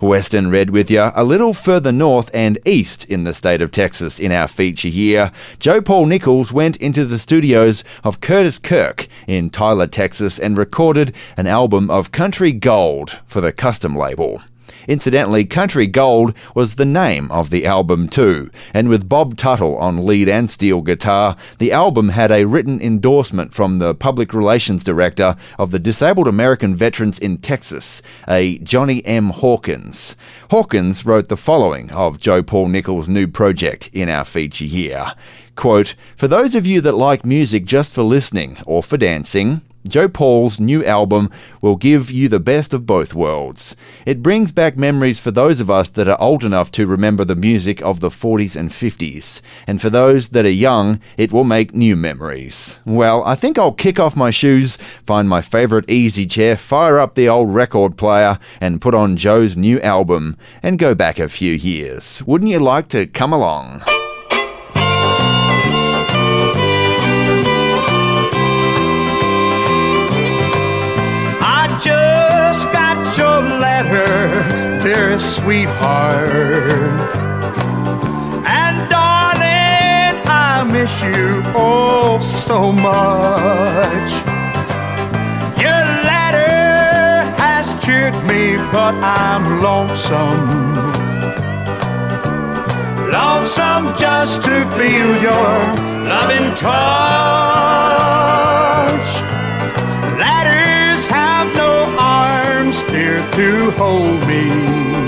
Western 0.00 0.50
Red 0.50 0.70
with 0.70 0.90
you 0.90 1.10
a 1.14 1.24
little 1.24 1.54
further 1.54 1.92
north 1.92 2.30
and 2.34 2.58
east 2.66 3.04
in 3.06 3.24
the 3.24 3.32
state 3.32 3.62
of 3.62 3.70
Texas 3.70 4.20
in 4.20 4.30
our 4.30 4.46
feature 4.46 4.88
year. 4.88 5.32
Joe 5.58 5.80
Paul 5.80 6.06
Nichols 6.06 6.52
went 6.52 6.76
into 6.76 7.04
the 7.04 7.18
studios 7.18 7.82
of 8.04 8.20
Curtis 8.20 8.58
Kirk 8.58 9.06
in 9.26 9.48
Tyler, 9.48 9.86
Texas 9.86 10.38
and 10.38 10.58
recorded 10.58 11.14
an 11.36 11.46
album 11.46 11.90
of 11.90 12.12
country 12.12 12.52
gold 12.52 13.20
for 13.26 13.40
the 13.40 13.52
custom 13.52 13.96
label. 13.96 14.42
Incidentally, 14.88 15.44
Country 15.44 15.86
Gold 15.86 16.34
was 16.54 16.74
the 16.74 16.84
name 16.84 17.30
of 17.32 17.50
the 17.50 17.66
album 17.66 18.08
too, 18.08 18.50
and 18.72 18.88
with 18.88 19.08
Bob 19.08 19.36
Tuttle 19.36 19.76
on 19.78 20.06
lead 20.06 20.28
and 20.28 20.50
steel 20.50 20.80
guitar, 20.80 21.36
the 21.58 21.72
album 21.72 22.10
had 22.10 22.30
a 22.30 22.44
written 22.44 22.80
endorsement 22.80 23.54
from 23.54 23.78
the 23.78 23.94
public 23.94 24.32
relations 24.32 24.84
director 24.84 25.36
of 25.58 25.70
the 25.70 25.78
Disabled 25.78 26.28
American 26.28 26.74
Veterans 26.74 27.18
in 27.18 27.38
Texas, 27.38 28.02
a 28.28 28.58
Johnny 28.58 29.04
M. 29.04 29.30
Hawkins. 29.30 30.16
Hawkins 30.50 31.04
wrote 31.04 31.28
the 31.28 31.36
following 31.36 31.90
of 31.90 32.20
Joe 32.20 32.42
Paul 32.42 32.68
Nichols' 32.68 33.08
new 33.08 33.26
project 33.26 33.90
in 33.92 34.08
our 34.08 34.24
feature 34.24 34.64
here. 34.64 35.14
Quote, 35.56 35.94
For 36.16 36.28
those 36.28 36.54
of 36.54 36.66
you 36.66 36.80
that 36.82 36.92
like 36.92 37.24
music 37.24 37.64
just 37.64 37.94
for 37.94 38.02
listening 38.02 38.58
or 38.66 38.82
for 38.82 38.96
dancing, 38.96 39.62
Joe 39.88 40.08
Paul's 40.08 40.60
new 40.60 40.84
album 40.84 41.30
will 41.60 41.76
give 41.76 42.10
you 42.10 42.28
the 42.28 42.40
best 42.40 42.74
of 42.74 42.86
both 42.86 43.14
worlds. 43.14 43.76
It 44.04 44.22
brings 44.22 44.52
back 44.52 44.76
memories 44.76 45.20
for 45.20 45.30
those 45.30 45.60
of 45.60 45.70
us 45.70 45.90
that 45.90 46.08
are 46.08 46.20
old 46.20 46.44
enough 46.44 46.70
to 46.72 46.86
remember 46.86 47.24
the 47.24 47.36
music 47.36 47.80
of 47.82 48.00
the 48.00 48.10
40s 48.10 48.56
and 48.56 48.70
50s, 48.70 49.40
and 49.66 49.80
for 49.80 49.90
those 49.90 50.28
that 50.28 50.44
are 50.44 50.50
young, 50.50 51.00
it 51.16 51.32
will 51.32 51.44
make 51.44 51.74
new 51.74 51.96
memories. 51.96 52.80
Well, 52.84 53.22
I 53.24 53.34
think 53.34 53.58
I'll 53.58 53.72
kick 53.72 53.98
off 53.98 54.16
my 54.16 54.30
shoes, 54.30 54.76
find 55.04 55.28
my 55.28 55.42
favourite 55.42 55.88
easy 55.88 56.26
chair, 56.26 56.56
fire 56.56 56.98
up 56.98 57.14
the 57.14 57.28
old 57.28 57.54
record 57.54 57.96
player, 57.96 58.38
and 58.60 58.80
put 58.80 58.94
on 58.94 59.16
Joe's 59.16 59.56
new 59.56 59.80
album, 59.80 60.36
and 60.62 60.78
go 60.78 60.94
back 60.94 61.18
a 61.18 61.28
few 61.28 61.52
years. 61.52 62.22
Wouldn't 62.26 62.50
you 62.50 62.58
like 62.58 62.88
to 62.88 63.06
come 63.06 63.32
along? 63.32 63.82
sweetheart. 75.26 76.28
And 78.46 78.88
darling, 78.88 80.14
I 80.24 80.62
miss 80.70 81.02
you 81.02 81.42
oh 81.54 82.20
so 82.20 82.70
much. 82.70 84.10
Your 85.60 85.82
letter 86.06 87.34
has 87.42 87.66
cheered 87.84 88.16
me, 88.26 88.56
but 88.70 88.94
I'm 89.02 89.60
lonesome. 89.60 90.76
Lonesome 93.10 93.86
just 93.98 94.42
to 94.44 94.64
feel 94.76 95.10
your 95.20 95.56
loving 96.06 96.54
touch. 96.54 96.66
Letters 100.22 101.08
have 101.08 101.52
no 101.56 101.72
arms, 101.98 102.80
here 102.82 103.22
to 103.32 103.70
hold 103.72 104.20
me. 104.28 105.05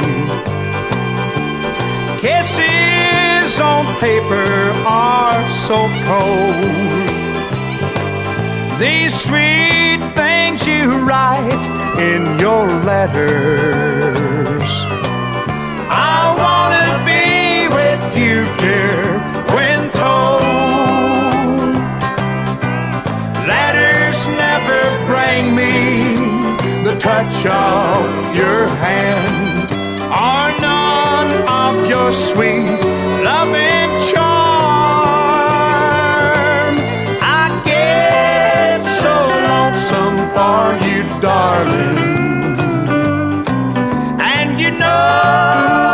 Kisses 2.29 3.59
on 3.59 3.87
paper 4.01 4.51
are 4.85 5.49
so 5.67 5.79
cold. 6.09 7.09
These 8.79 9.15
sweet 9.19 10.03
things 10.15 10.67
you 10.67 10.91
write 11.09 11.65
in 11.99 12.39
your 12.39 12.67
letters. 12.91 14.71
I 15.89 16.21
wanna 16.43 16.89
be 17.11 17.69
with 17.79 18.05
you, 18.23 18.45
dear, 18.63 19.01
when 19.55 19.89
told. 19.89 20.43
Letters 23.55 24.19
never 24.45 24.81
bring 25.11 25.55
me 25.61 25.73
the 26.85 26.95
touch 27.01 27.47
of 27.47 28.37
your 28.37 28.67
hand 28.85 29.39
none 30.39 30.48
of 31.69 31.87
your 31.87 32.11
sweet 32.13 32.67
loving 33.29 33.91
charm. 34.09 34.39
I 37.21 37.45
get 37.63 38.81
so 39.03 39.15
lonesome 39.51 40.19
for 40.35 40.65
you, 40.87 41.03
darling. 41.21 41.99
And 44.35 44.59
you 44.59 44.71
know 44.79 45.88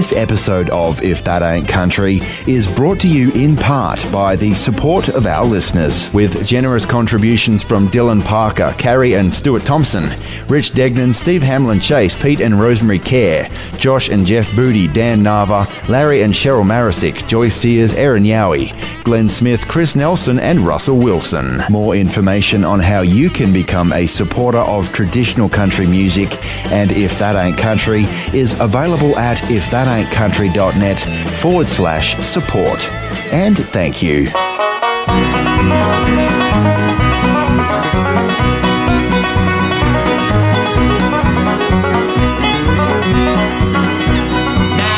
This 0.00 0.14
episode 0.14 0.70
of 0.70 1.02
If 1.02 1.24
That 1.24 1.42
Ain't 1.42 1.68
Country 1.68 2.20
is 2.46 2.66
brought 2.66 3.00
to 3.00 3.06
you 3.06 3.30
in 3.32 3.54
part 3.54 4.02
by 4.10 4.34
the 4.34 4.54
support 4.54 5.08
of 5.10 5.26
our 5.26 5.44
listeners, 5.44 6.10
with 6.14 6.42
generous 6.42 6.86
contributions 6.86 7.62
from 7.62 7.86
Dylan 7.88 8.24
Parker, 8.24 8.74
Carrie 8.78 9.12
and 9.12 9.32
Stuart 9.32 9.66
Thompson, 9.66 10.08
Rich 10.48 10.72
Degnan, 10.72 11.12
Steve 11.12 11.42
Hamlin 11.42 11.80
Chase, 11.80 12.14
Pete 12.14 12.40
and 12.40 12.58
Rosemary 12.58 12.98
Kerr, 12.98 13.50
Josh 13.76 14.08
and 14.08 14.24
Jeff 14.24 14.50
Booty, 14.56 14.88
Dan 14.88 15.22
Nava, 15.22 15.68
Larry 15.86 16.22
and 16.22 16.32
Cheryl 16.32 16.64
Marisick, 16.64 17.28
Joyce 17.28 17.56
Sears, 17.56 17.92
Aaron 17.92 18.24
Yowie, 18.24 18.72
Glenn 19.04 19.28
Smith, 19.28 19.68
Chris 19.68 19.94
Nelson, 19.94 20.38
and 20.38 20.60
Russell 20.60 20.96
Wilson. 20.96 21.60
More 21.68 21.94
information 21.94 22.64
on 22.64 22.80
how 22.80 23.02
you 23.02 23.28
can 23.28 23.52
become 23.52 23.92
a 23.92 24.06
supporter 24.06 24.60
of 24.60 24.94
traditional 24.94 25.50
country 25.50 25.86
music 25.86 26.42
and 26.72 26.90
If 26.90 27.18
That 27.18 27.36
Ain't 27.36 27.58
Country 27.58 28.04
is 28.32 28.58
available 28.60 29.18
at 29.18 29.42
ifthataintcountry.net 29.90 31.00
forward 31.40 31.68
slash 31.68 32.16
support. 32.18 32.88
And 33.32 33.58
thank 33.58 34.02
you. 34.02 34.24
Now 34.24 34.32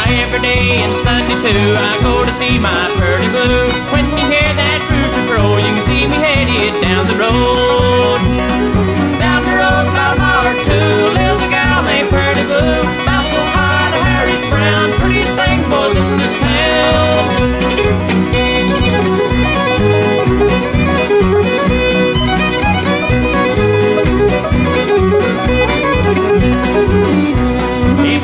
every 0.08 0.40
day 0.40 0.82
and 0.82 0.96
Sunday 0.96 1.38
too, 1.40 1.74
I 1.76 1.98
go 2.02 2.24
to 2.24 2.32
see 2.32 2.58
my 2.58 2.90
pretty 2.98 3.28
blue. 3.28 3.70
When 3.92 4.04
you 4.10 4.16
hear 4.28 4.54
that 4.54 4.88
rooster 4.92 5.24
crow, 5.26 5.56
you 5.56 5.72
can 5.72 5.80
see 5.80 6.06
me 6.06 6.16
headed 6.16 6.80
down 6.82 7.06
the 7.06 7.16
road. 7.16 8.20
Down 9.18 9.42
the 9.42 9.50
road 9.56 9.86
a 9.88 9.92
mile 10.20 10.46
or 10.46 10.54
two, 10.64 11.12
lives 11.16 11.42
a 11.42 11.48
gal 11.48 11.82
named 11.82 12.10
Pretty 12.10 12.44
Blue. 12.44 13.11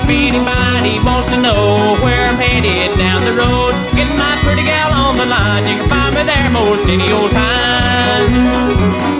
If 0.08 0.16
anybody 0.32 0.98
wants 1.04 1.26
to 1.32 1.36
know 1.36 2.00
where 2.00 2.24
I'm 2.24 2.40
headed 2.40 2.96
down 2.96 3.20
the 3.28 3.36
road, 3.36 3.76
get 3.92 4.08
my 4.16 4.40
pretty 4.40 4.64
gal 4.64 4.90
on 4.90 5.18
the 5.18 5.26
line. 5.26 5.68
You 5.68 5.76
can 5.76 5.88
find 5.90 6.14
me 6.16 6.22
there 6.24 6.48
most 6.48 6.88
any 6.88 7.12
old 7.12 7.30
time. 7.30 8.32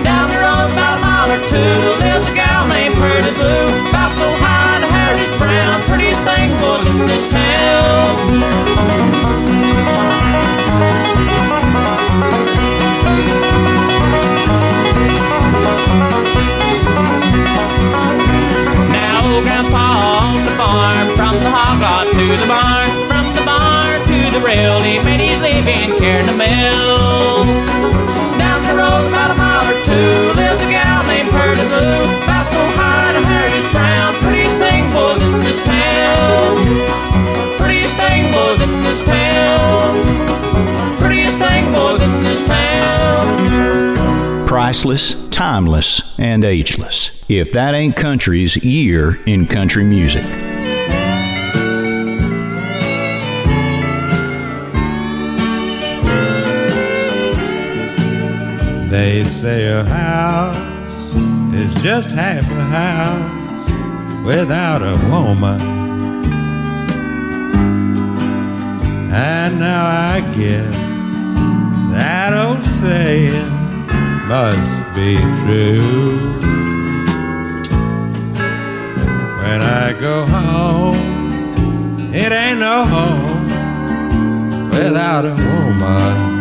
Down 0.00 0.32
the 0.32 0.40
road 0.40 0.72
about 0.72 0.96
a 0.96 1.00
mile 1.04 1.28
or 1.36 1.44
two, 1.44 2.00
lives 2.00 2.26
a 2.28 2.32
gal 2.32 2.66
named 2.72 2.96
Pretty 2.96 3.36
Blue. 3.36 3.68
About 3.92 4.16
so 4.16 4.32
high 4.40 4.80
to 4.80 4.88
Harry's 4.88 5.28
brown, 5.36 5.84
prettiest 5.84 6.24
thing 6.24 6.56
was 6.56 6.88
in 6.88 7.04
this 7.04 7.28
town. 7.28 8.16
Now 18.88 19.42
grandpa 19.42 20.07
from 21.16 21.40
the 21.40 21.48
hog 21.50 21.80
lot 21.80 22.06
to 22.12 22.36
the 22.36 22.46
barn, 22.46 22.90
from 23.08 23.32
the 23.34 23.42
barn 23.44 24.00
to 24.06 24.30
the 24.36 24.40
rail, 24.44 24.80
he 24.82 24.98
made 25.00 25.20
his 25.20 25.40
living 25.40 25.96
mill. 26.36 27.44
Down 28.38 28.62
the 28.62 28.74
road 28.76 29.06
about 29.08 29.30
a 29.32 29.34
mile 29.34 29.66
or 29.66 29.74
two, 29.84 30.32
lives 30.36 30.62
a 30.64 30.68
gal 30.68 31.02
named 31.06 31.30
Purdy 31.30 31.66
Blue, 31.66 32.04
about 32.22 32.46
so 32.46 32.60
high 32.76 33.12
to 33.16 33.20
Harry's 33.24 33.64
brown, 33.72 34.14
prettiest 34.22 34.58
thing 34.58 34.92
was 34.92 35.22
in 35.22 35.40
this 35.40 35.60
town. 35.64 36.58
Prettiest 37.58 37.96
thing 37.96 38.30
was 38.32 38.60
in 38.62 38.82
this 38.82 39.02
town. 39.02 40.04
Prettiest 40.98 41.38
thing 41.38 41.72
was 41.72 42.02
in 42.02 42.20
this 42.20 42.42
town. 42.46 43.38
Priceless, 44.46 45.14
timeless, 45.30 46.02
and 46.18 46.44
ageless. 46.44 47.10
If 47.28 47.52
that 47.52 47.74
ain't 47.74 47.96
country's 47.96 48.56
year 48.62 49.22
in 49.24 49.46
country 49.46 49.84
music. 49.84 50.24
They 58.98 59.22
say 59.22 59.68
a 59.68 59.84
house 59.84 60.56
is 61.54 61.72
just 61.84 62.10
half 62.10 62.44
a 62.50 62.64
house 62.64 63.70
without 64.24 64.82
a 64.82 64.96
woman. 65.08 65.60
And 69.12 69.60
now 69.60 69.86
I 69.86 70.20
guess 70.36 70.74
that 71.92 72.32
old 72.34 72.64
saying 72.80 73.50
must 74.26 74.82
be 74.96 75.16
true. 75.44 75.78
When 79.42 79.62
I 79.62 79.92
go 79.92 80.26
home, 80.26 82.12
it 82.12 82.32
ain't 82.32 82.58
no 82.58 82.84
home 82.84 83.44
without 84.72 85.24
a 85.24 85.36
woman. 85.36 86.37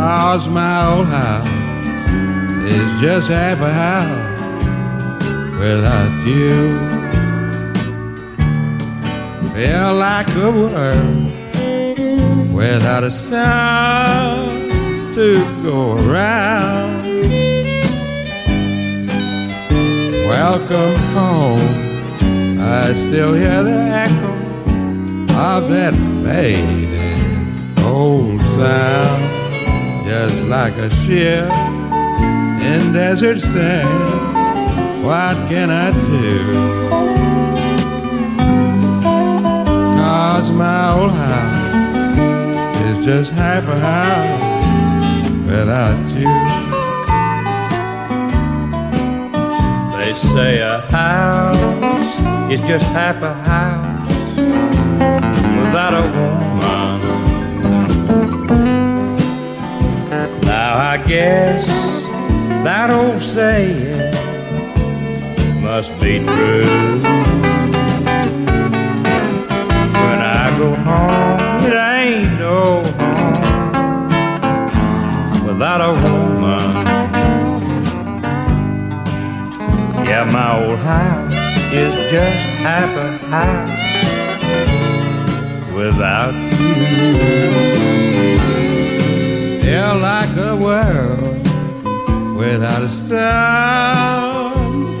Cause 0.00 0.48
my 0.48 0.86
old 0.92 1.08
house 1.08 1.46
is 2.72 3.00
just 3.02 3.28
half 3.28 3.60
a 3.60 3.70
house 3.70 4.64
without 5.58 6.26
you. 6.26 6.78
Feel 9.52 9.94
like 9.96 10.30
a 10.36 10.50
world 10.50 11.26
without 12.50 13.04
a 13.04 13.10
sound 13.10 14.72
to 15.16 15.34
go 15.62 15.98
around. 15.98 17.04
Welcome 20.34 20.96
home. 21.12 22.58
I 22.58 22.94
still 22.94 23.34
hear 23.34 23.62
the 23.62 23.80
echo 24.06 24.32
of 25.34 25.68
that 25.68 25.94
fading 26.24 27.00
old 27.84 28.40
sound, 28.56 29.29
just 30.10 30.42
like 30.46 30.74
a 30.74 30.90
ship 30.90 31.48
in 32.68 32.92
desert 32.92 33.38
sand. 33.38 35.04
What 35.04 35.36
can 35.48 35.70
I 35.70 35.92
do? 35.92 36.52
Cause 40.00 40.50
my 40.50 40.92
old 40.98 41.12
house 41.12 42.88
is 42.88 43.06
just 43.06 43.30
half 43.30 43.62
a 43.68 43.78
house 43.78 45.30
without 45.46 46.08
you. 46.18 46.32
They 49.96 50.12
say 50.34 50.58
a 50.58 50.80
house 50.90 52.52
is 52.52 52.60
just 52.62 52.84
half 52.86 53.22
a 53.22 53.34
house 53.48 54.10
without 55.62 55.94
a 55.94 56.02
woman. 56.02 56.29
I 60.90 60.96
guess 60.96 61.66
that 62.64 62.90
old 62.90 63.22
saying 63.22 64.10
must 65.62 65.92
be 66.00 66.18
true. 66.18 66.98
When 69.94 70.20
I 70.20 70.52
go 70.58 70.74
home, 70.74 71.64
it 71.64 71.74
ain't 71.74 72.40
no 72.40 72.82
home 72.98 73.40
without 75.46 75.80
a 75.80 75.92
woman. 75.92 76.86
Yeah, 80.08 80.24
my 80.32 80.60
old 80.60 80.80
house 80.80 81.32
is 81.72 81.94
just 82.10 82.48
half 82.66 82.90
a 82.96 83.16
house 83.28 83.70
without 85.72 86.34
you. 86.58 88.69
Feel 89.80 89.96
like 89.96 90.36
a 90.36 90.54
world 90.54 91.46
without 92.36 92.82
a 92.82 92.88
sound 92.88 94.36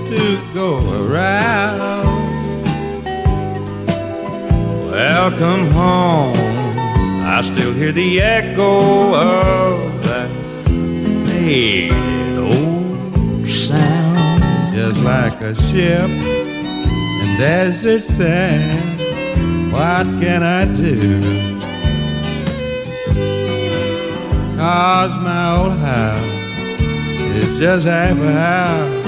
to 0.08 0.40
go 0.54 0.78
around. 1.04 2.64
Welcome 4.90 5.70
home. 5.72 6.34
I 7.26 7.42
still 7.42 7.74
hear 7.74 7.92
the 7.92 8.22
echo 8.22 9.14
of 9.14 10.02
that 10.04 10.30
faded 11.26 12.38
old 12.38 13.46
sound. 13.46 14.74
Just 14.74 15.02
like 15.02 15.38
a 15.42 15.54
ship 15.54 16.08
in 16.08 17.36
desert 17.36 18.02
sand. 18.02 19.70
What 19.70 20.06
can 20.22 20.42
I 20.42 20.64
do? 20.64 21.49
Cause 24.72 25.18
my 25.18 25.56
old 25.56 25.72
house 25.78 26.80
is 27.36 27.58
just 27.58 27.86
half 27.86 28.16
a 28.16 28.32
house 28.32 29.04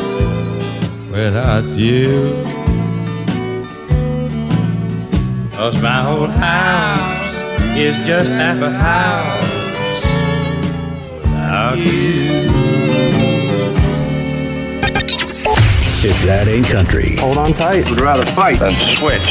without 1.09 1.65
you. 1.79 2.33
Cause 5.53 5.81
my 5.81 6.05
old 6.11 6.31
house 6.31 7.37
is 7.79 7.97
just 8.05 8.29
half 8.31 8.61
a 8.61 8.73
house 8.73 10.03
without 11.21 11.79
you. 11.79 12.43
If 16.05 16.23
that 16.25 16.49
ain't 16.49 16.67
country. 16.67 17.15
Hold 17.19 17.39
on 17.39 17.55
tight. 17.55 17.89
Would 17.89 18.01
rather 18.01 18.27
fight 18.33 18.59
than 18.59 18.73
switch. 18.97 19.23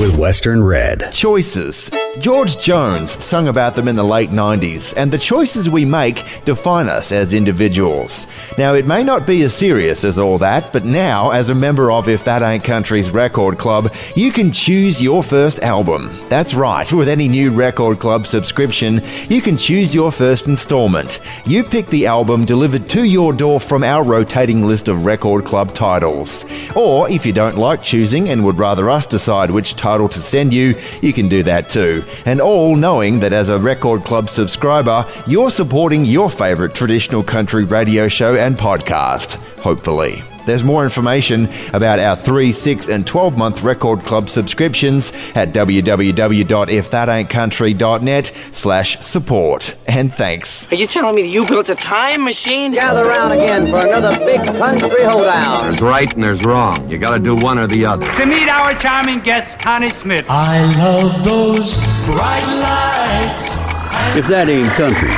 With 0.00 0.16
Western 0.16 0.64
Red. 0.64 1.10
Choices. 1.12 1.90
George 2.24 2.56
Jones 2.56 3.22
sung 3.22 3.48
about 3.48 3.74
them 3.74 3.86
in 3.86 3.96
the 3.96 4.02
late 4.02 4.30
90s, 4.30 4.94
and 4.96 5.12
the 5.12 5.18
choices 5.18 5.68
we 5.68 5.84
make 5.84 6.42
define 6.46 6.88
us 6.88 7.12
as 7.12 7.34
individuals. 7.34 8.26
Now, 8.56 8.74
it 8.74 8.86
may 8.86 9.04
not 9.04 9.26
be 9.26 9.42
as 9.42 9.54
serious 9.54 10.04
as 10.04 10.18
all 10.18 10.38
that, 10.38 10.72
but 10.72 10.84
now, 10.84 11.30
as 11.30 11.50
a 11.50 11.54
member 11.54 11.90
of 11.90 12.08
If 12.08 12.24
That 12.24 12.42
Ain't 12.42 12.64
Country's 12.64 13.10
record 13.10 13.58
club, 13.58 13.92
you 14.14 14.32
can 14.32 14.52
choose 14.52 15.02
your 15.02 15.22
first 15.22 15.60
album. 15.60 16.16
That's 16.28 16.54
right, 16.54 16.90
with 16.92 17.08
any 17.08 17.28
new 17.28 17.50
record 17.50 17.98
club 17.98 18.26
subscription, 18.26 19.02
you 19.28 19.42
can 19.42 19.56
choose 19.56 19.94
your 19.94 20.12
first 20.12 20.46
installment. 20.48 21.20
You 21.46 21.64
pick 21.64 21.86
the 21.86 22.06
album 22.06 22.44
delivered 22.44 22.88
to 22.90 23.04
your 23.04 23.32
door 23.32 23.60
from 23.60 23.84
our 23.84 24.04
rotating 24.04 24.66
list 24.66 24.88
of 24.88 25.04
record 25.04 25.44
club 25.44 25.74
titles. 25.74 26.44
Or, 26.76 27.10
if 27.10 27.26
you 27.26 27.32
don't 27.32 27.58
like 27.58 27.82
choosing 27.82 28.28
and 28.30 28.44
would 28.44 28.58
rather 28.58 28.88
us 28.88 29.06
decide 29.06 29.50
which 29.50 29.74
title 29.74 30.08
to 30.08 30.18
send 30.18 30.54
you, 30.54 30.74
you 31.02 31.12
can 31.12 31.28
do 31.28 31.42
that 31.42 31.68
too 31.68 32.04
and 32.26 32.40
all 32.40 32.76
knowing 32.76 33.20
that 33.20 33.32
as 33.32 33.48
a 33.48 33.58
Record 33.58 34.04
Club 34.04 34.28
subscriber, 34.28 35.06
you're 35.26 35.50
supporting 35.50 36.04
your 36.04 36.30
favourite 36.30 36.74
traditional 36.74 37.22
country 37.22 37.64
radio 37.64 38.08
show 38.08 38.34
and 38.44 38.56
podcast, 38.56 39.34
hopefully. 39.60 40.22
There's 40.44 40.62
more 40.62 40.84
information 40.84 41.48
about 41.72 41.98
our 41.98 42.14
3, 42.14 42.52
6, 42.52 42.88
and 42.88 43.06
12 43.06 43.38
month 43.38 43.62
Record 43.62 44.00
Club 44.00 44.28
subscriptions 44.28 45.10
at 45.34 45.54
www.ifthataintcountry.net 45.54 48.32
slash 48.52 48.98
support. 49.00 49.74
And 49.88 50.12
thanks. 50.12 50.70
Are 50.70 50.74
you 50.74 50.86
telling 50.86 51.14
me 51.16 51.22
that 51.22 51.28
you 51.28 51.46
built 51.46 51.70
a 51.70 51.74
time 51.74 52.24
machine? 52.24 52.72
Gather 52.72 53.06
round 53.06 53.40
again 53.40 53.70
for 53.70 53.86
another 53.86 54.14
big 54.26 54.44
country 54.44 55.04
hoedown. 55.04 55.62
There's 55.64 55.80
right 55.80 56.12
and 56.12 56.22
there's 56.22 56.44
wrong. 56.44 56.90
You 56.90 56.98
gotta 56.98 57.20
do 57.20 57.36
one 57.36 57.58
or 57.58 57.66
the 57.66 57.86
other. 57.86 58.04
To 58.06 58.26
meet 58.26 58.50
our 58.50 58.72
charming 58.74 59.20
guest, 59.20 59.64
Connie 59.64 59.88
Smith. 60.02 60.26
I 60.28 60.70
love 60.76 61.24
those 61.24 61.78
bright 62.04 62.44
lights. 62.44 63.56
If 64.14 64.26
that 64.26 64.50
ain't 64.50 64.68
country, 64.72 65.08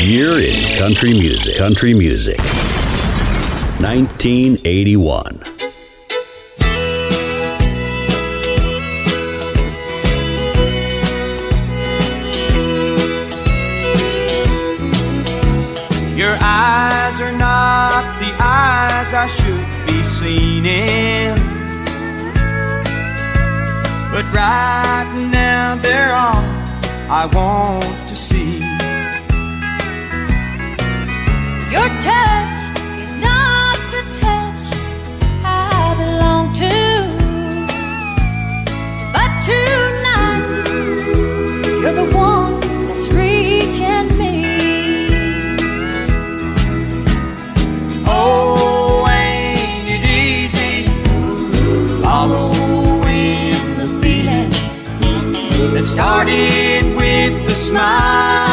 you're 0.00 0.38
in 0.40 0.78
country 0.78 1.12
music. 1.12 1.56
Country 1.56 1.92
music. 1.92 2.38
1981. 3.80 5.42
Your 16.16 16.36
eyes 16.40 17.20
are 17.20 17.36
not 17.36 18.02
the 18.20 18.32
eyes 18.40 19.12
I 19.12 19.26
should 19.26 19.66
be 19.86 20.02
seen 20.04 20.64
in. 20.66 21.36
But 24.12 24.24
right 24.32 25.28
now 25.32 25.76
they're 25.76 26.12
all 26.12 26.44
I 27.10 27.26
want 27.32 28.08
to 28.08 28.14
see. 28.14 28.57
Your 31.70 31.86
touch 32.00 32.56
is 33.02 33.12
not 33.20 33.78
the 33.92 34.02
touch 34.18 34.64
I 35.44 35.94
belong 36.00 36.54
to. 36.54 36.76
But 39.12 39.30
tonight, 39.44 40.48
you're 41.82 41.92
the 41.92 42.08
one 42.16 42.60
that's 42.88 43.08
reaching 43.12 44.08
me. 44.16 44.34
Oh, 48.06 49.06
ain't 49.10 49.88
it 49.90 50.04
easy 50.24 50.88
following 52.02 53.60
the 53.76 53.88
feeling 54.00 54.50
that 55.74 55.84
started 55.84 56.96
with 56.96 57.34
the 57.46 57.52
smile 57.52 58.47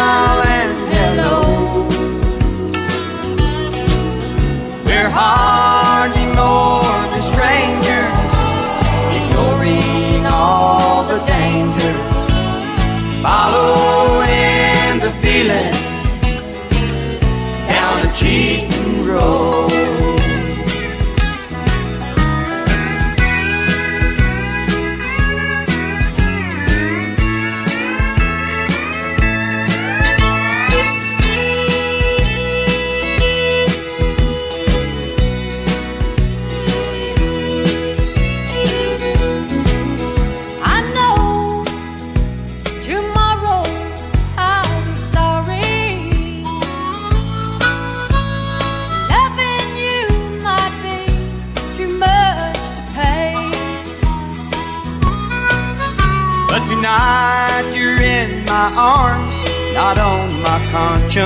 my 58.65 58.73
arms, 58.77 59.33
not 59.75 59.97
on 59.99 60.41
my 60.41 60.59
conscience. 60.71 61.25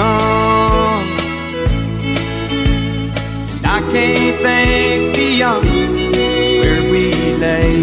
And 3.56 3.66
I 3.66 3.80
can't 3.92 4.38
think 4.44 5.16
beyond 5.16 5.66
where 6.60 6.82
we 6.92 7.14
lay. 7.36 7.76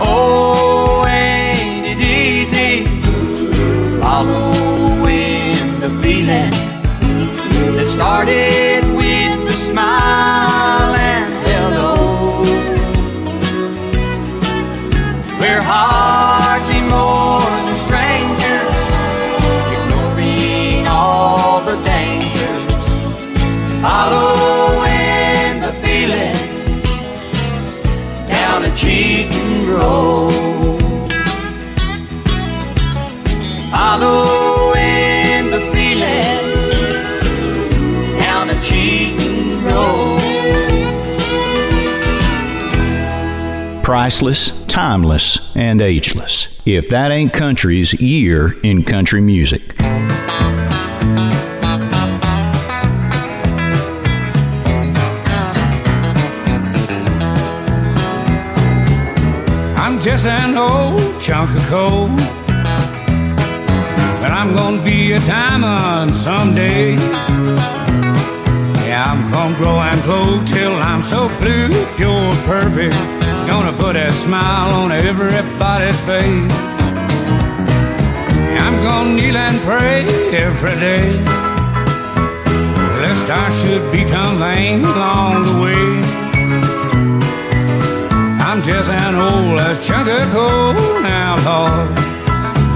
Oh, 0.00 1.04
ain't 1.06 1.84
it 1.92 2.00
easy 2.00 2.86
following 4.00 5.58
the 5.80 5.90
feeling 6.00 6.54
that 7.76 7.86
started 7.86 8.84
with 8.96 9.38
the 9.44 9.52
smile 9.52 10.93
road. 29.74 30.34
The 35.54 35.60
feeling 35.72 36.40
down 38.18 38.50
a 38.50 38.60
cheating 38.60 39.62
road. 39.62 40.20
Priceless, 43.84 44.64
timeless, 44.64 45.38
and 45.54 45.80
ageless. 45.80 46.60
If 46.66 46.88
that 46.88 47.12
ain't 47.12 47.32
country's 47.32 47.92
year 48.00 48.58
in 48.62 48.82
country 48.82 49.20
music. 49.20 49.83
Just 60.04 60.26
an 60.26 60.54
old 60.58 61.18
chunk 61.18 61.48
of 61.58 61.66
coal. 61.68 62.08
But 64.20 64.30
I'm 64.38 64.54
gonna 64.54 64.82
be 64.82 65.12
a 65.12 65.18
diamond 65.20 66.14
someday. 66.14 66.96
Yeah, 68.84 69.10
I'm 69.10 69.30
gonna 69.30 69.56
grow 69.56 69.80
and 69.80 70.02
glow 70.02 70.44
till 70.44 70.74
I'm 70.74 71.02
so 71.02 71.28
blue, 71.40 71.70
pure, 71.96 72.34
perfect. 72.44 72.94
Gonna 73.48 73.72
put 73.72 73.96
a 73.96 74.12
smile 74.12 74.74
on 74.74 74.92
everybody's 74.92 75.98
face. 76.00 76.52
Yeah, 78.50 78.68
I'm 78.68 78.82
gonna 78.82 79.14
kneel 79.14 79.38
and 79.38 79.58
pray 79.62 80.04
every 80.34 80.76
day. 80.80 81.24
Lest 83.00 83.30
I 83.30 83.48
should 83.58 83.90
become 83.90 84.38
vain 84.38 84.84
along 84.84 85.44
the 85.44 85.62
way. 85.62 86.03
Just 88.64 88.90
an 88.90 89.14
old 89.14 89.60
chunk 89.82 90.08
of 90.08 90.32
coal 90.32 90.72
now, 91.02 91.36
Lord. 91.44 91.98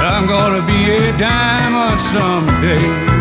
I'm 0.03 0.27
gonna 0.27 0.67
be 0.67 0.91
a 0.91 1.17
diamond 1.17 1.99
someday. 1.99 3.18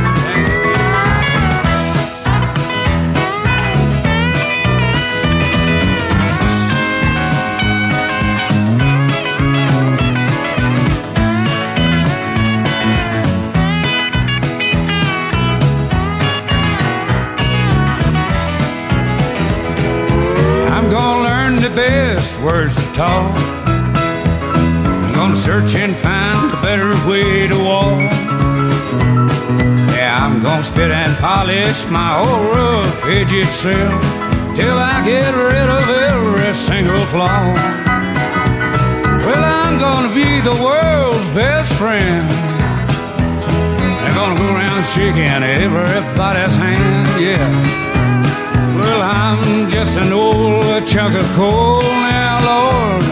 Best 22.18 22.42
words 22.42 22.76
to 22.76 22.92
talk. 22.94 23.38
I'm 23.68 25.14
gonna 25.14 25.36
search 25.36 25.76
and 25.76 25.96
find 25.96 26.52
a 26.52 26.60
better 26.64 26.94
way 27.08 27.48
to 27.48 27.58
walk. 27.70 28.02
Yeah, 29.96 30.26
I'm 30.26 30.42
gonna 30.42 30.64
spit 30.64 30.90
and 30.90 31.16
polish 31.18 31.86
my 31.92 32.18
old 32.18 32.44
rough 32.56 33.06
edge 33.06 33.34
itself 33.34 34.02
till 34.56 34.78
I 34.94 34.96
get 35.06 35.32
rid 35.50 35.70
of 35.78 35.86
every 36.10 36.54
single 36.56 37.06
flaw. 37.14 37.54
Well, 39.26 39.44
I'm 39.62 39.78
gonna 39.78 40.14
be 40.22 40.42
the 40.42 40.58
world's 40.68 41.30
best 41.42 41.72
friend. 41.74 42.28
I'm 44.06 44.14
gonna 44.16 44.40
go 44.40 44.48
around 44.56 44.84
shaking 44.86 45.44
everybody's 45.44 46.56
hand, 46.56 47.22
yeah. 47.22 47.87
Well, 48.98 49.08
I'm 49.08 49.70
just 49.70 49.96
an 49.96 50.12
old 50.12 50.88
chunk 50.88 51.14
of 51.14 51.28
coal 51.36 51.82
now, 51.82 52.40
Lord. 52.44 53.04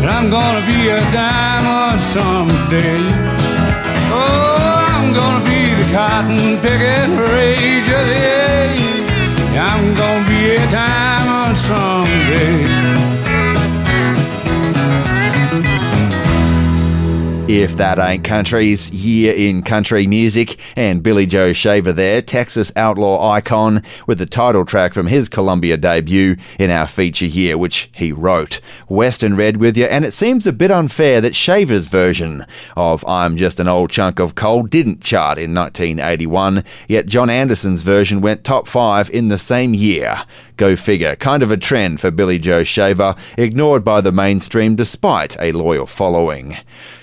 And 0.00 0.08
I'm 0.08 0.30
gonna 0.30 0.64
be 0.64 0.90
a 0.90 1.00
diamond 1.10 2.00
someday. 2.00 3.02
Oh, 4.14 4.86
I'm 4.88 5.12
gonna 5.12 5.44
be 5.44 5.74
the 5.74 5.92
cotton 5.92 6.60
picking 6.60 7.16
the 7.16 7.36
age. 7.36 7.88
I'm 9.58 9.92
gonna 9.96 10.28
be 10.28 10.54
a 10.54 10.70
diamond 10.70 11.56
someday. 11.56 12.97
If 17.58 17.76
That 17.76 17.98
Ain't 17.98 18.22
Country's 18.22 18.88
year 18.92 19.34
in 19.34 19.62
country 19.62 20.06
music, 20.06 20.60
and 20.76 21.02
Billy 21.02 21.26
Joe 21.26 21.52
Shaver 21.52 21.92
there, 21.92 22.22
Texas 22.22 22.70
outlaw 22.76 23.32
icon, 23.32 23.82
with 24.06 24.18
the 24.18 24.26
title 24.26 24.64
track 24.64 24.94
from 24.94 25.08
his 25.08 25.28
Columbia 25.28 25.76
debut 25.76 26.36
in 26.60 26.70
our 26.70 26.86
feature 26.86 27.26
here, 27.26 27.58
which 27.58 27.90
he 27.96 28.12
wrote. 28.12 28.60
Western 28.88 29.34
Red 29.34 29.56
with 29.56 29.76
you, 29.76 29.86
and 29.86 30.04
it 30.04 30.14
seems 30.14 30.46
a 30.46 30.52
bit 30.52 30.70
unfair 30.70 31.20
that 31.20 31.34
Shaver's 31.34 31.88
version 31.88 32.46
of 32.76 33.04
I'm 33.08 33.36
Just 33.36 33.58
an 33.58 33.66
Old 33.66 33.90
Chunk 33.90 34.20
of 34.20 34.36
Coal 34.36 34.62
didn't 34.62 35.02
chart 35.02 35.36
in 35.36 35.52
1981, 35.52 36.62
yet 36.86 37.06
John 37.06 37.28
Anderson's 37.28 37.82
version 37.82 38.20
went 38.20 38.44
top 38.44 38.68
five 38.68 39.10
in 39.10 39.30
the 39.30 39.38
same 39.38 39.74
year. 39.74 40.22
Go 40.58 40.74
figure, 40.74 41.14
kind 41.14 41.44
of 41.44 41.52
a 41.52 41.56
trend 41.56 42.00
for 42.00 42.10
Billy 42.10 42.36
Joe 42.36 42.64
Shaver, 42.64 43.14
ignored 43.36 43.84
by 43.84 44.00
the 44.00 44.10
mainstream 44.10 44.74
despite 44.74 45.36
a 45.38 45.52
loyal 45.52 45.86
following. 45.86 46.56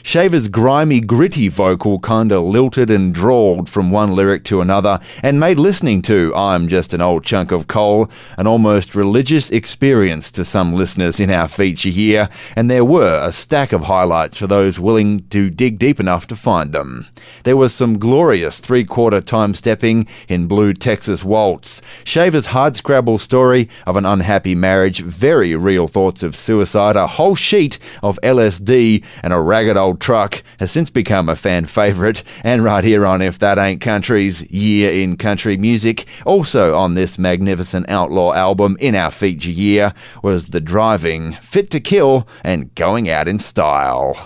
Shaver's 0.04 0.50
grimy, 0.50 1.00
gritty 1.00 1.48
vocal 1.48 1.98
kinda 2.00 2.42
lilted 2.42 2.92
and 2.92 3.14
drawled 3.14 3.70
from 3.70 3.92
one 3.92 4.14
lyric 4.14 4.44
to 4.44 4.60
another 4.60 5.00
and 5.24 5.40
made 5.40 5.58
listening 5.58 6.02
to 6.04 6.36
I'm 6.36 6.68
Just 6.68 6.94
an 6.94 7.02
Old 7.02 7.24
Chunk 7.24 7.54
of 7.54 7.68
Coal 7.68 8.10
an 8.38 8.46
almost 8.46 8.94
religious 8.94 9.50
experience 9.50 10.32
to 10.32 10.44
some 10.44 10.74
listeners 10.74 11.18
in 11.18 11.32
our 11.32 11.48
feature 11.48 11.90
here, 11.90 12.28
and 12.58 12.70
there 12.70 12.84
were 12.84 13.22
a 13.24 13.32
stack 13.32 13.72
of 13.72 13.84
highlights 13.84 14.38
for 14.38 14.48
those 14.48 14.82
willing 14.82 15.24
to 15.30 15.50
dig 15.50 15.80
deep 15.80 16.02
enough 16.02 16.28
to 16.28 16.36
find 16.36 16.74
them. 16.74 17.08
There 17.46 17.58
was 17.58 17.74
some 17.74 18.00
glorious 18.00 18.60
three 18.60 18.84
quarter 18.84 19.22
time 19.22 19.54
stepping 19.54 20.08
in 20.28 20.48
Blue 20.48 20.74
Texas 20.74 21.24
Waltz, 21.24 21.82
Shaver's 22.04 22.48
hardscrabble 22.48 23.22
story 23.22 23.45
of 23.54 23.96
an 23.96 24.06
unhappy 24.06 24.56
marriage, 24.56 25.02
very 25.02 25.56
real 25.56 25.88
thoughts 25.88 26.24
of 26.24 26.36
suicide, 26.36 26.96
a 26.96 27.08
whole 27.08 27.36
sheet 27.36 27.78
of 28.02 28.20
LSD, 28.24 29.04
and 29.22 29.34
a 29.34 29.40
ragged 29.40 29.78
old 29.78 30.02
truck 30.02 30.42
has 30.60 30.72
since 30.72 30.90
become 30.90 31.30
a 31.30 31.36
fan 31.36 31.66
favourite, 31.66 32.24
and 32.44 32.64
right 32.64 32.84
here 32.84 33.06
on 33.06 33.22
If 33.22 33.38
That 33.40 33.60
Ain't 33.60 33.82
Country's 33.82 34.50
Year 34.50 34.92
in 34.92 35.18
Country 35.18 35.58
Music, 35.58 36.06
also 36.26 36.76
on 36.76 36.96
this 36.96 37.18
magnificent 37.18 37.88
outlaw 37.90 38.34
album 38.34 38.78
in 38.80 38.96
our 38.96 39.12
feature 39.12 39.52
year, 39.52 39.94
was 40.24 40.48
The 40.48 40.62
Driving, 40.62 41.34
Fit 41.34 41.70
to 41.72 41.80
Kill, 41.80 42.28
and 42.44 42.74
Going 42.76 43.10
Out 43.10 43.28
in 43.28 43.38
Style. 43.38 44.20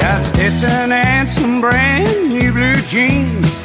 Got 0.00 0.24
Stetson 0.26 0.92
and 0.92 1.28
some 1.28 1.60
brand 1.60 2.31
blue 2.52 2.76
jeans. 2.82 3.58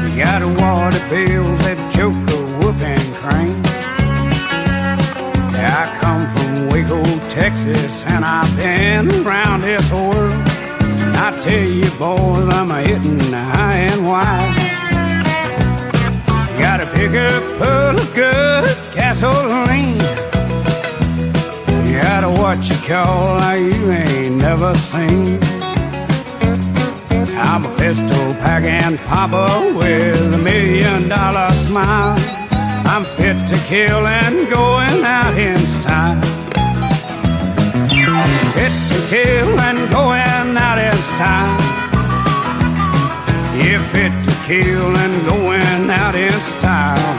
You 0.00 0.16
got 0.16 0.40
a 0.42 0.48
water 0.48 1.02
bills 1.08 1.58
that 1.64 1.78
choke 1.94 2.14
a 2.14 2.40
whooping 2.58 3.12
crane. 3.20 3.62
Yeah, 5.52 5.84
I 5.84 5.98
come 5.98 6.22
from 6.34 6.68
Waco, 6.68 7.02
Texas, 7.28 8.04
and 8.06 8.24
I've 8.24 8.54
been 8.56 9.26
around 9.26 9.60
this 9.60 9.90
world. 9.92 10.32
I 11.20 11.30
tell 11.42 11.68
you, 11.68 11.90
boys, 11.98 12.48
I'm 12.54 12.70
a 12.70 12.80
hitting 12.80 13.32
high 13.32 13.80
and 13.92 14.06
wide. 14.06 14.56
Got 16.58 16.80
a 16.80 16.86
pickup 16.86 17.42
full 17.58 17.98
of 18.00 18.14
good 18.14 18.76
gasoline. 18.94 19.98
You 21.86 22.00
got 22.00 22.24
a 22.24 22.30
what 22.30 22.68
you 22.68 22.76
call 22.88 23.36
like 23.36 23.60
you 23.60 23.90
ain't 23.90 24.36
never 24.36 24.74
seen. 24.74 25.47
I'm 27.40 27.64
a 27.64 27.76
pistol 27.76 28.34
packing 28.42 28.98
papa 28.98 29.72
with 29.76 30.34
a 30.34 30.38
million 30.38 31.08
dollar 31.08 31.50
smile. 31.52 32.16
I'm 32.86 33.04
fit 33.04 33.38
to 33.48 33.56
kill 33.66 34.06
and 34.06 34.48
going 34.50 35.04
out 35.04 35.38
in 35.38 35.56
style. 35.78 36.20
Fit 38.54 38.74
to 38.90 38.98
kill 39.08 39.60
and 39.60 39.90
going 39.90 40.56
out 40.56 40.78
in 40.78 40.96
style. 41.12 41.58
Yeah, 43.56 43.82
fit 43.92 44.12
to 44.26 44.34
kill 44.46 44.96
and 44.96 45.14
going 45.24 45.90
out 45.90 46.16
in 46.16 46.32
style. 46.32 47.14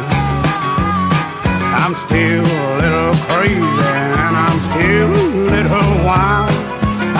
I'm 1.81 1.93
still 1.95 2.43
a 2.43 2.71
little 2.81 3.15
crazy 3.27 3.61
and 3.61 4.35
I'm 4.35 4.59
still 4.69 5.11
a 5.11 5.43
little 5.53 6.05
wild. 6.05 6.58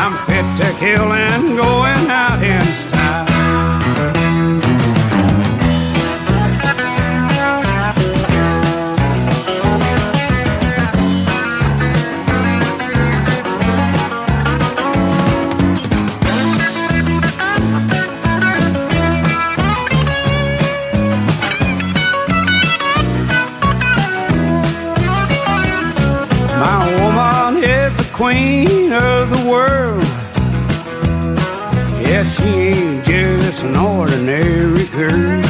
I'm 0.02 0.14
fit 0.26 0.48
to 0.64 0.80
kill 0.80 1.12
and 1.12 1.58
going 1.58 2.10
out 2.10 2.42
in 2.42 2.64
style. 2.74 3.29
Just 33.60 33.66
an 33.66 33.76
ordinary 33.76 34.86
girl. 34.88 35.44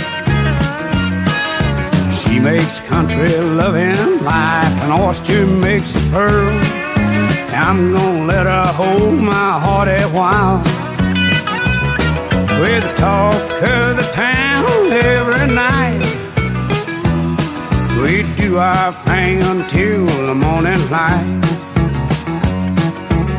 She 2.12 2.40
makes 2.40 2.80
country 2.82 3.30
loving 3.38 4.24
like 4.24 4.74
an 4.84 4.92
oyster 4.92 5.46
makes 5.46 5.94
a 5.96 6.00
pearl. 6.12 6.50
I'm 7.52 7.94
gonna 7.94 8.26
let 8.26 8.46
her 8.46 8.68
hold 8.74 9.20
my 9.20 9.60
heart 9.60 9.90
a 9.90 10.08
while. 10.08 10.58
With 12.62 12.84
the 12.84 12.94
talk 12.98 13.64
of 13.64 13.98
the 13.98 14.10
town 14.14 14.92
every 14.92 15.54
night. 15.54 16.02
We 18.02 18.24
do 18.42 18.58
our 18.58 18.92
thing 19.06 19.44
until 19.44 20.06
the 20.26 20.36
morning 20.36 20.90
light. 20.90 21.49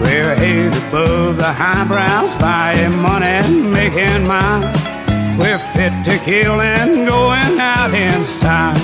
We're 0.01 0.35
head 0.35 0.75
above 0.75 1.37
the 1.37 1.53
highbrows, 1.53 2.33
buying 2.41 2.97
money, 3.01 3.41
making 3.70 4.27
mine. 4.27 4.62
We're 5.39 5.59
fit 5.75 5.93
to 6.05 6.19
kill 6.25 6.61
and 6.61 7.07
going 7.07 7.61
out 7.61 7.93
in 7.95 8.25
style. 8.25 8.75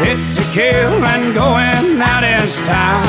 Fit 0.00 0.20
to 0.36 0.44
kill 0.52 1.04
and 1.12 1.34
going 1.34 2.00
out 2.00 2.24
in 2.24 2.46
style. 2.48 3.06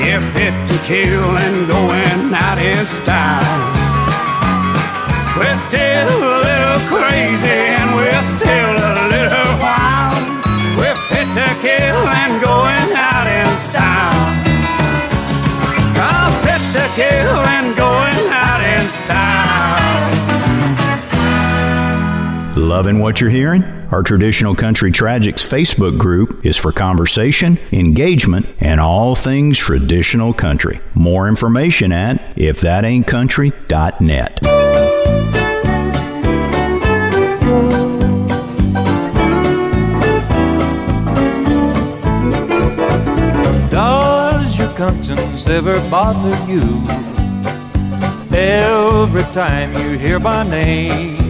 Yeah, 0.00 0.20
fit 0.34 0.56
to 0.70 0.78
kill 0.86 1.36
and 1.44 1.66
going 1.68 2.34
out 2.34 2.58
in 2.58 2.84
style. 2.86 3.62
We're 5.38 5.60
still 5.68 6.12
a 6.32 6.38
little 6.48 6.80
crazy 6.92 7.60
and 7.76 7.88
we're 7.96 8.26
still 8.36 8.74
a 8.76 9.08
little 9.14 9.52
wild. 9.64 10.24
We're 10.76 11.00
fit 11.08 11.28
to 11.38 11.48
kill 11.60 12.00
and 12.20 12.42
going 12.42 12.51
Loving 22.72 23.00
what 23.00 23.20
you're 23.20 23.28
hearing? 23.28 23.64
Our 23.90 24.02
Traditional 24.02 24.54
Country 24.54 24.90
Tragics 24.90 25.46
Facebook 25.46 25.98
group 25.98 26.46
is 26.46 26.56
for 26.56 26.72
conversation, 26.72 27.58
engagement, 27.70 28.46
and 28.60 28.80
all 28.80 29.14
things 29.14 29.58
traditional 29.58 30.32
country. 30.32 30.80
More 30.94 31.28
information 31.28 31.92
at 31.92 32.34
your 44.56 44.72
conscience 44.72 45.46
ever 45.46 45.78
bother 45.90 46.50
you? 46.50 46.82
Every 48.34 49.24
time 49.34 49.74
you 49.74 49.98
hear 49.98 50.18
my 50.18 50.42
name, 50.42 51.21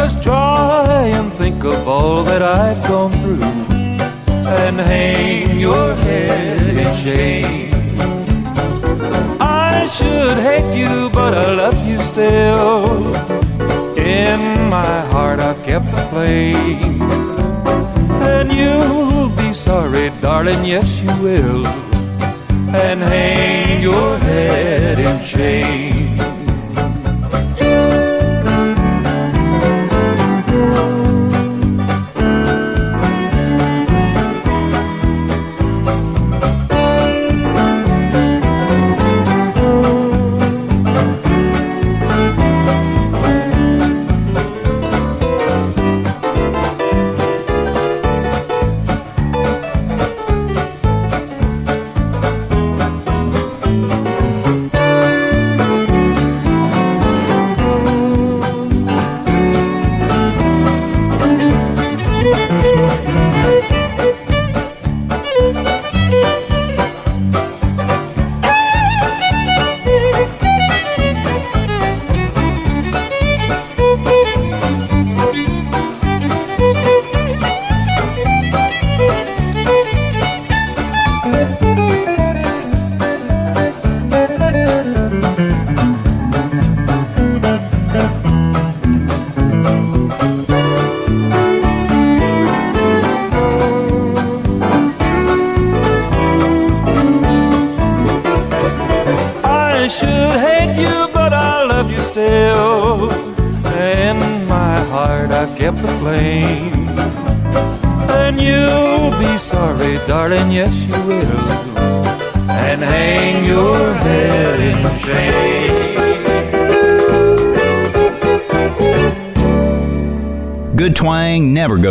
just 0.00 0.22
try 0.22 1.06
and 1.18 1.32
think 1.32 1.64
of 1.64 1.88
all 1.88 2.22
that 2.22 2.40
I've 2.40 2.80
gone 2.86 3.10
through 3.20 3.50
and 4.62 4.76
hang 4.78 5.58
your 5.58 5.88
head 6.06 6.76
in 6.82 6.90
shame. 7.04 7.96
I 9.40 9.88
should 9.96 10.38
hate 10.48 10.72
you, 10.82 11.10
but 11.10 11.32
I 11.34 11.46
love 11.62 11.78
you 11.84 11.98
still. 12.12 13.12
In 13.96 14.40
my 14.76 15.00
heart, 15.12 15.40
I've 15.40 15.60
kept 15.64 15.90
the 15.96 16.02
flame. 16.10 17.02
And 18.34 18.48
you'll 18.60 19.30
be 19.30 19.52
sorry, 19.52 20.10
darling, 20.20 20.64
yes, 20.64 20.88
you 21.04 21.12
will. 21.26 21.66
And 22.86 23.00
hang 23.00 23.82
your 23.82 24.16
head 24.18 25.00
in 25.00 25.16
shame. 25.32 26.37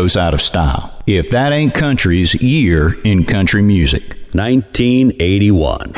Goes 0.07 0.15
out 0.15 0.33
of 0.33 0.41
style. 0.41 0.93
If 1.05 1.31
that 1.31 1.51
ain't 1.51 1.73
country's 1.73 2.33
year 2.41 2.97
in 3.01 3.25
country 3.25 3.61
music. 3.61 4.03
1981. 4.31 5.93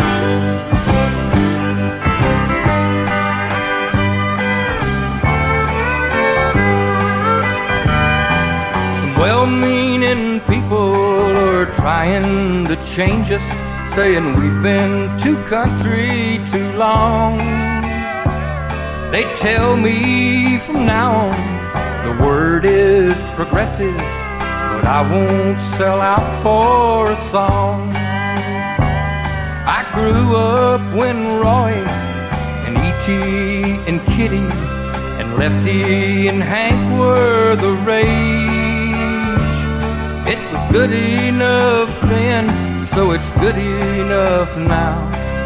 Some 8.98 9.16
well 9.20 9.46
meaning 9.46 10.40
people 10.42 10.96
are 11.38 11.68
trying 11.76 12.66
to 12.66 12.76
change 12.96 13.30
us, 13.30 13.48
saying 13.94 14.26
we've 14.40 14.64
been 14.64 15.20
too 15.20 15.38
country 15.50 16.40
too 16.52 16.72
long. 16.78 17.38
They 19.12 19.26
tell 19.38 19.78
me 19.78 20.58
from 20.66 20.88
now 20.88 21.30
on 21.30 21.60
the 22.06 22.24
word 22.24 22.66
is 22.66 23.29
progressive, 23.46 23.96
but 23.96 24.84
I 24.84 25.02
won't 25.10 25.58
sell 25.78 26.02
out 26.02 26.28
for 26.44 27.10
a 27.10 27.18
song. 27.32 27.90
I 29.78 29.80
grew 29.96 30.36
up 30.36 30.82
when 30.94 31.40
Roy 31.40 31.72
and 32.66 32.76
E.T. 32.88 33.08
and 33.88 34.06
Kitty 34.08 34.48
and 35.20 35.38
Lefty 35.38 36.28
and 36.28 36.44
Hank 36.44 37.00
were 37.00 37.56
the 37.56 37.76
rage. 37.88 38.20
It 40.28 40.42
was 40.52 40.72
good 40.74 40.92
enough 40.92 41.90
then, 42.12 42.46
so 42.88 43.12
it's 43.12 43.30
good 43.40 43.58
enough 43.58 44.58
now. 44.58 44.98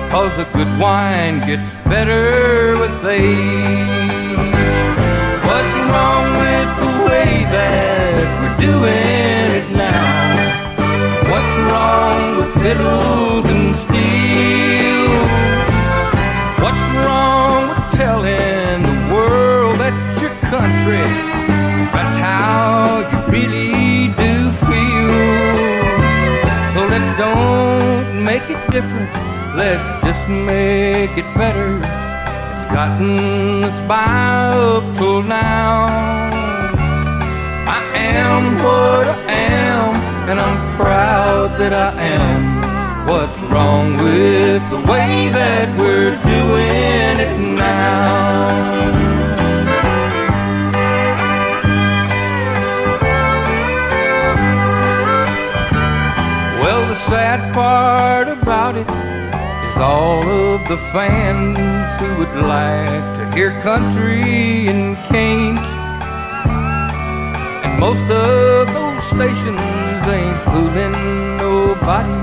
Cause 0.10 0.36
the 0.36 0.46
good 0.46 0.80
wine 0.80 1.42
gets 1.42 1.70
better 1.86 2.76
with 2.80 3.06
age. 3.06 4.34
What's 5.46 5.76
wrong 5.92 6.26
with 6.38 6.93
that 7.54 8.26
we're 8.42 8.58
doing 8.68 9.48
it 9.60 9.68
now? 9.72 10.04
What's 11.32 11.54
wrong 11.68 12.22
with 12.38 12.52
fiddles 12.64 13.46
and 13.54 13.76
steel? 13.84 15.06
What's 16.64 16.86
wrong 17.02 17.62
with 17.70 17.86
telling 18.02 18.82
the 18.90 18.98
world 19.14 19.76
that 19.78 19.96
your 20.22 20.34
country, 20.50 21.06
that's 21.94 22.18
how 22.18 23.06
you 23.12 23.20
really 23.32 24.10
do 24.24 24.34
feel? 24.66 25.14
So 26.74 26.80
let's 26.94 27.12
don't 27.20 28.24
make 28.24 28.50
it 28.50 28.62
different, 28.72 29.14
let's 29.56 29.88
just 30.06 30.28
make 30.30 31.14
it 31.22 31.30
better. 31.38 31.78
It's 31.78 32.66
gotten 32.74 33.64
us 33.64 33.78
by 33.88 34.24
up 34.58 34.98
till 34.98 35.22
now. 35.22 36.33
Am 38.16 38.56
what 38.64 39.08
I 39.08 39.32
am, 39.32 39.96
and 40.30 40.40
I'm 40.40 40.76
proud 40.78 41.58
that 41.58 41.74
I 41.74 41.92
am. 42.00 43.08
What's 43.08 43.40
wrong 43.52 43.98
with 43.98 44.62
the 44.70 44.78
way 44.92 45.30
that 45.30 45.68
we're 45.80 46.16
doing 46.24 47.20
it 47.20 47.40
now? 47.58 48.54
Well, 56.62 56.88
the 56.88 56.96
sad 56.96 57.54
part 57.54 58.28
about 58.30 58.76
it 58.78 58.88
is 59.70 59.78
all 59.82 60.24
of 60.24 60.68
the 60.68 60.78
fans 60.94 61.58
who 62.00 62.20
would 62.20 62.36
like 62.48 63.18
to 63.18 63.32
hear 63.36 63.60
country 63.62 64.68
and 64.68 64.96
can't. 65.10 65.73
Most 67.84 68.10
of 68.10 68.68
those 68.72 69.04
stations 69.08 69.60
ain't 70.08 70.42
fooling 70.44 71.36
nobody 71.36 72.16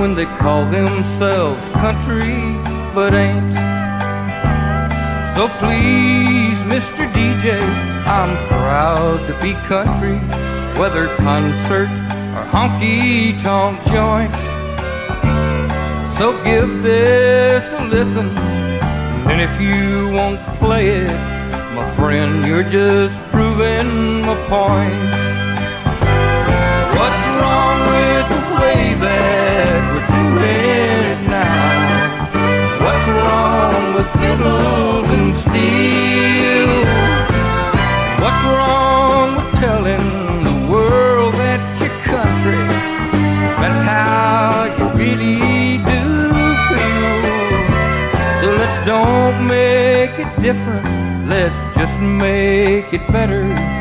when 0.00 0.16
they 0.16 0.24
call 0.24 0.64
themselves 0.64 1.62
country 1.68 2.58
but 2.92 3.14
ain't. 3.14 3.52
So 5.36 5.46
please, 5.60 6.58
Mr. 6.72 7.06
DJ, 7.14 7.60
I'm 8.18 8.36
proud 8.48 9.24
to 9.28 9.32
be 9.40 9.52
country, 9.68 10.18
whether 10.76 11.06
concert 11.18 11.88
or 12.36 12.44
honky 12.54 13.40
tonk 13.40 13.78
joint. 13.84 14.34
So 16.18 16.32
give 16.42 16.82
this 16.82 17.62
a 17.78 17.84
listen, 17.84 18.36
and 19.30 19.40
if 19.40 19.54
you 19.60 20.10
won't 20.16 20.44
play 20.58 20.88
it, 21.02 21.36
my 21.76 21.88
friend, 21.94 22.44
you're 22.44 22.68
just 22.68 23.14
proving 23.30 24.22
my 24.22 24.35
point. 24.48 24.94
What's 26.94 27.24
wrong 27.34 27.78
with 27.90 28.26
the 28.30 28.42
way 28.60 28.94
that 28.94 29.78
we're 29.90 30.06
doing 30.14 31.00
it 31.10 31.20
now? 31.26 31.66
What's 32.84 33.08
wrong 33.18 33.94
with 33.94 34.08
fiddles 34.20 35.08
and 35.10 35.34
steel? 35.34 36.70
What's 38.22 38.42
wrong 38.54 39.28
with 39.36 39.50
telling 39.58 40.44
the 40.44 40.56
world 40.70 41.34
that 41.34 41.60
your 41.80 41.94
country, 42.06 42.62
that's 43.60 43.82
how 43.82 44.70
you 44.78 44.86
really 44.94 45.78
do 45.78 46.02
feel? 46.70 47.18
So 48.40 48.46
let's 48.60 48.78
don't 48.86 49.46
make 49.48 50.14
it 50.24 50.30
different, 50.40 50.86
let's 51.28 51.76
just 51.76 51.98
make 51.98 52.92
it 52.92 53.04
better. 53.08 53.75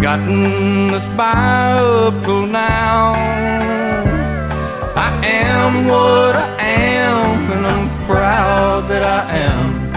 Gotten 0.00 0.94
us 0.94 1.04
by 1.16 1.32
up 1.72 2.24
till 2.24 2.46
now. 2.46 3.14
I 4.94 5.10
am 5.26 5.86
what 5.86 6.36
I 6.36 6.56
am, 6.60 7.50
and 7.50 7.66
I'm 7.66 8.06
proud 8.06 8.86
that 8.88 9.02
I 9.02 9.38
am. 9.38 9.88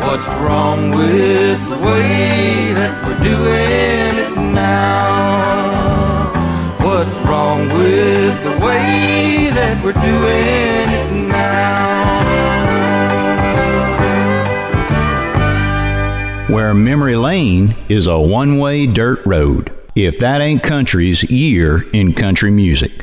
What's 0.00 0.26
wrong 0.40 0.90
with 0.92 1.60
the 1.68 1.76
way 1.76 2.72
that 2.72 3.04
we're 3.04 3.22
doing 3.22 4.16
it 4.24 4.34
now? 4.50 6.32
What's 6.82 7.14
wrong 7.28 7.68
with 7.68 8.42
the 8.42 8.64
way 8.64 9.50
that 9.52 9.84
we're 9.84 9.92
doing 9.92 10.88
it 11.00 11.28
now? 11.28 12.29
Where 16.60 16.74
memory 16.74 17.16
lane 17.16 17.74
is 17.88 18.06
a 18.06 18.20
one 18.20 18.58
way 18.58 18.86
dirt 18.86 19.24
road. 19.24 19.74
If 19.94 20.18
that 20.18 20.42
ain't 20.42 20.62
country's 20.62 21.22
year 21.30 21.88
in 21.94 22.12
country 22.12 22.50
music. 22.50 23.02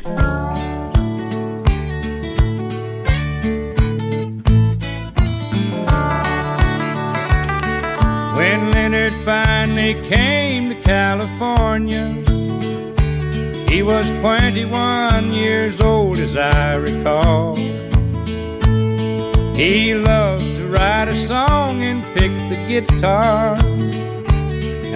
When 8.36 8.70
Leonard 8.70 9.12
finally 9.24 9.94
came 10.08 10.68
to 10.68 10.80
California, 10.80 12.14
he 13.68 13.82
was 13.82 14.08
21 14.20 15.32
years 15.32 15.80
old, 15.80 16.18
as 16.18 16.36
I 16.36 16.76
recall. 16.76 17.56
He 19.56 19.94
loved 19.96 20.47
write 20.88 21.08
a 21.08 21.16
song 21.16 21.82
and 21.82 22.02
pick 22.14 22.32
the 22.48 22.56
guitar, 22.66 23.58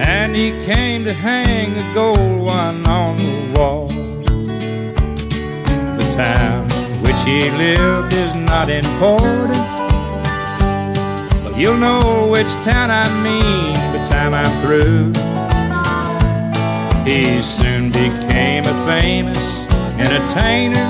and 0.01 0.35
he 0.35 0.49
came 0.65 1.05
to 1.05 1.13
hang 1.13 1.77
a 1.77 1.93
gold 1.93 2.41
one 2.41 2.83
on 2.87 3.15
the 3.17 3.59
wall. 3.59 3.87
The 5.99 6.13
town 6.15 6.71
in 6.71 6.99
which 7.03 7.21
he 7.21 7.51
lived 7.51 8.11
is 8.11 8.33
not 8.33 8.71
important. 8.71 9.65
But 11.43 11.57
you'll 11.59 11.77
know 11.77 12.27
which 12.27 12.51
town 12.63 12.89
I 12.89 13.05
mean 13.21 13.75
by 13.75 13.97
the 13.97 14.05
time 14.15 14.33
I'm 14.33 14.53
through. 14.63 15.13
He 17.05 17.39
soon 17.43 17.91
became 17.91 18.63
a 18.65 18.75
famous 18.87 19.65
entertainer. 19.99 20.87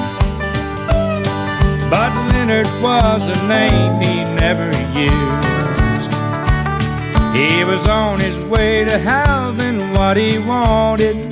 But 1.89 2.22
Leonard 2.45 2.67
was 2.81 3.29
a 3.29 3.47
name 3.47 4.01
he 4.01 4.25
never 4.35 4.65
used. 4.91 6.11
He 7.33 7.63
was 7.63 7.87
on 7.87 8.19
his 8.19 8.37
way 8.47 8.83
to 8.83 8.99
having 8.99 9.93
what 9.93 10.17
he 10.17 10.39
wanted. 10.39 11.31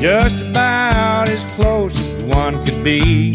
Just 0.00 0.36
about 0.36 1.28
as 1.28 1.44
close 1.54 2.00
as 2.00 2.22
one 2.22 2.64
could 2.64 2.82
be. 2.82 3.34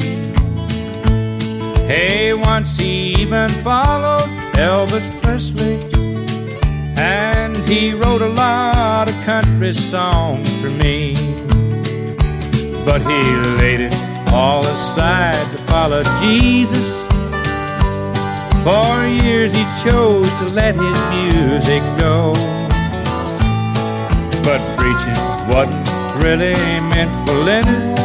Hey, 1.85 2.33
once 2.33 2.77
he 2.77 3.21
even 3.21 3.49
followed 3.49 4.27
Elvis 4.55 5.07
Presley. 5.21 5.75
And 6.97 7.55
he 7.69 7.93
wrote 7.93 8.23
a 8.23 8.29
lot 8.29 9.07
of 9.07 9.15
country 9.23 9.71
songs 9.71 10.51
for 10.55 10.71
me. 10.71 11.13
But 12.83 13.03
he 13.03 13.21
it 13.81 14.04
all 14.27 14.65
aside 14.65 15.51
to 15.51 15.57
follow 15.63 16.03
Jesus. 16.21 17.05
For 18.63 19.05
years 19.07 19.53
he 19.53 19.63
chose 19.83 20.29
to 20.39 20.45
let 20.45 20.75
his 20.75 20.99
music 21.13 21.81
go. 21.97 22.33
But 24.43 24.61
preaching 24.77 25.19
wasn't 25.47 25.87
really 26.23 26.55
meant 26.91 27.11
for 27.27 27.35
Leonard. 27.35 27.95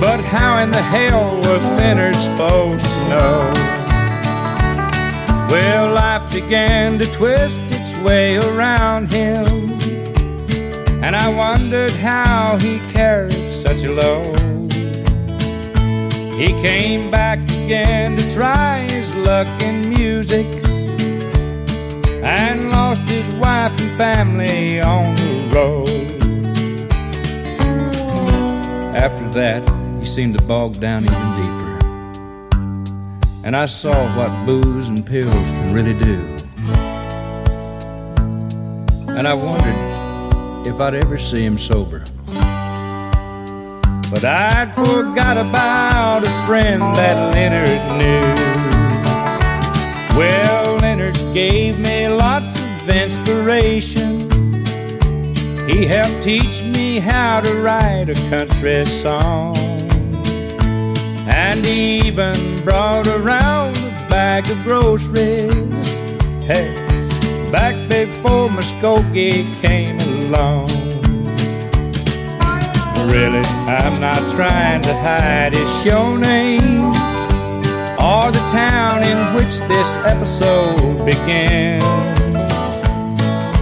But 0.00 0.20
how 0.20 0.58
in 0.58 0.70
the 0.70 0.82
hell 0.82 1.36
was 1.36 1.62
Leonard 1.78 2.16
supposed 2.16 2.84
to 2.84 3.08
know? 3.08 3.52
Well, 5.48 5.92
life 5.92 6.32
began 6.32 6.98
to 6.98 7.10
twist 7.12 7.60
its 7.70 7.94
way 7.98 8.36
around 8.36 9.12
him. 9.12 9.46
And 11.04 11.14
I 11.14 11.28
wondered 11.28 11.92
how 11.92 12.58
he 12.58 12.78
carried 12.92 13.51
such 13.62 13.84
a. 13.84 13.92
He 16.36 16.48
came 16.66 17.12
back 17.12 17.38
again 17.38 18.16
to 18.16 18.32
try 18.34 18.88
his 18.90 19.14
luck 19.18 19.46
in 19.62 19.88
music 19.88 20.46
and 22.24 22.70
lost 22.70 23.02
his 23.02 23.28
wife 23.36 23.70
and 23.80 23.96
family 23.96 24.80
on 24.80 25.14
the 25.14 25.50
road. 25.54 25.88
After 28.96 29.28
that, 29.40 29.62
he 30.00 30.08
seemed 30.08 30.36
to 30.38 30.42
bog 30.42 30.80
down 30.80 31.04
even 31.04 31.28
deeper. 31.36 31.78
And 33.44 33.56
I 33.56 33.66
saw 33.66 33.94
what 34.16 34.44
booze 34.44 34.88
and 34.88 35.06
pills 35.06 35.48
can 35.50 35.72
really 35.72 35.94
do. 35.94 36.18
And 39.16 39.28
I 39.28 39.34
wondered 39.34 40.66
if 40.66 40.80
I'd 40.80 40.94
ever 40.96 41.16
see 41.16 41.44
him 41.44 41.58
sober. 41.58 42.02
But 44.12 44.24
I'd 44.24 44.74
forgot 44.74 45.38
about 45.38 46.26
a 46.26 46.46
friend 46.46 46.82
that 46.94 47.32
Leonard 47.32 47.80
knew. 47.96 48.28
Well, 50.18 50.76
Leonard 50.76 51.16
gave 51.32 51.78
me 51.78 52.08
lots 52.08 52.60
of 52.60 52.90
inspiration. 52.90 54.20
He 55.66 55.86
helped 55.86 56.22
teach 56.22 56.62
me 56.62 56.98
how 56.98 57.40
to 57.40 57.62
write 57.62 58.10
a 58.10 58.28
country 58.28 58.84
song. 58.84 59.56
And 61.26 61.64
he 61.64 62.06
even 62.06 62.36
brought 62.64 63.06
around 63.06 63.78
a 63.78 64.06
bag 64.10 64.50
of 64.50 64.62
groceries. 64.62 65.94
Hey, 66.44 66.74
back 67.50 67.88
before 67.88 68.50
Muskogee 68.50 69.50
came 69.62 69.98
along. 70.00 70.71
Really, 73.10 73.42
I'm 73.66 74.00
not 74.00 74.18
trying 74.30 74.80
to 74.82 74.94
hide 74.94 75.54
his 75.54 75.82
show 75.82 76.16
name 76.16 76.86
or 77.98 78.30
the 78.30 78.44
town 78.50 79.02
in 79.02 79.34
which 79.34 79.58
this 79.68 79.90
episode 80.06 81.04
began. 81.04 81.80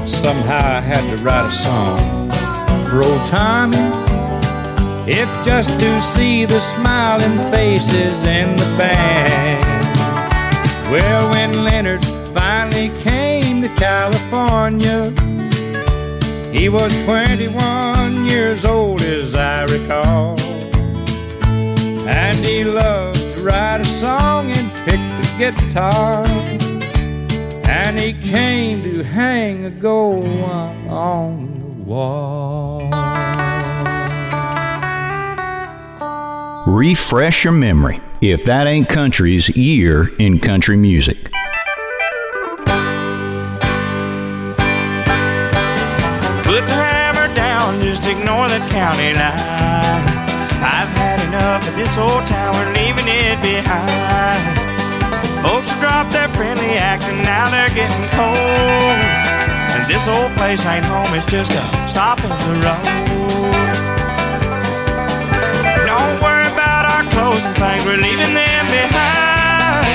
Somehow 0.07 0.77
I 0.77 0.81
had 0.81 1.03
to 1.11 1.17
write 1.23 1.47
a 1.47 1.51
song 1.51 2.31
for 2.89 3.03
old 3.03 3.27
Tommy, 3.27 3.79
if 5.11 5.29
just 5.45 5.79
to 5.81 6.01
see 6.01 6.45
the 6.45 6.61
smiling 6.61 7.39
faces 7.51 8.25
in 8.27 8.55
the 8.57 8.75
band. 8.79 9.65
Well, 10.91 11.31
when 11.31 11.65
Leonard 11.65 12.05
finally 12.33 12.91
came 13.03 13.63
to 13.63 13.69
California, 13.77 15.11
he 16.53 16.69
was 16.69 16.93
21 17.05 18.00
years 18.51 18.65
old, 18.65 19.01
as 19.03 19.37
I 19.37 19.63
recall. 19.67 20.39
And 22.09 22.37
he 22.45 22.65
loved 22.65 23.21
to 23.37 23.43
write 23.45 23.81
a 23.81 23.85
song 23.85 24.51
and 24.51 24.73
pick 24.85 24.99
the 25.21 25.35
guitar. 25.39 26.27
And 27.69 27.99
he 27.99 28.13
came 28.13 28.83
to 28.83 29.05
hang 29.05 29.67
a 29.67 29.71
gold 29.71 30.25
one 30.25 30.89
on 30.89 31.59
the 31.61 31.67
wall. 31.85 32.91
Refresh 36.67 37.45
your 37.45 37.53
memory 37.53 38.01
if 38.21 38.45
that 38.47 38.67
ain't 38.67 38.89
country's 38.89 39.49
year 39.57 40.13
in 40.17 40.41
country 40.41 40.77
music. 40.77 41.31
County 48.69 49.15
line. 49.15 50.05
I've 50.61 50.93
had 50.93 51.19
enough 51.29 51.67
of 51.69 51.75
this 51.77 51.97
old 51.97 52.27
town, 52.27 52.53
we're 52.53 52.73
leaving 52.77 53.09
it 53.09 53.41
behind. 53.41 54.43
Folks 55.41 55.71
have 55.73 55.81
dropped 55.81 56.13
their 56.13 56.29
friendly 56.37 56.77
act 56.77 57.05
and 57.05 57.25
now 57.25 57.49
they're 57.49 57.73
getting 57.73 58.07
cold. 58.13 59.01
And 59.73 59.89
this 59.89 60.05
old 60.07 60.33
place 60.37 60.67
ain't 60.67 60.85
home, 60.85 61.09
it's 61.17 61.25
just 61.25 61.53
a 61.53 61.63
stop 61.89 62.21
on 62.21 62.37
the 62.45 62.61
road. 62.61 62.85
Don't 65.89 66.21
worry 66.21 66.45
about 66.53 66.85
our 66.85 67.05
clothes 67.09 67.41
and 67.41 67.57
things, 67.57 67.87
we're 67.89 67.97
leaving 67.97 68.37
them 68.37 68.65
behind. 68.69 69.89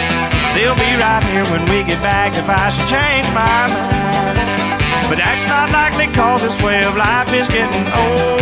They'll 0.58 0.74
be 0.74 0.92
right 0.98 1.22
here 1.30 1.46
when 1.54 1.62
we 1.70 1.86
get 1.86 2.02
back 2.02 2.34
if 2.34 2.50
I 2.50 2.70
should 2.74 2.90
change 2.90 3.28
my 3.38 3.70
mind. 3.70 4.65
But 5.08 5.18
that's 5.20 5.46
not 5.46 5.70
likely 5.70 6.08
cause 6.08 6.42
this 6.42 6.60
way 6.62 6.84
of 6.84 6.96
life 6.98 7.32
is 7.34 7.48
getting 7.48 7.88
old. 7.94 8.40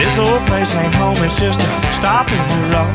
This 0.00 0.16
old 0.18 0.40
place 0.46 0.74
ain't 0.74 0.94
home, 0.94 1.16
it's 1.20 1.38
just 1.38 1.60
a 1.60 1.92
stop 1.92 2.30
in 2.32 2.40
the 2.48 2.60
road. 2.72 2.94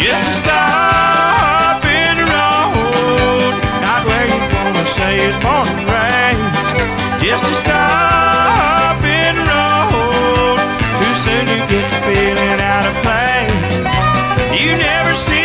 Just 0.00 0.24
a 0.24 0.34
stop 0.40 1.84
in 1.84 2.16
the 2.16 2.24
road. 2.32 3.52
Not 3.84 4.00
where 4.08 4.24
you 4.24 4.40
wanna 4.56 4.84
say 4.86 5.20
is 5.20 5.36
born 5.44 5.68
and 5.68 5.84
raised. 5.84 7.22
Just 7.22 7.44
a 7.44 7.54
stop 7.62 9.04
in 9.04 9.36
the 9.36 9.46
road. 9.52 10.58
Too 10.98 11.14
soon 11.24 11.44
you 11.52 11.60
get 11.68 11.84
to 11.92 11.98
feeling 12.08 12.60
out 12.72 12.84
of 12.88 12.94
place. 13.04 13.76
You 14.60 14.76
never 14.76 15.14
see 15.14 15.41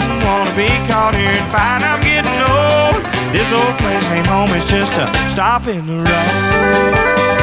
wouldn't 0.00 0.24
wanna 0.24 0.56
be 0.56 0.68
caught 0.88 1.14
here 1.14 1.30
and 1.30 1.52
find 1.52 1.84
I'm 1.84 2.00
getting 2.02 2.40
old. 2.40 3.04
This 3.32 3.52
old 3.52 3.76
place 3.78 4.10
ain't 4.10 4.26
home, 4.26 4.48
it's 4.50 4.68
just 4.68 4.96
a 4.98 5.06
stop 5.28 5.66
in 5.66 5.86
the 5.86 5.98
road. 6.08 7.39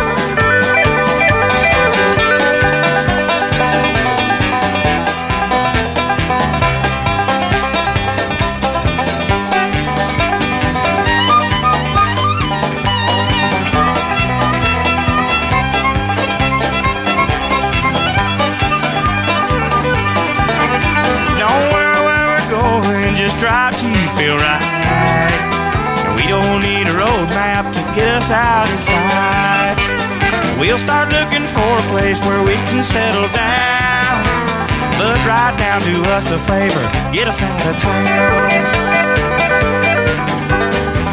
Get 37.18 37.28
us 37.28 37.42
out 37.42 37.66
of 37.66 37.76
town. 37.82 38.06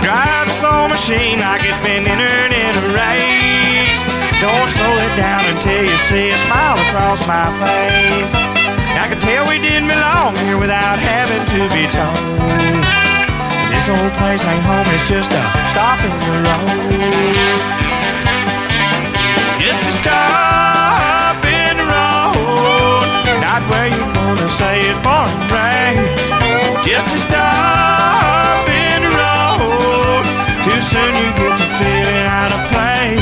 Drive 0.04 0.48
this 0.52 0.62
old 0.62 0.90
machine 0.90 1.40
like 1.40 1.64
it's 1.64 1.80
been 1.80 2.04
entered 2.04 2.52
in 2.52 2.72
a 2.76 2.86
race. 2.92 4.04
Don't 4.36 4.68
slow 4.68 4.92
it 5.00 5.16
down 5.16 5.40
until 5.48 5.80
you 5.80 5.96
see 5.96 6.28
a 6.28 6.36
smile 6.36 6.76
across 6.92 7.26
my 7.26 7.48
face. 7.56 8.34
I 9.00 9.08
can 9.08 9.18
tell 9.18 9.48
we 9.48 9.56
didn't 9.56 9.88
belong 9.88 10.36
here 10.44 10.58
without 10.58 10.98
having 11.00 11.40
to 11.56 11.60
be 11.72 11.88
told. 11.88 12.20
This 13.72 13.88
old 13.88 14.12
place 14.20 14.44
ain't 14.44 14.62
home, 14.62 14.84
it's 14.92 15.08
just 15.08 15.32
a 15.32 15.40
stop 15.72 16.04
in 16.04 16.12
the 16.20 16.36
road. 16.44 17.83
Say 24.54 24.86
it's 24.86 25.02
born 25.02 25.26
and 25.26 25.50
raised. 25.50 26.30
Just 26.86 27.10
a 27.10 27.18
stop 27.26 28.62
in 28.70 29.02
the 29.02 29.10
road. 29.10 30.22
Too 30.62 30.78
soon 30.78 31.10
you 31.10 31.28
get 31.34 31.58
to 31.58 31.68
feeling 31.74 32.22
out 32.22 32.54
of 32.54 32.62
place. 32.70 33.18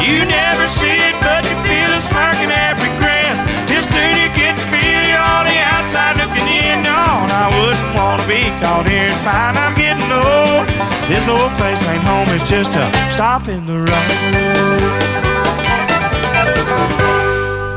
You 0.00 0.24
never 0.24 0.64
see 0.66 0.96
it, 1.08 1.16
but 1.20 1.44
you 1.44 1.56
feel 1.60 1.90
a 1.92 2.00
smirk 2.00 2.40
in 2.40 2.48
every 2.48 2.88
grin. 2.96 3.36
Till 3.68 3.84
soon 3.84 4.16
you 4.16 4.32
get 4.32 4.56
to 4.56 4.64
feel 4.72 5.00
you're 5.04 5.20
on 5.20 5.44
the 5.44 5.58
outside 5.76 6.16
looking 6.16 6.48
in. 6.48 6.80
And 6.80 7.28
I 7.28 7.52
wouldn't 7.52 7.92
wanna 7.92 8.24
be 8.24 8.48
caught 8.64 8.88
here 8.88 9.12
and 9.12 9.20
find 9.20 9.60
I'm 9.60 9.76
getting 9.76 10.08
old. 10.08 10.64
This 11.12 11.28
old 11.28 11.52
place 11.60 11.84
ain't 11.92 12.04
home, 12.08 12.28
it's 12.32 12.48
just 12.48 12.72
a 12.76 12.88
stop 13.12 13.48
in 13.48 13.66
the 13.66 13.84
road. 13.84 14.82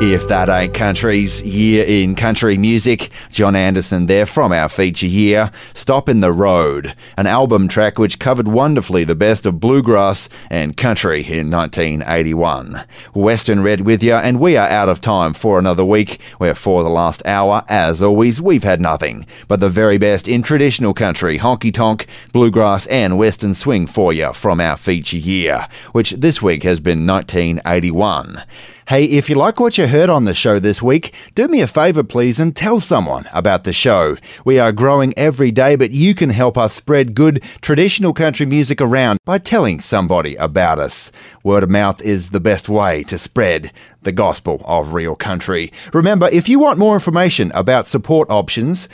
If 0.02 0.28
That 0.28 0.50
Ain't 0.50 0.74
Country's 0.74 1.42
Year 1.42 1.86
in 1.86 2.16
Country 2.16 2.58
Music, 2.58 3.12
John 3.32 3.56
Anderson 3.56 4.08
there 4.08 4.26
from 4.26 4.52
our 4.52 4.68
feature 4.68 5.08
year, 5.08 5.52
Stop 5.74 6.10
in 6.10 6.20
the 6.20 6.34
Road, 6.34 6.94
an 7.18 7.28
album 7.28 7.70
track 7.70 7.98
which 7.98 8.20
covered 8.20 8.50
wonderfully 8.50 9.06
the 9.06 9.16
best 9.16 9.46
of 9.46 9.62
bluegrass 9.62 10.28
and 10.52 10.76
country 10.76 11.22
in 11.22 11.50
1981. 11.50 12.84
Western 13.14 13.64
Red 13.64 13.82
with 13.82 14.04
you, 14.04 14.16
and 14.16 14.42
we 14.42 14.58
are 14.58 14.68
out 14.68 14.90
of 14.90 15.00
time 15.00 15.34
for 15.34 15.58
another 15.58 15.86
week, 15.86 16.20
where 16.40 16.56
for 16.56 16.84
the 16.84 16.90
last 16.90 17.26
hour, 17.26 17.64
as 17.70 18.02
always, 18.02 18.42
we've 18.42 18.66
had 18.66 18.82
nothing 18.82 19.26
but 19.48 19.62
the 19.62 19.70
very 19.70 19.98
best 19.98 20.28
in 20.28 20.44
traditional 20.44 20.94
country, 20.94 21.40
honky 21.40 21.74
tonk, 21.74 22.06
bluegrass, 22.34 22.86
and 22.88 23.18
western 23.18 23.54
swing 23.54 23.88
for 23.88 24.12
you 24.12 24.34
from 24.34 24.60
our 24.60 24.76
feature 24.76 25.18
year, 25.18 25.70
which 25.94 26.12
this 26.12 26.42
week 26.42 26.64
has 26.64 26.82
been 26.82 27.08
1981. 27.08 28.44
Hey, 28.88 29.06
if 29.06 29.32
you 29.32 29.36
like 29.36 29.60
what 29.60 29.80
you 29.80 29.88
heard 29.88 30.12
on 30.12 30.26
the 30.26 30.34
show 30.36 30.60
this 30.60 30.80
week, 30.80 31.12
do 31.34 31.48
me 31.48 31.60
a 31.62 31.66
favour 31.66 32.04
please 32.04 32.40
and 32.40 32.56
tell 32.56 32.80
someone 32.80 33.26
about 33.34 33.64
the 33.64 33.74
show. 33.74 34.16
We 34.46 34.60
are 34.60 34.72
growing 34.72 35.12
every 35.18 35.50
day, 35.50 35.76
but 35.76 35.90
you 35.90 36.14
can 36.14 36.30
help 36.30 36.56
us 36.56 36.76
spread 36.76 37.16
good 37.16 37.44
traditional 37.62 38.14
country 38.14 38.46
music 38.46 38.80
around 38.80 39.18
by 39.26 39.40
telling 39.40 39.80
somebody 39.80 40.36
about 40.36 40.78
us. 40.78 41.12
Word 41.44 41.64
of 41.64 41.72
mouth 41.72 42.00
is 42.04 42.30
the 42.30 42.40
best 42.40 42.70
way 42.70 43.02
to 43.06 43.18
spread 43.18 43.72
the 44.04 44.12
gospel 44.12 44.62
of 44.66 44.94
real 44.94 45.16
country. 45.16 45.74
Remember, 45.92 46.30
if 46.32 46.48
you 46.48 46.60
want 46.60 46.78
more 46.78 46.94
information 46.94 47.52
about 47.56 47.88
support 47.88 48.30
options, 48.30 48.88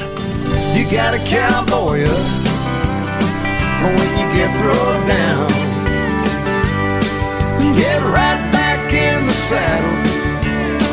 You 0.75 0.91
got 0.91 1.13
a 1.13 1.23
cowboy 1.27 2.05
up 2.05 2.45
when 3.83 4.11
you 4.19 4.27
get 4.33 4.51
thrown 4.61 5.07
down. 5.07 5.49
Get 7.77 8.01
right 8.03 8.41
back 8.53 8.93
in 8.93 9.27
the 9.27 9.33
saddle 9.33 9.99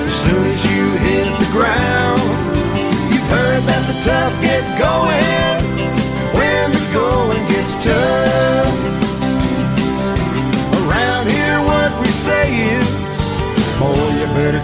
as 0.06 0.14
soon 0.14 0.45
as 0.48 0.66
you 0.66 0.92
hit 0.98 1.40
the 1.40 1.50
ground. 1.52 2.22
You've 3.14 3.30
heard 3.30 3.61
that 3.64 3.84
the 3.88 4.02
tough 4.03 4.42
get 4.42 4.64
going 4.80 5.41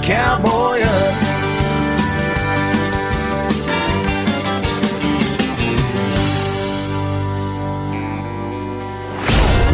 cowboy 0.02 0.87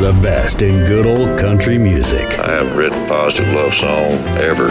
The 0.04 0.12
best 0.22 0.62
in 0.62 0.84
good 0.84 1.06
old 1.06 1.40
country 1.40 1.78
music. 1.78 2.38
I 2.38 2.56
haven't 2.56 2.76
written 2.76 3.06
a 3.06 3.08
positive 3.08 3.54
love 3.54 3.74
song 3.74 4.12
ever. 4.38 4.68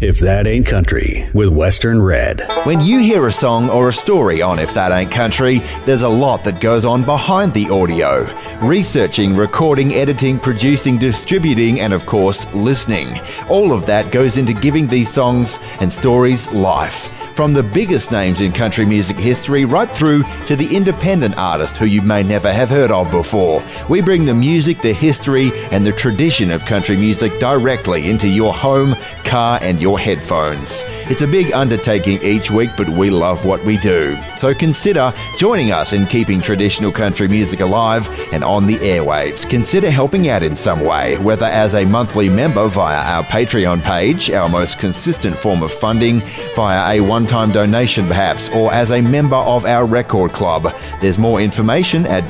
If 0.00 0.20
that 0.20 0.46
ain't 0.46 0.64
country, 0.64 1.28
with 1.34 1.48
Western 1.48 2.00
Red. 2.00 2.42
When 2.62 2.80
you 2.80 3.00
hear 3.00 3.26
a 3.26 3.32
song 3.32 3.68
or 3.68 3.88
a 3.88 3.92
story 3.92 4.42
on 4.42 4.60
If 4.60 4.74
That 4.74 4.92
Ain't 4.92 5.10
Country, 5.10 5.58
there's 5.86 6.02
a 6.02 6.08
lot 6.08 6.44
that 6.44 6.60
goes 6.60 6.84
on 6.84 7.02
behind 7.02 7.52
the 7.52 7.68
audio. 7.68 8.32
Researching, 8.60 9.34
recording, 9.34 9.92
editing, 9.94 10.38
producing, 10.38 10.98
distributing, 10.98 11.80
and 11.80 11.92
of 11.92 12.06
course, 12.06 12.46
listening. 12.54 13.20
All 13.48 13.72
of 13.72 13.86
that 13.86 14.12
goes 14.12 14.38
into 14.38 14.52
giving 14.52 14.86
these 14.86 15.12
songs 15.12 15.58
and 15.80 15.90
stories 15.90 16.48
life. 16.52 17.10
From 17.34 17.52
the 17.52 17.62
biggest 17.62 18.12
names 18.12 18.40
in 18.40 18.50
country 18.50 18.86
music 18.86 19.18
history 19.18 19.66
right 19.66 19.90
through 19.90 20.22
to 20.46 20.56
the 20.56 20.74
independent 20.74 21.36
artist 21.36 21.76
who 21.76 21.84
you 21.84 22.00
may 22.00 22.22
never 22.22 22.50
have 22.50 22.70
heard 22.70 22.90
of 22.90 23.10
before. 23.10 23.62
We 23.90 24.00
bring 24.00 24.24
the 24.24 24.34
music, 24.34 24.75
the 24.82 24.92
history, 24.92 25.50
and 25.70 25.86
the 25.86 25.92
tradition 25.92 26.50
of 26.50 26.64
country 26.64 26.96
music 26.96 27.38
directly 27.38 28.10
into 28.10 28.28
your 28.28 28.54
home, 28.54 28.94
car, 29.24 29.58
and 29.62 29.80
your 29.80 29.98
headphones. 29.98 30.84
It's 31.10 31.22
a 31.22 31.26
big 31.26 31.52
undertaking 31.52 32.22
each 32.22 32.50
week, 32.50 32.70
but 32.76 32.88
we 32.88 33.10
love 33.10 33.44
what 33.44 33.64
we 33.64 33.76
do. 33.78 34.18
So 34.36 34.54
consider 34.54 35.12
joining 35.36 35.72
us 35.72 35.92
in 35.92 36.06
keeping 36.06 36.40
traditional 36.40 36.92
country 36.92 37.28
music 37.28 37.60
alive 37.60 38.08
and 38.32 38.44
on 38.44 38.66
the 38.66 38.76
airwaves. 38.76 39.48
Consider 39.48 39.90
helping 39.90 40.28
out 40.28 40.42
in 40.42 40.56
some 40.56 40.80
way, 40.80 41.18
whether 41.18 41.46
as 41.46 41.74
a 41.74 41.84
monthly 41.84 42.28
member 42.28 42.68
via 42.68 42.98
our 42.98 43.24
Patreon 43.24 43.82
page, 43.82 44.30
our 44.30 44.48
most 44.48 44.78
consistent 44.78 45.36
form 45.36 45.62
of 45.62 45.72
funding, 45.72 46.20
via 46.54 46.96
a 46.96 47.00
one 47.00 47.26
time 47.26 47.52
donation 47.52 48.06
perhaps, 48.06 48.48
or 48.50 48.72
as 48.72 48.90
a 48.90 49.00
member 49.00 49.36
of 49.36 49.64
our 49.64 49.86
record 49.86 50.32
club. 50.32 50.72
There's 51.00 51.18
more 51.18 51.40
information 51.40 52.06
at 52.06 52.28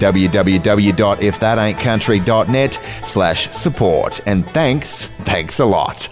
www.ifthataintcountry.net 2.45 2.81
slash 3.05 3.51
support. 3.53 4.21
And 4.27 4.47
thanks, 4.49 5.09
thanks 5.09 5.61
a 5.61 5.65
lot. 5.65 6.09